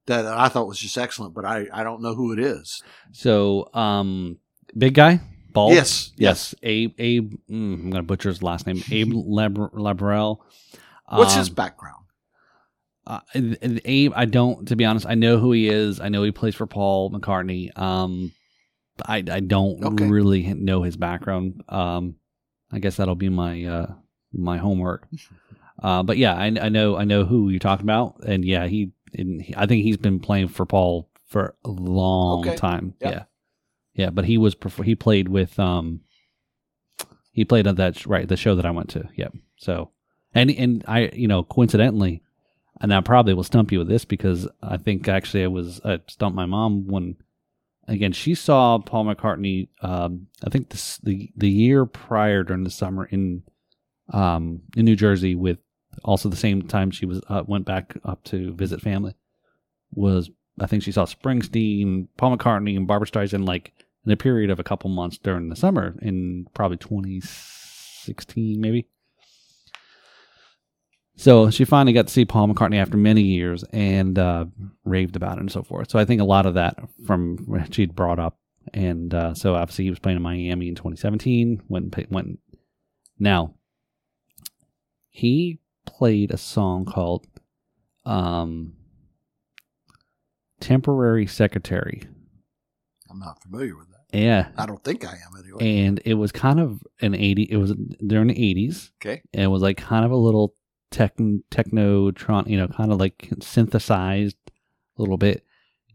that 0.08 0.26
I 0.26 0.48
thought 0.50 0.68
was 0.68 0.80
just 0.80 0.98
excellent. 0.98 1.34
But 1.34 1.46
I 1.46 1.68
I 1.74 1.84
don't 1.84 2.02
know 2.02 2.14
who 2.16 2.34
it 2.34 2.40
is. 2.40 2.82
So, 3.12 3.70
um, 3.74 4.38
big 4.78 4.94
guy, 4.94 5.22
bald. 5.52 5.74
Yes. 5.74 6.12
yes. 6.18 6.54
Abe. 6.64 6.94
Abe. 7.00 7.34
Mm, 7.50 7.74
I'm 7.84 7.90
gonna 7.92 8.04
butcher 8.04 8.30
his 8.30 8.44
last 8.44 8.68
name. 8.68 8.82
Abe 8.92 9.14
Labr- 9.14 9.74
Labrel. 9.74 10.38
What's 11.10 11.36
his 11.36 11.50
Um, 11.50 11.56
background? 11.56 12.06
Uh, 13.08 13.20
Abe, 13.36 14.14
I 14.16 14.26
don't. 14.26 14.68
To 14.70 14.76
be 14.76 14.84
honest, 14.86 15.06
I 15.06 15.14
know 15.14 15.38
who 15.38 15.52
he 15.52 15.70
is. 15.70 16.00
I 16.00 16.10
know 16.10 16.24
he 16.24 16.32
plays 16.32 16.56
for 16.56 16.66
Paul 16.66 17.12
McCartney. 17.12 17.76
Um, 17.78 18.32
I 19.06 19.18
I 19.18 19.40
don't 19.42 19.84
Okay. 19.84 20.08
really 20.08 20.54
know 20.54 20.82
his 20.82 20.96
background. 20.98 21.64
Um, 21.70 22.16
I 22.76 22.80
guess 22.80 22.98
that'll 22.98 23.16
be 23.16 23.30
my 23.30 23.64
uh 23.64 23.94
my 24.34 24.58
homework. 24.58 25.08
Uh, 25.82 26.04
but 26.04 26.18
yeah, 26.18 26.34
I, 26.36 26.46
I 26.46 26.70
know 26.70 26.96
I 26.98 27.04
know 27.06 27.26
who 27.26 27.50
you're 27.50 27.60
talking 27.60 27.86
about, 27.86 28.22
and 28.26 28.44
yeah, 28.46 28.68
he, 28.68 28.92
and 29.14 29.42
he 29.42 29.56
I 29.56 29.66
think 29.66 29.84
he's 29.84 29.98
been 29.98 30.20
playing 30.20 30.50
for 30.50 30.66
Paul 30.66 31.10
for 31.28 31.56
a 31.66 31.70
long 31.70 32.48
Okay. 32.48 32.56
time. 32.58 32.94
Yep. 33.00 33.12
Yeah, 33.14 33.24
yeah, 33.94 34.10
but 34.10 34.26
he 34.26 34.38
was 34.38 34.56
he 34.84 34.96
played 34.96 35.28
with 35.30 35.58
um 35.60 36.02
he 37.32 37.44
played 37.46 37.68
on 37.68 37.76
that 37.76 38.06
right 38.06 38.28
the 38.28 38.38
show 38.38 38.56
that 38.56 38.66
I 38.66 38.72
went 38.72 38.90
to. 38.92 39.08
Yep. 39.16 39.36
So 39.58 39.92
and 40.34 40.50
and 40.52 40.84
I 40.88 41.10
you 41.14 41.28
know 41.28 41.44
coincidentally, 41.44 42.24
and 42.82 42.94
I 42.94 43.02
probably 43.02 43.34
will 43.34 43.44
stump 43.44 43.72
you 43.72 43.80
with 43.80 43.88
this 43.90 44.06
because 44.06 44.48
I 44.62 44.78
think 44.78 45.08
actually 45.08 45.44
I 45.44 45.48
was 45.48 45.82
I 45.84 46.00
stumped 46.08 46.36
my 46.36 46.46
mom 46.46 46.88
when 46.88 47.16
again 47.88 48.12
she 48.12 48.36
saw 48.36 48.78
Paul 48.80 49.06
McCartney. 49.06 49.70
Um, 49.82 50.28
I 50.46 50.50
think 50.50 50.70
this 50.70 50.98
the 50.98 51.32
the 51.36 51.50
year 51.50 51.86
prior 51.86 52.44
during 52.44 52.64
the 52.64 52.70
summer 52.70 53.06
in 53.06 53.44
um 54.14 54.62
in 54.76 54.86
New 54.86 54.96
Jersey 54.96 55.36
with 55.36 55.60
also 56.04 56.30
the 56.30 56.36
same 56.36 56.62
time 56.64 56.92
she 56.92 57.06
was 57.06 57.22
uh, 57.30 57.44
went 57.46 57.66
back 57.66 57.98
up 58.04 58.24
to 58.26 58.54
visit 58.54 58.82
family 58.82 59.16
was 59.92 60.30
I 60.60 60.68
think 60.68 60.84
she 60.84 60.92
saw 60.92 61.06
Springsteen, 61.06 62.08
Paul 62.18 62.38
McCartney, 62.38 62.78
and 62.78 62.88
Barbra 62.88 63.08
Streisand 63.08 63.48
like 63.48 63.74
in 64.06 64.12
a 64.12 64.18
period 64.18 64.50
of 64.50 64.60
a 64.60 64.64
couple 64.64 64.90
months 64.90 65.18
during 65.18 65.50
the 65.50 65.56
summer 65.56 65.96
in 66.02 66.48
probably 66.54 66.78
2016 66.78 68.60
maybe. 68.60 68.88
So 71.18 71.50
she 71.50 71.64
finally 71.66 71.94
got 71.94 72.08
to 72.08 72.14
see 72.14 72.26
Paul 72.26 72.48
McCartney 72.50 72.76
after 72.76 72.98
many 72.98 73.22
years 73.22 73.64
and 73.72 74.20
uh, 74.20 74.46
raved 74.84 75.16
about 75.16 75.38
it 75.38 75.42
and 75.42 75.52
so 75.52 75.64
forth. 75.64 75.90
So 75.90 75.98
I 75.98 76.04
think 76.06 76.20
a 76.22 76.26
lot 76.26 76.46
of 76.46 76.56
that 76.56 76.78
from 77.08 77.38
what 77.46 77.74
she'd 77.74 77.96
brought 77.96 78.20
up, 78.20 78.38
and 78.74 79.14
uh, 79.14 79.34
so 79.34 79.56
obviously 79.56 79.86
he 79.86 79.90
was 79.90 80.00
playing 80.00 80.18
in 80.18 80.22
Miami 80.24 80.68
in 80.68 80.76
2017. 80.76 81.64
Went 81.70 81.96
and 81.96 82.08
went. 82.12 82.40
Now 83.18 83.54
he 85.10 85.60
played 85.86 86.32
a 86.32 86.38
song 86.38 86.84
called 86.84 87.26
um, 88.06 88.74
"Temporary 90.60 91.28
Secretary." 91.28 92.04
I'm 93.10 93.20
not 93.20 93.42
familiar 93.42 93.78
with 93.78 93.88
that. 93.90 94.18
Yeah, 94.18 94.50
I 94.58 94.66
don't 94.66 94.84
think 94.84 95.06
I 95.06 95.12
am 95.14 95.40
anyway. 95.40 95.78
and 95.86 96.02
it 96.06 96.14
was 96.16 96.32
kind 96.32 96.60
of 96.60 96.82
an 97.02 97.16
80 97.16 97.44
it 97.52 97.58
was 97.58 97.74
during 98.06 98.28
the 98.28 98.34
80s 98.36 98.92
Okay. 99.02 99.22
and 99.34 99.44
it 99.44 99.48
was 99.48 99.62
like 99.62 99.76
kind 99.78 100.06
of 100.06 100.12
a 100.12 100.16
little 100.16 100.56
tech 100.96 101.18
technotron 101.18 102.48
you 102.48 102.56
know 102.56 102.70
kind 102.70 102.92
of 102.94 103.00
like 103.00 103.30
synthesized 103.42 104.38
a 104.98 105.02
little 105.02 105.18
bit. 105.18 105.44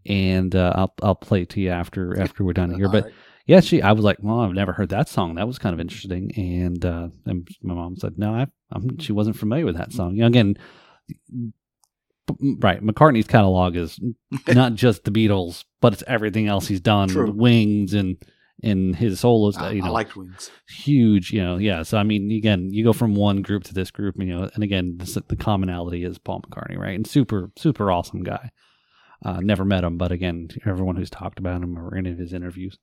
And 0.07 0.55
uh, 0.55 0.73
I'll 0.77 0.95
I'll 1.03 1.15
play 1.15 1.43
it 1.43 1.51
to 1.51 1.61
you 1.61 1.71
after 1.71 2.21
after 2.21 2.45
we're 2.45 2.53
done 2.53 2.75
here. 2.75 2.89
But 2.89 3.05
right. 3.05 3.15
yeah 3.47 3.61
she 3.61 3.83
I 3.83 3.93
was 3.93 4.05
like 4.05 4.19
well 4.21 4.41
I've 4.41 4.53
never 4.53 4.73
heard 4.73 4.91
that 4.91 5.09
song. 5.09 5.35
That 5.35 5.47
was 5.47 5.59
kind 5.59 5.73
of 5.73 5.81
interesting. 5.81 6.31
And 6.37 6.85
uh 6.85 7.09
and 7.27 7.49
my 7.63 7.75
mom 7.75 7.97
said 7.97 8.19
no 8.19 8.35
I 8.35 8.47
I'm, 8.71 8.99
she 8.99 9.13
wasn't 9.13 9.37
familiar 9.37 9.65
with 9.65 9.77
that 9.77 9.93
song. 9.93 10.15
You 10.15 10.23
know 10.23 10.27
again 10.27 10.57
right 12.59 12.83
McCartney's 12.83 13.27
catalog 13.27 13.75
is 13.77 13.99
not 14.49 14.75
just 14.75 15.05
the 15.05 15.11
Beatles 15.11 15.65
but 15.81 15.93
it's 15.95 16.05
everything 16.07 16.47
else 16.47 16.67
he's 16.67 16.81
done. 16.81 17.37
Wings 17.37 17.95
and 17.95 18.17
and 18.63 18.95
his 18.95 19.21
solos 19.21 19.57
I, 19.57 19.73
you 19.73 19.85
I 19.85 19.89
liked 19.89 20.17
Wings. 20.17 20.51
huge, 20.69 21.33
you 21.33 21.43
know, 21.43 21.57
yeah. 21.57 21.83
So 21.83 21.99
I 21.99 22.03
mean, 22.03 22.31
again, 22.31 22.73
you 22.73 22.85
go 22.85 22.93
from 22.93 23.15
one 23.15 23.43
group 23.43 23.65
to 23.65 23.75
this 23.75 23.91
group, 23.91 24.17
you 24.19 24.27
know, 24.27 24.51
and 24.55 24.63
again, 24.63 24.99
the, 24.99 25.25
the 25.29 25.37
commonality 25.37 26.05
is 26.05 26.19
Paul 26.19 26.43
McCartney, 26.43 26.79
right? 26.79 26.95
And 26.95 27.07
super, 27.07 27.51
super 27.57 27.91
awesome 27.91 28.23
guy. 28.23 28.51
Uh, 29.25 29.41
never 29.41 29.65
met 29.65 29.85
him, 29.85 29.99
but 29.99 30.13
again, 30.13 30.49
everyone 30.67 30.97
who's 30.97 31.11
talked 31.11 31.39
about 31.39 31.63
him 31.63 31.79
or 31.79 31.95
any 31.95 32.11
of 32.11 32.19
his 32.19 32.33
interviews. 32.33 32.79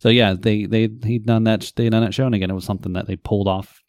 So 0.00 0.08
yeah, 0.08 0.34
they 0.36 0.64
they 0.64 0.88
he'd 1.04 1.26
done 1.26 1.44
that 1.44 1.72
they 1.76 1.88
done 1.88 2.02
that 2.02 2.14
show, 2.14 2.26
and 2.26 2.34
again, 2.34 2.50
it 2.50 2.54
was 2.54 2.64
something 2.64 2.94
that 2.94 3.06
they 3.06 3.16
pulled 3.16 3.46
off. 3.46 3.82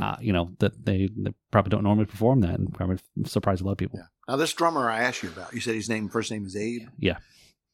Uh, 0.00 0.16
you 0.20 0.32
know 0.32 0.50
that 0.58 0.84
they, 0.84 1.08
they 1.16 1.32
probably 1.50 1.70
don't 1.70 1.84
normally 1.84 2.06
perform 2.06 2.40
that, 2.40 2.58
and 2.58 2.74
probably 2.74 2.98
surprised 3.24 3.62
a 3.62 3.64
lot 3.64 3.72
of 3.72 3.78
people. 3.78 3.98
Yeah. 3.98 4.06
Now 4.28 4.36
this 4.36 4.52
drummer 4.52 4.90
I 4.90 5.02
asked 5.02 5.22
you 5.22 5.28
about, 5.28 5.54
you 5.54 5.60
said 5.60 5.74
his 5.76 5.88
name 5.88 6.08
first 6.08 6.30
name 6.30 6.44
is 6.44 6.56
Abe. 6.56 6.88
Yeah. 6.98 7.18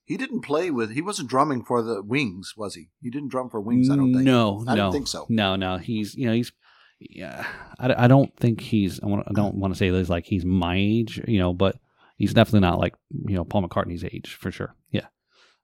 He 0.05 0.16
didn't 0.16 0.40
play 0.40 0.70
with. 0.70 0.93
He 0.93 1.02
wasn't 1.02 1.28
drumming 1.28 1.64
for 1.64 1.82
the 1.82 2.02
Wings, 2.02 2.55
was 2.56 2.74
he? 2.74 2.89
He 3.01 3.10
didn't 3.10 3.28
drum 3.28 3.48
for 3.48 3.60
Wings. 3.60 3.89
I 3.90 3.97
don't 3.97 4.12
think. 4.12 4.24
No, 4.24 4.64
I 4.66 4.74
no, 4.74 4.77
don't 4.77 4.93
think 4.93 5.06
so. 5.06 5.27
No, 5.28 5.56
no, 5.56 5.78
he's 5.78 6.14
you 6.16 6.27
know 6.27 6.32
he's 6.32 6.52
yeah. 6.98 7.47
I, 7.78 8.05
I 8.05 8.09
don't 8.09 8.35
think 8.36 8.60
he's. 8.60 9.01
I, 9.01 9.06
want, 9.06 9.27
I 9.28 9.32
don't 9.32 9.55
want 9.55 9.72
to 9.72 9.78
say 9.78 9.90
that 9.90 9.98
he's 9.98 10.10
like 10.10 10.27
he's 10.27 10.44
my 10.44 10.77
age, 10.77 11.20
you 11.28 11.39
know, 11.39 11.52
but 11.52 11.77
he's 12.16 12.35
definitely 12.35 12.60
not 12.60 12.78
like 12.78 12.94
you 13.27 13.35
know 13.35 13.44
Paul 13.44 13.66
McCartney's 13.66 14.05
age 14.05 14.35
for 14.35 14.51
sure. 14.51 14.74
Yeah. 14.90 15.06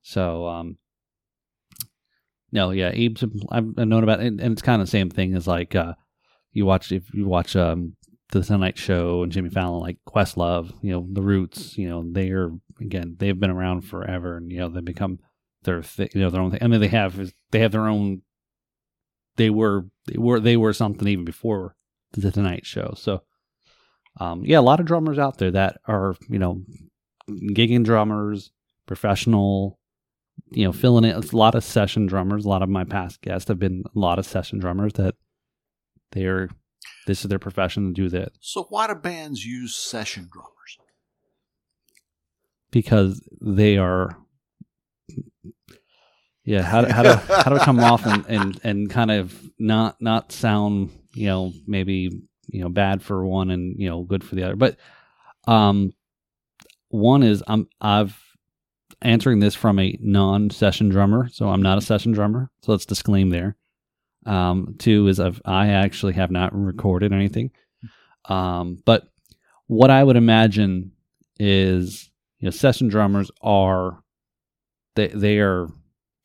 So 0.02 0.46
um, 0.46 0.78
no, 2.52 2.70
yeah, 2.70 2.90
Abe's 2.90 3.24
I've 3.50 3.66
I've 3.78 3.88
known 3.88 4.02
about, 4.02 4.20
it, 4.20 4.26
and 4.26 4.40
it's 4.40 4.62
kind 4.62 4.80
of 4.80 4.86
the 4.86 4.90
same 4.90 5.10
thing 5.10 5.34
as 5.34 5.46
like 5.46 5.74
uh, 5.74 5.94
you 6.52 6.64
watch 6.64 6.92
if 6.92 7.12
you 7.12 7.26
watch 7.26 7.56
um 7.56 7.96
the 8.30 8.42
Tonight 8.42 8.78
Show 8.78 9.22
and 9.22 9.32
Jimmy 9.32 9.50
Fallon, 9.50 9.80
like 9.80 9.98
Questlove, 10.08 10.72
you 10.82 10.92
know, 10.92 11.06
The 11.10 11.22
Roots, 11.22 11.78
you 11.78 11.88
know, 11.88 12.04
they're 12.06 12.50
again 12.80 13.16
they've 13.18 13.38
been 13.38 13.50
around 13.50 13.82
forever, 13.82 14.36
and 14.36 14.50
you 14.50 14.58
know 14.58 14.68
they 14.68 14.80
become 14.80 15.20
their 15.62 15.82
th- 15.82 16.14
you 16.14 16.20
know 16.20 16.30
their 16.30 16.40
own 16.40 16.50
thing. 16.50 16.62
I 16.62 16.66
mean, 16.66 16.80
they 16.80 16.88
have 16.88 17.32
they 17.50 17.60
have 17.60 17.72
their 17.72 17.88
own. 17.88 18.22
They 19.36 19.50
were 19.50 19.86
they 20.06 20.18
were 20.18 20.40
they 20.40 20.56
were 20.56 20.72
something 20.72 21.06
even 21.06 21.24
before 21.24 21.76
the 22.12 22.32
Tonight 22.32 22.66
Show. 22.66 22.94
So, 22.96 23.22
um, 24.18 24.42
yeah, 24.44 24.58
a 24.58 24.60
lot 24.60 24.80
of 24.80 24.86
drummers 24.86 25.18
out 25.18 25.38
there 25.38 25.50
that 25.50 25.80
are 25.86 26.16
you 26.28 26.38
know 26.38 26.62
gigging 27.28 27.84
drummers, 27.84 28.50
professional, 28.86 29.78
you 30.50 30.64
know, 30.64 30.72
filling 30.72 31.04
it. 31.04 31.16
It's 31.16 31.32
a 31.32 31.36
lot 31.36 31.54
of 31.54 31.64
session 31.64 32.06
drummers. 32.06 32.44
A 32.44 32.48
lot 32.48 32.62
of 32.62 32.68
my 32.68 32.84
past 32.84 33.20
guests 33.20 33.48
have 33.48 33.58
been 33.58 33.84
a 33.84 33.98
lot 33.98 34.18
of 34.18 34.26
session 34.26 34.58
drummers 34.58 34.94
that 34.94 35.14
they 36.12 36.24
are. 36.24 36.48
This 37.06 37.24
is 37.24 37.28
their 37.28 37.38
profession 37.38 37.86
to 37.86 37.92
do 37.92 38.08
that 38.10 38.32
So 38.40 38.64
why 38.68 38.86
do 38.88 38.94
bands 38.94 39.44
use 39.44 39.74
session 39.74 40.28
drummers? 40.30 40.52
because 42.70 43.26
they 43.40 43.78
are 43.78 44.16
yeah 46.44 46.62
how 46.62 46.82
to, 46.82 46.92
how 46.92 47.02
to 47.02 47.16
how 47.44 47.50
to 47.50 47.58
come 47.60 47.80
off 47.80 48.04
and, 48.06 48.24
and 48.26 48.60
and 48.64 48.90
kind 48.90 49.10
of 49.10 49.34
not 49.58 49.96
not 50.00 50.32
sound 50.32 50.90
you 51.14 51.26
know 51.26 51.52
maybe 51.66 52.10
you 52.48 52.60
know 52.60 52.68
bad 52.68 53.02
for 53.02 53.24
one 53.26 53.50
and 53.50 53.76
you 53.80 53.88
know 53.88 54.02
good 54.02 54.22
for 54.22 54.34
the 54.34 54.42
other. 54.42 54.56
But 54.56 54.76
um 55.46 55.92
one 56.88 57.22
is 57.22 57.42
i'm 57.46 57.68
i've 57.80 58.16
answering 59.02 59.40
this 59.40 59.54
from 59.54 59.78
a 59.78 59.96
non-session 60.00 60.88
drummer 60.88 61.28
so 61.32 61.48
i'm 61.48 61.62
not 61.62 61.78
a 61.78 61.82
session 61.82 62.12
drummer. 62.12 62.50
So 62.62 62.72
let's 62.72 62.86
disclaim 62.86 63.30
there 63.30 63.56
um 64.26 64.74
two 64.78 65.08
is 65.08 65.20
I've, 65.20 65.40
i 65.44 65.68
actually 65.68 66.14
have 66.14 66.30
not 66.30 66.54
recorded 66.54 67.12
anything. 67.12 67.50
Um 68.26 68.82
but 68.84 69.04
what 69.68 69.90
i 69.90 70.02
would 70.02 70.16
imagine 70.16 70.92
is 71.38 72.10
you 72.38 72.46
know 72.46 72.50
session 72.50 72.88
drummers 72.88 73.30
are 73.42 74.02
they 74.94 75.08
they 75.08 75.38
are 75.38 75.68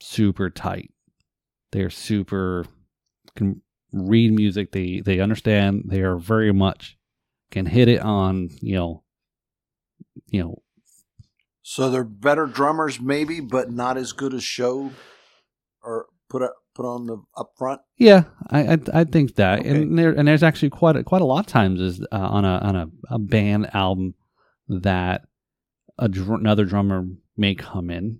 super 0.01 0.49
tight. 0.49 0.91
They're 1.71 1.89
super 1.89 2.65
can 3.35 3.61
read 3.91 4.33
music. 4.33 4.71
They 4.71 5.01
they 5.03 5.19
understand. 5.19 5.83
They 5.85 6.01
are 6.01 6.17
very 6.17 6.51
much 6.51 6.97
can 7.51 7.65
hit 7.65 7.87
it 7.87 8.01
on 8.01 8.49
you 8.61 8.75
know 8.75 9.03
you 10.27 10.41
know. 10.41 10.61
So 11.63 11.89
they're 11.89 12.03
better 12.03 12.47
drummers, 12.47 12.99
maybe, 12.99 13.39
but 13.39 13.71
not 13.71 13.95
as 13.95 14.11
good 14.11 14.33
as 14.33 14.43
show 14.43 14.91
or 15.83 16.07
put 16.29 16.41
up 16.41 16.55
put 16.73 16.85
on 16.85 17.05
the 17.05 17.17
up 17.37 17.51
front. 17.57 17.81
yeah 17.97 18.23
i 18.49 18.73
i, 18.73 18.77
I 18.93 19.03
think 19.03 19.35
that 19.35 19.59
Okay. 19.59 19.69
and 19.69 19.97
there 19.97 20.11
and 20.11 20.27
there's 20.27 20.43
actually 20.43 20.69
quite 20.69 20.95
a, 20.95 21.03
quite 21.03 21.21
a 21.21 21.25
lot 21.25 21.39
of 21.41 21.45
times 21.47 21.79
is 21.81 22.01
uh, 22.11 22.17
on 22.17 22.45
a 22.45 22.57
on 22.59 22.75
a, 22.75 22.87
a 23.09 23.19
band 23.19 23.69
album 23.75 24.13
that 24.67 25.23
a 25.99 26.07
dr- 26.07 26.39
another 26.39 26.65
drummer 26.65 27.05
may 27.37 27.55
come 27.55 27.89
in 27.89 28.19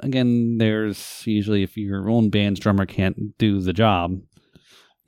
again 0.00 0.58
there's 0.58 1.22
usually 1.26 1.62
if 1.62 1.76
your 1.76 2.08
own 2.08 2.30
band's 2.30 2.60
drummer 2.60 2.86
can't 2.86 3.36
do 3.38 3.60
the 3.60 3.72
job 3.72 4.18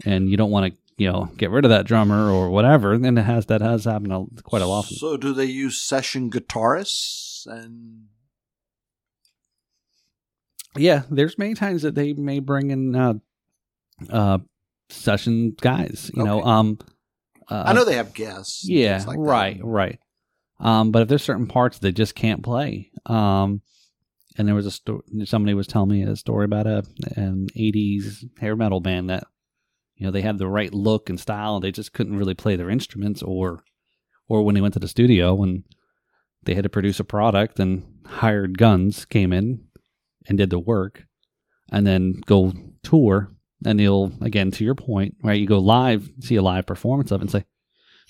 and 0.04 0.28
you 0.28 0.36
don't 0.36 0.50
want 0.50 0.72
to 0.72 0.80
you 0.98 1.10
know 1.10 1.28
get 1.36 1.50
rid 1.50 1.64
of 1.64 1.70
that 1.70 1.86
drummer 1.86 2.30
or 2.30 2.50
whatever 2.50 2.96
then 2.98 3.18
it 3.18 3.22
has 3.22 3.46
that 3.46 3.60
has 3.60 3.84
happened 3.84 4.12
quite 4.44 4.62
a 4.62 4.66
lot 4.66 4.84
So 4.86 5.16
do 5.16 5.32
they 5.32 5.44
use 5.44 5.80
session 5.80 6.30
guitarists 6.30 7.46
and 7.46 8.06
yeah 10.76 11.02
there's 11.10 11.38
many 11.38 11.54
times 11.54 11.82
that 11.82 11.94
they 11.94 12.12
may 12.12 12.38
bring 12.38 12.70
in 12.70 12.94
uh 12.94 13.14
uh 14.10 14.38
session 14.88 15.54
guys 15.60 16.10
you 16.14 16.22
know 16.22 16.42
um 16.42 16.78
uh, 17.48 17.62
I 17.66 17.72
know 17.74 17.84
they 17.84 17.94
have 17.94 18.12
guests. 18.12 18.68
yeah 18.68 19.02
like 19.06 19.16
that. 19.16 19.22
right 19.22 19.60
right 19.62 19.98
um 20.60 20.90
but 20.90 21.02
if 21.02 21.08
there's 21.08 21.22
certain 21.22 21.46
parts 21.46 21.78
they 21.78 21.92
just 21.92 22.14
can't 22.14 22.42
play 22.42 22.90
um 23.06 23.62
and 24.38 24.46
there 24.46 24.54
was 24.54 24.66
a 24.66 24.70
story 24.70 25.02
somebody 25.24 25.54
was 25.54 25.66
telling 25.66 25.90
me 25.90 26.02
a 26.02 26.16
story 26.16 26.44
about 26.44 26.66
a 26.66 26.84
an 27.16 27.46
80s 27.56 28.24
hair 28.38 28.56
metal 28.56 28.80
band 28.80 29.10
that 29.10 29.24
you 29.96 30.06
know 30.06 30.12
they 30.12 30.22
had 30.22 30.38
the 30.38 30.48
right 30.48 30.72
look 30.74 31.08
and 31.08 31.18
style 31.18 31.56
and 31.56 31.64
they 31.64 31.72
just 31.72 31.92
couldn't 31.92 32.18
really 32.18 32.34
play 32.34 32.56
their 32.56 32.70
instruments 32.70 33.22
or 33.22 33.62
or 34.28 34.42
when 34.42 34.54
they 34.54 34.60
went 34.60 34.74
to 34.74 34.80
the 34.80 34.88
studio 34.88 35.42
and 35.42 35.64
they 36.42 36.54
had 36.54 36.64
to 36.64 36.68
produce 36.68 37.00
a 37.00 37.04
product 37.04 37.58
and 37.58 37.84
hired 38.06 38.58
guns 38.58 39.04
came 39.04 39.32
in 39.32 39.65
and 40.28 40.38
did 40.38 40.50
the 40.50 40.58
work 40.58 41.04
and 41.72 41.86
then 41.86 42.14
go 42.26 42.52
tour 42.82 43.32
and 43.64 43.80
you'll 43.80 44.12
again 44.20 44.50
to 44.50 44.64
your 44.64 44.74
point 44.74 45.14
right 45.22 45.40
you 45.40 45.46
go 45.46 45.58
live 45.58 46.08
see 46.20 46.36
a 46.36 46.42
live 46.42 46.66
performance 46.66 47.10
of 47.10 47.20
it 47.20 47.24
and 47.24 47.30
say 47.30 47.44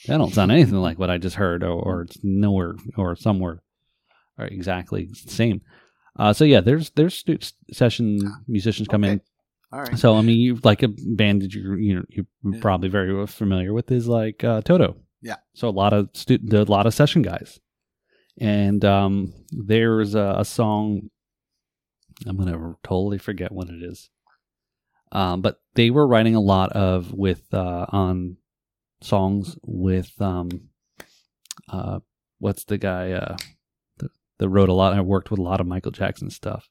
that 0.06 0.18
don't 0.18 0.34
sound 0.34 0.50
anything 0.52 0.74
like 0.80 0.98
what 0.98 1.10
i 1.10 1.16
just 1.18 1.36
heard 1.36 1.62
or, 1.62 1.70
or 1.72 2.02
it's 2.02 2.18
nowhere 2.22 2.74
or 2.96 3.16
somewhere 3.16 3.62
are 4.38 4.46
exactly 4.46 5.08
the 5.24 5.30
same 5.30 5.60
uh, 6.18 6.32
so 6.32 6.44
yeah 6.44 6.60
there's 6.60 6.90
there's 6.90 7.14
stu- 7.14 7.38
session 7.72 8.18
musicians 8.48 8.88
come 8.88 9.04
in 9.04 9.20
All 9.72 9.80
right. 9.80 9.98
so 9.98 10.16
I 10.16 10.22
mean, 10.22 10.38
you 10.38 10.58
like 10.64 10.82
a 10.82 10.88
band 10.88 11.42
that 11.42 11.52
you're 11.54 11.78
you 11.78 11.94
know 11.96 12.04
you're 12.08 12.26
Yeah. 12.52 12.60
probably 12.60 12.88
very 12.88 13.26
familiar 13.26 13.72
with 13.74 13.90
is 13.90 14.06
like 14.08 14.42
uh, 14.44 14.62
Toto. 14.62 14.96
Yeah. 15.22 15.36
So 15.54 15.68
a 15.68 15.70
lot 15.82 15.92
of 15.92 16.08
stu- 16.14 16.38
a 16.52 16.62
lot 16.64 16.86
of 16.86 16.94
session 16.94 17.20
guys, 17.22 17.58
and 18.40 18.84
um, 18.84 19.32
there's 19.50 20.14
a, 20.14 20.36
a 20.38 20.44
song. 20.44 21.10
I'm 22.26 22.36
gonna 22.36 22.76
totally 22.82 23.18
forget 23.18 23.52
what 23.52 23.68
it 23.68 23.82
is, 23.82 24.10
um, 25.12 25.42
but 25.42 25.60
they 25.74 25.90
were 25.90 26.06
writing 26.06 26.34
a 26.34 26.40
lot 26.40 26.72
of 26.72 27.12
with 27.12 27.52
uh, 27.52 27.86
on 27.90 28.36
songs 29.02 29.58
with 29.62 30.12
um, 30.20 30.48
uh, 31.68 32.00
what's 32.38 32.64
the 32.64 32.78
guy 32.78 33.12
uh, 33.12 33.36
that, 33.98 34.10
that 34.38 34.48
wrote 34.48 34.68
a 34.68 34.72
lot 34.72 34.94
and 34.94 35.06
worked 35.06 35.30
with 35.30 35.40
a 35.40 35.42
lot 35.42 35.60
of 35.60 35.66
Michael 35.66 35.92
Jackson 35.92 36.30
stuff. 36.30 36.68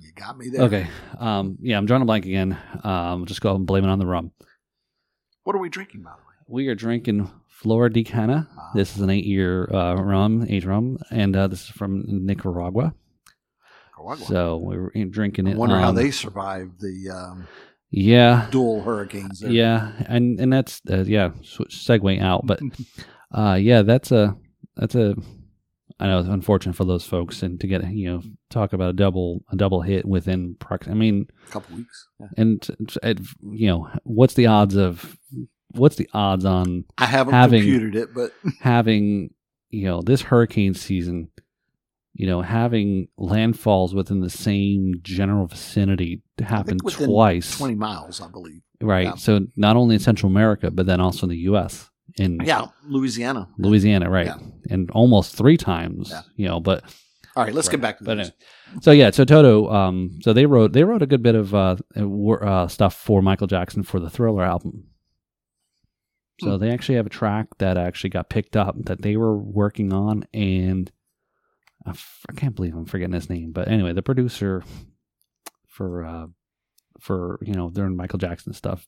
You 0.00 0.12
got 0.12 0.36
me 0.36 0.50
there. 0.50 0.62
Okay. 0.62 0.86
Um, 1.18 1.56
yeah, 1.60 1.78
I'm 1.78 1.86
drawing 1.86 2.02
a 2.02 2.04
blank 2.06 2.26
again. 2.26 2.58
Um, 2.84 3.24
just 3.24 3.40
go 3.40 3.54
and 3.54 3.66
blame 3.66 3.84
it 3.84 3.88
on 3.88 3.98
the 3.98 4.06
rum. 4.06 4.32
What 5.44 5.56
are 5.56 5.60
we 5.60 5.70
drinking, 5.70 6.02
by 6.02 6.10
the 6.10 6.16
way? 6.16 6.34
We 6.46 6.68
are 6.68 6.74
drinking 6.74 7.30
Flora 7.48 7.90
de 7.90 8.04
Cana. 8.04 8.48
Ah. 8.54 8.70
This 8.74 8.96
is 8.96 9.02
an 9.02 9.08
eight-year 9.08 9.72
uh, 9.72 9.94
rum, 9.94 10.44
age 10.46 10.66
rum, 10.66 10.98
and 11.10 11.34
uh, 11.34 11.46
this 11.46 11.62
is 11.62 11.68
from 11.68 12.04
Nicaragua. 12.06 12.92
Nicaragua. 13.98 14.26
So 14.26 14.56
we're 14.58 14.90
drinking 15.06 15.48
I 15.48 15.52
it. 15.52 15.56
wonder 15.56 15.78
how 15.78 15.90
um, 15.90 15.94
they 15.94 16.10
survived 16.10 16.80
the 16.80 17.10
um, 17.10 17.46
Yeah, 17.90 18.46
dual 18.50 18.82
hurricanes. 18.82 19.40
There. 19.40 19.50
yeah, 19.50 19.92
and 20.06 20.38
and 20.40 20.52
that's 20.52 20.80
uh, 20.90 21.04
yeah. 21.04 21.30
Segue 21.42 22.20
out, 22.22 22.46
but 22.46 22.60
uh, 23.32 23.54
yeah, 23.60 23.82
that's 23.82 24.12
a 24.12 24.36
that's 24.76 24.94
a 24.94 25.14
I 26.00 26.06
know 26.06 26.20
it's 26.20 26.28
unfortunate 26.28 26.76
for 26.76 26.84
those 26.84 27.04
folks, 27.04 27.42
and 27.42 27.60
to 27.60 27.66
get 27.66 27.88
you 27.92 28.10
know 28.10 28.22
talk 28.50 28.72
about 28.72 28.90
a 28.90 28.92
double 28.92 29.42
a 29.50 29.56
double 29.56 29.82
hit 29.82 30.04
within. 30.06 30.54
Prox- 30.60 30.88
I 30.88 30.94
mean, 30.94 31.26
A 31.48 31.50
couple 31.50 31.76
weeks. 31.76 32.08
Yeah. 32.20 32.26
and 32.36 32.68
it, 33.02 33.18
you 33.52 33.66
know 33.68 33.88
what's 34.04 34.34
the 34.34 34.46
odds 34.46 34.76
of 34.76 35.16
what's 35.72 35.96
the 35.96 36.08
odds 36.14 36.44
on 36.44 36.84
I 36.98 37.06
haven't 37.06 37.34
Having- 37.34 37.62
computed 37.62 37.96
it, 37.96 38.14
but 38.14 38.32
having 38.60 39.30
you 39.70 39.84
know 39.86 40.00
this 40.02 40.22
hurricane 40.22 40.74
season 40.74 41.30
you 42.18 42.26
know 42.26 42.42
having 42.42 43.08
landfalls 43.18 43.94
within 43.94 44.20
the 44.20 44.28
same 44.30 44.94
general 45.02 45.46
vicinity 45.46 46.20
happen 46.38 46.76
twice 46.78 47.56
20 47.56 47.74
miles, 47.76 48.20
I 48.20 48.28
believe. 48.28 48.60
right 48.82 49.06
yeah. 49.06 49.14
so 49.14 49.46
not 49.56 49.76
only 49.76 49.94
in 49.94 50.00
central 50.00 50.30
america 50.30 50.70
but 50.70 50.84
then 50.86 51.00
also 51.00 51.26
in 51.26 51.30
the 51.30 51.38
us 51.38 51.90
in 52.16 52.38
Yeah, 52.44 52.66
Louisiana. 52.86 53.48
louisiana 53.58 54.10
right 54.10 54.26
Yeah. 54.26 54.38
and 54.70 54.90
almost 54.90 55.34
three 55.36 55.56
times 55.56 56.10
Yeah. 56.10 56.22
you 56.36 56.46
know 56.48 56.60
but 56.60 56.84
All 57.36 57.44
right, 57.44 57.54
let's 57.54 57.68
Right. 57.68 57.72
get 57.78 57.80
back 57.82 57.98
to 57.98 58.04
But 58.04 58.16
this. 58.16 58.32
anyway. 58.70 58.82
so 58.82 58.90
yeah, 58.90 59.10
so 59.12 59.24
Toto, 59.24 59.70
um, 59.70 60.18
so 60.24 60.32
they 60.32 60.44
wrote 60.46 60.72
they 60.72 60.82
wrote 60.82 61.02
a 61.02 61.06
good 61.06 61.22
bit 61.22 61.36
of 61.36 61.54
uh, 61.54 61.76
uh 61.96 62.66
stuff 62.66 62.94
for 62.94 63.22
Michael 63.22 63.46
Jackson 63.46 63.84
for 63.84 64.00
the 64.00 64.10
Thriller 64.10 64.42
album. 64.42 64.88
So 66.40 66.52
Hmm. 66.56 66.58
they 66.60 66.70
actually 66.70 66.96
have 66.96 67.06
a 67.06 67.10
track 67.10 67.46
that 67.58 67.76
actually 67.76 68.10
got 68.10 68.28
picked 68.28 68.56
up 68.56 68.74
that 68.86 69.02
they 69.02 69.16
were 69.16 69.36
working 69.36 69.92
on, 69.92 70.24
and 70.34 70.90
I, 71.86 71.90
f- 71.90 72.24
I 72.28 72.32
can't 72.32 72.54
believe 72.54 72.74
I'm 72.74 72.84
forgetting 72.86 73.14
his 73.14 73.30
name. 73.30 73.52
But 73.52 73.68
anyway, 73.68 73.92
the 73.92 74.02
producer 74.02 74.62
for 75.66 76.04
uh 76.04 76.26
for 77.00 77.38
you 77.42 77.54
know 77.54 77.70
during 77.70 77.96
Michael 77.96 78.18
Jackson 78.18 78.52
stuff 78.52 78.86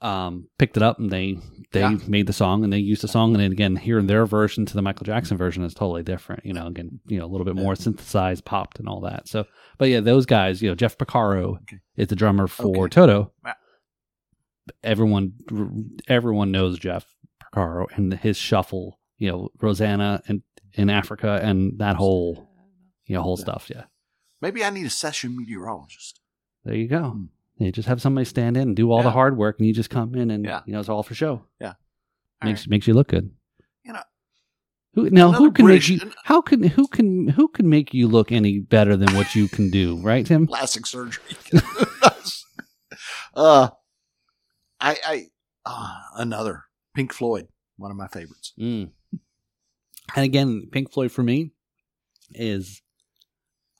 um 0.00 0.48
picked 0.58 0.76
it 0.76 0.82
up 0.82 0.98
and 1.00 1.10
they 1.10 1.36
they 1.72 1.80
Yeah. 1.80 1.96
made 2.06 2.26
the 2.28 2.32
song 2.32 2.62
and 2.62 2.72
they 2.72 2.78
used 2.78 3.02
the 3.02 3.08
song 3.08 3.34
and 3.34 3.42
then 3.42 3.50
again 3.50 3.74
hearing 3.74 4.06
their 4.06 4.26
version 4.26 4.64
to 4.66 4.74
the 4.74 4.82
Michael 4.82 5.04
Jackson 5.04 5.36
version 5.36 5.64
is 5.64 5.74
totally 5.74 6.04
different 6.04 6.44
you 6.46 6.52
know 6.52 6.68
again 6.68 7.00
you 7.06 7.18
know 7.18 7.24
a 7.24 7.28
little 7.28 7.44
bit 7.44 7.56
more 7.56 7.74
synthesized 7.74 8.44
popped 8.44 8.78
and 8.78 8.88
all 8.88 9.00
that 9.00 9.26
so 9.26 9.44
but 9.76 9.88
yeah 9.88 9.98
those 10.00 10.24
guys 10.24 10.62
you 10.62 10.68
know 10.68 10.76
Jeff 10.76 10.96
Porcaro 10.98 11.56
Okay. 11.62 11.78
is 11.96 12.06
the 12.08 12.14
drummer 12.16 12.46
for 12.46 12.84
Okay. 12.84 12.88
Toto 12.90 13.32
everyone 14.84 15.32
everyone 16.06 16.52
knows 16.52 16.78
Jeff 16.78 17.04
Porcaro 17.42 17.86
and 17.96 18.14
his 18.14 18.36
shuffle 18.36 19.00
you 19.18 19.28
know 19.30 19.48
Rosanna 19.60 20.22
and 20.28 20.42
in 20.78 20.88
Africa 20.90 21.40
and 21.42 21.78
that 21.78 21.96
whole 21.96 22.48
you 23.06 23.14
know 23.14 23.22
whole 23.22 23.36
Yeah. 23.38 23.44
stuff 23.44 23.70
yeah 23.74 23.84
Maybe 24.40 24.62
I 24.64 24.70
need 24.70 24.86
a 24.86 24.90
session 24.90 25.36
meteorologist. 25.36 26.20
there 26.64 26.76
you 26.76 26.86
go. 26.86 27.10
Hmm. 27.10 27.24
You 27.64 27.72
just 27.72 27.88
have 27.88 28.00
somebody 28.00 28.24
stand 28.24 28.56
in 28.56 28.62
and 28.68 28.76
do 28.76 28.92
all 28.92 29.02
the 29.02 29.10
hard 29.10 29.36
work, 29.36 29.58
and 29.58 29.66
you 29.66 29.74
just 29.74 29.90
come 29.90 30.14
in 30.14 30.30
and 30.30 30.44
Yeah. 30.44 30.60
you 30.64 30.72
know 30.72 30.78
it's 30.80 30.88
all 30.88 31.02
for 31.02 31.14
show. 31.14 31.44
Yeah. 31.60 31.72
makes 32.44 32.68
makes 32.68 32.86
you 32.86 32.94
look 32.94 33.08
good. 33.08 33.32
You 33.84 33.94
know, 33.94 34.02
Who 34.94 35.10
now? 35.10 35.32
Who 35.32 35.50
can 35.50 35.64
British- 35.64 35.90
make 35.90 36.04
you? 36.04 36.12
How 36.22 36.40
can 36.40 36.62
who 36.62 36.86
can 36.86 37.26
who 37.28 37.48
can 37.48 37.68
make 37.68 37.92
you 37.92 38.06
look 38.06 38.30
any 38.30 38.60
better 38.60 38.96
than 38.96 39.12
what 39.16 39.34
you 39.34 39.48
can 39.48 39.70
do? 39.70 39.96
Right, 40.00 40.24
Tim? 40.24 40.46
Plastic 40.54 40.86
surgery. 40.86 41.24
uh, 43.34 43.68
I, 44.80 44.96
I, 45.04 45.26
uh, 45.66 45.94
another 46.16 46.64
Pink 46.94 47.12
Floyd, 47.12 47.48
one 47.76 47.90
of 47.90 47.96
my 47.96 48.06
favorites. 48.08 48.52
Mm. 48.58 48.90
And 50.14 50.24
again, 50.24 50.68
Pink 50.70 50.92
Floyd 50.92 51.12
for 51.12 51.22
me 51.22 51.52
is 52.32 52.82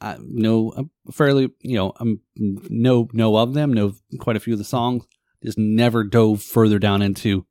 I 0.00 0.16
know 0.20 0.72
I'm 0.76 0.90
fairly 1.12 1.50
you 1.60 1.76
know 1.76 1.92
I'm 1.98 2.20
know 2.36 3.08
know 3.12 3.36
of 3.36 3.54
them, 3.54 3.72
know 3.72 3.94
quite 4.18 4.36
a 4.36 4.40
few 4.40 4.54
of 4.54 4.58
the 4.58 4.64
songs. 4.64 5.04
Just 5.44 5.58
never 5.58 6.04
dove 6.04 6.42
further 6.42 6.78
down 6.78 7.02
into 7.02 7.46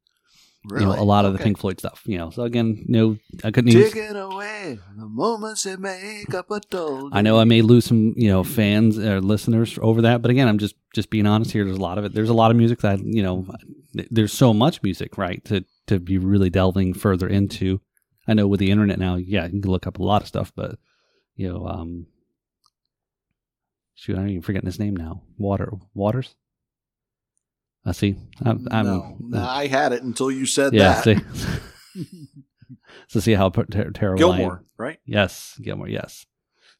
Really? 0.70 0.84
you 0.84 0.92
know 0.92 1.02
a 1.02 1.04
lot 1.04 1.24
of 1.24 1.34
the 1.34 1.40
Pink 1.40 1.58
Floyd 1.58 1.80
stuff. 1.80 2.02
You 2.06 2.18
know, 2.18 2.30
so 2.30 2.44
again, 2.44 2.84
no, 2.88 3.18
I 3.44 3.52
couldn't 3.52 3.72
Take 3.72 3.96
it 3.96 4.16
away, 4.16 4.78
the 4.98 5.06
moments 5.06 5.64
that 5.64 5.80
make 5.80 6.34
up 6.34 6.52
a 6.52 6.60
dull. 6.60 7.10
I 7.14 7.22
know 7.22 7.40
I 7.40 7.46
may 7.46 7.62
lose 7.62 7.86
some, 7.86 8.14
you 8.18 8.30
know, 8.30 8.44
fans 8.44 8.98
or 8.98 9.22
listeners 9.22 9.80
over 9.82 10.02
that, 10.02 10.22
but 10.22 10.32
again, 10.32 10.48
I'm 10.48 10.58
just 10.58 10.76
just 10.94 11.10
being 11.10 11.26
honest 11.26 11.52
here. 11.52 11.64
There's 11.64 11.78
a 11.78 11.82
lot 11.82 11.98
of 11.98 12.06
it. 12.06 12.14
There's 12.14 12.30
a 12.30 12.34
lot 12.34 12.52
of 12.52 12.58
music 12.58 12.80
that 12.80 13.00
you 13.00 13.24
know. 13.24 13.48
There's 14.12 14.34
so 14.34 14.54
much 14.54 14.84
music, 14.84 15.18
right? 15.18 15.44
To 15.46 15.64
to 15.88 16.00
be 16.00 16.18
really 16.18 16.50
delving 16.50 16.94
further 16.94 17.28
into. 17.28 17.80
I 18.28 18.34
know 18.34 18.48
with 18.48 18.60
the 18.60 18.72
internet 18.72 19.00
now, 19.00 19.16
yeah, 19.16 19.46
you 19.46 19.62
can 19.62 19.72
look 19.72 19.88
up 19.88 20.00
a 20.00 20.04
lot 20.04 20.22
of 20.22 20.28
stuff, 20.28 20.52
but 20.56 20.78
you 21.36 21.52
know, 21.52 21.68
um, 21.68 22.08
shoot, 23.96 24.18
I'm 24.18 24.28
even 24.28 24.42
forgetting 24.42 24.66
his 24.66 24.80
name 24.80 24.96
now. 24.96 25.24
Water 25.38 25.72
Waters. 25.94 26.36
I 27.86 27.94
see. 27.94 28.18
I'm, 28.44 28.68
I'm 28.70 28.86
no, 28.86 29.18
no, 29.20 29.42
I 29.42 29.68
had 29.68 29.94
it 29.94 30.04
until 30.04 30.30
you 30.30 30.46
said 30.46 30.74
yeah. 30.74 31.02
that. 31.02 31.04
See, 31.04 32.06
so 33.08 33.20
see 33.20 33.34
how 33.34 33.50
ter- 33.50 33.92
terrible 33.92 34.32
I 34.32 34.36
am. 34.36 34.42
Gilmour, 34.42 34.64
right? 34.78 35.00
Yes, 35.06 35.58
Gilmour. 35.62 35.88
Yes. 35.88 36.26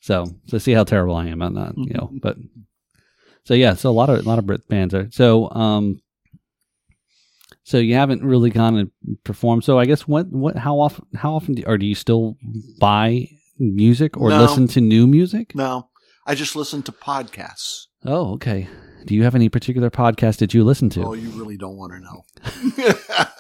So 0.02 0.26
so 0.48 0.58
see 0.58 0.74
how 0.74 0.84
terrible 0.84 1.16
I 1.16 1.28
am. 1.28 1.42
I'm 1.42 1.54
not, 1.54 1.78
you 1.78 1.94
know, 1.94 2.10
but 2.22 2.38
so 3.46 3.54
yeah. 3.54 3.74
So 3.76 3.90
a 3.90 3.92
lot 3.92 4.10
of 4.10 4.26
a 4.26 4.28
lot 4.28 4.40
of 4.40 4.46
Brit 4.46 4.68
bands 4.68 4.94
are. 4.94 5.10
So 5.12 5.50
um, 5.52 6.02
so 7.68 7.80
you 7.80 7.96
haven't 7.96 8.24
really 8.24 8.50
gone 8.50 8.78
and 8.78 8.92
performed. 9.26 9.66
So 9.66 9.78
I 9.78 9.86
guess 9.86 10.08
what 10.08 10.28
what 10.28 10.56
how 10.56 10.80
often 10.80 11.06
how 11.16 11.34
often 11.34 11.56
do, 11.56 11.64
or 11.68 11.78
do 11.78 11.86
you 11.86 11.96
still 11.96 12.38
buy 12.80 13.28
music 13.60 14.16
or 14.16 14.30
No. 14.30 14.40
listen 14.42 14.68
to 14.70 14.80
new 14.80 15.06
music? 15.06 15.54
No, 15.54 15.90
I 16.26 16.34
just 16.34 16.56
listen 16.56 16.82
to 16.84 16.94
podcasts. 16.94 17.88
Oh, 18.06 18.34
okay. 18.36 18.70
Do 19.06 19.16
you 19.16 19.24
have 19.24 19.36
any 19.36 19.50
particular 19.50 19.90
podcast 19.90 20.38
that 20.38 20.54
you 20.54 20.64
listen 20.64 20.90
to? 20.92 21.04
Oh, 21.04 21.14
you 21.14 21.30
really 21.32 21.58
don't 21.58 21.76
want 21.76 21.92
to 21.92 22.00
know. 22.00 23.26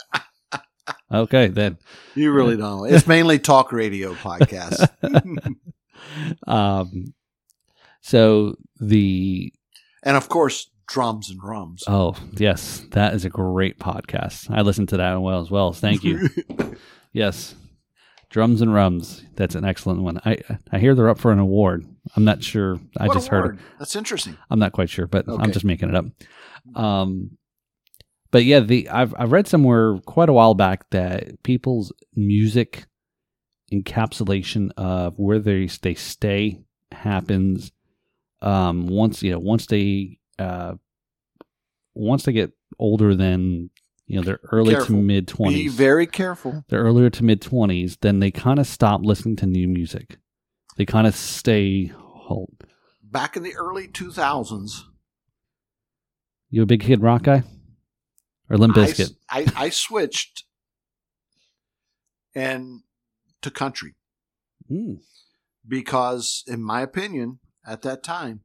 Okay, 1.09 1.47
then. 1.47 1.77
you 2.15 2.33
really 2.33 2.57
don't. 2.57 2.93
It's 2.93 3.07
mainly 3.07 3.39
talk 3.39 3.71
radio 3.71 4.13
podcasts. 4.13 4.89
um, 6.47 7.13
so 8.01 8.55
the 8.81 9.53
and 10.03 10.17
of 10.17 10.27
course, 10.27 10.69
drums 10.87 11.29
and 11.29 11.43
rums. 11.43 11.83
Oh, 11.87 12.15
yes, 12.33 12.85
that 12.91 13.13
is 13.13 13.25
a 13.25 13.29
great 13.29 13.79
podcast. 13.79 14.49
I 14.49 14.61
listened 14.61 14.89
to 14.89 14.97
that 14.97 15.21
well 15.21 15.41
as 15.41 15.51
well. 15.51 15.73
Thank 15.73 16.03
you. 16.03 16.29
yes, 17.13 17.55
drums 18.29 18.61
and 18.61 18.73
rums. 18.73 19.23
That's 19.35 19.55
an 19.55 19.65
excellent 19.65 20.01
one. 20.01 20.19
I 20.25 20.39
I 20.71 20.79
hear 20.79 20.95
they're 20.95 21.09
up 21.09 21.19
for 21.19 21.31
an 21.31 21.39
award. 21.39 21.85
I'm 22.15 22.23
not 22.23 22.43
sure. 22.43 22.79
I 22.97 23.07
What 23.07 23.13
just 23.15 23.27
heard. 23.27 23.39
award? 23.45 23.59
That's 23.79 23.95
interesting. 23.95 24.37
I'm 24.49 24.59
not 24.59 24.71
quite 24.71 24.89
sure, 24.89 25.07
but 25.07 25.25
I'm 25.27 25.51
just 25.51 25.65
making 25.65 25.89
it 25.89 25.95
up. 25.95 26.05
Um, 26.75 27.37
but 28.31 28.43
yeah, 28.45 28.59
the 28.61 28.89
I've 28.89 29.13
I've 29.17 29.31
read 29.31 29.47
somewhere 29.47 29.97
quite 30.05 30.29
a 30.29 30.33
while 30.33 30.53
back 30.53 30.89
that 30.91 31.43
people's 31.43 31.91
music 32.15 32.85
encapsulation 33.73 34.71
of 34.77 35.17
where 35.19 35.39
they 35.39 35.65
they 35.81 35.93
stay 35.93 36.61
happens 36.91 37.71
um 38.41 38.87
once 38.87 39.21
you 39.21 39.31
know 39.31 39.39
once 39.39 39.65
they 39.65 40.17
uh 40.39 40.75
once 41.93 42.23
they 42.23 42.31
get 42.31 42.51
older 42.79 43.15
than 43.15 43.69
you 44.05 44.17
know 44.17 44.23
their 44.23 44.39
early 44.51 44.73
Careful. 44.73 44.95
to 44.95 45.01
mid 45.01 45.27
20s 45.27 45.53
Be 45.53 45.67
very 45.67 46.07
careful. 46.07 46.63
their 46.69 46.81
earlier 46.83 47.09
to 47.09 47.23
mid 47.23 47.41
20s 47.41 47.97
then 48.01 48.19
they 48.19 48.31
kind 48.31 48.59
of 48.59 48.67
stop 48.67 49.01
listening 49.03 49.35
to 49.37 49.45
new 49.45 49.67
music. 49.67 50.17
They 50.77 50.85
kind 50.85 51.07
of 51.07 51.15
stay 51.15 51.87
hold 51.87 52.65
Back 53.01 53.35
in 53.35 53.43
the 53.43 53.55
early 53.55 53.87
2000s, 53.87 54.81
you 56.49 56.61
a 56.61 56.65
big 56.65 56.81
kid 56.81 57.01
rock 57.01 57.23
guy? 57.23 57.43
Or 58.49 58.57
limp 58.57 58.77
I, 58.77 58.93
I, 59.29 59.45
I 59.55 59.69
switched 59.69 60.45
and 62.35 62.81
to 63.41 63.49
country. 63.51 63.95
Mm. 64.71 64.99
because, 65.67 66.43
in 66.45 66.61
my 66.61 66.81
opinion, 66.81 67.39
at 67.65 67.81
that 67.83 68.03
time, 68.03 68.41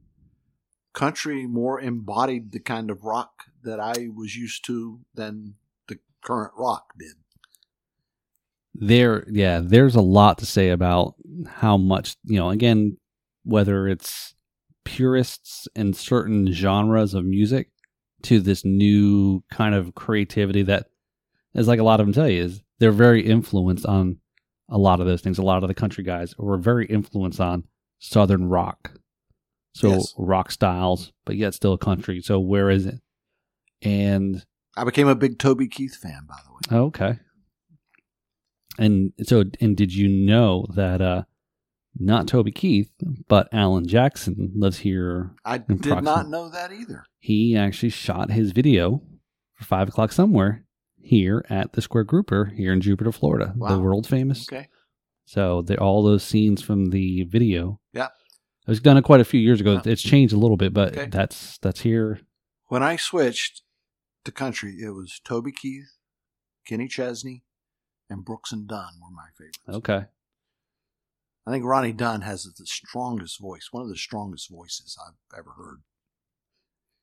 country 0.92 1.46
more 1.46 1.80
embodied 1.80 2.52
the 2.52 2.60
kind 2.60 2.90
of 2.90 3.04
rock 3.04 3.44
that 3.64 3.80
I 3.80 4.08
was 4.14 4.36
used 4.36 4.64
to 4.66 5.00
than 5.14 5.54
the 5.88 5.98
current 6.22 6.52
rock 6.56 6.92
did. 6.98 7.14
there 8.74 9.24
yeah 9.30 9.60
there's 9.62 9.94
a 9.94 10.00
lot 10.00 10.38
to 10.38 10.46
say 10.46 10.70
about 10.70 11.14
how 11.46 11.76
much 11.76 12.16
you 12.24 12.38
know 12.38 12.50
again 12.50 12.96
whether 13.44 13.86
it's 13.88 14.34
purists 14.84 15.68
in 15.74 15.92
certain 15.92 16.50
genres 16.52 17.14
of 17.14 17.24
music 17.24 17.68
to 18.22 18.40
this 18.40 18.64
new 18.64 19.42
kind 19.50 19.74
of 19.74 19.94
creativity 19.94 20.62
that 20.62 20.86
is 21.54 21.68
like 21.68 21.80
a 21.80 21.84
lot 21.84 22.00
of 22.00 22.06
them 22.06 22.14
tell 22.14 22.28
you 22.28 22.42
is 22.42 22.62
they're 22.78 22.92
very 22.92 23.20
influenced 23.26 23.86
on 23.86 24.16
a 24.68 24.78
lot 24.78 25.00
of 25.00 25.06
those 25.06 25.20
things 25.20 25.38
a 25.38 25.42
lot 25.42 25.62
of 25.62 25.68
the 25.68 25.74
country 25.74 26.02
guys 26.04 26.34
were 26.38 26.56
very 26.56 26.86
influenced 26.86 27.40
on 27.40 27.64
southern 27.98 28.48
rock 28.48 28.92
so 29.74 29.90
Yes. 29.90 30.14
rock 30.18 30.50
styles 30.50 31.12
but 31.24 31.36
yet 31.36 31.54
still 31.54 31.72
a 31.72 31.78
country 31.78 32.20
so 32.20 32.38
where 32.38 32.70
is 32.70 32.86
it 32.86 33.00
and 33.82 34.44
I 34.76 34.84
became 34.84 35.08
a 35.08 35.14
big 35.14 35.38
Toby 35.38 35.68
Keith 35.68 35.96
fan, 35.96 36.26
by 36.26 36.36
the 36.46 36.52
way. 36.52 36.78
Oh, 36.80 36.84
okay. 36.86 37.18
And 38.78 39.12
so, 39.22 39.44
and 39.60 39.76
did 39.76 39.94
you 39.94 40.08
know 40.08 40.66
that 40.74 41.02
uh, 41.02 41.24
not 41.98 42.26
Toby 42.26 42.52
Keith, 42.52 42.90
but 43.28 43.48
Alan 43.52 43.86
Jackson 43.86 44.52
lives 44.54 44.78
here? 44.78 45.32
I 45.44 45.58
did 45.58 46.02
not 46.02 46.28
know 46.28 46.48
that 46.48 46.72
either. 46.72 47.04
He 47.18 47.54
actually 47.56 47.90
shot 47.90 48.30
his 48.30 48.52
video 48.52 49.02
for 49.52 49.64
five 49.64 49.88
o'clock 49.88 50.12
somewhere 50.12 50.64
here 51.02 51.44
at 51.50 51.74
the 51.74 51.82
Square 51.82 52.04
Grouper 52.04 52.46
here 52.56 52.72
in 52.72 52.80
Jupiter, 52.80 53.12
Florida, 53.12 53.54
the 53.56 53.78
world 53.78 54.06
famous 54.06 54.46
Okay. 54.50 54.68
So 55.26 55.62
the, 55.62 55.78
all 55.78 56.02
those 56.02 56.24
scenes 56.24 56.62
from 56.62 56.86
the 56.86 57.24
video. 57.24 57.78
Yeah. 57.92 58.08
It 58.66 58.70
was 58.70 58.80
done 58.80 59.02
quite 59.02 59.20
a 59.20 59.24
few 59.24 59.40
years 59.40 59.60
ago. 59.60 59.74
Yeah. 59.84 59.92
It's 59.92 60.02
changed 60.02 60.32
a 60.32 60.38
little 60.38 60.56
bit, 60.56 60.72
but 60.72 60.96
Okay. 60.96 61.06
that's 61.10 61.58
that's 61.58 61.80
here. 61.80 62.20
When 62.68 62.82
I 62.82 62.96
switched 62.96 63.62
to 64.24 64.32
country, 64.32 64.76
it 64.80 64.90
was 64.90 65.20
Toby 65.24 65.52
Keith, 65.52 65.96
Kenny 66.66 66.86
Chesney, 66.88 67.42
and 68.08 68.24
Brooks 68.24 68.52
and 68.52 68.68
Dunn 68.68 68.94
were 69.02 69.10
my 69.10 69.28
favorites. 69.36 69.58
Okay. 69.88 70.06
I 71.44 71.50
think 71.50 71.64
Ronnie 71.64 71.92
Dunn 71.92 72.20
has 72.20 72.44
the 72.44 72.66
strongest 72.66 73.40
voice, 73.40 73.68
one 73.72 73.82
of 73.82 73.88
the 73.88 73.96
strongest 73.96 74.48
voices 74.48 74.96
I've 75.04 75.38
ever 75.38 75.50
heard. 75.58 75.82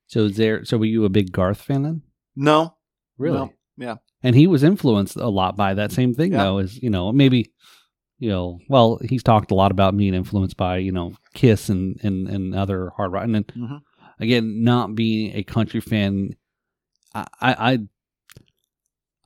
So 0.06 0.24
is 0.24 0.36
there 0.36 0.64
so 0.64 0.78
were 0.78 0.86
you 0.86 1.04
a 1.04 1.10
big 1.10 1.30
Garth 1.30 1.60
fan 1.60 1.82
then? 1.82 2.02
No, 2.34 2.76
Really? 3.18 3.36
No. 3.36 3.52
Yeah. 3.76 3.96
And 4.22 4.34
he 4.34 4.46
was 4.46 4.62
influenced 4.62 5.16
a 5.16 5.28
lot 5.28 5.56
by 5.56 5.74
that 5.74 5.92
same 5.92 6.14
thing 6.14 6.32
Yeah. 6.32 6.44
though, 6.44 6.58
is 6.58 6.82
you 6.82 6.88
know, 6.90 7.12
maybe 7.12 7.52
you 8.20 8.28
know, 8.28 8.60
well, 8.68 9.00
he's 9.02 9.22
talked 9.24 9.50
a 9.50 9.54
lot 9.56 9.72
about 9.72 9.96
being 9.96 10.14
influenced 10.14 10.56
by, 10.56 10.76
you 10.76 10.92
know, 10.92 11.14
Kiss 11.34 11.68
and 11.68 11.98
and, 12.04 12.28
and 12.28 12.54
other 12.54 12.90
hard 12.96 13.10
rock 13.12 13.24
and 13.24 13.34
then 13.34 13.44
Mhm. 13.44 13.80
again, 14.20 14.62
not 14.62 14.94
being 14.94 15.34
a 15.34 15.42
country 15.42 15.80
fan, 15.80 16.36
I, 17.14 17.26
I, 17.40 17.72
I, 17.72 17.78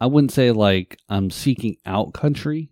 I 0.01 0.07
wouldn't 0.07 0.33
say 0.33 0.51
like 0.53 0.99
I'm 1.09 1.31
seeking 1.31 1.77
out 1.85 2.15
country. 2.15 2.71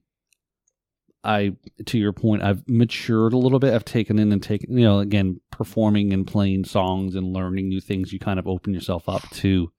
I, 1.24 1.52
to 1.86 1.98
your 1.98 2.12
point, 2.12 2.42
I've 2.42 2.66
matured 2.68 3.32
a 3.32 3.38
little 3.38 3.60
bit. 3.60 3.72
I've 3.74 3.84
taken 3.84 4.18
in 4.18 4.32
and 4.32 4.42
taken, 4.42 4.76
you 4.76 4.84
know, 4.84 4.98
again, 4.98 5.40
performing 5.52 6.12
and 6.12 6.26
playing 6.26 6.64
songs 6.64 7.14
and 7.14 7.32
learning 7.32 7.68
new 7.68 7.80
things. 7.80 8.12
You 8.12 8.18
kind 8.18 8.40
of 8.40 8.48
open 8.48 8.74
yourself 8.74 9.08
up 9.08 9.22
to, 9.34 9.70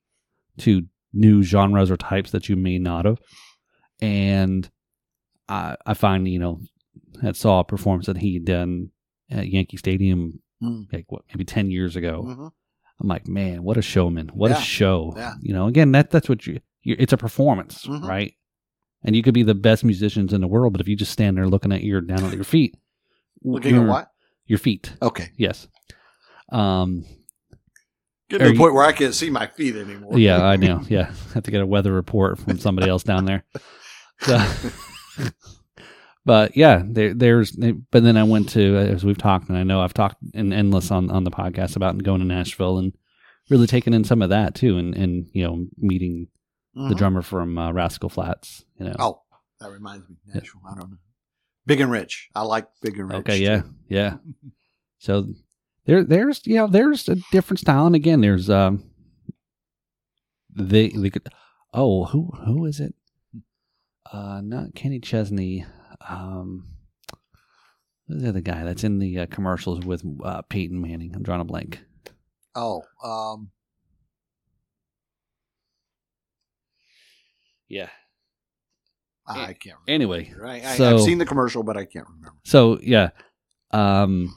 to 0.60 0.84
new 1.14 1.44
genres 1.44 1.92
or 1.92 1.98
types 1.98 2.32
that 2.32 2.48
you 2.48 2.56
may 2.56 2.80
not 2.80 3.04
have. 3.04 3.20
And 4.02 4.70
I, 5.50 5.76
I 5.86 5.94
find, 5.94 6.28
you 6.28 6.40
know, 6.40 6.62
I 7.22 7.32
saw 7.34 7.60
a 7.60 7.64
performance 7.64 8.06
that 8.08 8.18
he 8.18 8.36
had 8.36 8.46
done 8.46 8.90
at 9.30 9.48
Yankee 9.50 9.78
Stadium, 9.78 10.40
Mm. 10.62 10.86
like 10.94 11.06
what, 11.10 11.24
maybe 11.30 11.44
10 11.44 11.72
years 11.72 11.96
ago. 11.98 12.24
Mhm. 12.26 12.52
I'm 13.02 13.08
like, 13.10 13.28
man, 13.28 13.64
what 13.64 13.76
a 13.76 13.82
showman! 13.82 14.30
What 14.34 14.52
Yeah. 14.52 14.58
a 14.58 14.62
show! 14.62 15.14
Yeah. 15.18 15.34
You 15.42 15.54
know, 15.54 15.68
again, 15.68 15.92
that 15.92 16.10
that's 16.10 16.30
what 16.30 16.48
you. 16.48 16.62
it's 16.86 17.12
a 17.12 17.18
performance, 17.18 17.86
Mhm. 17.86 18.08
right? 18.08 18.34
And 19.04 19.14
you 19.16 19.24
could 19.24 19.34
be 19.34 19.44
the 19.44 19.56
best 19.56 19.84
musicians 19.84 20.32
in 20.32 20.40
the 20.42 20.48
world, 20.48 20.72
but 20.74 20.80
if 20.80 20.88
you 20.88 20.96
just 20.96 21.12
stand 21.12 21.36
there 21.36 21.48
looking 21.50 21.74
at 21.74 21.84
your 21.84 22.00
down 22.00 22.24
at 22.24 22.34
your 22.34 22.44
feet, 22.46 22.78
Looking 23.44 23.76
at 23.76 23.88
what? 23.88 24.12
Your 24.46 24.60
feet, 24.60 24.94
Okay. 25.02 25.32
yes. 25.38 25.68
Um. 26.50 27.04
Get 28.30 28.38
to 28.38 28.46
the 28.46 28.54
you- 28.54 28.58
point 28.60 28.74
where 28.74 28.86
I 28.86 28.94
can't 28.94 29.14
see 29.14 29.30
my 29.30 29.48
feet 29.48 29.76
anymore. 29.76 30.18
Yeah, 30.18 30.42
I 30.46 30.56
know. 30.66 30.82
Yeah, 30.88 31.12
I 31.32 31.34
have 31.34 31.44
to 31.44 31.52
get 31.52 31.62
a 31.62 31.66
weather 31.66 31.92
report 31.92 32.40
from 32.40 32.58
somebody 32.58 32.90
else 32.90 33.04
down 33.04 33.26
there. 33.26 33.44
So, 34.22 34.38
but 36.26 36.56
yeah, 36.56 36.84
there, 36.86 37.14
there's. 37.14 37.52
But 37.92 38.04
then 38.04 38.18
I 38.18 38.24
went 38.24 38.50
to 38.50 38.76
as 38.78 39.04
we've 39.04 39.18
talked, 39.18 39.50
and 39.50 39.58
I 39.58 39.64
know 39.64 39.82
I've 39.82 39.94
talked 39.94 40.18
in 40.34 40.54
endless 40.54 40.92
on 40.92 41.10
on 41.10 41.24
the 41.24 41.32
podcast 41.32 41.76
about 41.76 42.02
going 42.04 42.20
to 42.20 42.26
Nashville 42.26 42.78
and 42.78 42.94
really 43.50 43.68
taking 43.68 43.94
in 43.94 44.04
some 44.04 44.22
of 44.22 44.30
that 44.30 44.56
too, 44.56 44.78
and 44.78 44.96
and 44.96 45.28
you 45.34 45.44
know 45.44 45.66
meeting 45.78 46.28
the 46.76 46.96
Mhm. 46.96 46.98
drummer 46.98 47.22
from 47.22 47.58
uh, 47.58 47.72
Rascal 47.72 48.10
Flatts. 48.10 48.64
You 48.80 48.86
know. 48.86 48.96
Oh, 49.00 49.22
that 49.60 49.70
reminds 49.72 50.10
me. 50.10 50.16
Nashville. 50.34 50.62
I 50.70 50.76
don't 50.80 50.90
know. 50.92 50.98
Big 51.66 51.80
and 51.82 51.92
Rich. 51.92 52.30
I 52.36 52.42
like 52.44 52.68
Big 52.82 52.98
and 52.98 53.10
Rich. 53.10 53.20
okay. 53.20 53.38
Yeah. 53.38 53.62
too. 53.62 53.74
Yeah. 53.90 54.18
So 55.00 55.28
there, 55.86 56.02
there's 56.06 56.48
you 56.48 56.56
know, 56.56 56.68
there's 56.68 57.10
a 57.10 57.16
different 57.34 57.60
style, 57.60 57.86
and 57.86 57.94
again, 57.96 58.22
there's 58.22 58.50
um, 58.50 58.90
they 60.56 60.90
they 60.90 61.10
could. 61.10 61.28
Oh, 61.74 62.06
who 62.06 62.32
who 62.46 62.66
is 62.66 62.80
it? 62.80 62.96
Uh, 64.12 64.42
not 64.44 64.76
Kenny 64.76 65.00
Chesney. 65.00 65.66
Um, 66.08 66.66
who's 68.08 68.22
the 68.22 68.30
other 68.30 68.42
guy 68.42 68.64
that's 68.64 68.84
in 68.84 69.00
the 69.00 69.20
uh, 69.20 69.26
commercials 69.28 69.86
with 69.86 70.04
uh, 70.24 70.42
Peyton 70.44 70.80
Manning? 70.82 71.14
I'm 71.16 71.24
drawing 71.24 71.42
a 71.42 71.46
blank. 71.46 71.82
Oh, 72.56 72.84
um, 73.04 73.50
Yeah. 77.70 77.90
I 79.26 79.54
can't 79.54 79.78
remember. 79.88 79.88
Anyway, 79.88 80.34
Right. 80.38 80.64
I, 80.64 80.76
so- 80.78 80.96
I've 80.96 81.02
seen 81.02 81.18
the 81.18 81.26
commercial, 81.26 81.64
but 81.64 81.78
I 81.78 81.86
can't 81.86 82.06
remember. 82.08 82.34
So 82.44 82.78
yeah, 82.84 83.10
um, 83.72 84.36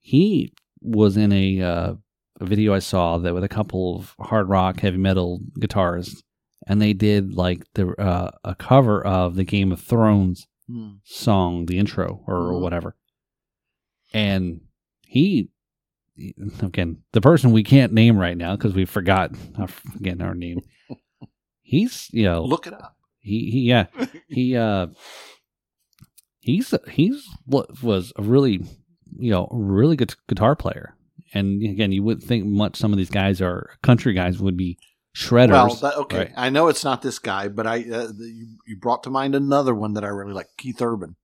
he 0.00 0.52
was 0.82 1.16
in 1.16 1.32
a, 1.32 1.60
uh, 1.62 1.94
a 2.40 2.44
video 2.44 2.74
I 2.74 2.80
saw 2.80 3.16
that 3.18 3.32
with 3.32 3.44
a 3.44 3.48
couple 3.48 3.96
of 3.96 4.14
hard 4.26 4.48
rock, 4.48 4.80
heavy 4.80 4.98
metal 4.98 5.40
guitarists, 5.60 6.22
and 6.66 6.80
they 6.80 6.92
did 6.92 7.34
like 7.34 7.64
the 7.74 7.88
uh, 8.00 8.30
a 8.44 8.54
cover 8.54 9.04
of 9.04 9.36
the 9.36 9.44
Game 9.44 9.72
of 9.72 9.80
Thrones 9.80 10.46
Hmm. 10.66 10.92
song, 11.04 11.66
the 11.66 11.78
intro 11.78 12.22
or 12.26 12.52
Mhm. 12.52 12.60
whatever, 12.60 12.96
and 14.12 14.60
he. 15.06 15.50
Again, 16.62 16.98
the 17.10 17.20
person 17.20 17.50
we 17.50 17.64
can't 17.64 17.92
name 17.92 18.16
right 18.16 18.36
now 18.36 18.54
because 18.54 18.72
we 18.72 18.84
forgot 18.84 19.32
again 19.96 20.22
our 20.22 20.34
name. 20.34 20.60
He's 21.62 22.08
you 22.12 22.22
know 22.22 22.44
Look 22.44 22.68
it 22.68 22.72
up. 22.72 22.96
he, 23.18 23.50
he 23.50 23.60
yeah 23.62 23.86
he 24.28 24.56
uh 24.68 24.86
he's 26.40 26.72
he's 26.88 27.26
what 27.46 27.82
was 27.82 28.12
a 28.16 28.22
really 28.22 28.62
you 29.18 29.30
know 29.32 29.48
really 29.50 29.96
good 29.96 30.14
guitar 30.28 30.54
player 30.54 30.94
and 31.32 31.62
again 31.64 31.90
you 31.90 32.02
wouldn't 32.02 32.24
think 32.26 32.44
much 32.46 32.76
some 32.76 32.92
of 32.92 32.96
these 32.98 33.10
guys 33.10 33.40
are 33.40 33.70
country 33.82 34.12
guys 34.12 34.38
would 34.38 34.56
be 34.56 34.78
shredders 35.14 35.50
Well, 35.50 35.74
that, 35.76 35.96
okay. 35.96 36.18
right. 36.18 36.32
I 36.36 36.50
know 36.50 36.68
it's 36.68 36.84
not 36.84 37.02
this 37.02 37.18
guy, 37.18 37.48
but 37.48 37.66
I 37.66 37.78
uh, 37.80 38.06
the, 38.08 38.30
you, 38.34 38.46
you 38.66 38.76
brought 38.76 39.02
to 39.04 39.10
mind 39.10 39.34
another 39.34 39.74
one 39.74 39.94
that 39.94 40.04
I 40.04 40.08
really 40.08 40.32
like, 40.32 40.48
Keith 40.58 40.80
Urban. 40.82 41.16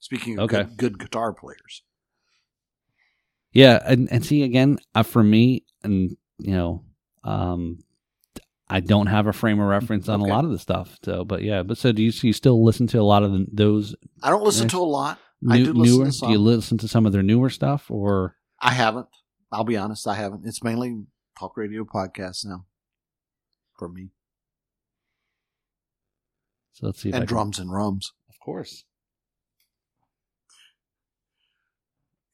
Speaking 0.00 0.38
of 0.38 0.44
Okay. 0.44 0.64
good, 0.64 0.76
good 0.76 0.98
guitar 0.98 1.32
players, 1.32 1.82
yeah 3.52 3.80
and, 3.84 4.10
and 4.10 4.24
see 4.24 4.42
again 4.42 4.78
uh, 4.94 5.02
for 5.02 5.22
me 5.22 5.64
and 5.82 6.16
you 6.38 6.52
know 6.52 6.84
um 7.24 7.78
I 8.68 8.80
don't 8.80 9.06
have 9.08 9.26
a 9.26 9.32
frame 9.34 9.60
of 9.60 9.68
reference 9.68 10.08
on 10.08 10.22
Okay. 10.22 10.30
a 10.30 10.34
lot 10.34 10.44
of 10.44 10.50
the 10.50 10.58
stuff 10.58 10.98
so 11.04 11.24
but 11.24 11.42
yeah 11.42 11.62
but 11.62 11.76
so 11.78 11.92
do 11.92 12.02
you, 12.02 12.10
so 12.10 12.26
you 12.26 12.32
still 12.32 12.64
listen 12.64 12.86
to 12.88 12.98
a 12.98 13.02
lot 13.02 13.22
of 13.22 13.32
the, 13.32 13.46
those 13.52 13.94
I 14.22 14.30
don't 14.30 14.42
listen 14.42 14.68
to 14.68 14.78
a 14.78 14.80
lot. 14.80 15.18
I 15.48 15.58
new, 15.58 15.64
do 15.66 15.72
listen 15.74 15.98
newer 15.98 16.10
to 16.10 16.18
do 16.18 16.30
you 16.32 16.38
listen 16.38 16.78
to 16.78 16.88
some 16.88 17.06
of 17.06 17.12
their 17.12 17.22
newer 17.22 17.50
stuff 17.50 17.90
or 17.90 18.36
I 18.60 18.70
haven't. 18.72 19.08
I'll 19.50 19.64
be 19.64 19.76
honest, 19.76 20.06
I 20.08 20.14
haven't. 20.14 20.46
It's 20.46 20.62
mainly 20.62 21.04
talk 21.38 21.56
radio 21.56 21.84
podcasts 21.84 22.46
now 22.46 22.64
for 23.78 23.88
me, 23.88 24.10
so 26.72 26.86
let's 26.86 27.00
see 27.00 27.10
and 27.10 27.18
can- 27.20 27.26
drums 27.26 27.58
and 27.58 27.72
rums. 27.72 28.12
of 28.28 28.38
course 28.44 28.84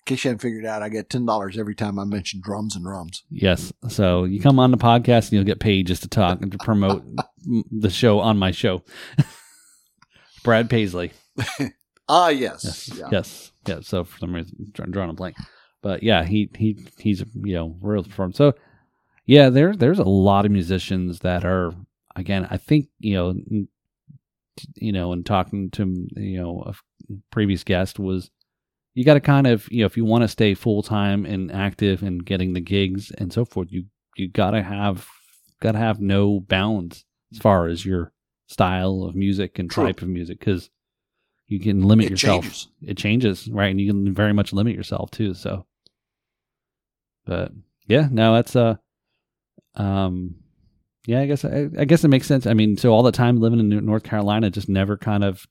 In 0.00 0.14
case 0.16 0.24
you 0.24 0.28
haven't 0.30 0.40
figured 0.40 0.64
out, 0.64 0.82
I 0.82 0.88
get 0.88 1.10
ten 1.10 1.26
dollars 1.26 1.58
every 1.58 1.74
time 1.74 1.98
I 1.98 2.04
mention 2.04 2.40
drums 2.42 2.74
and 2.74 2.86
rums. 2.86 3.24
Yes. 3.30 3.74
So 3.88 4.24
you 4.24 4.40
come 4.40 4.58
on 4.58 4.70
the 4.70 4.78
podcast 4.78 5.24
and 5.24 5.32
you'll 5.32 5.44
get 5.44 5.60
paid 5.60 5.86
just 5.86 6.00
to 6.02 6.08
talk 6.08 6.40
and 6.40 6.50
to 6.52 6.56
promote 6.58 7.04
the 7.70 7.90
show 7.90 8.18
on 8.20 8.38
my 8.38 8.50
show. 8.50 8.82
Brad 10.44 10.70
Paisley. 10.70 11.12
Ah, 12.10 12.28
yes, 12.30 12.64
Yes. 12.64 12.98
yeah. 12.98 13.08
Yes. 13.12 13.52
Yeah. 13.66 13.80
So 13.82 14.02
for 14.02 14.18
some 14.18 14.34
reason, 14.34 14.72
drawing- 14.72 15.10
a 15.10 15.12
blank. 15.12 15.36
But 15.82 16.02
yeah, 16.02 16.24
he 16.24 16.48
he 16.56 16.86
he's 16.96 17.20
you 17.44 17.52
know 17.54 17.76
real 17.82 18.02
from 18.02 18.32
so 18.32 18.54
yeah. 19.28 19.48
There's 19.50 19.76
there's 19.76 19.98
a 20.00 20.04
lot 20.04 20.44
of 20.44 20.50
musicians 20.50 21.20
that 21.20 21.44
are 21.44 21.72
again. 22.16 22.48
I 22.50 22.56
think 22.56 22.88
you 22.98 23.14
know 23.14 23.34
you 24.74 24.90
know 24.90 25.12
and 25.12 25.24
talking 25.24 25.70
to 25.70 25.84
you 26.16 26.40
know 26.40 26.64
a 26.66 26.74
previous 27.30 27.62
guest 27.62 27.98
was 28.00 28.30
you 28.94 29.04
got 29.04 29.14
to 29.14 29.20
kind 29.20 29.46
of 29.46 29.70
you 29.70 29.80
know 29.80 29.86
if 29.86 29.96
you 29.96 30.04
want 30.04 30.22
to 30.22 30.28
stay 30.28 30.54
full 30.54 30.82
time 30.82 31.24
and 31.24 31.52
active 31.52 32.02
and 32.02 32.24
getting 32.26 32.54
the 32.54 32.60
gigs 32.60 33.12
and 33.18 33.32
so 33.32 33.44
forth 33.44 33.68
you 33.70 33.84
you 34.16 34.28
got 34.28 34.50
to 34.50 34.62
have 34.62 35.06
got 35.60 35.72
to 35.72 35.78
have 35.78 36.00
no 36.00 36.40
bounds 36.40 37.04
as 37.32 37.38
far 37.38 37.68
as 37.68 37.86
your 37.86 38.12
style 38.48 39.04
of 39.04 39.14
music 39.14 39.58
and 39.60 39.70
True. 39.70 39.84
type 39.84 40.02
of 40.02 40.08
music 40.08 40.40
because 40.40 40.70
you 41.46 41.60
can 41.60 41.82
limit 41.82 42.06
It 42.06 42.10
yourself 42.10 42.42
changes. 42.42 42.68
it 42.82 42.96
changes 42.96 43.48
right 43.48 43.70
and 43.70 43.80
you 43.80 43.92
can 43.92 44.12
very 44.12 44.32
much 44.32 44.52
limit 44.52 44.74
yourself 44.74 45.12
too 45.12 45.34
so 45.34 45.66
but 47.26 47.52
yeah 47.86 48.08
no 48.10 48.34
that's 48.34 48.56
uh 48.56 48.74
um 49.78 50.34
yeah 51.06 51.20
i 51.20 51.26
guess 51.26 51.44
I, 51.44 51.68
I 51.78 51.84
guess 51.84 52.04
it 52.04 52.08
makes 52.08 52.26
sense 52.26 52.46
i 52.46 52.52
mean 52.54 52.76
so 52.76 52.92
all 52.92 53.02
the 53.02 53.12
time 53.12 53.40
living 53.40 53.60
in 53.60 53.84
north 53.86 54.02
carolina 54.02 54.50
just 54.50 54.68
never 54.68 54.96
kind 54.96 55.24
of 55.24 55.46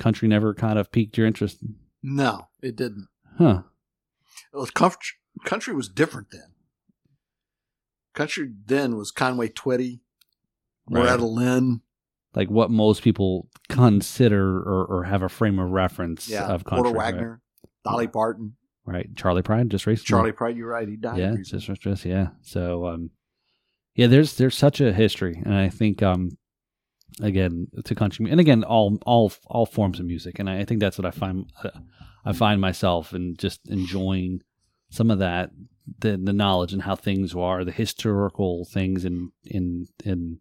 country 0.00 0.28
never 0.28 0.52
kind 0.54 0.78
of 0.78 0.90
piqued 0.92 1.16
your 1.16 1.26
interest 1.26 1.58
No, 2.02 2.48
it 2.62 2.74
didn't. 2.76 3.08
huh 3.38 3.62
It 4.52 4.56
was 4.56 4.70
country, 4.70 5.16
country 5.44 5.74
was 5.74 5.88
different 5.88 6.28
then. 6.32 6.52
Country 8.14 8.50
then 8.66 8.96
was 8.96 9.10
Conway 9.12 9.48
Twitty, 9.48 10.00
Right. 10.90 11.20
Lynn, 11.20 11.82
like 12.34 12.48
what 12.50 12.70
most 12.70 13.02
people 13.02 13.48
consider 13.68 14.58
or, 14.58 14.84
or 14.86 15.04
have 15.04 15.22
a 15.22 15.28
frame 15.28 15.58
of 15.58 15.70
reference 15.70 16.28
yeah, 16.28 16.46
of 16.46 16.64
country 16.64 16.84
Porter 16.90 16.98
right? 16.98 17.14
Wagner, 17.14 17.40
Dolly 17.84 18.08
Parton, 18.08 18.56
right 18.86 19.14
Charley 19.16 19.42
Pride 19.42 19.70
just 19.70 19.86
recently 19.86 20.08
Charley 20.08 20.32
Pride. 20.32 20.56
You're 20.56 20.68
right. 20.70 20.88
He 20.88 20.96
died. 20.96 21.18
yeah 21.18 21.30
recently. 21.34 21.66
just, 21.66 21.80
just 21.82 22.04
yeah 22.06 22.28
so 22.40 22.86
um 22.86 23.10
yeah 23.98 24.06
there's 24.06 24.36
there's 24.36 24.56
such 24.56 24.80
a 24.80 24.92
history 24.92 25.42
and 25.44 25.54
i 25.54 25.68
think 25.68 26.02
um 26.02 26.30
again 27.20 27.66
to 27.84 27.94
country 27.94 28.30
and 28.30 28.40
again 28.40 28.62
all 28.64 28.96
all 29.04 29.32
all 29.46 29.66
forms 29.66 29.98
of 29.98 30.06
music 30.06 30.38
and 30.38 30.48
I, 30.48 30.60
I 30.60 30.64
think 30.64 30.80
that's 30.80 30.98
what 30.98 31.06
I 31.06 31.10
find 31.10 31.50
uh, 31.64 31.70
I 32.24 32.32
find 32.32 32.60
myself 32.60 33.12
and 33.12 33.36
just 33.38 33.60
enjoying 33.68 34.42
some 34.90 35.10
of 35.10 35.18
that 35.18 35.50
the 35.98 36.16
the 36.16 36.32
knowledge 36.32 36.72
and 36.72 36.82
how 36.82 36.94
things 36.94 37.34
are 37.34 37.64
the 37.64 37.72
historical 37.72 38.64
things 38.64 39.04
and 39.04 39.32
in 39.44 39.86
in 40.04 40.38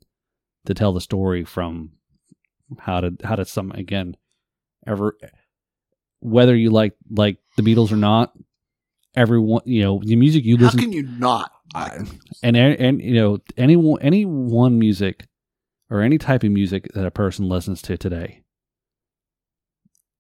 to 0.66 0.74
tell 0.74 0.94
the 0.94 1.02
story 1.02 1.44
from 1.44 1.94
how 2.80 3.02
to 3.02 3.16
how 3.24 3.36
to 3.36 3.46
some 3.46 3.72
again 3.72 4.16
ever 4.86 5.18
whether 6.20 6.56
you 6.56 6.70
like 6.70 6.94
like 7.10 7.38
the 7.56 7.64
Beatles 7.64 7.92
or 7.92 7.96
not 7.96 8.34
everyone 9.16 9.62
you 9.66 9.82
know 9.82 10.02
the 10.04 10.16
music 10.16 10.46
you 10.46 10.58
listen. 10.58 10.78
How 10.78 10.86
can 10.86 10.94
you 10.94 11.04
not? 11.04 11.52
and 12.44 12.56
and 12.58 13.02
you 13.02 13.14
know 13.16 13.40
any 13.58 13.76
one- 13.76 14.02
any 14.02 14.26
one 14.26 14.78
music 14.80 15.26
or 15.90 16.02
any 16.02 16.18
type 16.18 16.44
of 16.44 16.52
music 16.52 16.88
that 16.94 17.06
a 17.06 17.12
person 17.12 17.48
listens 17.48 17.82
to 17.84 17.98
today 17.98 18.44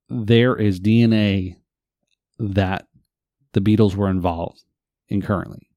there 0.09 0.55
is 0.55 0.79
dna 0.79 1.55
that 2.39 2.87
the 3.53 3.61
beatles 3.61 3.95
were 3.95 4.09
involved 4.09 4.63
in 5.09 5.21
currently 5.21 5.69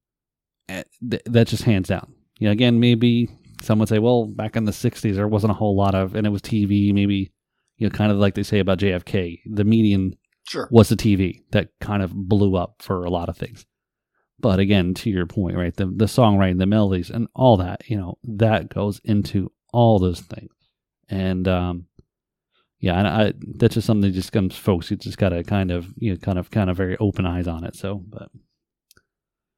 eh, 0.69 0.83
th- 1.11 1.23
that's 1.27 1.51
just 1.51 1.65
hands 1.65 1.89
down 1.89 2.13
you 2.39 2.47
know 2.47 2.53
again 2.53 2.79
maybe 2.81 3.29
some 3.63 3.79
would 3.79 3.89
say 3.89 3.99
well 3.99 4.27
back 4.27 4.57
in 4.57 4.65
the 4.65 4.73
60s 4.73 5.15
there 5.15 5.29
wasn't 5.29 5.51
a 5.51 5.55
whole 5.55 5.77
lot 5.77 5.95
of 5.95 6.15
and 6.15 6.27
it 6.27 6.31
was 6.31 6.43
tv 6.43 6.93
maybe 6.95 7.33
you 7.77 7.89
know 7.89 7.91
kind 7.91 8.13
of 8.13 8.19
like 8.19 8.35
they 8.35 8.43
say 8.43 8.59
about 8.61 8.79
jfk 8.79 9.41
the 9.47 9.65
median 9.65 10.15
Sure. 10.49 10.67
was 10.73 10.89
the 10.89 10.97
TV 10.97 11.43
that 11.53 11.69
kind 11.81 12.03
of 12.03 12.13
blew 12.13 12.57
up 12.57 12.77
for 12.81 13.05
a 13.05 13.11
lot 13.11 13.29
of 13.29 13.37
things. 13.37 13.67
But 14.41 14.59
again, 14.59 14.95
to 14.95 15.11
your 15.11 15.27
point, 15.27 15.57
right, 15.57 15.75
the 15.75 15.87
the 15.87 16.07
songwriting, 16.07 16.59
the 16.59 16.67
melodies, 16.67 17.11
and 17.11 17.29
all 17.35 17.57
that, 17.59 17.89
you 17.89 17.97
know, 17.97 18.19
that 18.25 18.69
goes 18.69 19.01
into 19.05 19.53
all 19.73 19.99
those 19.99 20.21
things. 20.21 20.53
And 21.09 21.47
um, 21.49 21.87
yeah, 22.79 22.99
and 22.99 23.09
I 23.09 23.33
that's 23.57 23.75
just 23.75 23.87
something 23.87 24.11
that 24.11 24.15
just 24.15 24.33
comes, 24.33 24.57
folks. 24.57 24.91
You 24.91 24.97
just 24.97 25.19
gotta 25.19 25.45
kind 25.45 25.71
of, 25.71 25.93
you 25.97 26.13
know, 26.13 26.19
kind 26.19 26.39
of, 26.39 26.51
kind 26.51 26.71
of 26.71 26.77
very 26.77 26.97
open 26.99 27.27
eyes 27.27 27.47
on 27.47 27.65
it. 27.65 27.77
So, 27.77 27.97
but 28.07 28.31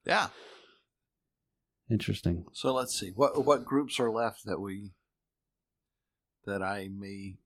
Yeah. 0.05 0.29
interesting. 1.91 2.47
So 2.53 2.73
let's 2.75 2.99
see 2.99 3.13
what 3.15 3.45
what 3.45 3.65
groups 3.65 4.01
are 4.01 4.11
left 4.11 4.45
that 4.47 4.61
we 4.61 4.93
that 6.47 6.63
I 6.63 6.89
may 6.93 7.37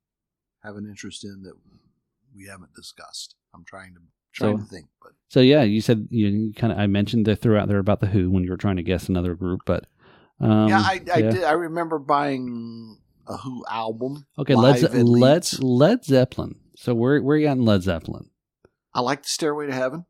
have 0.63 0.77
an 0.77 0.87
interest 0.89 1.25
in 1.25 1.43
that 1.43 1.55
we 2.35 2.47
haven't 2.47 2.75
discussed. 2.75 3.35
I'm 3.55 3.65
trying 3.65 3.95
to 3.95 4.01
trying 4.37 4.59
So- 4.59 4.65
to 4.65 4.69
think, 4.71 4.87
but 5.03 5.13
So 5.29 5.41
yeah, 5.41 5.63
you 5.63 5.81
said 5.81 6.07
you, 6.11 6.53
kind 6.55 6.73
of 6.73 6.79
I 6.79 6.87
mentioned 6.87 7.27
there 7.27 7.35
throughout 7.35 7.69
there 7.69 7.79
about 7.79 8.01
the 8.01 8.07
Who 8.09 8.31
when 8.31 8.45
you 8.45 8.51
were 8.51 8.57
trying 8.57 8.77
to 8.77 8.83
guess 8.83 9.09
another 9.09 9.35
group, 9.35 9.61
but 9.67 9.87
um, 10.41 10.69
yeah, 10.69 10.81
I, 10.81 11.01
I 11.15 11.19
yeah. 11.19 11.31
did. 11.31 11.45
I 11.45 11.53
remember 11.53 11.99
buying 11.99 12.99
a 13.27 13.37
Who 13.39 13.65
album. 13.71 14.27
Okay, 14.39 14.55
Led, 14.55 14.79
Ze- 14.79 14.89
Led 15.03 15.47
Led 15.61 16.05
Zeppelin. 16.05 16.57
So 16.77 16.95
where 16.95 17.21
where 17.23 17.37
you 17.37 17.47
at 17.47 17.53
in 17.57 17.65
Led 17.65 17.83
Zeppelin? 17.83 18.31
I 18.95 19.01
like 19.01 19.23
the 19.23 19.29
Stairway 19.29 19.67
to 19.67 19.73
Heaven. 19.75 20.05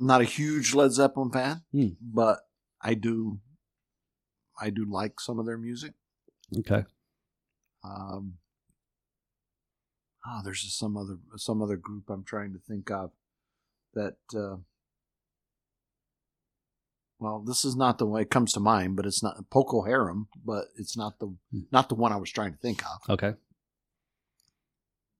I'm 0.00 0.06
not 0.06 0.20
a 0.20 0.24
huge 0.24 0.74
Led 0.74 0.92
Zeppelin 0.92 1.30
fan, 1.30 1.62
Hmm. 1.72 1.88
but 2.00 2.40
I 2.80 2.94
do 2.94 3.40
I 4.60 4.70
do 4.70 4.84
like 4.88 5.18
some 5.20 5.38
of 5.38 5.46
their 5.46 5.58
music. 5.58 5.92
Okay. 6.58 6.84
Um, 7.84 8.34
oh, 10.26 10.40
there's 10.44 10.62
just 10.62 10.78
some 10.78 10.96
other 10.96 11.18
some 11.36 11.62
other 11.62 11.76
group 11.76 12.08
I'm 12.08 12.24
trying 12.24 12.52
to 12.52 12.58
think 12.58 12.90
of 12.90 13.10
that. 13.94 14.16
Uh, 14.34 14.56
well, 17.18 17.38
this 17.46 17.64
is 17.64 17.76
not 17.76 17.98
the 17.98 18.06
way 18.06 18.22
it 18.22 18.30
comes 18.30 18.52
to 18.52 18.60
mind, 18.60 18.96
but 18.96 19.06
it's 19.06 19.22
not 19.22 19.48
Procol 19.48 19.86
Harum, 19.86 20.26
but 20.44 20.66
it's 20.76 20.96
not 20.96 21.20
the 21.20 21.34
not 21.70 21.88
the 21.88 21.94
one 21.94 22.12
I 22.12 22.16
was 22.16 22.30
trying 22.30 22.52
to 22.52 22.58
think 22.58 22.82
of. 22.84 23.10
Okay. 23.10 23.34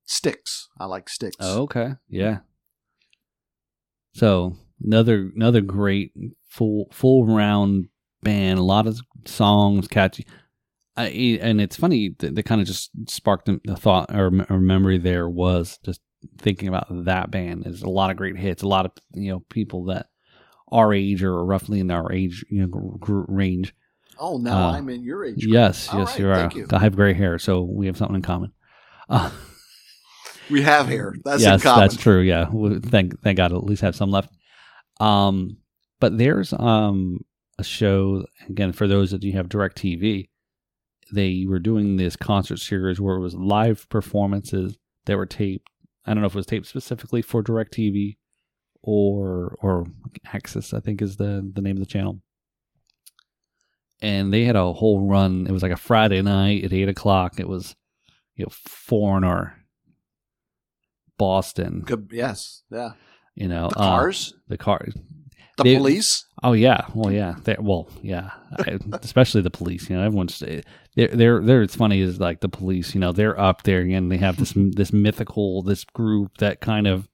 Styx, 0.04 0.68
I 0.78 0.86
like 0.86 1.08
Styx. 1.08 1.36
Oh, 1.38 1.62
okay. 1.62 1.92
Yeah. 2.08 2.38
So 4.14 4.56
another 4.84 5.30
another 5.34 5.60
great 5.60 6.12
full 6.48 6.88
full 6.90 7.24
round 7.24 7.88
band. 8.22 8.58
A 8.58 8.62
lot 8.62 8.86
of 8.86 9.00
songs, 9.24 9.88
catchy. 9.88 10.26
I, 10.96 11.06
and 11.40 11.60
it's 11.60 11.76
funny 11.76 12.14
that, 12.18 12.34
that 12.34 12.42
kind 12.42 12.60
of 12.60 12.66
just 12.66 12.90
sparked 13.08 13.46
the 13.46 13.60
the 13.64 13.76
thought 13.76 14.14
or, 14.14 14.30
or 14.50 14.58
memory 14.60 14.98
there 14.98 15.28
was 15.28 15.78
just 15.84 16.00
thinking 16.38 16.68
about 16.68 16.86
that 17.06 17.30
band. 17.30 17.64
There's 17.64 17.82
a 17.82 17.88
lot 17.88 18.10
of 18.10 18.16
great 18.16 18.36
hits. 18.36 18.62
A 18.62 18.68
lot 18.68 18.84
of 18.86 18.92
you 19.14 19.30
know 19.32 19.40
people 19.48 19.84
that 19.86 20.06
our 20.70 20.92
age 20.92 21.22
or 21.22 21.44
roughly 21.44 21.80
in 21.80 21.90
our 21.90 22.12
age 22.12 22.44
you 22.50 22.60
know 22.62 22.66
gr- 22.68 22.98
gr- 22.98 23.24
range. 23.32 23.74
Oh, 24.18 24.36
now 24.38 24.68
Uh, 24.68 24.72
I'm 24.72 24.88
in 24.90 25.02
your 25.02 25.24
age. 25.24 25.40
group. 25.40 25.52
Yes, 25.52 25.88
All 25.88 26.00
yes, 26.00 26.10
right, 26.10 26.18
you 26.20 26.28
are. 26.28 26.34
thank 26.34 26.54
you. 26.56 26.66
I 26.70 26.78
have 26.80 26.94
gray 26.94 27.14
hair, 27.14 27.38
so 27.38 27.62
we 27.62 27.86
have 27.86 27.96
something 27.96 28.16
in 28.16 28.22
common. 28.22 28.52
Uh, 29.08 29.30
We 30.50 30.62
have 30.62 30.86
hair. 30.88 31.14
That's 31.24 31.40
yes, 31.42 31.60
in 31.60 31.64
common. 31.64 31.80
that's 31.88 31.96
true. 31.96 32.20
Yeah, 32.20 32.50
We- 32.50 32.80
thank 32.80 33.20
thank 33.22 33.38
God, 33.38 33.52
at 33.52 33.64
least 33.64 33.80
have 33.82 33.96
some 33.96 34.10
left. 34.10 34.30
Um, 35.00 35.56
but 36.00 36.18
there's 36.18 36.52
um 36.52 37.20
a 37.58 37.64
show 37.64 38.24
again 38.48 38.72
for 38.72 38.86
those 38.86 39.10
that 39.12 39.22
you 39.22 39.32
have 39.32 39.48
DirecTV. 39.48 40.28
They 41.12 41.44
were 41.46 41.58
doing 41.58 41.96
this 41.96 42.16
concert 42.16 42.58
series 42.58 43.00
where 43.00 43.16
it 43.16 43.20
was 43.20 43.34
live 43.34 43.88
performances 43.88 44.78
that 45.06 45.16
were 45.16 45.26
taped. 45.26 45.68
I 46.06 46.14
don't 46.14 46.20
know 46.22 46.26
if 46.26 46.34
it 46.34 46.38
was 46.38 46.46
taped 46.46 46.66
specifically 46.66 47.22
for 47.22 47.42
DirecTV 47.42 48.16
or 48.82 49.56
or 49.60 49.86
AXS, 50.26 50.72
I 50.74 50.80
think 50.80 51.02
is 51.02 51.16
the 51.16 51.48
the 51.54 51.60
name 51.62 51.76
of 51.76 51.80
the 51.80 51.86
channel. 51.86 52.20
And 54.00 54.32
they 54.32 54.44
had 54.44 54.56
a 54.56 54.72
whole 54.72 55.06
run. 55.06 55.46
It 55.46 55.52
was 55.52 55.62
like 55.62 55.70
a 55.70 55.76
Friday 55.76 56.22
night 56.22 56.64
at 56.64 56.72
eight 56.72 56.88
o'clock. 56.88 57.38
It 57.38 57.48
was 57.48 57.76
you 58.34 58.44
know 58.44 58.50
Foreigner, 58.50 59.54
Boston, 61.18 61.82
Good- 61.84 62.08
Yes, 62.12 62.62
yeah. 62.70 62.92
you 63.34 63.48
know 63.48 63.68
The 63.68 63.76
uh, 63.78 63.84
cars, 63.96 64.34
the 64.48 64.58
cars. 64.58 64.94
the 65.56 65.64
they- 65.64 65.76
police. 65.76 66.26
Oh 66.44 66.52
yeah, 66.54 66.86
well 66.94 67.12
yeah, 67.12 67.36
they 67.44 67.56
well 67.58 67.88
yeah, 68.02 68.30
I, 68.58 68.78
especially 69.02 69.42
the 69.42 69.50
police. 69.50 69.88
You 69.88 69.96
know, 69.96 70.02
everyone's 70.04 70.38
they're 70.40 71.08
they're 71.08 71.40
they're. 71.40 71.62
It's 71.62 71.76
funny 71.76 72.00
is 72.00 72.18
like 72.18 72.40
the 72.40 72.48
police. 72.48 72.94
You 72.94 73.00
know, 73.00 73.12
they're 73.12 73.38
up 73.38 73.62
there 73.62 73.80
and 73.80 74.10
they 74.10 74.16
have 74.16 74.36
this 74.38 74.52
this 74.56 74.92
mythical 74.92 75.62
this 75.62 75.84
group 75.84 76.38
that 76.38 76.60
kind 76.60 76.86
of 76.86 77.08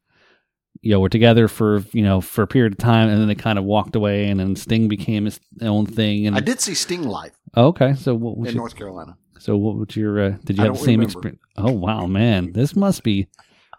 you 0.80 0.92
know 0.92 1.00
were 1.00 1.08
together 1.08 1.48
for 1.48 1.84
you 1.92 2.02
know 2.02 2.20
for 2.20 2.42
a 2.42 2.46
period 2.46 2.72
of 2.72 2.78
time 2.78 3.08
and 3.08 3.20
then 3.20 3.28
they 3.28 3.34
kind 3.34 3.58
of 3.58 3.64
walked 3.64 3.96
away 3.96 4.28
and 4.28 4.38
then 4.40 4.56
Sting 4.56 4.88
became 4.88 5.24
his 5.26 5.40
own 5.60 5.84
thing. 5.86 6.26
And 6.26 6.36
I 6.36 6.40
did 6.40 6.60
see 6.60 6.74
Sting 6.74 7.02
live 7.02 7.32
Oh, 7.54 7.66
okay, 7.68 7.94
so 7.94 8.14
what 8.14 8.36
was 8.36 8.48
in 8.50 8.54
your, 8.54 8.62
North 8.62 8.76
Carolina. 8.76 9.16
so 9.38 9.56
what 9.56 9.76
was 9.76 9.96
your 9.96 10.20
uh, 10.20 10.30
did 10.44 10.56
you 10.56 10.62
I 10.64 10.66
have 10.68 10.74
the 10.74 10.80
same 10.80 11.00
remember. 11.00 11.18
experience? 11.18 11.40
Oh 11.56 11.72
wow, 11.72 12.06
man, 12.06 12.52
this 12.52 12.74
must 12.76 13.02
be. 13.02 13.28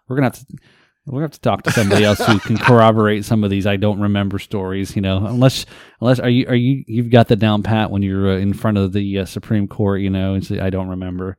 We're 0.07 0.15
gonna 0.17 0.27
have 0.27 0.39
to. 0.39 0.57
We're 1.05 1.13
gonna 1.13 1.23
have 1.23 1.31
to 1.31 1.41
talk 1.41 1.63
to 1.63 1.71
somebody 1.71 2.03
else 2.03 2.19
who 2.19 2.39
can 2.39 2.57
corroborate 2.57 3.25
some 3.25 3.43
of 3.43 3.49
these 3.49 3.65
I 3.65 3.77
don't 3.77 3.99
remember 3.99 4.37
stories. 4.37 4.95
You 4.95 5.01
know, 5.01 5.25
unless 5.25 5.65
unless 6.01 6.19
are 6.19 6.29
you 6.29 6.45
are 6.47 6.55
you 6.55 6.83
you've 6.87 7.09
got 7.09 7.27
the 7.27 7.35
down 7.35 7.63
pat 7.63 7.89
when 7.89 8.03
you're 8.03 8.29
uh, 8.31 8.37
in 8.37 8.53
front 8.53 8.77
of 8.77 8.93
the 8.93 9.19
uh, 9.19 9.25
Supreme 9.25 9.67
Court. 9.67 10.01
You 10.01 10.09
know, 10.11 10.35
and 10.35 10.45
say 10.45 10.59
I 10.59 10.69
don't 10.69 10.89
remember. 10.89 11.37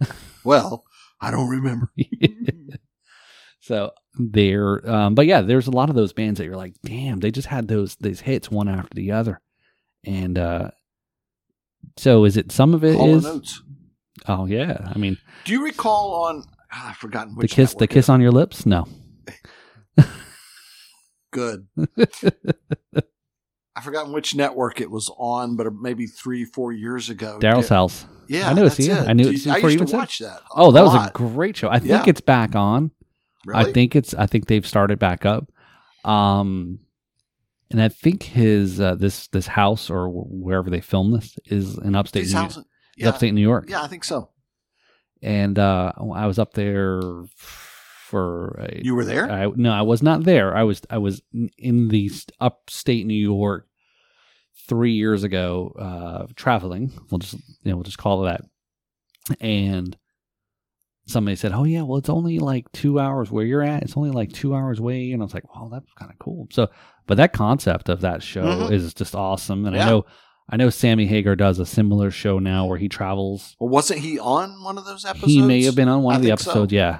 Well, 0.42 0.84
I 1.20 1.30
don't 1.30 1.50
remember. 1.50 1.92
so 3.60 3.92
there, 4.18 4.90
um, 4.90 5.14
but 5.14 5.26
yeah, 5.26 5.42
there's 5.42 5.66
a 5.66 5.70
lot 5.70 5.90
of 5.90 5.94
those 5.94 6.14
bands 6.14 6.38
that 6.38 6.46
you're 6.46 6.56
like, 6.56 6.74
damn, 6.82 7.18
they 7.20 7.30
just 7.30 7.48
had 7.48 7.68
those 7.68 7.96
these 7.96 8.20
hits 8.20 8.50
one 8.50 8.68
after 8.68 8.94
the 8.94 9.12
other, 9.12 9.40
and 10.02 10.38
uh, 10.38 10.70
so 11.98 12.24
is 12.24 12.38
it 12.38 12.50
some 12.52 12.72
of 12.74 12.84
it 12.84 12.96
Hall 12.96 13.14
is? 13.16 13.24
and 13.26 13.36
Oates. 13.36 13.62
Oh 14.28 14.46
yeah, 14.46 14.90
I 14.94 14.98
mean 14.98 15.18
Do 15.44 15.52
you 15.52 15.62
recall 15.62 16.24
on? 16.24 16.44
ah, 16.72 16.90
I've 16.90 16.96
forgotten 16.96 17.34
the 17.36 17.46
kiss 17.46 17.74
the 17.74 17.86
kiss 17.86 18.08
on 18.08 18.20
your 18.22 18.32
lips. 18.32 18.64
No, 18.64 18.88
Good. 21.32 21.66
I've 23.76 23.84
forgotten 23.84 24.12
which 24.12 24.34
network 24.34 24.80
it 24.80 24.90
was 24.90 25.10
on, 25.16 25.56
but 25.56 25.72
maybe 25.72 26.06
three, 26.06 26.44
four 26.44 26.72
years 26.72 27.08
ago. 27.08 27.38
Daryl's 27.40 27.70
Yeah, 27.70 27.76
house. 27.76 28.06
Yeah, 28.28 28.48
I 28.50 28.52
knew 28.52 28.64
it's 28.66 28.76
that's 28.76 28.88
yeah, 28.88 29.04
it. 29.04 29.08
I 29.08 29.12
knew 29.12 29.28
it's 29.30 29.46
I 29.46 29.56
you 29.58 29.68
used 29.68 29.78
to 29.78 29.86
said 29.86 29.96
watch 29.96 30.18
that. 30.18 30.40
Oh, 30.54 30.70
that 30.72 30.82
was 30.84 30.94
a 30.94 31.10
great 31.12 31.56
show. 31.56 31.68
I 31.68 31.78
think 31.78 31.90
Yeah. 31.90 32.04
it's 32.06 32.20
back 32.20 32.54
on. 32.54 32.90
Really? 33.46 33.70
I 33.70 33.72
think 33.72 33.96
it's 33.96 34.12
I 34.14 34.26
think 34.26 34.46
they've 34.46 34.66
started 34.66 34.98
back 34.98 35.24
up. 35.24 35.50
Um 36.04 36.80
and 37.70 37.80
I 37.80 37.88
think 37.88 38.22
his 38.24 38.80
uh, 38.80 38.96
this 38.96 39.28
this 39.28 39.46
house 39.46 39.88
or 39.90 40.08
wherever 40.08 40.68
they 40.70 40.80
filmed 40.80 41.14
this 41.14 41.38
is 41.46 41.78
in 41.78 41.94
upstate 41.94 42.26
New, 42.32 42.48
yeah, 42.96 43.08
upstate 43.08 43.32
New 43.34 43.40
York. 43.40 43.66
yeah, 43.68 43.82
I 43.82 43.86
think 43.86 44.04
so. 44.04 44.30
And 45.22 45.58
uh 45.58 45.92
I 46.14 46.26
was 46.26 46.38
up 46.38 46.54
there 46.54 47.00
for 48.10 48.58
a, 48.58 48.80
You 48.82 48.94
were 48.94 49.04
there? 49.04 49.30
I 49.30 49.46
no, 49.54 49.72
I 49.72 49.82
was 49.82 50.02
not 50.02 50.24
there. 50.24 50.56
I 50.56 50.64
was 50.64 50.82
I 50.90 50.98
was 50.98 51.22
in- 51.58 51.88
the 51.88 52.10
upstate 52.40 53.06
New 53.06 53.14
York 53.14 53.66
3 54.68 54.92
years 54.92 55.22
ago 55.24 55.72
uh 55.78 56.26
traveling. 56.36 56.92
We'll 57.10 57.18
just 57.18 57.34
you 57.62 57.70
know, 57.70 57.76
we'll 57.76 57.84
just 57.84 57.98
call 57.98 58.26
it 58.26 58.30
that. 58.30 59.36
And 59.40 59.96
somebody 61.06 61.36
said, 61.36 61.52
"Oh 61.52 61.64
yeah, 61.64 61.82
well 61.82 61.98
it's 61.98 62.08
only 62.08 62.38
like 62.38 62.70
2 62.72 62.98
hours 63.00 63.30
where 63.30 63.44
you're 63.44 63.62
at. 63.62 63.82
It's 63.82 63.96
only 63.96 64.10
like 64.10 64.32
2 64.32 64.54
hours 64.54 64.78
away." 64.78 65.12
And 65.12 65.22
I 65.22 65.24
was 65.24 65.34
like, 65.34 65.54
"Well, 65.54 65.68
that's 65.68 65.92
kind 65.94 66.10
of 66.10 66.18
cool." 66.18 66.48
So, 66.50 66.68
but 67.06 67.16
that 67.16 67.32
concept 67.32 67.88
of 67.88 68.00
that 68.02 68.22
show 68.22 68.44
Mhm. 68.44 68.72
is 68.72 68.92
just 68.94 69.14
awesome 69.14 69.66
and 69.66 69.76
I 69.76 69.86
know 69.86 70.04
I 70.52 70.56
know 70.56 70.68
Sammy 70.70 71.06
Hagar 71.06 71.36
does 71.36 71.60
a 71.60 71.66
similar 71.66 72.10
show 72.10 72.40
now 72.40 72.66
where 72.66 72.76
he 72.78 72.88
travels. 72.88 73.54
Well, 73.60 73.68
wasn't 73.68 74.00
he 74.00 74.18
on 74.18 74.64
one 74.64 74.78
of 74.78 74.84
those 74.84 75.04
episodes? 75.04 75.30
He 75.32 75.42
may 75.42 75.62
have 75.62 75.76
been 75.76 75.88
on 75.88 76.02
one 76.02 76.14
I 76.14 76.16
of 76.16 76.22
the 76.22 76.28
think 76.30 76.40
so. 76.40 76.50
episodes, 76.50 76.72
yeah. 76.72 76.98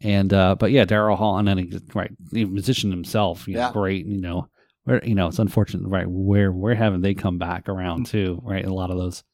And 0.00 0.32
uh, 0.32 0.54
but 0.54 0.70
yeah, 0.70 0.84
Daryl 0.84 1.16
Hall, 1.16 1.38
and 1.38 1.48
then 1.48 1.58
he, 1.58 1.72
right, 1.94 2.10
the 2.30 2.44
musician 2.44 2.90
himself, 2.90 3.48
you 3.48 3.54
know, 3.54 3.60
Yeah. 3.60 3.72
great. 3.72 4.06
You 4.06 4.20
know, 4.20 4.48
where 4.84 5.04
you 5.04 5.14
know 5.14 5.26
it's 5.28 5.38
unfortunate, 5.40 5.88
right? 5.88 6.06
Where 6.08 6.52
where 6.52 6.74
haven't 6.74 7.00
they 7.02 7.14
come 7.14 7.38
back 7.38 7.68
around 7.68 8.06
too? 8.06 8.40
Right, 8.44 8.64
a 8.64 8.72
lot 8.72 8.90
of 8.90 8.96
those, 8.98 9.24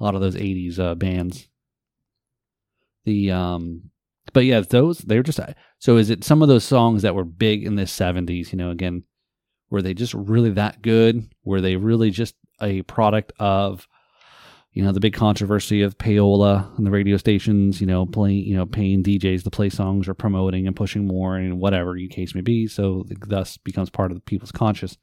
a 0.00 0.04
lot 0.04 0.14
of 0.14 0.20
those 0.20 0.34
'80s 0.36 0.78
uh, 0.78 0.94
bands. 0.94 1.48
The 3.04 3.30
um, 3.30 3.90
but 4.32 4.44
yeah, 4.44 4.60
those 4.60 4.98
they're 4.98 5.22
just 5.22 5.40
so. 5.78 5.96
Is 5.96 6.10
it 6.10 6.24
some 6.24 6.42
of 6.42 6.48
those 6.48 6.64
songs 6.64 7.02
that 7.02 7.14
were 7.14 7.24
big 7.24 7.64
in 7.64 7.76
the 7.76 7.84
'70s? 7.84 8.52
You 8.52 8.58
know, 8.58 8.70
again, 8.70 9.04
were 9.70 9.82
they 9.82 9.94
just 9.94 10.14
really 10.14 10.50
that 10.50 10.82
good? 10.82 11.28
Were 11.44 11.60
they 11.60 11.76
really 11.76 12.10
just 12.10 12.34
a 12.60 12.82
product 12.82 13.32
of 13.38 13.86
you 14.78 14.84
know 14.84 14.92
the 14.92 15.00
big 15.00 15.12
controversy 15.12 15.82
of 15.82 15.98
payola 15.98 16.72
and 16.78 16.86
the 16.86 16.90
radio 16.92 17.16
stations 17.16 17.80
you 17.80 17.86
know 17.86 18.06
playing 18.06 18.44
you 18.44 18.54
know 18.56 18.64
paying 18.64 19.02
djs 19.02 19.42
to 19.42 19.50
play 19.50 19.68
songs 19.68 20.06
or 20.08 20.14
promoting 20.14 20.68
and 20.68 20.76
pushing 20.76 21.04
more 21.04 21.36
and 21.36 21.58
whatever 21.58 21.96
you 21.96 22.08
case 22.08 22.32
may 22.32 22.40
be 22.42 22.68
so 22.68 23.04
thus 23.26 23.56
becomes 23.56 23.90
part 23.90 24.12
of 24.12 24.16
the 24.16 24.20
people's 24.20 24.52
conscious 24.52 24.96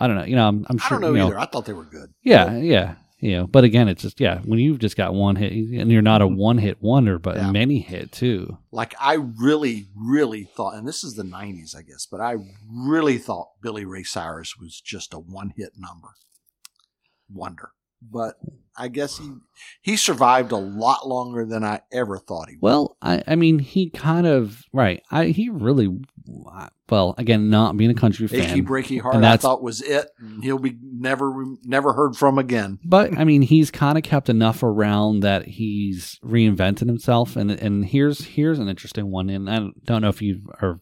i 0.00 0.06
don't 0.06 0.16
know 0.16 0.24
you 0.24 0.36
know 0.36 0.46
i'm, 0.46 0.66
I'm 0.68 0.76
I 0.78 0.86
sure 0.86 1.00
don't 1.00 1.14
know 1.14 1.18
you 1.18 1.26
either. 1.26 1.38
I 1.38 1.46
thought 1.46 1.64
they 1.64 1.72
were 1.72 1.84
good. 1.86 2.10
yeah 2.22 2.58
yeah 2.58 2.96
you 3.20 3.36
know 3.38 3.46
but 3.46 3.64
again 3.64 3.88
it's 3.88 4.02
just 4.02 4.20
yeah 4.20 4.40
when 4.44 4.58
you've 4.58 4.80
just 4.80 4.98
got 4.98 5.14
one 5.14 5.36
hit 5.36 5.52
and 5.52 5.90
you're 5.90 6.02
not 6.02 6.20
a 6.20 6.26
mm-hmm. 6.26 6.36
one 6.36 6.58
hit 6.58 6.82
wonder 6.82 7.18
but 7.18 7.36
Yeah. 7.36 7.50
many 7.50 7.78
hit 7.80 8.12
too 8.12 8.58
Like 8.70 8.94
I 9.00 9.14
really, 9.14 9.86
really 9.96 10.44
thought, 10.44 10.74
and 10.74 10.86
this 10.86 11.02
is 11.04 11.14
the 11.14 11.22
'90s, 11.22 11.74
I 11.76 11.82
guess, 11.82 12.04
but 12.10 12.20
I 12.20 12.34
really 12.70 13.16
thought 13.18 13.48
Billy 13.62 13.84
Ray 13.86 14.02
Cyrus 14.02 14.56
was 14.60 14.78
just 14.80 15.14
a 15.14 15.18
one-hit 15.18 15.72
number 15.78 16.08
wonder. 17.32 17.70
But 18.02 18.34
I 18.76 18.88
guess 18.88 19.18
he 19.18 19.30
he 19.80 19.96
survived 19.96 20.52
a 20.52 20.56
lot 20.56 21.06
longer 21.06 21.44
than 21.44 21.62
I 21.64 21.80
ever 21.92 22.18
thought 22.18 22.48
he 22.48 22.56
would. 22.56 22.62
well 22.62 22.96
i 23.02 23.22
i 23.26 23.34
mean 23.36 23.58
he 23.58 23.90
kind 23.90 24.26
of 24.26 24.62
right 24.72 25.02
i 25.10 25.26
he 25.26 25.48
really 25.50 25.88
well 26.88 27.14
again 27.18 27.48
not 27.50 27.76
being 27.76 27.90
a 27.90 27.94
country 27.94 28.26
fan 28.28 28.40
Achy 28.40 28.62
breaky 28.62 29.00
heart, 29.00 29.14
And 29.14 29.26
I 29.26 29.36
thought 29.36 29.62
was 29.62 29.80
it. 29.80 30.08
He'll 30.42 30.58
be 30.58 30.76
never 30.82 31.44
never 31.64 31.94
heard 31.94 32.16
from 32.16 32.38
again. 32.38 32.78
But 32.84 33.16
I 33.18 33.24
mean, 33.24 33.42
he's 33.42 33.70
kind 33.70 33.96
of 33.96 34.04
kept 34.04 34.28
enough 34.28 34.62
around 34.62 35.20
that 35.20 35.46
he's 35.46 36.18
reinvented 36.22 36.86
himself. 36.86 37.34
And 37.34 37.50
and 37.50 37.86
here's 37.86 38.24
here's 38.24 38.58
an 38.58 38.68
interesting 38.68 39.10
one. 39.10 39.30
And 39.30 39.48
I 39.48 39.68
don't 39.84 40.02
know 40.02 40.08
if 40.10 40.20
you 40.20 40.42
or 40.60 40.80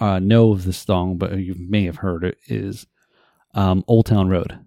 uh, 0.00 0.18
know 0.18 0.52
of 0.52 0.64
this 0.64 0.78
song, 0.78 1.18
but 1.18 1.36
you 1.38 1.54
may 1.58 1.84
have 1.84 1.96
heard 1.96 2.24
it. 2.24 2.38
Is 2.46 2.86
um, 3.54 3.84
Old 3.86 4.06
Town 4.06 4.28
Road? 4.28 4.58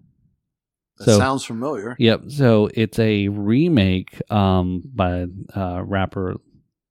That 0.98 1.04
So- 1.06 1.18
sounds 1.18 1.44
familiar. 1.44 1.96
Yep. 1.98 2.22
So 2.30 2.68
it's 2.74 2.98
a 2.98 3.28
remake 3.28 4.20
um, 4.30 4.82
by 4.94 5.26
uh, 5.54 5.82
rapper 5.84 6.36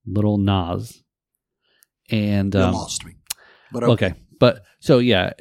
Lil 0.06 0.38
Nas. 0.38 1.02
And 2.10 2.54
um, 2.56 2.74
lost 2.74 3.04
me. 3.06 3.14
But 3.72 3.84
okay, 3.84 4.06
okay, 4.08 4.14
but 4.38 4.64
so 4.80 4.98
yeah, 4.98 5.32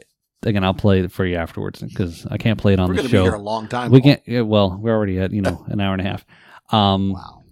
again, 0.43 0.63
I'll 0.63 0.73
play 0.73 1.01
it 1.01 1.11
for 1.11 1.25
you 1.25 1.35
afterwards 1.35 1.81
because 1.81 2.25
I 2.27 2.37
can't 2.37 2.57
play 2.59 2.71
it 2.73 2.79
on 2.79 2.87
we're 2.89 2.95
the 2.95 3.01
to 3.01 3.07
be 3.09 3.11
show. 3.11 3.23
here 3.23 3.33
a 3.33 3.39
long 3.41 3.67
time. 3.67 3.91
we 3.91 3.99
Paul. 3.99 4.11
can't. 4.11 4.21
Yeah, 4.25 4.41
well, 4.41 4.77
we're 4.79 4.93
already 4.95 5.19
at 5.19 5.31
you 5.33 5.41
know 5.41 5.65
an 5.67 5.81
hour 5.81 5.93
and 5.93 6.01
a 6.01 6.09
half. 6.09 6.23
Um, 6.71 7.11
Wow. 7.13 7.43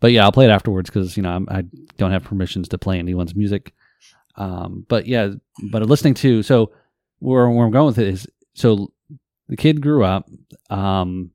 but 0.00 0.12
yeah, 0.12 0.24
I'll 0.24 0.32
play 0.32 0.44
it 0.44 0.50
afterwards 0.50 0.90
because 0.90 1.16
you 1.16 1.22
know 1.22 1.30
I'm, 1.30 1.46
I 1.50 1.64
don't 1.96 2.10
have 2.10 2.24
permissions 2.24 2.68
to 2.70 2.76
play 2.78 2.98
anyone's 2.98 3.34
music. 3.34 3.72
Um, 4.36 4.84
but 4.90 5.06
yeah, 5.06 5.30
but 5.70 5.82
listening 5.86 6.14
to 6.14 6.42
so 6.42 6.72
where 7.20 7.48
where 7.48 7.64
I'm 7.64 7.72
going 7.72 7.86
with 7.86 7.98
it 7.98 8.08
is 8.08 8.26
so 8.52 8.92
the 9.50 9.56
kid 9.56 9.82
grew 9.82 10.04
up, 10.04 10.30
um, 10.70 11.32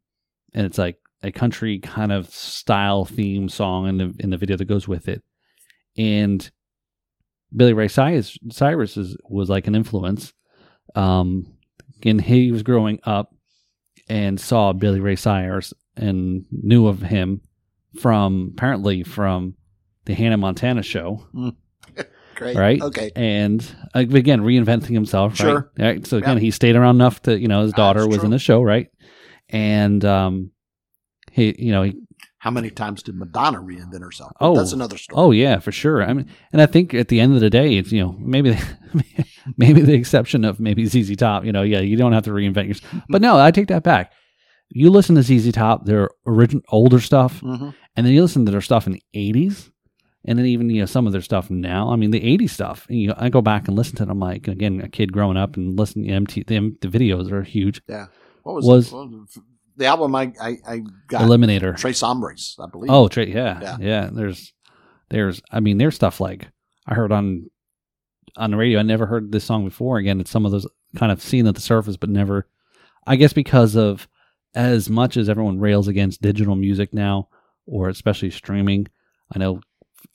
and 0.54 0.66
it's 0.66 0.78
like 0.78 0.98
a 1.22 1.32
country 1.32 1.80
kind 1.80 2.12
of 2.12 2.30
style 2.30 3.06
theme 3.06 3.50
song 3.50 3.88
in 3.88 3.98
the 3.98 4.16
in 4.20 4.30
the 4.32 4.38
video 4.38 4.58
that 4.58 4.66
goes 4.66 4.88
with 4.88 5.08
it, 5.08 5.22
and 5.98 6.50
Billy 7.56 7.74
Ray 7.74 7.88
Cyrus, 7.88 8.38
Cyrus 8.50 8.98
is, 8.98 9.18
was 9.30 9.50
like 9.50 9.68
an 9.68 9.76
influence. 9.76 10.34
Um, 10.96 11.54
and 12.04 12.22
he 12.22 12.52
was 12.52 12.64
growing 12.64 13.00
up 13.04 13.34
and 14.10 14.40
saw 14.40 14.74
Billy 14.74 15.00
Ray 15.00 15.16
Cyrus 15.16 15.74
and 15.98 16.46
knew 16.52 16.88
of 16.88 17.02
him 17.02 17.42
from 18.00 18.52
apparently 18.54 19.04
from 19.04 19.56
the 20.06 20.14
Hannah 20.14 20.38
Montana 20.38 20.84
show, 20.84 21.26
Great. 22.36 22.56
right? 22.56 22.82
Okay. 22.82 23.12
And 23.16 23.62
uh, 23.94 24.00
again, 24.00 24.42
reinventing 24.42 24.94
himself, 24.94 25.32
right? 25.34 25.38
Sure. 25.38 25.72
Right. 25.78 26.06
So 26.06 26.18
again, 26.18 26.38
Yeah. 26.38 26.42
he 26.42 26.52
stayed 26.52 26.76
around 26.76 26.96
enough 26.96 27.22
to, 27.24 27.40
you 27.40 27.48
know, 27.48 27.62
his 27.62 27.72
That's 27.72 27.78
daughter 27.78 28.08
was 28.08 28.18
true. 28.18 28.26
in 28.26 28.32
the 28.32 28.40
show, 28.40 28.62
right? 28.62 28.88
And 29.50 30.04
um, 30.06 30.52
he, 31.32 31.56
you 31.58 31.72
know, 31.72 31.84
he 31.84 31.96
How 32.40 32.52
many 32.52 32.70
times 32.70 33.04
did 33.04 33.16
Madonna 33.16 33.60
reinvent 33.60 34.02
herself? 34.02 34.32
Oh. 34.40 34.56
that's 34.56 34.74
another 34.74 34.98
story. 34.98 35.22
Oh 35.22 35.32
yeah, 35.32 35.60
for 35.60 35.72
sure. 35.72 36.04
I 36.04 36.14
mean, 36.14 36.28
and 36.52 36.62
I 36.62 36.66
think 36.66 36.94
at 36.94 37.08
the 37.10 37.20
end 37.20 37.34
of 37.36 37.42
the 37.42 37.50
day, 37.50 37.78
it's 37.78 37.92
you 37.92 38.02
know 38.04 38.16
maybe 38.20 38.52
the, 38.52 39.26
maybe 39.58 39.82
the 39.82 39.94
exception 39.94 40.44
of 40.46 40.60
maybe 40.60 40.86
ZZ 40.86 41.16
Top. 41.16 41.46
You 41.46 41.52
know, 41.52 41.62
yeah, 41.64 41.80
you 41.82 41.96
don't 41.98 42.14
have 42.14 42.24
to 42.26 42.32
reinvent 42.32 42.68
yourself. 42.68 43.04
But 43.10 43.22
no, 43.22 43.38
I 43.40 43.52
take 43.52 43.68
that 43.68 43.84
back. 43.84 44.12
You 44.70 44.90
listen 44.90 45.16
to 45.16 45.22
ZZ 45.24 45.52
Top, 45.52 45.86
their 45.86 46.10
original 46.26 46.64
older 46.70 47.00
stuff, 47.00 47.40
hmm 47.40 47.70
and 47.98 48.06
then 48.06 48.14
you 48.14 48.22
listen 48.22 48.46
to 48.46 48.52
their 48.52 48.62
stuff 48.62 48.88
in 48.88 48.94
the 48.94 49.04
'80s, 49.16 49.72
and 50.26 50.38
then 50.38 50.46
even 50.46 50.70
you 50.70 50.82
know 50.82 50.86
some 50.86 51.06
of 51.08 51.14
their 51.14 51.22
stuff 51.22 51.50
now. 51.50 51.90
I 51.92 51.96
mean, 51.96 52.12
the 52.12 52.22
'80s 52.22 52.50
stuff. 52.52 52.86
And, 52.90 53.00
you 53.00 53.08
know, 53.10 53.16
I 53.18 53.30
go 53.30 53.42
back 53.42 53.68
and 53.68 53.78
listen 53.78 53.96
to 53.98 54.06
them. 54.06 54.20
Like 54.20 54.48
again, 54.48 54.82
a 54.82 54.90
kid 54.90 55.12
growing 55.14 55.38
up 55.38 55.56
and 55.58 55.78
listening 55.78 56.08
to 56.08 56.14
MT, 56.14 56.44
the, 56.44 56.76
the 56.82 56.88
videos 56.88 57.32
are 57.32 57.44
huge. 57.44 57.82
Yeah. 57.88 58.08
What 58.44 58.56
was, 58.56 58.66
Was- 58.66 58.92
what 58.92 59.10
was 59.10 59.40
the 59.78 59.86
album? 59.86 60.16
I 60.16 60.34
I, 60.42 60.58
I 60.68 60.82
got 61.08 61.22
Eliminator. 61.24 61.76
Tres 61.78 62.02
Hombres, 62.02 62.56
I 62.60 62.68
believe. 62.68 62.90
Oh, 62.92 63.08
Tra- 63.08 63.26
yeah, 63.26 63.60
Yeah. 63.62 63.78
yeah, 63.80 64.10
There's, 64.12 64.54
there's. 65.10 65.42
I 65.52 65.60
mean, 65.60 65.78
there's 65.78 65.96
stuff 65.96 66.20
like 66.20 66.48
I 66.88 66.94
heard 66.94 67.12
on 67.12 67.50
on 68.38 68.52
the 68.52 68.58
radio. 68.58 68.80
I 68.80 68.84
never 68.84 69.06
heard 69.06 69.32
this 69.32 69.44
song 69.44 69.66
before. 69.66 69.98
Again, 69.98 70.20
it's 70.20 70.32
some 70.32 70.46
of 70.46 70.52
those 70.52 70.68
kind 70.96 71.12
of 71.12 71.22
seen 71.22 71.48
at 71.48 71.56
the 71.56 71.62
surface, 71.62 71.98
but 71.98 72.10
never. 72.10 72.48
I 73.08 73.16
guess 73.18 73.34
because 73.34 73.76
of 73.76 74.08
as 74.56 74.90
much 74.90 75.18
as 75.18 75.28
everyone 75.30 75.60
rails 75.60 75.88
against 75.88 76.22
digital 76.22 76.56
music 76.56 76.94
now, 76.94 77.28
or 77.66 77.90
especially 77.90 78.32
streaming, 78.32 78.88
I 79.34 79.40
know 79.40 79.60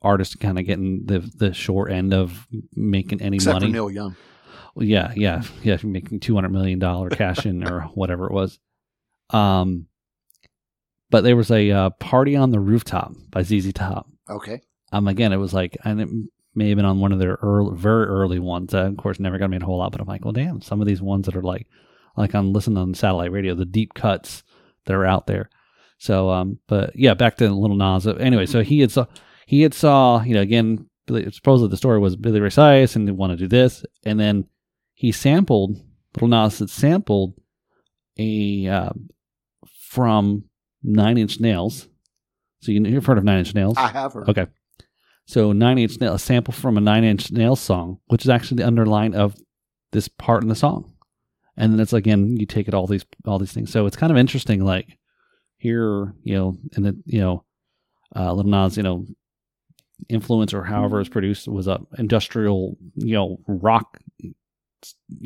artists 0.02 0.34
kind 0.34 0.58
of 0.58 0.66
getting 0.66 1.06
the 1.06 1.18
the 1.18 1.52
short 1.52 1.90
end 1.90 2.14
of 2.14 2.46
making 2.74 3.20
any 3.20 3.36
except 3.36 3.54
money. 3.54 3.66
for 3.66 3.72
Neil 3.72 3.90
Young. 3.90 4.16
Well, 4.74 4.86
yeah, 4.86 5.12
yeah, 5.16 5.42
yeah, 5.62 5.78
making 5.82 6.20
two 6.20 6.34
hundred 6.34 6.50
million 6.50 6.78
dollar 6.78 7.10
cash 7.10 7.46
in 7.46 7.66
or 7.66 7.82
whatever 7.94 8.26
it 8.26 8.32
was. 8.32 8.58
Um, 9.30 9.86
but 11.10 11.24
there 11.24 11.36
was 11.36 11.50
a 11.50 11.70
uh, 11.70 11.90
party 11.90 12.36
on 12.36 12.50
the 12.50 12.60
rooftop 12.60 13.12
by 13.30 13.42
ZZ 13.42 13.72
Top. 13.72 14.08
Okay. 14.28 14.60
Um, 14.92 15.08
again, 15.08 15.32
it 15.32 15.36
was 15.36 15.52
like, 15.52 15.76
and 15.84 16.00
it 16.00 16.08
may 16.54 16.68
have 16.68 16.76
been 16.76 16.84
on 16.84 17.00
one 17.00 17.12
of 17.12 17.18
their 17.18 17.38
early, 17.42 17.76
very 17.76 18.06
early 18.06 18.38
ones. 18.38 18.74
Uh, 18.74 18.86
of 18.86 18.96
course, 18.96 19.18
never 19.18 19.38
got 19.38 19.50
made 19.50 19.62
a 19.62 19.66
whole 19.66 19.78
lot, 19.78 19.92
but 19.92 20.00
I'm 20.00 20.06
like, 20.06 20.24
well, 20.24 20.32
damn, 20.32 20.60
some 20.60 20.80
of 20.80 20.86
these 20.86 21.02
ones 21.02 21.26
that 21.26 21.36
are 21.36 21.42
like, 21.42 21.66
like 22.16 22.34
I'm 22.34 22.52
listening 22.52 22.78
on 22.78 22.94
satellite 22.94 23.32
radio, 23.32 23.54
the 23.54 23.64
deep 23.64 23.94
cuts 23.94 24.42
that 24.86 24.94
are 24.94 25.06
out 25.06 25.26
there. 25.26 25.50
So, 25.98 26.30
um, 26.30 26.58
but 26.66 26.96
yeah, 26.96 27.14
back 27.14 27.36
to 27.36 27.50
Lil 27.50 27.76
Nas. 27.76 28.06
Anyway, 28.06 28.46
so 28.46 28.62
he 28.62 28.80
had 28.80 28.90
saw, 28.90 29.06
he 29.50 29.62
had 29.62 29.74
saw, 29.74 30.22
you 30.22 30.32
know, 30.32 30.42
again, 30.42 30.86
supposedly 31.08 31.68
the 31.68 31.76
story 31.76 31.98
was 31.98 32.14
Billy 32.14 32.38
Ray 32.38 32.50
Cyrus 32.50 32.94
and 32.94 33.08
they 33.08 33.10
want 33.10 33.32
to 33.32 33.36
do 33.36 33.48
this, 33.48 33.84
and 34.04 34.20
then 34.20 34.44
he 34.94 35.10
sampled 35.10 35.76
Lil 36.20 36.28
Nas 36.28 36.60
had 36.60 36.70
sampled 36.70 37.34
a 38.16 38.68
uh, 38.68 38.90
from 39.88 40.44
Nine 40.84 41.18
Inch 41.18 41.40
Nails. 41.40 41.88
So 42.60 42.70
you, 42.70 42.80
you've 42.84 43.04
heard 43.04 43.18
of 43.18 43.24
Nine 43.24 43.40
Inch 43.40 43.52
Nails? 43.52 43.76
I 43.76 43.88
have 43.88 44.12
heard. 44.12 44.28
Okay. 44.28 44.46
So 45.26 45.50
Nine 45.50 45.78
Inch 45.78 46.00
Nails, 46.00 46.22
a 46.22 46.24
sample 46.24 46.54
from 46.54 46.76
a 46.76 46.80
Nine 46.80 47.02
Inch 47.02 47.32
Nails 47.32 47.58
song, 47.58 47.98
which 48.06 48.22
is 48.22 48.28
actually 48.28 48.58
the 48.58 48.68
underline 48.68 49.14
of 49.14 49.34
this 49.90 50.06
part 50.06 50.44
in 50.44 50.48
the 50.48 50.54
song, 50.54 50.94
and 51.56 51.72
then 51.72 51.80
it's 51.80 51.92
again 51.92 52.36
you 52.36 52.46
take 52.46 52.68
it 52.68 52.74
all 52.74 52.86
these 52.86 53.04
all 53.26 53.40
these 53.40 53.52
things. 53.52 53.72
So 53.72 53.86
it's 53.86 53.96
kind 53.96 54.12
of 54.12 54.16
interesting. 54.16 54.64
Like 54.64 54.96
here, 55.56 56.14
you 56.22 56.36
know, 56.36 56.56
and 56.76 56.86
then 56.86 57.02
you 57.04 57.20
know, 57.20 57.44
uh, 58.14 58.32
Lil 58.32 58.44
Nas, 58.44 58.76
you 58.76 58.84
know, 58.84 59.06
influence 60.08 60.52
or 60.54 60.64
however 60.64 61.00
it's 61.00 61.08
produced 61.08 61.48
was 61.48 61.66
a 61.66 61.80
industrial, 61.98 62.76
you 62.96 63.14
know, 63.14 63.40
rock, 63.46 63.98
you 64.18 64.34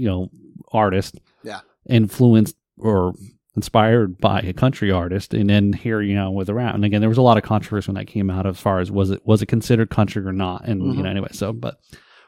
know, 0.08 0.30
artist. 0.72 1.18
Yeah. 1.42 1.60
Influenced 1.88 2.56
or 2.78 3.14
inspired 3.56 4.18
by 4.18 4.40
a 4.40 4.52
country 4.52 4.90
artist 4.90 5.32
and 5.32 5.48
then 5.48 5.72
here 5.72 6.00
you 6.02 6.12
know 6.16 6.28
with 6.32 6.48
a 6.48 6.54
rap 6.54 6.74
and 6.74 6.84
again 6.84 7.00
there 7.00 7.08
was 7.08 7.18
a 7.18 7.22
lot 7.22 7.36
of 7.36 7.44
controversy 7.44 7.86
when 7.86 7.94
that 7.94 8.06
came 8.06 8.28
out 8.28 8.46
as 8.48 8.58
far 8.58 8.80
as 8.80 8.90
was 8.90 9.10
it 9.12 9.24
was 9.24 9.42
it 9.42 9.46
considered 9.46 9.88
country 9.90 10.26
or 10.26 10.32
not 10.32 10.64
and 10.66 10.82
you 10.82 10.92
Mhm. 10.94 11.04
know 11.04 11.08
anyway 11.10 11.28
so 11.30 11.52
but 11.52 11.78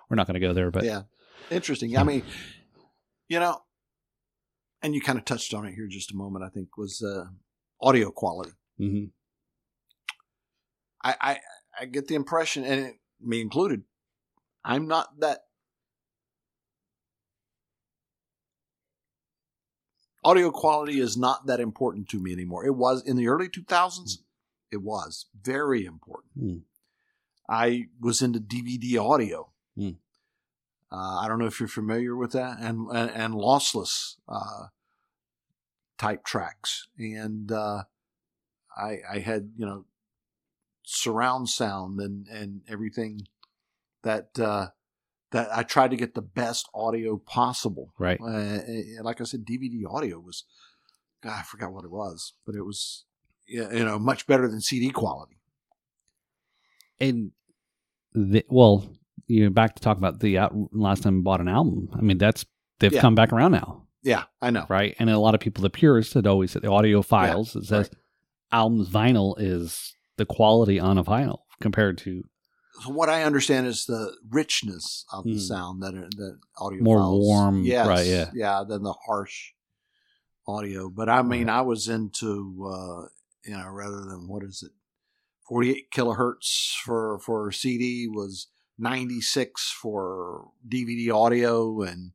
we're 0.09 0.15
not 0.15 0.29
going 0.29 0.41
to 0.41 0.47
go 0.47 0.53
there 0.53 0.71
but 0.71 0.85
yeah. 0.85 1.03
Interesting. 1.51 1.97
I 1.97 2.05
mean, 2.05 2.23
you 3.29 3.41
know, 3.41 3.59
and 4.83 4.95
you 4.95 5.01
kind 5.01 5.19
of 5.19 5.25
touched 5.25 5.53
on 5.55 5.65
it 5.67 5.75
here 5.75 5.87
just 5.89 6.13
a 6.13 6.17
moment. 6.17 6.45
I 6.45 6.49
think 6.49 6.77
was 6.77 7.03
uh, 7.03 7.25
audio 7.81 8.11
quality. 8.13 8.51
Mhm. 8.81 9.11
I, 11.03 11.15
I 11.21 11.39
I 11.79 11.85
get 11.87 12.09
the 12.09 12.15
impression, 12.15 12.65
and 12.65 12.87
it, 12.87 12.95
me 13.21 13.41
included, 13.41 13.83
I'm 14.65 14.87
not 14.89 15.21
that 15.21 15.41
audio 20.25 20.51
quality 20.51 20.99
is 20.99 21.17
not 21.17 21.47
that 21.47 21.61
important 21.61 22.09
to 22.09 22.19
me 22.19 22.33
anymore. 22.33 22.67
It 22.67 22.75
was 22.75 23.03
in 23.03 23.17
the 23.17 23.29
early 23.29 23.49
2000s. 23.49 24.19
It 24.73 24.83
was 24.83 25.27
very 25.41 25.85
important. 25.85 26.33
Hmm. 26.39 26.57
I 27.49 27.85
was 28.01 28.23
into 28.23 28.41
DVD 28.41 29.01
audio. 29.01 29.53
Hmm. 29.77 29.91
Uh, 30.91 31.21
I 31.21 31.29
don't 31.29 31.39
know 31.39 31.47
if 31.47 31.61
you're 31.61 31.69
familiar 31.69 32.17
with 32.17 32.33
that, 32.33 32.59
and 32.61 32.89
and, 32.91 33.11
and 33.11 33.35
lossless 33.35 34.17
uh, 34.29 34.67
type 35.99 36.25
tracks, 36.25 36.89
and 36.99 37.51
uh, 37.51 37.85
I 38.77 38.99
I 39.11 39.19
had 39.19 39.53
you 39.57 39.67
know 39.67 39.85
surround 40.89 41.49
sound 41.49 41.99
and 42.01 42.27
and 42.29 42.61
everything 42.69 43.23
that 44.05 44.39
uh, 44.39 44.69
that 45.33 45.49
I 45.53 45.65
tried 45.65 45.91
to 45.91 45.97
get 45.97 46.15
the 46.15 46.23
best 46.23 46.69
audio 46.73 47.17
possible. 47.17 47.93
Right. 47.99 48.21
Uh, 48.21 48.27
and 48.67 49.05
like 49.05 49.21
I 49.21 49.25
said, 49.25 49.45
DVD 49.45 49.83
audio 49.91 50.21
was, 50.21 50.45
God, 51.23 51.35
I 51.41 51.43
forgot 51.43 51.73
what 51.73 51.85
it 51.85 51.91
was, 51.91 52.35
but 52.47 52.55
it 52.55 52.63
was, 52.63 53.05
you 53.47 53.85
know, 53.85 53.99
much 53.99 54.29
better 54.29 54.47
than 54.49 54.61
CD 54.61 54.91
quality. 54.91 55.39
And 57.01 57.33
the, 58.15 58.45
well, 58.49 58.89
you 59.27 59.45
know, 59.45 59.51
back 59.51 59.75
to 59.75 59.83
talk 59.83 59.99
about 59.99 60.21
the 60.21 60.39
uh, 60.39 60.49
last 60.71 61.03
time 61.03 61.19
I 61.19 61.23
bought 61.23 61.41
an 61.41 61.49
album. 61.49 61.89
I 61.93 62.01
mean, 62.01 62.19
that's 62.19 62.47
they've 62.79 62.93
Yeah. 62.93 63.01
come 63.01 63.17
back 63.17 63.33
around 63.33 63.51
now, 63.53 63.83
Yeah, 64.03 64.25
I 64.41 64.51
know. 64.51 64.67
right? 64.69 64.95
And 65.01 65.11
a 65.11 65.19
lot 65.19 65.35
of 65.35 65.41
people, 65.41 65.63
the 65.63 65.71
purists, 65.71 66.15
had 66.15 66.27
always 66.29 66.53
said 66.53 66.63
the 66.63 66.71
audio 66.71 67.03
files. 67.03 67.57
it 67.57 67.65
says 67.65 67.89
right. 67.93 68.01
albums 68.53 68.89
vinyl 68.89 69.35
is 69.39 69.96
the 70.17 70.27
quality 70.27 70.79
on 70.81 70.99
a 70.99 71.05
vinyl 71.05 71.41
compared 71.61 71.99
to 71.99 72.25
what 72.87 73.09
I 73.09 73.23
understand 73.23 73.67
is 73.67 73.87
the 73.87 74.15
richness 74.29 75.07
of 75.13 75.25
the 75.25 75.33
Hmm. 75.33 75.39
sound 75.39 75.83
that 75.83 75.95
that 75.95 76.39
audio 76.59 76.83
More 76.83 76.99
files- 76.99 77.25
warm, 77.25 77.63
yes, 77.65 77.87
right, 77.87 78.07
yeah. 78.07 78.31
yeah, 78.35 78.65
than 78.69 78.83
the 78.83 78.93
harsh 79.07 79.53
audio. 80.47 80.91
But 80.91 81.09
I 81.09 81.23
mean, 81.23 81.49
I 81.49 81.63
was 81.63 81.89
into 81.89 82.69
uh, 82.71 83.09
you 83.45 83.57
know 83.57 83.69
rather 83.71 84.05
than 84.05 84.29
what 84.29 84.43
is 84.45 84.63
it, 84.63 84.73
forty 85.49 85.71
eight 85.71 85.91
kilohertz 85.91 86.75
for 86.85 87.19
for 87.21 87.51
CD 87.51 88.07
was 88.09 88.49
ninety 88.79 89.21
six 89.23 89.71
for 89.71 90.51
DVD 90.69 91.11
audio, 91.15 91.81
and 91.81 92.13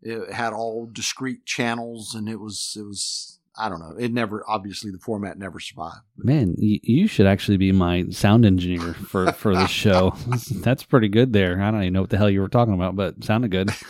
it 0.00 0.32
had 0.32 0.52
all 0.52 0.86
discrete 0.86 1.44
channels, 1.44 2.14
and 2.14 2.28
it 2.28 2.38
was 2.40 2.76
it 2.78 2.82
was. 2.84 3.34
I 3.58 3.68
don't 3.68 3.80
know. 3.80 3.96
It 3.98 4.12
never, 4.12 4.44
obviously, 4.46 4.90
the 4.92 4.98
format 4.98 5.36
never 5.38 5.58
survived. 5.58 5.96
man. 6.16 6.54
You 6.58 7.08
should 7.08 7.26
actually 7.26 7.56
be 7.56 7.72
my 7.72 8.04
sound 8.10 8.46
engineer 8.46 8.94
for 8.94 9.32
for 9.32 9.54
this 9.56 9.70
show. 9.70 10.14
that's 10.62 10.84
pretty 10.84 11.08
good 11.08 11.32
there. 11.32 11.60
I 11.60 11.70
don't 11.72 11.82
even 11.82 11.92
know 11.94 12.02
what 12.02 12.10
the 12.10 12.18
hell 12.18 12.30
you 12.30 12.40
were 12.40 12.48
talking 12.48 12.74
about, 12.74 12.94
but 12.96 13.22
sounded 13.24 13.50
good. 13.50 13.70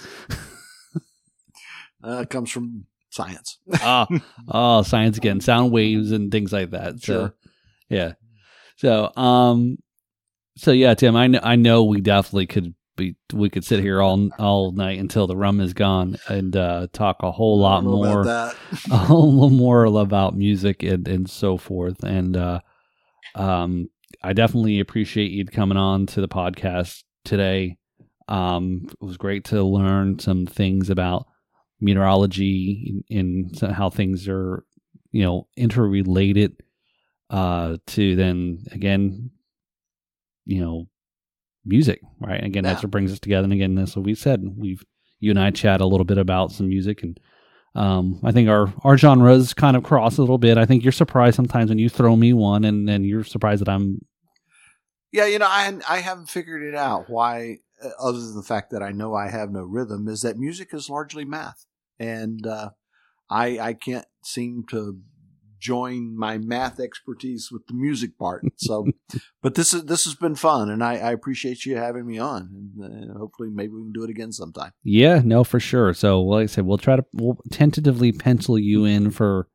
Uh, 2.02 2.20
it 2.22 2.30
comes 2.30 2.48
from 2.48 2.84
science. 3.10 3.58
oh, 3.82 4.06
oh, 4.46 4.82
science 4.82 5.16
again, 5.18 5.40
sound 5.40 5.72
waves 5.72 6.12
and 6.12 6.30
things 6.30 6.52
like 6.52 6.70
that. 6.70 7.00
So, 7.00 7.12
Sure. 7.12 7.34
yeah. 7.88 8.12
So, 8.76 9.10
um, 9.16 9.78
so 10.56 10.70
yeah, 10.70 10.94
Tim, 10.94 11.16
I 11.16 11.26
know, 11.26 11.40
I 11.42 11.56
know 11.56 11.82
we 11.82 12.00
definitely 12.00 12.46
could 12.46 12.74
be, 12.98 13.16
we 13.32 13.48
could 13.48 13.64
sit 13.64 13.80
here 13.80 14.02
all 14.02 14.28
all 14.38 14.72
night 14.72 14.98
until 14.98 15.26
the 15.26 15.36
rum 15.36 15.60
is 15.60 15.72
gone 15.72 16.18
and 16.28 16.54
uh, 16.54 16.88
talk 16.92 17.22
a 17.22 17.32
whole 17.32 17.58
lot 17.58 17.82
more, 17.84 18.20
about 18.20 18.54
a 18.90 18.96
whole 18.96 19.32
lot 19.32 19.50
more 19.50 19.84
about 19.86 20.36
music 20.36 20.82
and 20.82 21.08
and 21.08 21.30
so 21.30 21.56
forth. 21.56 22.02
And 22.02 22.36
uh, 22.36 22.60
um, 23.34 23.88
I 24.22 24.34
definitely 24.34 24.80
appreciate 24.80 25.30
you 25.30 25.46
coming 25.46 25.78
on 25.78 26.06
to 26.06 26.20
the 26.20 26.28
podcast 26.28 27.04
today. 27.24 27.78
Um, 28.26 28.88
it 28.90 29.04
was 29.04 29.16
great 29.16 29.44
to 29.46 29.62
learn 29.62 30.18
some 30.18 30.44
things 30.44 30.90
about 30.90 31.26
meteorology 31.80 33.04
and 33.10 33.58
how 33.60 33.88
things 33.88 34.28
are, 34.28 34.64
you 35.12 35.24
know, 35.24 35.46
interrelated 35.56 36.56
uh, 37.30 37.76
to 37.86 38.16
then 38.16 38.64
again, 38.72 39.30
you 40.44 40.60
know, 40.60 40.88
music, 41.64 42.00
right? 42.20 42.42
Again, 42.42 42.64
that's 42.64 42.82
what 42.82 42.90
brings 42.90 43.12
us 43.12 43.20
together. 43.20 43.44
And 43.44 43.52
again, 43.52 43.74
that's 43.74 43.96
what 43.96 44.04
we 44.04 44.14
said. 44.14 44.42
We've 44.56 44.84
you 45.20 45.30
and 45.30 45.40
I 45.40 45.50
chat 45.50 45.80
a 45.80 45.86
little 45.86 46.04
bit 46.04 46.18
about 46.18 46.52
some 46.52 46.68
music 46.68 47.02
and. 47.02 47.18
Um, 47.74 48.18
I 48.24 48.32
think 48.32 48.48
our 48.48 48.72
our 48.82 48.96
genres 48.96 49.54
kind 49.54 49.76
of 49.76 49.84
cross 49.84 50.16
a 50.18 50.20
little 50.20 50.38
bit. 50.38 50.58
I 50.58 50.64
think 50.64 50.82
you're 50.82 50.90
surprised 50.90 51.36
sometimes 51.36 51.68
when 51.68 51.78
you 51.78 51.88
throw 51.88 52.16
me 52.16 52.32
one, 52.32 52.64
and 52.64 52.88
then 52.88 53.04
you're 53.04 53.22
surprised 53.22 53.60
that 53.60 53.68
I'm 53.68 54.00
Yeah, 55.12 55.26
you 55.26 55.38
know, 55.38 55.46
I 55.46 55.78
I 55.88 55.98
haven't 55.98 56.30
figured 56.30 56.62
it 56.62 56.74
out 56.74 57.08
why, 57.08 57.58
uh, 57.84 57.90
other 58.00 58.18
than 58.18 58.34
the 58.34 58.42
fact 58.42 58.70
that 58.70 58.82
I 58.82 58.90
know 58.90 59.14
I 59.14 59.28
have 59.28 59.50
no 59.52 59.62
rhythm, 59.62 60.08
is 60.08 60.22
that 60.22 60.38
music 60.38 60.70
is 60.72 60.88
largely 60.90 61.24
math, 61.24 61.66
and 62.00 62.44
uh, 62.46 62.70
I 63.30 63.58
I 63.60 63.72
can't 63.74 64.06
seem 64.24 64.64
to 64.70 64.98
join 65.58 66.16
my 66.16 66.38
math 66.38 66.80
expertise 66.80 67.50
with 67.50 67.66
the 67.66 67.74
music 67.74 68.18
part. 68.18 68.44
So, 68.56 68.86
but 69.42 69.54
this 69.54 69.72
is 69.72 69.84
this 69.84 70.04
has 70.04 70.14
been 70.14 70.34
fun, 70.34 70.70
and 70.70 70.82
I, 70.82 70.96
I 70.96 71.12
appreciate 71.12 71.64
you 71.66 71.76
having 71.76 72.06
me 72.06 72.18
on, 72.18 72.72
and 72.80 73.10
uh, 73.10 73.18
hopefully 73.18 73.50
maybe 73.52 73.74
we 73.74 73.82
can 73.82 73.92
do 73.92 74.04
it 74.04 74.10
again 74.10 74.32
sometime. 74.32 74.72
Yeah, 74.82 75.20
no, 75.24 75.44
for 75.44 75.60
sure. 75.60 75.94
So, 75.94 76.20
like 76.22 76.44
I 76.44 76.46
said, 76.46 76.66
we'll 76.66 76.78
try 76.78 76.96
to 76.96 77.04
we'll 77.14 77.38
tentatively 77.50 78.12
pencil 78.12 78.58
you 78.58 78.84
in 78.84 79.10
for 79.10 79.48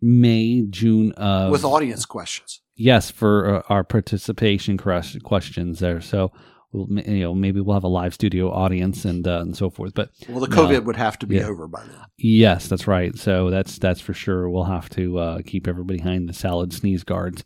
May, 0.00 0.64
June 0.68 1.12
of 1.12 1.50
with 1.50 1.64
audience 1.64 2.06
questions. 2.06 2.60
Yes, 2.76 3.10
for 3.10 3.56
uh, 3.56 3.62
our 3.68 3.84
participation 3.84 4.78
questions 4.78 5.80
there. 5.80 6.00
So, 6.00 6.32
we'll, 6.72 6.86
you 7.06 7.20
know, 7.20 7.34
maybe 7.34 7.60
we'll 7.60 7.74
have 7.74 7.84
a 7.84 7.88
live 7.88 8.14
studio 8.14 8.50
audience 8.52 9.04
and 9.04 9.26
uh, 9.26 9.40
and 9.40 9.56
so 9.56 9.70
forth. 9.70 9.94
But 9.94 10.10
Well, 10.28 10.40
the. 10.40 10.46
COVID 10.48 10.84
would 10.84 10.96
have 10.96 11.18
to 11.20 11.26
be 11.26 11.36
Yeah. 11.36 11.46
over 11.46 11.66
by 11.68 11.82
then. 11.84 11.96
yes, 12.18 12.68
that's 12.68 12.86
right. 12.86 13.16
So 13.18 13.50
that's 13.50 13.78
that's 13.78 14.00
for 14.00 14.14
sure. 14.14 14.48
We'll 14.50 14.64
have 14.64 14.88
to 14.90 15.18
uh, 15.18 15.42
keep 15.46 15.66
everybody 15.68 15.98
behind 15.98 16.28
the 16.28 16.32
salad 16.34 16.72
sneeze 16.72 17.04
guards. 17.04 17.44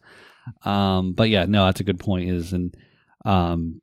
Um, 0.65 1.13
but 1.15 1.31
yeah, 1.31 1.47
no, 1.47 1.65
that's 1.67 1.81
a 1.81 1.85
good 1.85 1.99
point. 2.01 2.29
Is 2.31 2.53
and 2.53 2.75
um, 3.25 3.81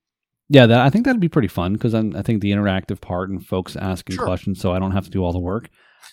yeah, 0.49 0.65
that, 0.67 0.81
I 0.81 0.89
think 0.89 1.05
that'd 1.05 1.21
be 1.21 1.29
pretty 1.29 1.47
fun 1.47 1.73
because 1.73 1.95
I 1.95 2.21
think 2.21 2.41
the 2.41 2.51
interactive 2.51 2.99
part 3.01 3.29
and 3.29 3.45
folks 3.45 3.75
asking 3.75 4.17
Sure. 4.17 4.25
questions, 4.25 4.59
so 4.59 4.71
I 4.73 4.79
don't 4.79 4.91
have 4.91 5.05
to 5.05 5.09
do 5.11 5.23
all 5.23 5.31
the 5.33 5.39
work. 5.39 5.69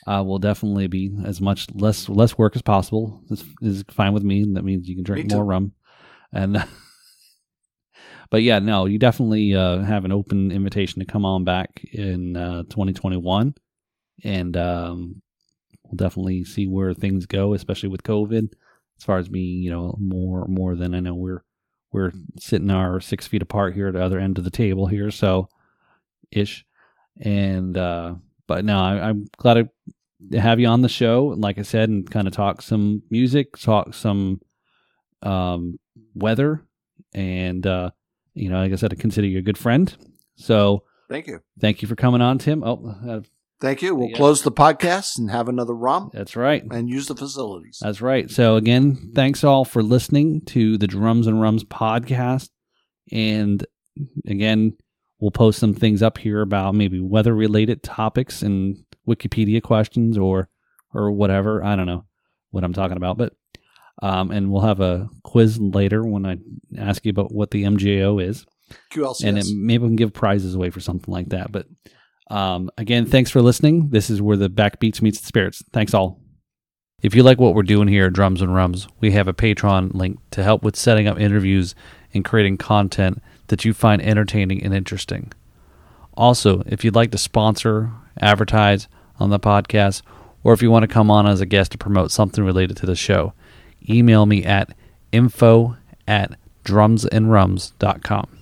Uh, 0.06 0.22
will 0.24 0.38
definitely 0.38 0.86
be 0.86 1.10
as 1.24 1.40
much 1.40 1.66
less 1.74 2.08
less 2.08 2.38
work 2.38 2.54
as 2.56 2.62
possible. 2.62 3.22
Is 3.30 3.44
is 3.62 3.84
fine 3.90 4.12
with 4.12 4.22
me. 4.22 4.44
That 4.54 4.64
means 4.64 4.88
you 4.88 4.94
can 4.94 5.02
drink 5.04 5.30
more 5.32 5.44
rum, 5.44 5.72
and 6.32 6.64
but 8.30 8.42
yeah, 8.42 8.58
no, 8.58 8.86
you 8.86 8.98
definitely 8.98 9.54
uh, 9.54 9.78
have 9.80 10.04
an 10.04 10.12
open 10.12 10.52
invitation 10.52 11.00
to 11.00 11.06
come 11.06 11.24
on 11.24 11.44
back 11.44 11.82
in 11.92 12.36
uh, 12.36 12.62
2021, 12.64 13.54
and 14.24 14.56
um, 14.56 15.22
we'll 15.84 15.96
definitely 15.96 16.44
see 16.44 16.66
where 16.66 16.92
things 16.92 17.26
go, 17.26 17.54
especially 17.54 17.88
with 17.88 18.02
COVID. 18.02 18.48
As 18.98 19.04
far 19.04 19.18
as 19.18 19.28
being, 19.28 19.62
you 19.62 19.70
know, 19.70 19.94
more 19.98 20.46
more 20.46 20.74
than 20.76 20.94
I 20.94 21.00
know 21.00 21.14
we're 21.14 21.44
we're 21.92 22.12
sitting 22.38 22.70
our 22.70 23.00
six 23.00 23.26
feet 23.26 23.42
apart 23.42 23.74
here 23.74 23.88
at 23.88 23.94
the 23.94 24.02
other 24.02 24.18
end 24.18 24.38
of 24.38 24.44
the 24.44 24.50
table 24.50 24.86
here, 24.86 25.10
so 25.10 25.48
ish, 26.30 26.66
and 27.20 27.76
uh, 27.78 28.14
but 28.46 28.64
no, 28.64 28.78
I, 28.78 29.08
I'm 29.08 29.26
glad 29.38 29.70
to 30.32 30.40
have 30.40 30.60
you 30.60 30.66
on 30.66 30.82
the 30.82 30.88
show. 30.88 31.34
Like 31.38 31.58
I 31.58 31.62
said, 31.62 31.88
and 31.88 32.10
kind 32.10 32.26
of 32.26 32.34
talk 32.34 32.60
some 32.60 33.02
music, 33.10 33.56
talk 33.56 33.94
some 33.94 34.40
um, 35.22 35.78
weather, 36.14 36.66
and 37.14 37.66
uh, 37.66 37.90
you 38.38 38.48
know, 38.48 38.58
like 38.60 38.72
I 38.72 38.76
said, 38.76 38.92
I 38.92 38.96
consider 38.96 39.26
you 39.26 39.38
a 39.38 39.42
good 39.42 39.58
friend. 39.58 39.94
So 40.36 40.84
Thank 41.10 41.26
you. 41.26 41.40
thank 41.60 41.82
you 41.82 41.88
for 41.88 41.96
coming 41.96 42.20
on, 42.20 42.38
Tim. 42.38 42.62
Oh, 42.64 42.94
uh, 43.08 43.20
Thank 43.60 43.82
you. 43.82 43.94
We'll 43.96 44.10
Yeah. 44.10 44.16
close 44.16 44.42
the 44.42 44.52
podcast 44.52 45.18
and 45.18 45.30
have 45.32 45.48
another 45.48 45.74
rum 45.74 46.10
that's 46.12 46.36
right. 46.36 46.62
and 46.70 46.88
use 46.88 47.08
the 47.08 47.16
facilities. 47.16 47.80
That's 47.82 48.00
right. 48.00 48.30
So 48.30 48.54
again, 48.54 49.10
thanks 49.16 49.42
all 49.42 49.64
for 49.64 49.82
listening 49.82 50.42
to 50.46 50.78
the 50.78 50.86
Drums 50.86 51.26
and 51.26 51.40
Rums 51.40 51.64
podcast. 51.64 52.50
And 53.10 53.66
again, 54.28 54.76
we'll 55.18 55.32
post 55.32 55.58
some 55.58 55.74
things 55.74 56.02
up 56.02 56.18
here 56.18 56.40
about 56.40 56.76
maybe 56.76 57.00
weather 57.00 57.34
related 57.34 57.82
topics 57.82 58.42
and 58.42 58.76
Wikipedia 59.08 59.60
questions 59.62 60.16
or 60.16 60.48
or 60.94 61.10
whatever. 61.10 61.64
I 61.64 61.74
don't 61.74 61.86
know 61.86 62.04
what 62.50 62.62
I'm 62.62 62.72
talking 62.72 62.96
about, 62.96 63.18
but 63.18 63.32
um, 64.02 64.30
and 64.30 64.50
we'll 64.50 64.62
have 64.62 64.80
a 64.80 65.08
quiz 65.22 65.58
later 65.58 66.04
when 66.04 66.26
I 66.26 66.38
ask 66.78 67.04
you 67.04 67.10
about 67.10 67.32
what 67.32 67.50
the 67.50 67.64
MJO 67.64 68.22
is, 68.22 68.46
QLCS. 68.92 69.24
and 69.24 69.38
it, 69.38 69.46
maybe 69.54 69.82
we 69.82 69.88
can 69.88 69.96
give 69.96 70.12
prizes 70.12 70.54
away 70.54 70.70
for 70.70 70.80
something 70.80 71.12
like 71.12 71.30
that. 71.30 71.50
But 71.50 71.66
um, 72.30 72.70
again, 72.78 73.06
thanks 73.06 73.30
for 73.30 73.42
listening. 73.42 73.90
This 73.90 74.10
is 74.10 74.22
where 74.22 74.36
the 74.36 74.50
backbeats 74.50 75.02
meets 75.02 75.20
the 75.20 75.26
spirits. 75.26 75.62
Thanks 75.72 75.94
all. 75.94 76.20
If 77.00 77.14
you 77.14 77.22
like 77.22 77.38
what 77.38 77.54
we're 77.54 77.62
doing 77.62 77.86
here 77.88 78.06
at 78.06 78.12
Drums 78.12 78.42
and 78.42 78.54
Rums, 78.54 78.88
we 79.00 79.12
have 79.12 79.28
a 79.28 79.32
Patreon 79.32 79.94
link 79.94 80.18
to 80.32 80.42
help 80.42 80.62
with 80.62 80.74
setting 80.74 81.06
up 81.06 81.18
interviews 81.18 81.74
and 82.12 82.24
creating 82.24 82.58
content 82.58 83.22
that 83.46 83.64
you 83.64 83.72
find 83.72 84.02
entertaining 84.02 84.62
and 84.64 84.74
interesting. 84.74 85.32
Also, 86.14 86.62
if 86.66 86.84
you'd 86.84 86.96
like 86.96 87.12
to 87.12 87.18
sponsor, 87.18 87.92
advertise 88.20 88.88
on 89.20 89.30
the 89.30 89.38
podcast, 89.38 90.02
or 90.42 90.52
if 90.52 90.60
you 90.60 90.70
want 90.70 90.82
to 90.82 90.88
come 90.88 91.10
on 91.10 91.26
as 91.26 91.40
a 91.40 91.46
guest 91.46 91.72
to 91.72 91.78
promote 91.78 92.10
something 92.10 92.44
related 92.44 92.76
to 92.76 92.86
the 92.86 92.96
show, 92.96 93.32
email 93.88 94.26
me 94.26 94.44
at 94.44 94.74
info 95.12 95.76
at 96.06 96.32
drumsandrums.com. 96.64 98.38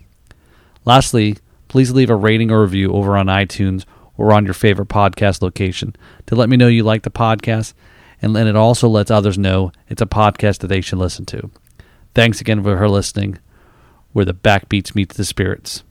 Lastly, 0.84 1.36
please 1.68 1.92
leave 1.92 2.10
a 2.10 2.16
rating 2.16 2.50
or 2.50 2.62
review 2.62 2.92
over 2.92 3.16
on 3.16 3.26
iTunes 3.26 3.84
or 4.16 4.32
on 4.32 4.44
your 4.44 4.54
favorite 4.54 4.88
podcast 4.88 5.42
location 5.42 5.94
to 6.26 6.34
let 6.34 6.48
me 6.48 6.56
know 6.56 6.68
you 6.68 6.82
like 6.82 7.02
the 7.02 7.10
podcast, 7.10 7.74
and 8.22 8.34
then 8.34 8.46
it 8.46 8.56
also 8.56 8.88
lets 8.88 9.10
others 9.10 9.36
know 9.36 9.72
it's 9.88 10.02
a 10.02 10.06
podcast 10.06 10.58
that 10.58 10.68
they 10.68 10.80
should 10.80 10.98
listen 10.98 11.26
to. 11.26 11.50
Thanks 12.14 12.40
again 12.40 12.62
for 12.62 12.76
her 12.76 12.88
listening, 12.88 13.38
where 14.12 14.24
the 14.24 14.32
backbeats 14.32 14.94
meet 14.94 15.10
the 15.10 15.24
spirits. 15.24 15.82